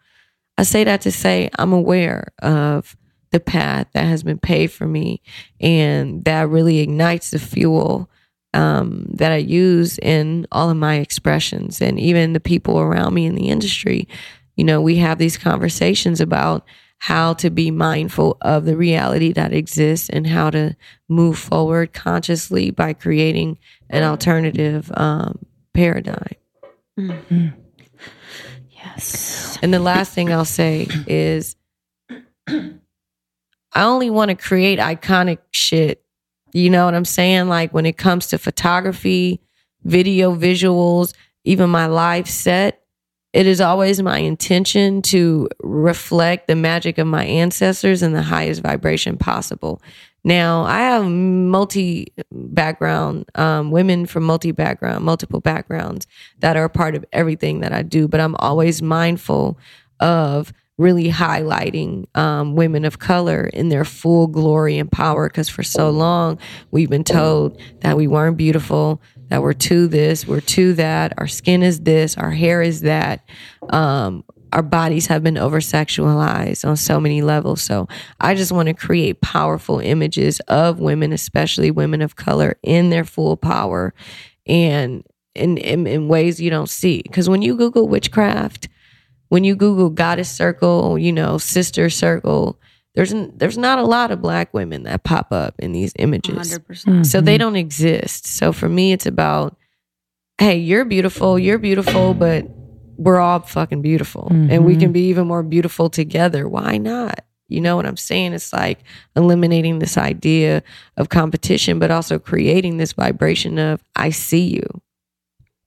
I 0.59 0.62
say 0.62 0.84
that 0.84 1.01
to 1.02 1.12
say 1.12 1.51
I'm 1.59 1.72
aware 1.72 2.32
of 2.42 2.96
the 3.30 3.40
path 3.40 3.88
that 3.94 4.05
has 4.05 4.22
been 4.22 4.38
paved 4.38 4.72
for 4.74 4.86
me 4.86 5.20
and 5.60 6.24
that 6.24 6.48
really 6.48 6.78
ignites 6.78 7.30
the 7.30 7.38
fuel 7.38 8.09
um, 8.52 9.06
that 9.14 9.32
I 9.32 9.38
use 9.38 9.98
in 9.98 10.46
all 10.52 10.70
of 10.70 10.76
my 10.76 10.96
expressions 10.96 11.82
and 11.82 11.98
even 11.98 12.34
the 12.34 12.40
people 12.40 12.78
around 12.78 13.14
me 13.14 13.26
in 13.26 13.34
the 13.34 13.48
industry. 13.48 14.06
You 14.55 14.64
know, 14.64 14.80
we 14.80 14.96
have 14.96 15.18
these 15.18 15.36
conversations 15.36 16.20
about 16.20 16.64
how 17.05 17.35
to 17.35 17.51
be 17.51 17.70
mindful 17.70 18.35
of 18.40 18.64
the 18.64 18.74
reality 18.74 19.31
that 19.31 19.52
exists 19.52 20.09
and 20.09 20.26
how 20.26 20.48
to 20.48 20.74
move 21.06 21.39
forward 21.39 21.93
consciously 21.93 22.70
by 22.70 22.94
creating 22.94 23.59
an 23.90 24.02
alternative 24.02 24.90
um, 24.94 25.39
paradigm. 25.74 26.35
Mm-hmm. 26.98 27.48
Yes. 28.70 29.59
And 29.60 29.74
the 29.74 29.81
last 29.81 30.14
thing 30.14 30.32
I'll 30.32 30.47
say 30.47 30.86
is 31.06 31.56
I 32.48 32.72
only 33.74 34.09
want 34.09 34.31
to 34.31 34.35
create 34.35 34.78
iconic 34.78 35.40
shit. 35.51 36.02
You 36.55 36.70
know 36.70 36.86
what 36.86 36.94
I'm 36.94 37.05
saying? 37.05 37.51
Like 37.51 37.74
when 37.74 37.85
it 37.85 37.98
comes 37.98 38.28
to 38.28 38.39
photography, 38.39 39.43
video, 39.82 40.35
visuals, 40.35 41.12
even 41.44 41.68
my 41.68 41.86
live 41.86 42.31
set, 42.31 42.82
it 43.35 43.48
is 43.48 43.61
always 43.61 44.01
my 44.01 44.19
intention 44.19 45.02
to 45.02 45.48
reflect 45.61 46.47
the 46.47 46.55
magic 46.55 46.98
of 46.98 47.09
my 47.09 47.24
ancestors 47.24 48.01
in 48.01 48.12
the 48.12 48.23
highest 48.23 48.62
vibration 48.62 49.16
possible. 49.16 49.82
Now, 50.23 50.62
I 50.62 50.78
have 50.78 51.05
multi 51.05 52.12
background, 52.31 53.28
um, 53.35 53.73
women 53.73 54.06
from 54.06 54.23
multi 54.23 54.52
background, 54.52 55.05
multiple 55.05 55.40
backgrounds 55.40 56.06
that 56.39 56.56
are 56.56 56.65
a 56.65 56.70
part 56.70 56.94
of 56.94 57.05
everything 57.12 57.61
that 57.61 57.73
I 57.73 57.82
do, 57.82 58.06
but 58.06 58.20
I'm 58.20 58.36
always 58.36 58.81
mindful 58.81 59.59
of 59.98 60.52
really 60.78 61.11
highlighting 61.11 62.06
um, 62.16 62.55
women 62.55 62.85
of 62.85 63.01
color 63.01 63.47
in 63.52 63.69
their 63.69 63.85
full 63.85 64.28
glory 64.28 64.78
and 64.78 64.90
power 64.90 65.28
because 65.28 65.48
for 65.48 65.62
so 65.62 65.90
long 65.90 66.39
we've 66.73 66.90
been 66.90 67.05
told 67.05 67.61
that 67.81 67.97
we 67.97 68.09
weren't 68.09 68.36
beautiful 68.36 69.01
that 69.28 69.42
we're 69.42 69.52
to 69.52 69.86
this, 69.88 70.26
we're 70.26 70.40
to 70.40 70.74
that, 70.74 71.12
our 71.18 71.26
skin 71.26 71.62
is 71.62 71.80
this, 71.80 72.16
our 72.16 72.30
hair 72.30 72.62
is 72.62 72.82
that. 72.82 73.28
Um, 73.68 74.24
our 74.52 74.62
bodies 74.62 75.09
have 75.09 75.24
been 75.24 75.36
over 75.36 75.59
sexualized 75.59 76.64
on 76.64 76.76
so 76.76 77.01
many 77.01 77.22
levels. 77.22 77.60
So 77.60 77.88
I 78.20 78.36
just 78.36 78.52
want 78.52 78.68
to 78.68 78.74
create 78.74 79.20
powerful 79.20 79.80
images 79.80 80.38
of 80.46 80.78
women, 80.78 81.12
especially 81.12 81.72
women 81.72 82.01
of 82.01 82.14
color, 82.14 82.56
in 82.62 82.90
their 82.90 83.05
full 83.05 83.36
power 83.36 83.92
and 84.46 85.05
in, 85.34 85.59
in, 85.59 85.88
in 85.88 86.06
ways 86.06 86.40
you 86.40 86.51
don't 86.51 86.68
see. 86.68 87.02
Because 87.02 87.28
when 87.28 87.42
you 87.42 87.56
Google 87.56 87.88
witchcraft, 87.88 88.68
when 89.28 89.42
you 89.42 89.56
Google 89.56 89.90
goddess 89.90 90.30
circle, 90.30 90.96
you 90.96 91.12
know, 91.12 91.36
sister 91.36 91.90
circle, 91.90 92.60
there's 92.95 93.12
there's 93.35 93.59
not 93.59 93.79
a 93.79 93.85
lot 93.85 94.11
of 94.11 94.23
black 94.23 94.55
women 94.55 94.85
that 94.85 95.03
pop 95.03 95.33
up 95.33 95.55
in 95.59 95.73
these 95.73 95.93
images. 95.99 96.59
100%. 96.59 96.61
Mm-hmm. 96.61 97.03
So 97.03 97.21
they 97.21 97.39
don't 97.39 97.57
exist. 97.57 98.27
So 98.27 98.53
for 98.53 98.69
me 98.69 98.93
it's 98.93 99.07
about 99.07 99.57
hey, 100.39 100.57
you're 100.57 100.85
beautiful, 100.85 101.39
you're 101.39 101.59
beautiful, 101.59 102.12
but 102.12 102.45
we're 102.97 103.21
all 103.21 103.41
fucking 103.41 103.83
beautiful 103.83 104.29
mm-hmm. 104.31 104.51
and 104.51 104.65
we 104.65 104.77
can 104.77 104.93
be 104.93 105.09
even 105.09 105.27
more 105.27 105.43
beautiful 105.43 105.91
together. 105.91 106.49
Why 106.49 106.77
not? 106.77 107.25
You 107.49 107.61
know 107.61 107.77
what 107.77 107.87
I'm 107.87 107.97
saying? 107.97 108.33
It's 108.33 108.53
like 108.53 108.81
eliminating 109.15 109.79
this 109.79 109.99
idea 109.99 110.62
of 110.97 111.09
competition, 111.09 111.79
but 111.79 111.91
also 111.91 112.19
creating 112.19 112.79
this 112.79 112.93
vibration 112.93 113.59
of 113.59 113.83
I 113.95 114.11
see 114.11 114.47
you. 114.47 114.66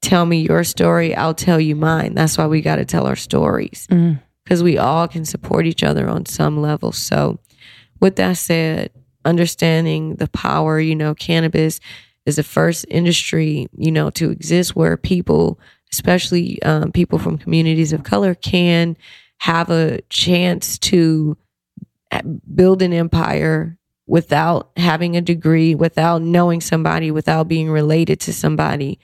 Tell 0.02 0.26
me 0.26 0.42
your 0.42 0.64
story, 0.64 1.16
I'll 1.16 1.34
tell 1.34 1.60
you 1.60 1.76
mine. 1.76 2.14
That's 2.14 2.38
why 2.38 2.48
we 2.48 2.62
got 2.62 2.78
to 2.78 2.86
tell 2.86 3.06
our 3.08 3.16
stories. 3.16 3.88
Mm 3.90 4.22
because 4.48 4.64
we 4.64 4.78
all 4.78 5.10
can 5.10 5.26
support 5.26 5.66
each 5.66 5.84
other 5.84 6.08
on 6.08 6.26
some 6.26 6.62
level. 6.62 6.94
So, 6.94 7.38
with 8.00 8.16
that 8.16 8.38
said, 8.38 8.92
understanding 9.26 10.16
the 10.16 10.30
power, 10.30 10.80
you 10.80 10.96
know, 10.96 11.14
cannabis 11.14 11.82
is 12.26 12.38
the 12.38 12.44
first 12.44 12.86
industry, 12.88 13.68
you 13.76 13.92
know, 13.92 14.10
to 14.12 14.32
exist 14.32 14.74
where 14.74 14.96
people, 14.96 15.60
especially 15.92 16.64
um, 16.64 16.94
people 16.94 17.20
from 17.20 17.38
communities 17.38 17.92
of 17.92 18.04
color, 18.04 18.36
can 18.36 18.96
have 19.40 19.70
a 19.70 20.00
chance 20.04 20.78
to 20.80 21.36
uh, 22.12 22.22
build 22.56 22.82
an 22.82 22.94
empire 22.94 23.78
without 24.06 24.72
having 24.78 25.18
a 25.18 25.22
degree, 25.22 25.76
without 25.76 26.22
knowing 26.22 26.62
somebody, 26.62 27.12
without 27.12 27.50
being 27.50 27.70
related 27.70 28.22
to 28.22 28.32
somebody. 28.32 28.98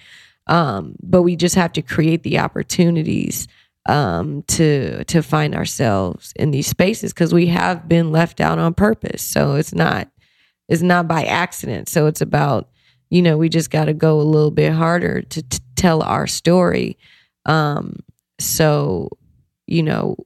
Um, 0.48 0.96
but 1.04 1.24
we 1.24 1.36
just 1.36 1.56
have 1.56 1.74
to 1.74 1.82
create 1.82 2.24
the 2.24 2.40
opportunities 2.40 3.50
um, 3.88 4.44
to 4.44 5.04
to 5.06 5.22
find 5.22 5.56
ourselves 5.56 6.34
in 6.36 6.52
these 6.52 6.68
spaces 6.68 7.14
because 7.14 7.34
we 7.34 7.48
have 7.48 7.88
been 7.88 8.12
left 8.12 8.40
out 8.40 8.60
on 8.60 8.74
purpose. 8.74 9.22
So 9.22 9.56
it's 9.56 9.74
not 9.74 10.10
it's 10.70 10.82
not 10.82 11.08
by 11.08 11.24
accident. 11.24 11.90
So 11.90 12.08
it's 12.08 12.22
about 12.22 12.70
you 13.10 13.22
know 13.22 13.38
we 13.38 13.50
just 13.50 13.70
got 13.70 13.86
to 13.86 13.94
go 13.94 14.20
a 14.20 14.24
little 14.24 14.52
bit 14.52 14.72
harder 14.74 15.22
to, 15.22 15.44
to 15.44 15.62
tell 15.76 16.02
our 16.02 16.28
story. 16.28 16.98
Um, 17.46 18.00
so 18.40 19.10
you 19.68 19.84
know, 19.84 20.18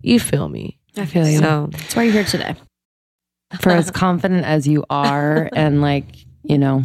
you 0.00 0.18
feel 0.20 0.48
me. 0.48 0.78
I 0.96 1.06
feel 1.06 1.28
you. 1.28 1.38
So 1.38 1.68
that's 1.70 1.94
why 1.94 2.04
you're 2.04 2.12
here 2.12 2.24
today. 2.24 2.56
For 3.60 3.70
as 3.70 3.90
confident 3.90 4.44
as 4.44 4.66
you 4.66 4.84
are, 4.90 5.48
and 5.56 5.80
like 5.80 6.16
you 6.42 6.58
know, 6.58 6.82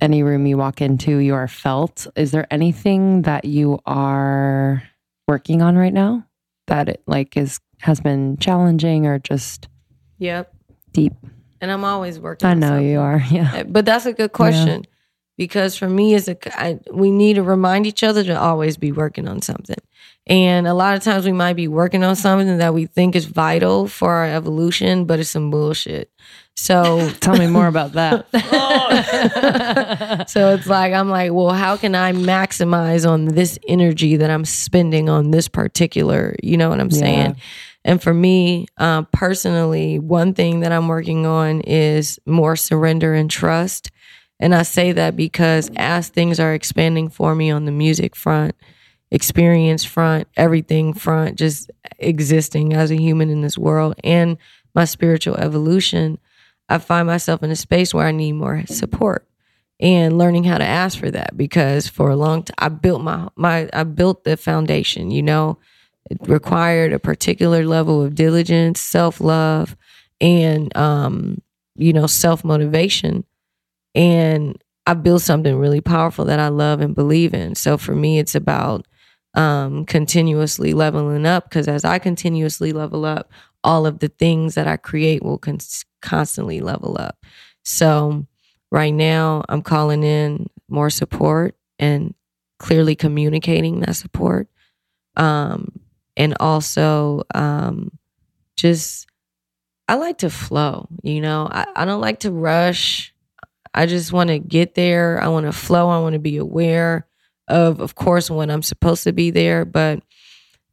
any 0.00 0.24
room 0.24 0.46
you 0.46 0.58
walk 0.58 0.80
into, 0.80 1.18
you 1.18 1.34
are 1.34 1.48
felt. 1.48 2.08
Is 2.16 2.32
there 2.32 2.46
anything 2.50 3.22
that 3.22 3.44
you 3.44 3.78
are 3.86 4.82
working 5.28 5.62
on 5.62 5.76
right 5.76 5.92
now 5.92 6.26
that 6.66 6.88
it 6.88 7.02
like 7.06 7.36
is 7.36 7.60
has 7.80 8.00
been 8.00 8.36
challenging 8.38 9.06
or 9.06 9.18
just 9.18 9.68
yep 10.18 10.54
deep 10.92 11.12
and 11.64 11.72
I'm 11.72 11.84
always 11.84 12.20
working. 12.20 12.46
I 12.46 12.52
know 12.52 12.68
something. 12.68 12.86
you 12.90 13.00
are. 13.00 13.22
Yeah. 13.30 13.50
Uh, 13.54 13.64
but 13.64 13.86
that's 13.86 14.04
a 14.04 14.12
good 14.12 14.32
question 14.32 14.84
because 15.38 15.76
for 15.78 15.88
me, 15.88 16.14
as 16.14 16.28
a 16.28 16.36
I, 16.60 16.78
we 16.92 17.10
need 17.10 17.34
to 17.34 17.42
remind 17.42 17.86
each 17.86 18.02
other 18.02 18.22
to 18.24 18.38
always 18.38 18.76
be 18.76 18.92
working 18.92 19.26
on 19.26 19.40
something. 19.40 19.78
And 20.26 20.66
a 20.66 20.74
lot 20.74 20.94
of 20.94 21.02
times 21.02 21.24
we 21.24 21.32
might 21.32 21.54
be 21.54 21.66
working 21.66 22.04
on 22.04 22.16
something 22.16 22.58
that 22.58 22.74
we 22.74 22.84
think 22.84 23.16
is 23.16 23.24
vital 23.24 23.88
for 23.88 24.12
our 24.12 24.26
evolution, 24.26 25.06
but 25.06 25.18
it's 25.18 25.30
some 25.30 25.50
bullshit. 25.50 26.10
So 26.56 27.10
Tell 27.20 27.36
me 27.36 27.46
more 27.46 27.66
about 27.66 27.92
that. 27.92 28.30
so 30.28 30.54
it's 30.54 30.66
like 30.66 30.92
I'm 30.92 31.08
like, 31.10 31.32
well, 31.32 31.50
how 31.50 31.76
can 31.76 31.94
I 31.94 32.12
maximize 32.12 33.08
on 33.08 33.26
this 33.26 33.58
energy 33.66 34.16
that 34.16 34.30
I'm 34.30 34.44
spending 34.44 35.08
on 35.08 35.30
this 35.30 35.48
particular, 35.48 36.36
you 36.42 36.56
know 36.56 36.68
what 36.68 36.80
I'm 36.80 36.90
saying? 36.90 37.36
And 37.84 38.02
for 38.02 38.14
me, 38.14 38.66
uh, 38.78 39.02
personally, 39.12 39.98
one 39.98 40.32
thing 40.32 40.60
that 40.60 40.72
I'm 40.72 40.88
working 40.88 41.26
on 41.26 41.60
is 41.62 42.18
more 42.24 42.56
surrender 42.56 43.12
and 43.14 43.30
trust. 43.30 43.90
And 44.40 44.54
I 44.54 44.62
say 44.62 44.92
that 44.92 45.16
because 45.16 45.70
as 45.76 46.08
things 46.08 46.40
are 46.40 46.54
expanding 46.54 47.10
for 47.10 47.34
me 47.34 47.50
on 47.50 47.66
the 47.66 47.72
music 47.72 48.16
front, 48.16 48.54
experience 49.10 49.84
front, 49.84 50.28
everything 50.36 50.94
front, 50.94 51.36
just 51.38 51.70
existing 51.98 52.72
as 52.72 52.90
a 52.90 52.96
human 52.96 53.28
in 53.30 53.42
this 53.42 53.58
world 53.58 53.94
and 54.02 54.38
my 54.74 54.86
spiritual 54.86 55.36
evolution, 55.36 56.18
I 56.68 56.78
find 56.78 57.06
myself 57.06 57.42
in 57.42 57.50
a 57.50 57.56
space 57.56 57.92
where 57.94 58.06
I 58.06 58.12
need 58.12 58.32
more 58.32 58.64
support 58.66 59.26
and 59.80 60.16
learning 60.18 60.44
how 60.44 60.58
to 60.58 60.64
ask 60.64 60.98
for 60.98 61.10
that 61.10 61.36
because 61.36 61.88
for 61.88 62.10
a 62.10 62.16
long 62.16 62.44
time 62.44 62.54
I 62.58 62.68
built 62.68 63.02
my 63.02 63.28
my 63.36 63.68
I 63.72 63.84
built 63.84 64.24
the 64.24 64.36
foundation, 64.36 65.10
you 65.10 65.22
know. 65.22 65.58
It 66.10 66.18
required 66.28 66.92
a 66.92 66.98
particular 66.98 67.64
level 67.64 68.02
of 68.02 68.14
diligence, 68.14 68.78
self-love, 68.80 69.74
and 70.20 70.76
um, 70.76 71.40
you 71.76 71.94
know, 71.94 72.06
self-motivation. 72.06 73.24
And 73.94 74.62
I 74.86 74.94
built 74.94 75.22
something 75.22 75.56
really 75.56 75.80
powerful 75.80 76.24
that 76.26 76.40
I 76.40 76.48
love 76.48 76.80
and 76.80 76.94
believe 76.94 77.34
in. 77.34 77.54
So 77.54 77.78
for 77.78 77.94
me 77.94 78.18
it's 78.18 78.34
about 78.34 78.86
um 79.34 79.84
continuously 79.86 80.74
leveling 80.74 81.26
up 81.26 81.44
because 81.50 81.66
as 81.68 81.84
I 81.84 81.98
continuously 81.98 82.72
level 82.72 83.04
up, 83.04 83.30
all 83.64 83.86
of 83.86 83.98
the 84.00 84.08
things 84.08 84.54
that 84.54 84.68
I 84.68 84.76
create 84.76 85.22
will 85.22 85.38
con- 85.38 85.58
constantly 86.04 86.60
level 86.60 86.96
up. 87.00 87.16
So 87.64 88.26
right 88.70 88.94
now 88.94 89.42
I'm 89.48 89.62
calling 89.62 90.04
in 90.04 90.46
more 90.68 90.90
support 90.90 91.56
and 91.78 92.14
clearly 92.58 92.94
communicating 92.94 93.80
that 93.80 93.96
support. 93.96 94.48
Um, 95.16 95.80
and 96.16 96.36
also 96.38 97.22
um, 97.34 97.90
just, 98.56 99.08
I 99.88 99.96
like 99.96 100.18
to 100.18 100.30
flow, 100.30 100.88
you 101.02 101.20
know, 101.20 101.48
I, 101.50 101.66
I 101.74 101.84
don't 101.84 102.00
like 102.00 102.20
to 102.20 102.30
rush. 102.30 103.12
I 103.74 103.86
just 103.86 104.12
want 104.12 104.28
to 104.28 104.38
get 104.38 104.74
there. 104.74 105.20
I 105.20 105.28
want 105.28 105.46
to 105.46 105.52
flow. 105.52 105.88
I 105.88 105.98
want 105.98 106.12
to 106.12 106.20
be 106.20 106.36
aware 106.36 107.06
of, 107.48 107.80
of 107.80 107.94
course, 107.94 108.30
when 108.30 108.50
I'm 108.50 108.62
supposed 108.62 109.04
to 109.04 109.12
be 109.12 109.30
there. 109.30 109.64
But 109.64 110.02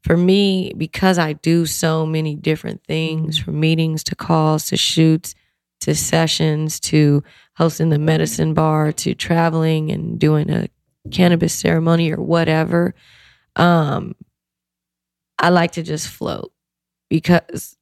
for 0.02 0.16
me, 0.16 0.72
because 0.76 1.18
I 1.18 1.34
do 1.34 1.64
so 1.66 2.04
many 2.04 2.34
different 2.34 2.82
things 2.84 3.38
from 3.38 3.60
meetings 3.60 4.02
to 4.04 4.16
calls 4.16 4.66
to 4.66 4.76
shoots 4.76 5.34
to 5.80 5.94
sessions 5.94 6.78
to 6.80 7.22
hosting 7.56 7.90
the 7.90 7.98
medicine 7.98 8.54
bar 8.54 8.92
to 8.92 9.14
traveling 9.14 9.90
and 9.90 10.18
doing 10.18 10.50
a 10.50 10.68
cannabis 11.10 11.52
ceremony 11.52 12.12
or 12.12 12.22
whatever, 12.22 12.94
um, 13.56 14.14
I 15.38 15.48
like 15.48 15.72
to 15.72 15.82
just 15.82 16.08
float 16.08 16.52
because 17.10 17.76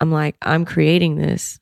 I'm 0.00 0.12
like, 0.12 0.36
I'm 0.42 0.64
creating 0.64 1.16
this. 1.16 1.58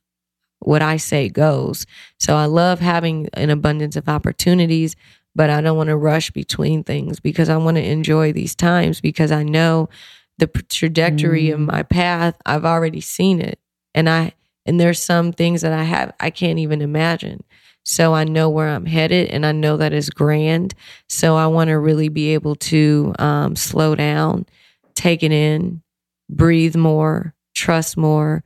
What 0.59 0.83
I 0.83 0.97
say 0.97 1.29
goes. 1.29 1.87
So 2.19 2.35
I 2.35 2.47
love 2.47 2.81
having 2.81 3.29
an 3.35 3.51
abundance 3.51 3.95
of 3.95 4.09
opportunities, 4.09 4.97
but 5.37 5.51
I 5.51 5.61
don't 5.61 5.77
want 5.77 5.89
to 5.89 5.97
rush 5.97 6.31
between 6.31 6.83
things 6.83 7.21
because 7.21 7.51
I 7.51 7.59
want 7.59 7.77
to 7.77 7.85
enjoy 7.85 8.33
these 8.33 8.55
times 8.55 9.03
because 9.03 9.31
I 9.31 9.43
know 9.43 9.91
the 10.39 10.47
trajectory 10.47 11.51
of 11.51 11.61
my 11.61 11.83
path. 11.83 12.37
I've 12.47 12.65
already 12.65 13.03
seen 13.03 13.43
it. 13.43 13.61
And 13.95 14.09
I, 14.09 14.33
and 14.65 14.81
there's 14.81 15.01
some 15.01 15.33
things 15.33 15.61
that 15.61 15.75
I 15.75 15.83
have, 15.83 16.15
I 16.19 16.31
can't 16.31 16.59
even 16.59 16.81
imagine. 16.81 17.45
So 17.85 18.15
I 18.15 18.25
know 18.25 18.49
where 18.49 18.69
I'm 18.69 18.87
headed 18.87 19.29
and 19.29 19.45
I 19.45 19.53
know 19.53 19.77
that 19.77 19.93
it's 19.93 20.09
grand. 20.09 20.75
So 21.09 21.37
I 21.37 21.47
want 21.49 21.69
to 21.69 21.79
really 21.79 22.09
be 22.09 22.33
able 22.33 22.57
to 22.57 23.15
um, 23.19 23.57
slow 23.57 23.95
down, 23.95 24.47
take 24.95 25.23
it 25.23 25.33
in, 25.33 25.83
breathe 26.31 26.77
more, 26.77 27.35
trust 27.55 27.99
more, 27.99 28.43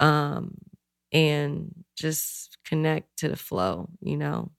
um, 0.00 0.58
and 1.12 1.72
just 1.96 2.58
connect 2.64 3.18
to 3.18 3.28
the 3.28 3.36
flow, 3.36 3.88
you 4.00 4.16
know. 4.16 4.50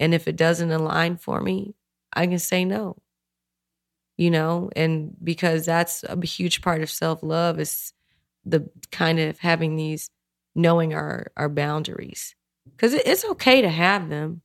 And 0.00 0.14
if 0.14 0.26
it 0.26 0.36
doesn't 0.36 0.72
align 0.72 1.18
for 1.18 1.40
me, 1.42 1.76
I 2.12 2.26
can 2.26 2.40
say 2.40 2.64
no. 2.64 2.96
You 4.16 4.30
know, 4.30 4.70
and 4.76 5.14
because 5.22 5.64
that's 5.64 6.04
a 6.04 6.26
huge 6.26 6.60
part 6.62 6.82
of 6.82 6.90
self 6.90 7.22
love 7.22 7.60
is 7.60 7.92
the 8.44 8.68
kind 8.90 9.18
of 9.20 9.38
having 9.38 9.76
these 9.76 10.10
knowing 10.54 10.92
our 10.92 11.28
our 11.36 11.48
boundaries 11.48 12.34
because 12.72 12.94
it's 12.94 13.24
okay 13.24 13.62
to 13.62 13.70
have 13.70 14.08
them. 14.10 14.42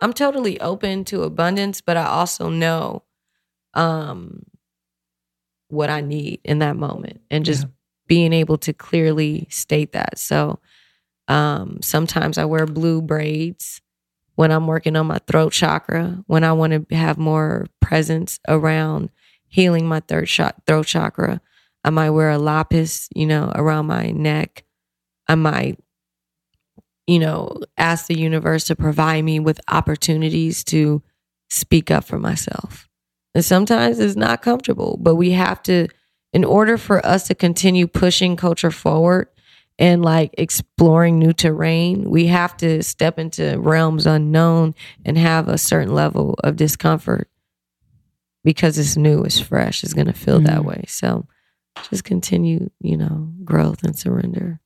I'm 0.00 0.12
totally 0.12 0.60
open 0.60 1.04
to 1.06 1.22
abundance, 1.22 1.80
but 1.80 1.96
I 1.96 2.06
also 2.06 2.50
know 2.50 3.04
um, 3.74 4.44
what 5.68 5.90
I 5.90 6.02
need 6.02 6.40
in 6.44 6.58
that 6.60 6.76
moment, 6.76 7.20
and 7.30 7.44
just 7.44 7.66
being 8.06 8.32
able 8.34 8.58
to 8.58 8.72
clearly 8.74 9.46
state 9.50 9.92
that. 9.92 10.18
So 10.18 10.58
um, 11.28 11.78
sometimes 11.82 12.38
I 12.38 12.44
wear 12.44 12.66
blue 12.66 13.00
braids 13.02 13.80
when 14.36 14.50
I'm 14.50 14.66
working 14.66 14.96
on 14.96 15.06
my 15.06 15.18
throat 15.26 15.52
chakra, 15.52 16.22
when 16.26 16.44
I 16.44 16.52
want 16.52 16.88
to 16.88 16.96
have 16.96 17.18
more 17.18 17.66
presence 17.80 18.40
around 18.48 19.10
healing 19.48 19.86
my 19.86 20.00
third 20.00 20.28
shot, 20.28 20.56
throat 20.66 20.86
chakra. 20.86 21.40
I 21.84 21.90
might 21.90 22.10
wear 22.10 22.30
a 22.30 22.38
lapis, 22.38 23.08
you 23.14 23.26
know, 23.26 23.52
around 23.54 23.86
my 23.86 24.10
neck. 24.10 24.64
I 25.28 25.36
might, 25.36 25.78
you 27.06 27.18
know, 27.18 27.60
ask 27.76 28.06
the 28.06 28.18
universe 28.18 28.64
to 28.64 28.76
provide 28.76 29.22
me 29.22 29.38
with 29.38 29.60
opportunities 29.68 30.64
to 30.64 31.02
speak 31.50 31.90
up 31.90 32.04
for 32.04 32.18
myself. 32.18 32.88
And 33.34 33.44
sometimes 33.44 34.00
it's 34.00 34.16
not 34.16 34.42
comfortable, 34.42 34.98
but 35.00 35.14
we 35.14 35.32
have 35.32 35.62
to, 35.64 35.88
in 36.32 36.44
order 36.44 36.76
for 36.76 37.04
us 37.06 37.28
to 37.28 37.34
continue 37.34 37.86
pushing 37.86 38.36
culture 38.36 38.70
forward 38.70 39.28
and 39.78 40.02
like 40.02 40.34
exploring 40.38 41.18
new 41.18 41.32
terrain, 41.32 42.08
we 42.08 42.26
have 42.26 42.56
to 42.58 42.82
step 42.82 43.18
into 43.18 43.58
realms 43.58 44.06
unknown 44.06 44.74
and 45.04 45.18
have 45.18 45.48
a 45.48 45.58
certain 45.58 45.92
level 45.94 46.34
of 46.44 46.56
discomfort 46.56 47.28
because 48.44 48.78
it's 48.78 48.96
new, 48.96 49.22
it's 49.24 49.40
fresh, 49.40 49.82
it's 49.82 49.94
going 49.94 50.06
to 50.06 50.12
feel 50.12 50.40
that 50.40 50.60
Mm. 50.60 50.64
way. 50.64 50.84
So 50.86 51.26
just 51.90 52.04
continue, 52.04 52.70
you 52.80 52.96
know, 52.96 53.32
growth 53.44 53.82
and 53.82 53.98
surrender. 53.98 54.60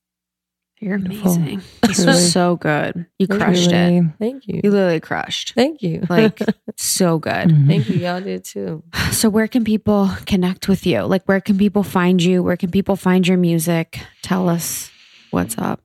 You're 0.80 0.98
Beautiful. 0.98 1.32
amazing. 1.36 1.62
This 1.88 1.96
Truly. 1.96 2.10
was 2.12 2.32
so 2.32 2.56
good. 2.56 3.06
You 3.18 3.26
Thank 3.26 3.40
crushed 3.40 3.72
it. 3.72 4.04
Thank 4.18 4.46
you. 4.46 4.60
You 4.62 4.70
literally 4.70 5.00
crushed. 5.00 5.54
Thank 5.54 5.80
you. 5.82 6.06
Like 6.10 6.38
so 6.76 7.18
good. 7.18 7.48
mhm. 7.48 7.66
Thank 7.66 7.88
you. 7.88 7.96
Y'all 7.96 8.20
did 8.20 8.44
too. 8.44 8.84
So 9.10 9.28
where 9.30 9.48
can 9.48 9.64
people 9.64 10.10
connect 10.26 10.68
with 10.68 10.86
you? 10.86 11.00
Like 11.02 11.24
where 11.24 11.40
can 11.40 11.56
people 11.56 11.82
find 11.82 12.22
you? 12.22 12.42
Where 12.42 12.56
can 12.58 12.70
people 12.70 12.94
find 12.94 13.26
your 13.26 13.38
music? 13.38 13.98
Tell 14.22 14.48
us 14.48 14.90
what's 15.30 15.56
up. 15.58 15.80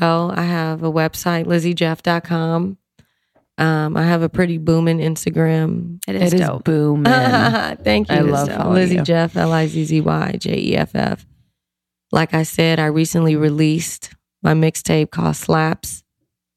Well, 0.00 0.32
I 0.36 0.42
have 0.42 0.82
a 0.82 0.92
website, 0.92 1.46
lizzyjeff.com. 1.46 2.78
Um, 3.58 3.96
I 3.96 4.04
have 4.04 4.22
a 4.22 4.28
pretty 4.28 4.58
booming 4.58 4.98
Instagram. 4.98 5.98
It 6.06 6.14
is 6.14 6.32
It 6.32 6.40
is 6.40 6.46
dope. 6.46 6.64
booming. 6.64 7.04
Thank 7.82 8.08
you. 8.10 8.16
I 8.16 8.20
love 8.20 8.48
following 8.48 8.74
Lizzy 8.74 8.94
you. 8.96 9.02
Jeff, 9.02 9.36
L 9.36 9.52
I 9.52 9.66
Z 9.66 9.84
Z 9.84 10.00
Y 10.00 10.36
J 10.38 10.56
E 10.56 10.76
F 10.76 10.94
F. 10.94 11.26
Like 12.12 12.34
I 12.34 12.44
said, 12.44 12.78
I 12.78 12.86
recently 12.86 13.34
released 13.34 14.10
my 14.42 14.54
mixtape 14.54 15.10
called 15.10 15.34
Slaps 15.34 16.04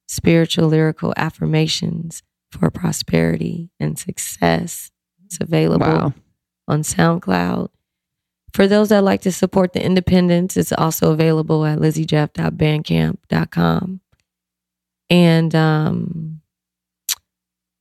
Spiritual 0.07 0.67
Lyrical 0.67 1.13
Affirmations 1.17 2.21
for 2.51 2.69
Prosperity 2.69 3.71
and 3.79 3.97
Success. 3.97 4.91
It's 5.25 5.39
available 5.41 5.87
Wow. 5.87 6.13
on 6.67 6.83
SoundCloud. 6.83 7.69
For 8.53 8.67
those 8.67 8.89
that 8.89 9.03
like 9.03 9.21
to 9.21 9.31
support 9.31 9.73
the 9.73 9.83
independents, 9.83 10.55
it's 10.57 10.73
also 10.73 11.11
available 11.11 11.65
at 11.65 11.79
lizzyjeff.bandcamp.com. 11.79 14.01
And 15.09 15.55
um, 15.55 16.41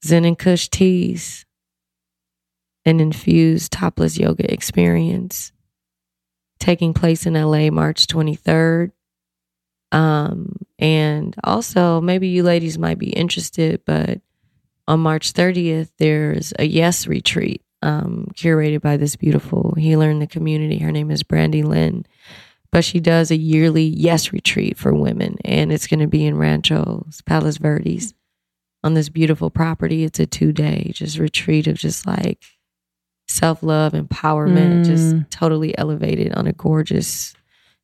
Zen 0.05 0.24
and 0.24 0.38
Kush 0.38 0.68
Teas, 0.68 1.44
an 2.84 3.01
infused 3.01 3.72
topless 3.72 4.18
yoga 4.18 4.52
experience 4.52 5.52
taking 6.60 6.94
place 6.94 7.26
in 7.26 7.34
LA 7.34 7.70
March 7.70 8.06
23rd. 8.06 8.92
Um, 9.92 10.56
and 10.78 11.34
also, 11.42 12.01
maybe 12.01 12.28
you 12.28 12.44
ladies 12.44 12.78
might 12.78 12.98
be 12.98 13.10
interested, 13.10 13.82
but 13.84 14.20
on 14.86 15.01
March 15.01 15.32
30th, 15.32 15.90
there's 15.98 16.52
a 16.59 16.64
Yes 16.64 17.06
retreat 17.06 17.62
um, 17.82 18.28
curated 18.35 18.81
by 18.81 18.97
this 18.97 19.16
beautiful 19.16 19.74
healer 19.78 20.11
in 20.11 20.19
the 20.19 20.27
community. 20.27 20.78
Her 20.78 20.93
name 20.93 21.11
is 21.11 21.23
Brandy 21.23 21.62
Lynn. 21.62 22.05
but 22.73 22.85
she 22.85 23.01
does 23.01 23.31
a 23.31 23.36
yearly 23.36 23.85
yes 23.85 24.32
retreat 24.32 24.77
for 24.78 24.94
women, 24.94 25.36
and 25.44 25.73
it's 25.73 25.86
going 25.89 26.01
to 26.01 26.07
be 26.07 26.24
in 26.27 26.36
Ranchos 26.36 27.20
Palos 27.27 27.57
Verdes 27.59 28.15
on 28.85 28.94
this 28.94 29.09
beautiful 29.09 29.51
property. 29.51 30.05
It's 30.05 30.20
a 30.20 30.27
two 30.27 30.52
day 30.52 30.93
just 30.94 31.19
retreat 31.19 31.66
of 31.66 31.77
just 31.77 32.07
like 32.07 32.43
self 33.28 33.62
love, 33.62 33.93
empowerment, 33.93 34.85
Mm. 34.85 34.86
just 34.86 35.31
totally 35.31 35.77
elevated 35.78 36.32
on 36.35 36.47
a 36.47 36.52
gorgeous 36.52 37.35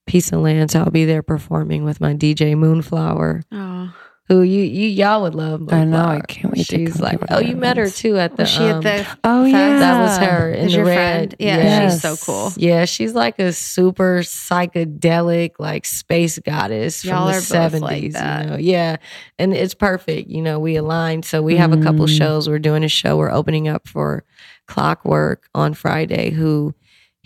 piece 0.06 0.30
of 0.32 0.40
land. 0.40 0.70
So 0.70 0.80
I'll 0.80 0.90
be 0.90 1.04
there 1.04 1.22
performing 1.22 1.82
with 1.84 2.00
my 2.00 2.14
DJ 2.14 2.54
Moonflower, 2.56 3.42
Oh, 3.52 3.92
who 4.28 4.42
you 4.42 4.62
you 4.62 4.88
y'all 4.88 5.22
would 5.22 5.34
love. 5.34 5.72
I 5.72 5.84
know, 5.84 6.04
I 6.04 6.20
can't 6.20 6.52
wait 6.52 6.66
to 6.66 6.76
She's 6.76 6.94
come 6.94 7.02
like, 7.02 7.20
to 7.20 7.26
one 7.26 7.28
oh, 7.30 7.38
of 7.40 7.46
you 7.48 7.56
met 7.56 7.76
her 7.76 7.88
too 7.88 8.18
at 8.18 8.36
the. 8.36 8.42
was 8.42 8.50
she 8.50 8.64
at 8.64 8.76
um, 8.76 8.80
the? 8.82 9.06
Oh 9.24 9.44
fest? 9.44 9.52
yeah, 9.52 9.78
that 9.78 10.00
was 10.02 10.18
her 10.18 10.50
in 10.52 10.66
Is 10.66 10.72
the 10.72 10.76
your 10.78 10.86
red. 10.86 10.96
friend? 10.96 11.36
Yeah, 11.38 11.56
Yes. 11.58 11.92
she's 11.92 12.02
so 12.02 12.16
cool. 12.16 12.52
Yeah, 12.56 12.84
she's 12.86 13.14
like 13.14 13.38
a 13.38 13.52
super 13.52 14.18
psychedelic, 14.20 15.52
like 15.58 15.84
space 15.84 16.38
goddess 16.38 17.02
from 17.02 17.10
Y'all 17.10 17.26
the 17.28 17.34
seventies. 17.34 18.14
like. 18.14 18.42
You 18.44 18.50
know, 18.50 18.56
yeah, 18.58 18.96
and 19.38 19.54
it's 19.54 19.74
perfect. 19.74 20.28
You 20.28 20.42
know, 20.42 20.58
we 20.58 20.76
aligned, 20.76 21.24
so 21.24 21.42
we 21.42 21.56
have 21.56 21.72
a 21.72 21.80
couple 21.82 22.06
Mm. 22.06 22.16
shows. 22.18 22.48
We're 22.48 22.58
doing 22.58 22.84
a 22.84 22.88
show. 22.88 23.16
We're 23.16 23.30
opening 23.32 23.68
up 23.68 23.86
for 23.88 24.24
Clockwork 24.66 25.48
on 25.54 25.74
Friday. 25.74 26.30
Who 26.30 26.74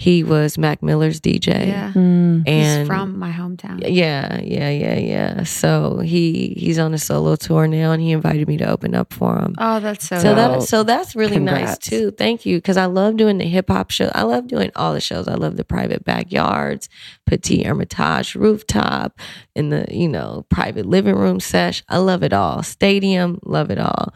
he 0.00 0.24
was 0.24 0.56
Mac 0.56 0.82
Miller's 0.82 1.20
DJ. 1.20 1.66
Yeah, 1.68 1.92
Mm. 1.94 2.44
and 2.48 2.78
he's 2.78 2.86
from 2.86 3.18
my 3.18 3.30
hometown. 3.30 3.80
yeah, 3.86 4.40
yeah, 4.40 4.70
yeah, 4.70 4.98
yeah. 4.98 5.42
So 5.44 5.98
he 5.98 6.54
he's 6.56 6.78
on 6.78 6.94
a 6.94 6.98
solo 6.98 7.36
tour 7.36 7.66
now, 7.66 7.92
and 7.92 8.00
he 8.00 8.12
invited 8.12 8.48
me 8.48 8.56
to 8.56 8.64
open 8.70 8.94
up 8.94 9.12
for 9.12 9.36
him. 9.38 9.54
Oh, 9.58 9.78
that's 9.78 10.08
so. 10.08 10.16
So 10.18 10.34
dope. 10.34 10.60
that 10.60 10.62
so 10.62 10.84
that's 10.84 11.14
really 11.14 11.38
nice 11.38 11.76
too. 11.76 12.12
Thank 12.12 12.46
you 12.46 12.56
because 12.56 12.78
I 12.78 12.86
love 12.86 13.18
doing 13.18 13.36
the 13.36 13.44
hip 13.44 13.68
hop 13.68 13.90
show. 13.90 14.10
I 14.14 14.22
love 14.22 14.46
doing 14.46 14.70
all 14.74 14.94
the 14.94 15.02
shows. 15.02 15.28
I 15.28 15.34
love 15.34 15.58
the 15.58 15.64
private 15.64 16.02
backyards, 16.02 16.88
Petit 17.26 17.64
Ermitage 17.64 18.34
rooftop, 18.34 19.18
in 19.54 19.68
the 19.68 19.84
you 19.90 20.08
know 20.08 20.46
private 20.48 20.86
living 20.86 21.14
room 21.14 21.40
sesh. 21.40 21.82
I 21.90 21.98
love 21.98 22.22
it 22.22 22.32
all. 22.32 22.62
Stadium, 22.62 23.38
love 23.44 23.70
it 23.70 23.78
all. 23.78 24.14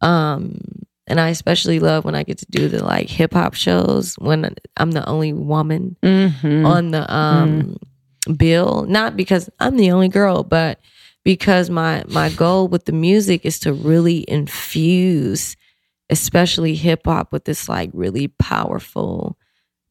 Um, 0.00 0.58
and 1.12 1.20
I 1.20 1.28
especially 1.28 1.78
love 1.78 2.06
when 2.06 2.14
I 2.14 2.22
get 2.22 2.38
to 2.38 2.46
do 2.46 2.68
the 2.68 2.82
like 2.82 3.08
hip 3.10 3.34
hop 3.34 3.52
shows 3.52 4.14
when 4.18 4.56
I'm 4.78 4.92
the 4.92 5.06
only 5.06 5.34
woman 5.34 5.96
Mhm. 6.02 6.64
on 6.66 6.90
the 6.90 7.04
um 7.14 7.76
bill. 8.36 8.86
Not 8.88 9.14
because 9.16 9.50
i'm 9.60 9.76
the 9.76 9.90
only 9.92 10.08
girl 10.08 10.42
but 10.42 10.80
because 11.24 11.68
my 11.68 12.02
my 12.08 12.30
goal 12.30 12.66
with 12.66 12.84
the 12.86 12.92
music 12.92 13.44
is 13.44 13.58
to 13.60 13.72
really 13.74 14.24
infuse 14.26 15.54
especially 16.08 16.74
hip 16.74 17.02
hop 17.04 17.30
with 17.32 17.44
this 17.44 17.68
like 17.68 17.90
really 17.92 18.28
powerful 18.28 19.36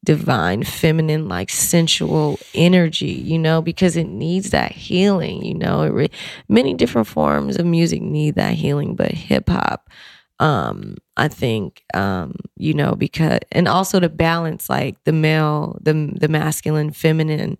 divine 0.04 0.64
feminine 0.64 1.28
like 1.28 1.48
sensual 1.50 2.38
energy 2.54 3.12
you 3.12 3.38
know 3.38 3.62
because 3.62 3.96
it 3.96 4.08
needs 4.08 4.50
that 4.50 4.72
healing 4.72 5.44
you 5.44 5.54
know. 5.54 5.82
It 5.82 5.90
re- 5.92 6.10
many 6.48 6.74
different 6.74 7.06
forms 7.06 7.56
of 7.58 7.66
music 7.66 8.02
need 8.02 8.34
that 8.34 8.54
healing 8.54 8.96
but 8.96 9.12
hip 9.12 9.48
hop 9.48 9.88
um 10.40 10.96
i 11.16 11.28
think 11.28 11.84
um 11.94 12.34
you 12.56 12.74
know 12.74 12.94
because 12.94 13.38
and 13.52 13.68
also 13.68 14.00
to 14.00 14.08
balance 14.08 14.68
like 14.68 14.96
the 15.04 15.12
male 15.12 15.78
the 15.82 16.12
the 16.18 16.28
masculine 16.28 16.90
feminine 16.90 17.58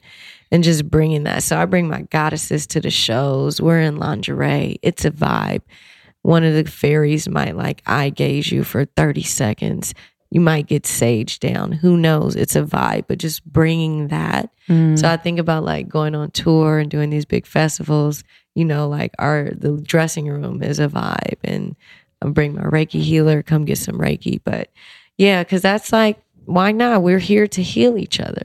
and 0.52 0.62
just 0.62 0.88
bringing 0.88 1.24
that. 1.24 1.42
So 1.42 1.58
i 1.58 1.64
bring 1.64 1.88
my 1.88 2.02
goddesses 2.02 2.66
to 2.68 2.80
the 2.80 2.90
shows. 2.90 3.60
We're 3.60 3.80
in 3.80 3.96
lingerie. 3.96 4.78
It's 4.82 5.04
a 5.04 5.10
vibe. 5.10 5.62
One 6.20 6.44
of 6.44 6.54
the 6.54 6.70
fairies 6.70 7.28
might 7.28 7.56
like 7.56 7.82
eye 7.86 8.10
gaze 8.10 8.52
you 8.52 8.62
for 8.62 8.84
30 8.84 9.22
seconds. 9.24 9.94
You 10.30 10.40
might 10.40 10.66
get 10.66 10.86
sage 10.86 11.40
down. 11.40 11.72
Who 11.72 11.96
knows? 11.96 12.36
It's 12.36 12.54
a 12.54 12.62
vibe 12.62 13.06
but 13.08 13.18
just 13.18 13.44
bringing 13.44 14.08
that. 14.08 14.50
Mm. 14.68 14.98
so 14.98 15.08
I 15.08 15.16
think 15.16 15.40
about 15.40 15.64
like 15.64 15.88
going 15.88 16.14
on 16.14 16.30
tour 16.30 16.78
and 16.78 16.90
doing 16.90 17.10
these 17.10 17.24
big 17.24 17.46
festivals. 17.46 18.22
You 18.54 18.66
know, 18.66 18.86
like 18.86 19.12
our 19.18 19.50
the 19.50 19.80
dressing 19.82 20.28
room 20.28 20.62
is 20.62 20.78
a 20.78 20.86
vibe, 20.86 21.38
and 21.42 21.74
Bring 22.30 22.54
my 22.54 22.62
Reiki 22.62 23.00
healer, 23.02 23.42
come 23.42 23.64
get 23.64 23.78
some 23.78 23.98
Reiki. 23.98 24.40
But 24.44 24.70
yeah, 25.18 25.42
because 25.42 25.62
that's 25.62 25.92
like 25.92 26.18
why 26.44 26.72
not? 26.72 27.02
We're 27.02 27.18
here 27.20 27.46
to 27.48 27.62
heal 27.62 27.96
each 27.98 28.20
other. 28.20 28.42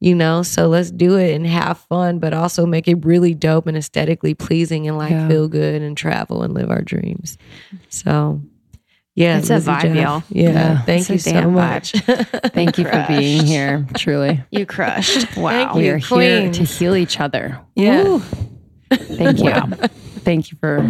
You 0.00 0.14
know, 0.14 0.42
so 0.42 0.68
let's 0.68 0.90
do 0.90 1.16
it 1.16 1.34
and 1.34 1.46
have 1.46 1.78
fun, 1.78 2.18
but 2.18 2.34
also 2.34 2.66
make 2.66 2.86
it 2.88 3.04
really 3.06 3.32
dope 3.32 3.66
and 3.66 3.76
aesthetically 3.76 4.34
pleasing 4.34 4.86
and 4.86 4.98
like 4.98 5.12
Yeah. 5.12 5.28
feel 5.28 5.48
good 5.48 5.80
and 5.80 5.96
travel 5.96 6.42
and 6.42 6.52
live 6.52 6.70
our 6.70 6.82
dreams. 6.82 7.38
So, 7.88 8.42
yeah, 9.14 9.38
It's 9.38 9.48
a 9.48 9.60
vibe, 9.60 9.94
y'all. 9.94 10.22
Yeah, 10.28 10.50
Yeah. 10.50 10.82
thank 10.82 11.08
you 11.08 11.18
so 11.18 11.48
much. 11.50 11.92
Thank 12.52 12.76
you 12.76 12.84
for 12.84 13.04
being 13.08 13.46
here. 13.46 13.86
Truly, 13.96 14.42
you 14.50 14.66
crushed. 14.66 15.36
Wow. 15.38 15.74
We 15.76 15.88
are 15.88 15.96
here 15.96 16.52
to 16.52 16.64
heal 16.64 16.96
each 16.96 17.18
other. 17.18 17.58
Yeah. 17.74 18.02
Woo. 18.02 18.18
Thank 18.90 19.38
you. 19.38 19.54
Thank 20.20 20.50
you 20.50 20.58
for 20.60 20.82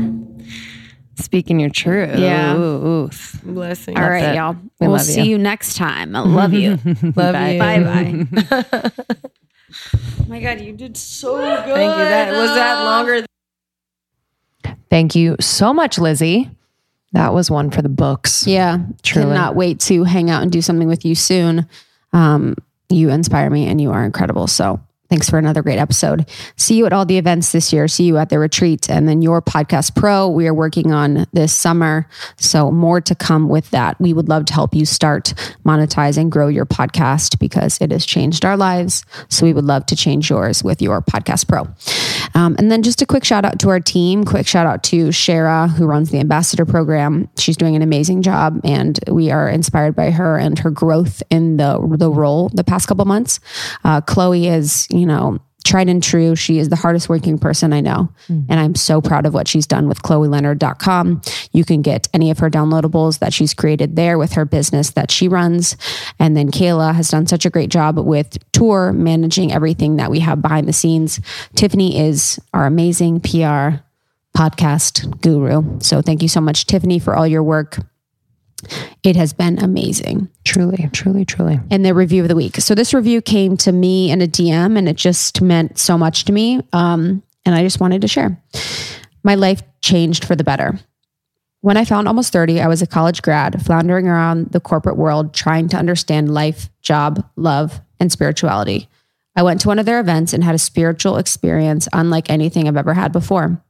speaking 1.17 1.61
your 1.61 1.71
truth. 1.71 2.19
Yeah. 2.19 2.57
Ooh, 2.57 2.87
ooh. 2.87 3.11
Blessing. 3.45 3.97
All 3.97 4.09
right, 4.09 4.31
it. 4.31 4.37
y'all. 4.37 4.57
We 4.81 4.89
we'll 4.89 4.99
see 4.99 5.23
you. 5.23 5.31
you 5.31 5.39
next 5.39 5.77
time. 5.77 6.15
I 6.17 6.21
love 6.21 6.53
you. 6.53 6.71
Love 7.17 7.35
Bye. 7.35 7.53
you. 7.53 7.59
bye 7.59 7.81
bye. 7.81 8.91
oh 9.95 10.25
my 10.27 10.41
God, 10.41 10.61
you 10.61 10.73
did 10.73 10.97
so 10.97 11.37
good. 11.39 11.75
Thank 11.75 11.99
you. 11.99 12.05
That 12.05 12.33
was 12.33 12.51
that 12.55 12.85
longer 12.85 13.27
Thank 14.91 15.17
you 15.17 15.37
so 15.41 15.75
much, 15.75 15.99
Lizzy. 15.99 16.51
That 17.13 17.35
was 17.35 17.51
one 17.51 17.71
for 17.71 17.83
the 17.83 17.89
books. 17.89 18.47
Yeah. 18.47 18.79
Truly. 19.03 19.29
Cannot 19.29 19.57
wait 19.57 19.81
to 19.81 20.05
hang 20.05 20.31
out 20.31 20.43
and 20.43 20.53
do 20.53 20.63
something 20.63 20.89
with 20.89 21.05
you 21.05 21.15
soon. 21.15 21.67
Um, 22.13 22.57
you 22.89 23.11
inspire 23.11 23.51
me 23.51 23.67
and 23.67 23.81
you 23.81 23.91
are 23.91 24.05
incredible. 24.05 24.47
So 24.47 24.81
thanks 25.09 25.31
for 25.31 25.39
another 25.39 25.63
great 25.63 25.79
episode. 25.79 26.29
See 26.57 26.75
you 26.75 26.87
at 26.87 26.93
all 26.93 27.05
the 27.07 27.19
events 27.19 27.53
this 27.53 27.73
year. 27.73 27.87
See 27.87 28.05
you 28.05 28.19
at 28.19 28.31
the 28.31 28.39
retreat 28.39 28.91
and 28.91 29.09
then 29.09 29.23
your 29.23 29.41
podcast 29.41 29.95
pro. 29.95 30.29
We 30.29 30.49
are 30.49 30.55
working 30.55 30.93
on 30.93 31.27
this 31.33 31.53
summer. 31.53 32.09
So 32.37 32.73
more 32.73 33.01
to 33.03 33.15
come 33.15 33.49
with 33.49 33.71
that. 33.71 34.01
We 34.01 34.13
would 34.13 34.29
love 34.29 34.47
to 34.47 34.53
help 34.53 34.75
you 34.75 34.85
start 34.85 35.35
monetize 35.65 36.19
and 36.19 36.33
grow 36.33 36.49
your 36.49 36.67
podcast 36.67 37.39
because 37.39 37.79
it 37.81 37.93
has 37.93 38.05
changed 38.05 38.45
our 38.45 38.57
lives. 38.57 39.05
So 39.29 39.47
we 39.47 39.53
would 39.53 39.65
love 39.65 39.87
to 39.87 39.97
change 39.97 40.31
yours 40.31 40.65
with 40.65 40.83
your 40.83 41.01
podcast 41.01 41.47
pro. 41.47 41.69
Um, 42.35 42.57
and 42.59 42.73
then 42.73 42.83
just 42.83 43.01
a 43.01 43.07
quick 43.07 43.25
shout 43.25 43.45
out 43.45 43.61
to 43.61 43.69
our 43.69 43.81
team. 43.81 44.25
Quick 44.25 44.49
shout 44.49 44.67
out 44.67 44.83
to 44.85 45.09
Shara, 45.09 45.71
who 45.71 45.87
runs 45.87 46.11
the 46.11 46.19
ambassador 46.19 46.65
program. 46.65 47.29
She's 47.39 47.57
doing 47.57 47.77
an 47.77 47.83
amazing 47.83 48.23
job, 48.23 48.61
and 48.65 48.99
we 49.09 49.31
are 49.31 49.49
inspired 49.49 49.95
by 49.95 50.11
her 50.11 50.37
and 50.37 50.59
her 50.59 50.71
growth 50.71 51.23
in 51.31 51.57
the 51.57 51.79
the 51.97 52.11
role 52.11 52.49
the 52.53 52.65
past 52.65 52.89
couple 52.89 53.05
months. 53.05 53.39
Uh, 53.85 54.01
Chloe 54.01 54.49
is, 54.49 54.89
you. 54.91 55.04
You 55.05 55.09
know, 55.09 55.39
tried 55.67 55.91
and 55.91 56.03
true. 56.03 56.35
She 56.35 56.59
is 56.59 56.71
the 56.71 56.77
hardest 56.77 57.11
working 57.11 57.39
person 57.39 57.75
I 57.75 57.83
know. 57.83 58.09
Mm. 58.29 58.47
And 58.49 58.59
I'm 58.59 58.75
so 58.75 59.03
proud 59.03 59.27
of 59.27 59.35
what 59.35 59.47
she's 59.47 59.67
done 59.67 59.87
with 59.87 60.03
chloeleonard.com. 60.03 61.21
You 61.53 61.63
can 61.63 61.83
get 61.83 62.09
any 62.15 62.31
of 62.31 62.39
her 62.39 62.49
downloadables 62.49 63.19
that 63.19 63.35
she's 63.35 63.53
created 63.53 63.97
there 63.97 64.17
with 64.17 64.33
her 64.33 64.47
business 64.47 64.93
that 64.93 65.11
she 65.11 65.29
runs. 65.29 65.77
And 66.19 66.35
then 66.35 66.51
Kayla 66.51 66.95
has 66.95 67.11
done 67.11 67.27
such 67.27 67.45
a 67.45 67.51
great 67.51 67.69
job 67.69 67.99
with 67.99 68.39
tour 68.53 68.95
managing 68.95 69.53
everything 69.53 69.97
that 69.97 70.11
we 70.11 70.21
have 70.21 70.41
behind 70.41 70.69
the 70.69 70.73
scenes. 70.73 71.21
Tiffany 71.55 71.99
is 71.99 72.39
our 72.55 72.65
amazing 72.65 73.21
PR 73.21 73.83
podcast 74.35 75.21
guru. 75.21 75.81
So 75.81 76.01
thank 76.01 76.23
you 76.23 76.29
so 76.29 76.41
much, 76.41 76.67
Tiffany, 76.67 76.99
for 76.99 77.15
all 77.15 77.27
your 77.27 77.43
work. 77.43 77.79
It 79.03 79.17
has 79.17 79.33
been 79.33 79.59
amazing. 79.59 80.29
Truly, 80.45 80.89
truly, 80.93 81.25
truly. 81.25 81.61
And 81.71 81.85
the 81.85 81.95
review 81.95 82.23
of 82.23 82.29
the 82.29 82.37
week. 82.37 82.57
So 82.57 82.75
this 82.75 82.95
review 82.95 83.21
came 83.21 83.57
to 83.59 83.73
me 83.73 84.11
in 84.11 84.23
a 84.23 84.27
DM 84.27 84.79
and 84.79 84.89
it 84.89 84.97
just 84.97 85.41
meant 85.41 85.79
so 85.79 85.99
much 85.99 86.25
to 86.27 86.33
me. 86.33 86.61
Um, 86.73 87.23
and 87.45 87.55
I 87.55 87.63
just 87.63 87.81
wanted 87.81 88.01
to 88.03 88.09
share. 88.09 88.43
My 89.23 89.35
life 89.35 89.63
changed 89.81 90.25
for 90.25 90.37
the 90.37 90.45
better. 90.45 90.79
When 91.61 91.77
I 91.79 91.85
found 91.87 92.09
almost 92.09 92.33
30, 92.33 92.61
I 92.61 92.69
was 92.69 92.83
a 92.83 92.87
college 92.87 93.23
grad 93.23 93.65
floundering 93.65 94.07
around 94.07 94.53
the 94.53 94.61
corporate 94.61 94.99
world 94.99 95.33
trying 95.33 95.69
to 95.69 95.79
understand 95.79 96.33
life, 96.33 96.69
job, 96.83 97.27
love, 97.37 97.81
and 97.99 98.13
spirituality. 98.13 98.89
I 99.37 99.43
went 99.43 99.61
to 99.63 99.69
one 99.69 99.79
of 99.79 99.87
their 99.87 99.99
events 99.99 100.33
and 100.33 100.45
had 100.45 100.55
a 100.55 100.59
spiritual 100.59 101.17
experience 101.17 101.89
unlike 101.93 102.31
anything 102.31 102.69
I've 102.69 102.77
ever 102.77 102.95
had 102.95 103.13
before. 103.13 103.63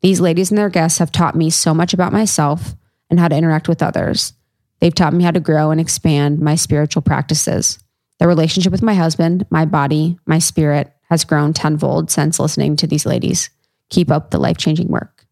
These 0.00 0.20
ladies 0.20 0.50
and 0.50 0.58
their 0.58 0.70
guests 0.70 0.98
have 0.98 1.12
taught 1.12 1.36
me 1.36 1.50
so 1.50 1.72
much 1.72 1.94
about 1.94 2.12
myself 2.12 2.74
and 3.14 3.20
how 3.20 3.28
to 3.28 3.36
interact 3.36 3.68
with 3.68 3.80
others. 3.80 4.32
They've 4.80 4.94
taught 4.94 5.14
me 5.14 5.22
how 5.22 5.30
to 5.30 5.38
grow 5.38 5.70
and 5.70 5.80
expand 5.80 6.40
my 6.40 6.56
spiritual 6.56 7.00
practices. 7.00 7.78
The 8.18 8.26
relationship 8.26 8.72
with 8.72 8.82
my 8.82 8.94
husband, 8.94 9.46
my 9.50 9.64
body, 9.64 10.18
my 10.26 10.40
spirit 10.40 10.92
has 11.10 11.24
grown 11.24 11.52
tenfold 11.52 12.10
since 12.10 12.40
listening 12.40 12.74
to 12.76 12.88
these 12.88 13.06
ladies. 13.06 13.50
Keep 13.90 14.10
up 14.10 14.30
the 14.30 14.38
life 14.38 14.56
changing 14.56 14.88
work. 14.88 15.26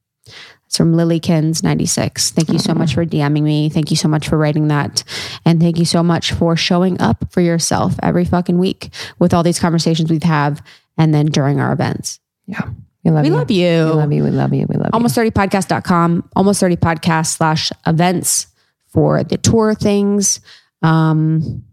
It's 0.66 0.76
from 0.76 0.94
Lilykins96. 0.94 2.30
Thank 2.30 2.50
you 2.50 2.60
so 2.60 2.72
much 2.72 2.94
for 2.94 3.04
DMing 3.04 3.42
me. 3.42 3.68
Thank 3.68 3.90
you 3.90 3.96
so 3.96 4.06
much 4.06 4.28
for 4.28 4.38
writing 4.38 4.68
that. 4.68 5.02
And 5.44 5.60
thank 5.60 5.76
you 5.76 5.84
so 5.84 6.04
much 6.04 6.30
for 6.30 6.54
showing 6.54 7.00
up 7.00 7.32
for 7.32 7.40
yourself 7.40 7.94
every 8.00 8.24
fucking 8.24 8.58
week 8.58 8.90
with 9.18 9.34
all 9.34 9.42
these 9.42 9.58
conversations 9.58 10.08
we've 10.08 10.22
have 10.22 10.62
and 10.96 11.12
then 11.12 11.26
during 11.26 11.60
our 11.60 11.72
events. 11.72 12.20
Yeah. 12.46 12.68
We 13.04 13.10
love 13.10 13.24
you. 13.24 13.32
We 13.32 13.36
you. 13.36 13.38
love 13.38 13.50
you. 13.50 13.84
We 13.84 13.94
love 13.94 14.12
you. 14.12 14.24
We 14.24 14.30
love 14.30 14.52
you. 14.54 14.66
We 14.68 14.76
love 14.76 14.86
you. 14.86 14.90
Almost 14.92 15.14
30 15.14 15.30
podcast.com, 15.32 16.30
almost 16.36 16.60
30 16.60 16.76
podcast 16.76 17.36
slash 17.36 17.72
events 17.86 18.46
for 18.88 19.24
the 19.24 19.38
tour 19.38 19.74
things. 19.74 20.40
Um, 20.82 21.64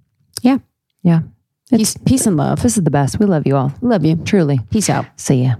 you. 0.42 0.62
Yeah. 1.04 1.22
Peace, 1.70 1.96
peace 1.98 2.26
and 2.26 2.36
love. 2.36 2.64
This 2.64 2.78
is 2.78 2.84
the 2.84 2.92
best. 2.92 3.20
We 3.20 3.28
love 3.28 3.46
you 3.46 3.56
all. 3.56 3.72
Love 3.82 4.04
you. 4.04 4.16
Truly. 4.16 4.60
Peace 4.72 4.90
out. 4.90 5.06
See 5.18 5.44
ya. 5.44 5.56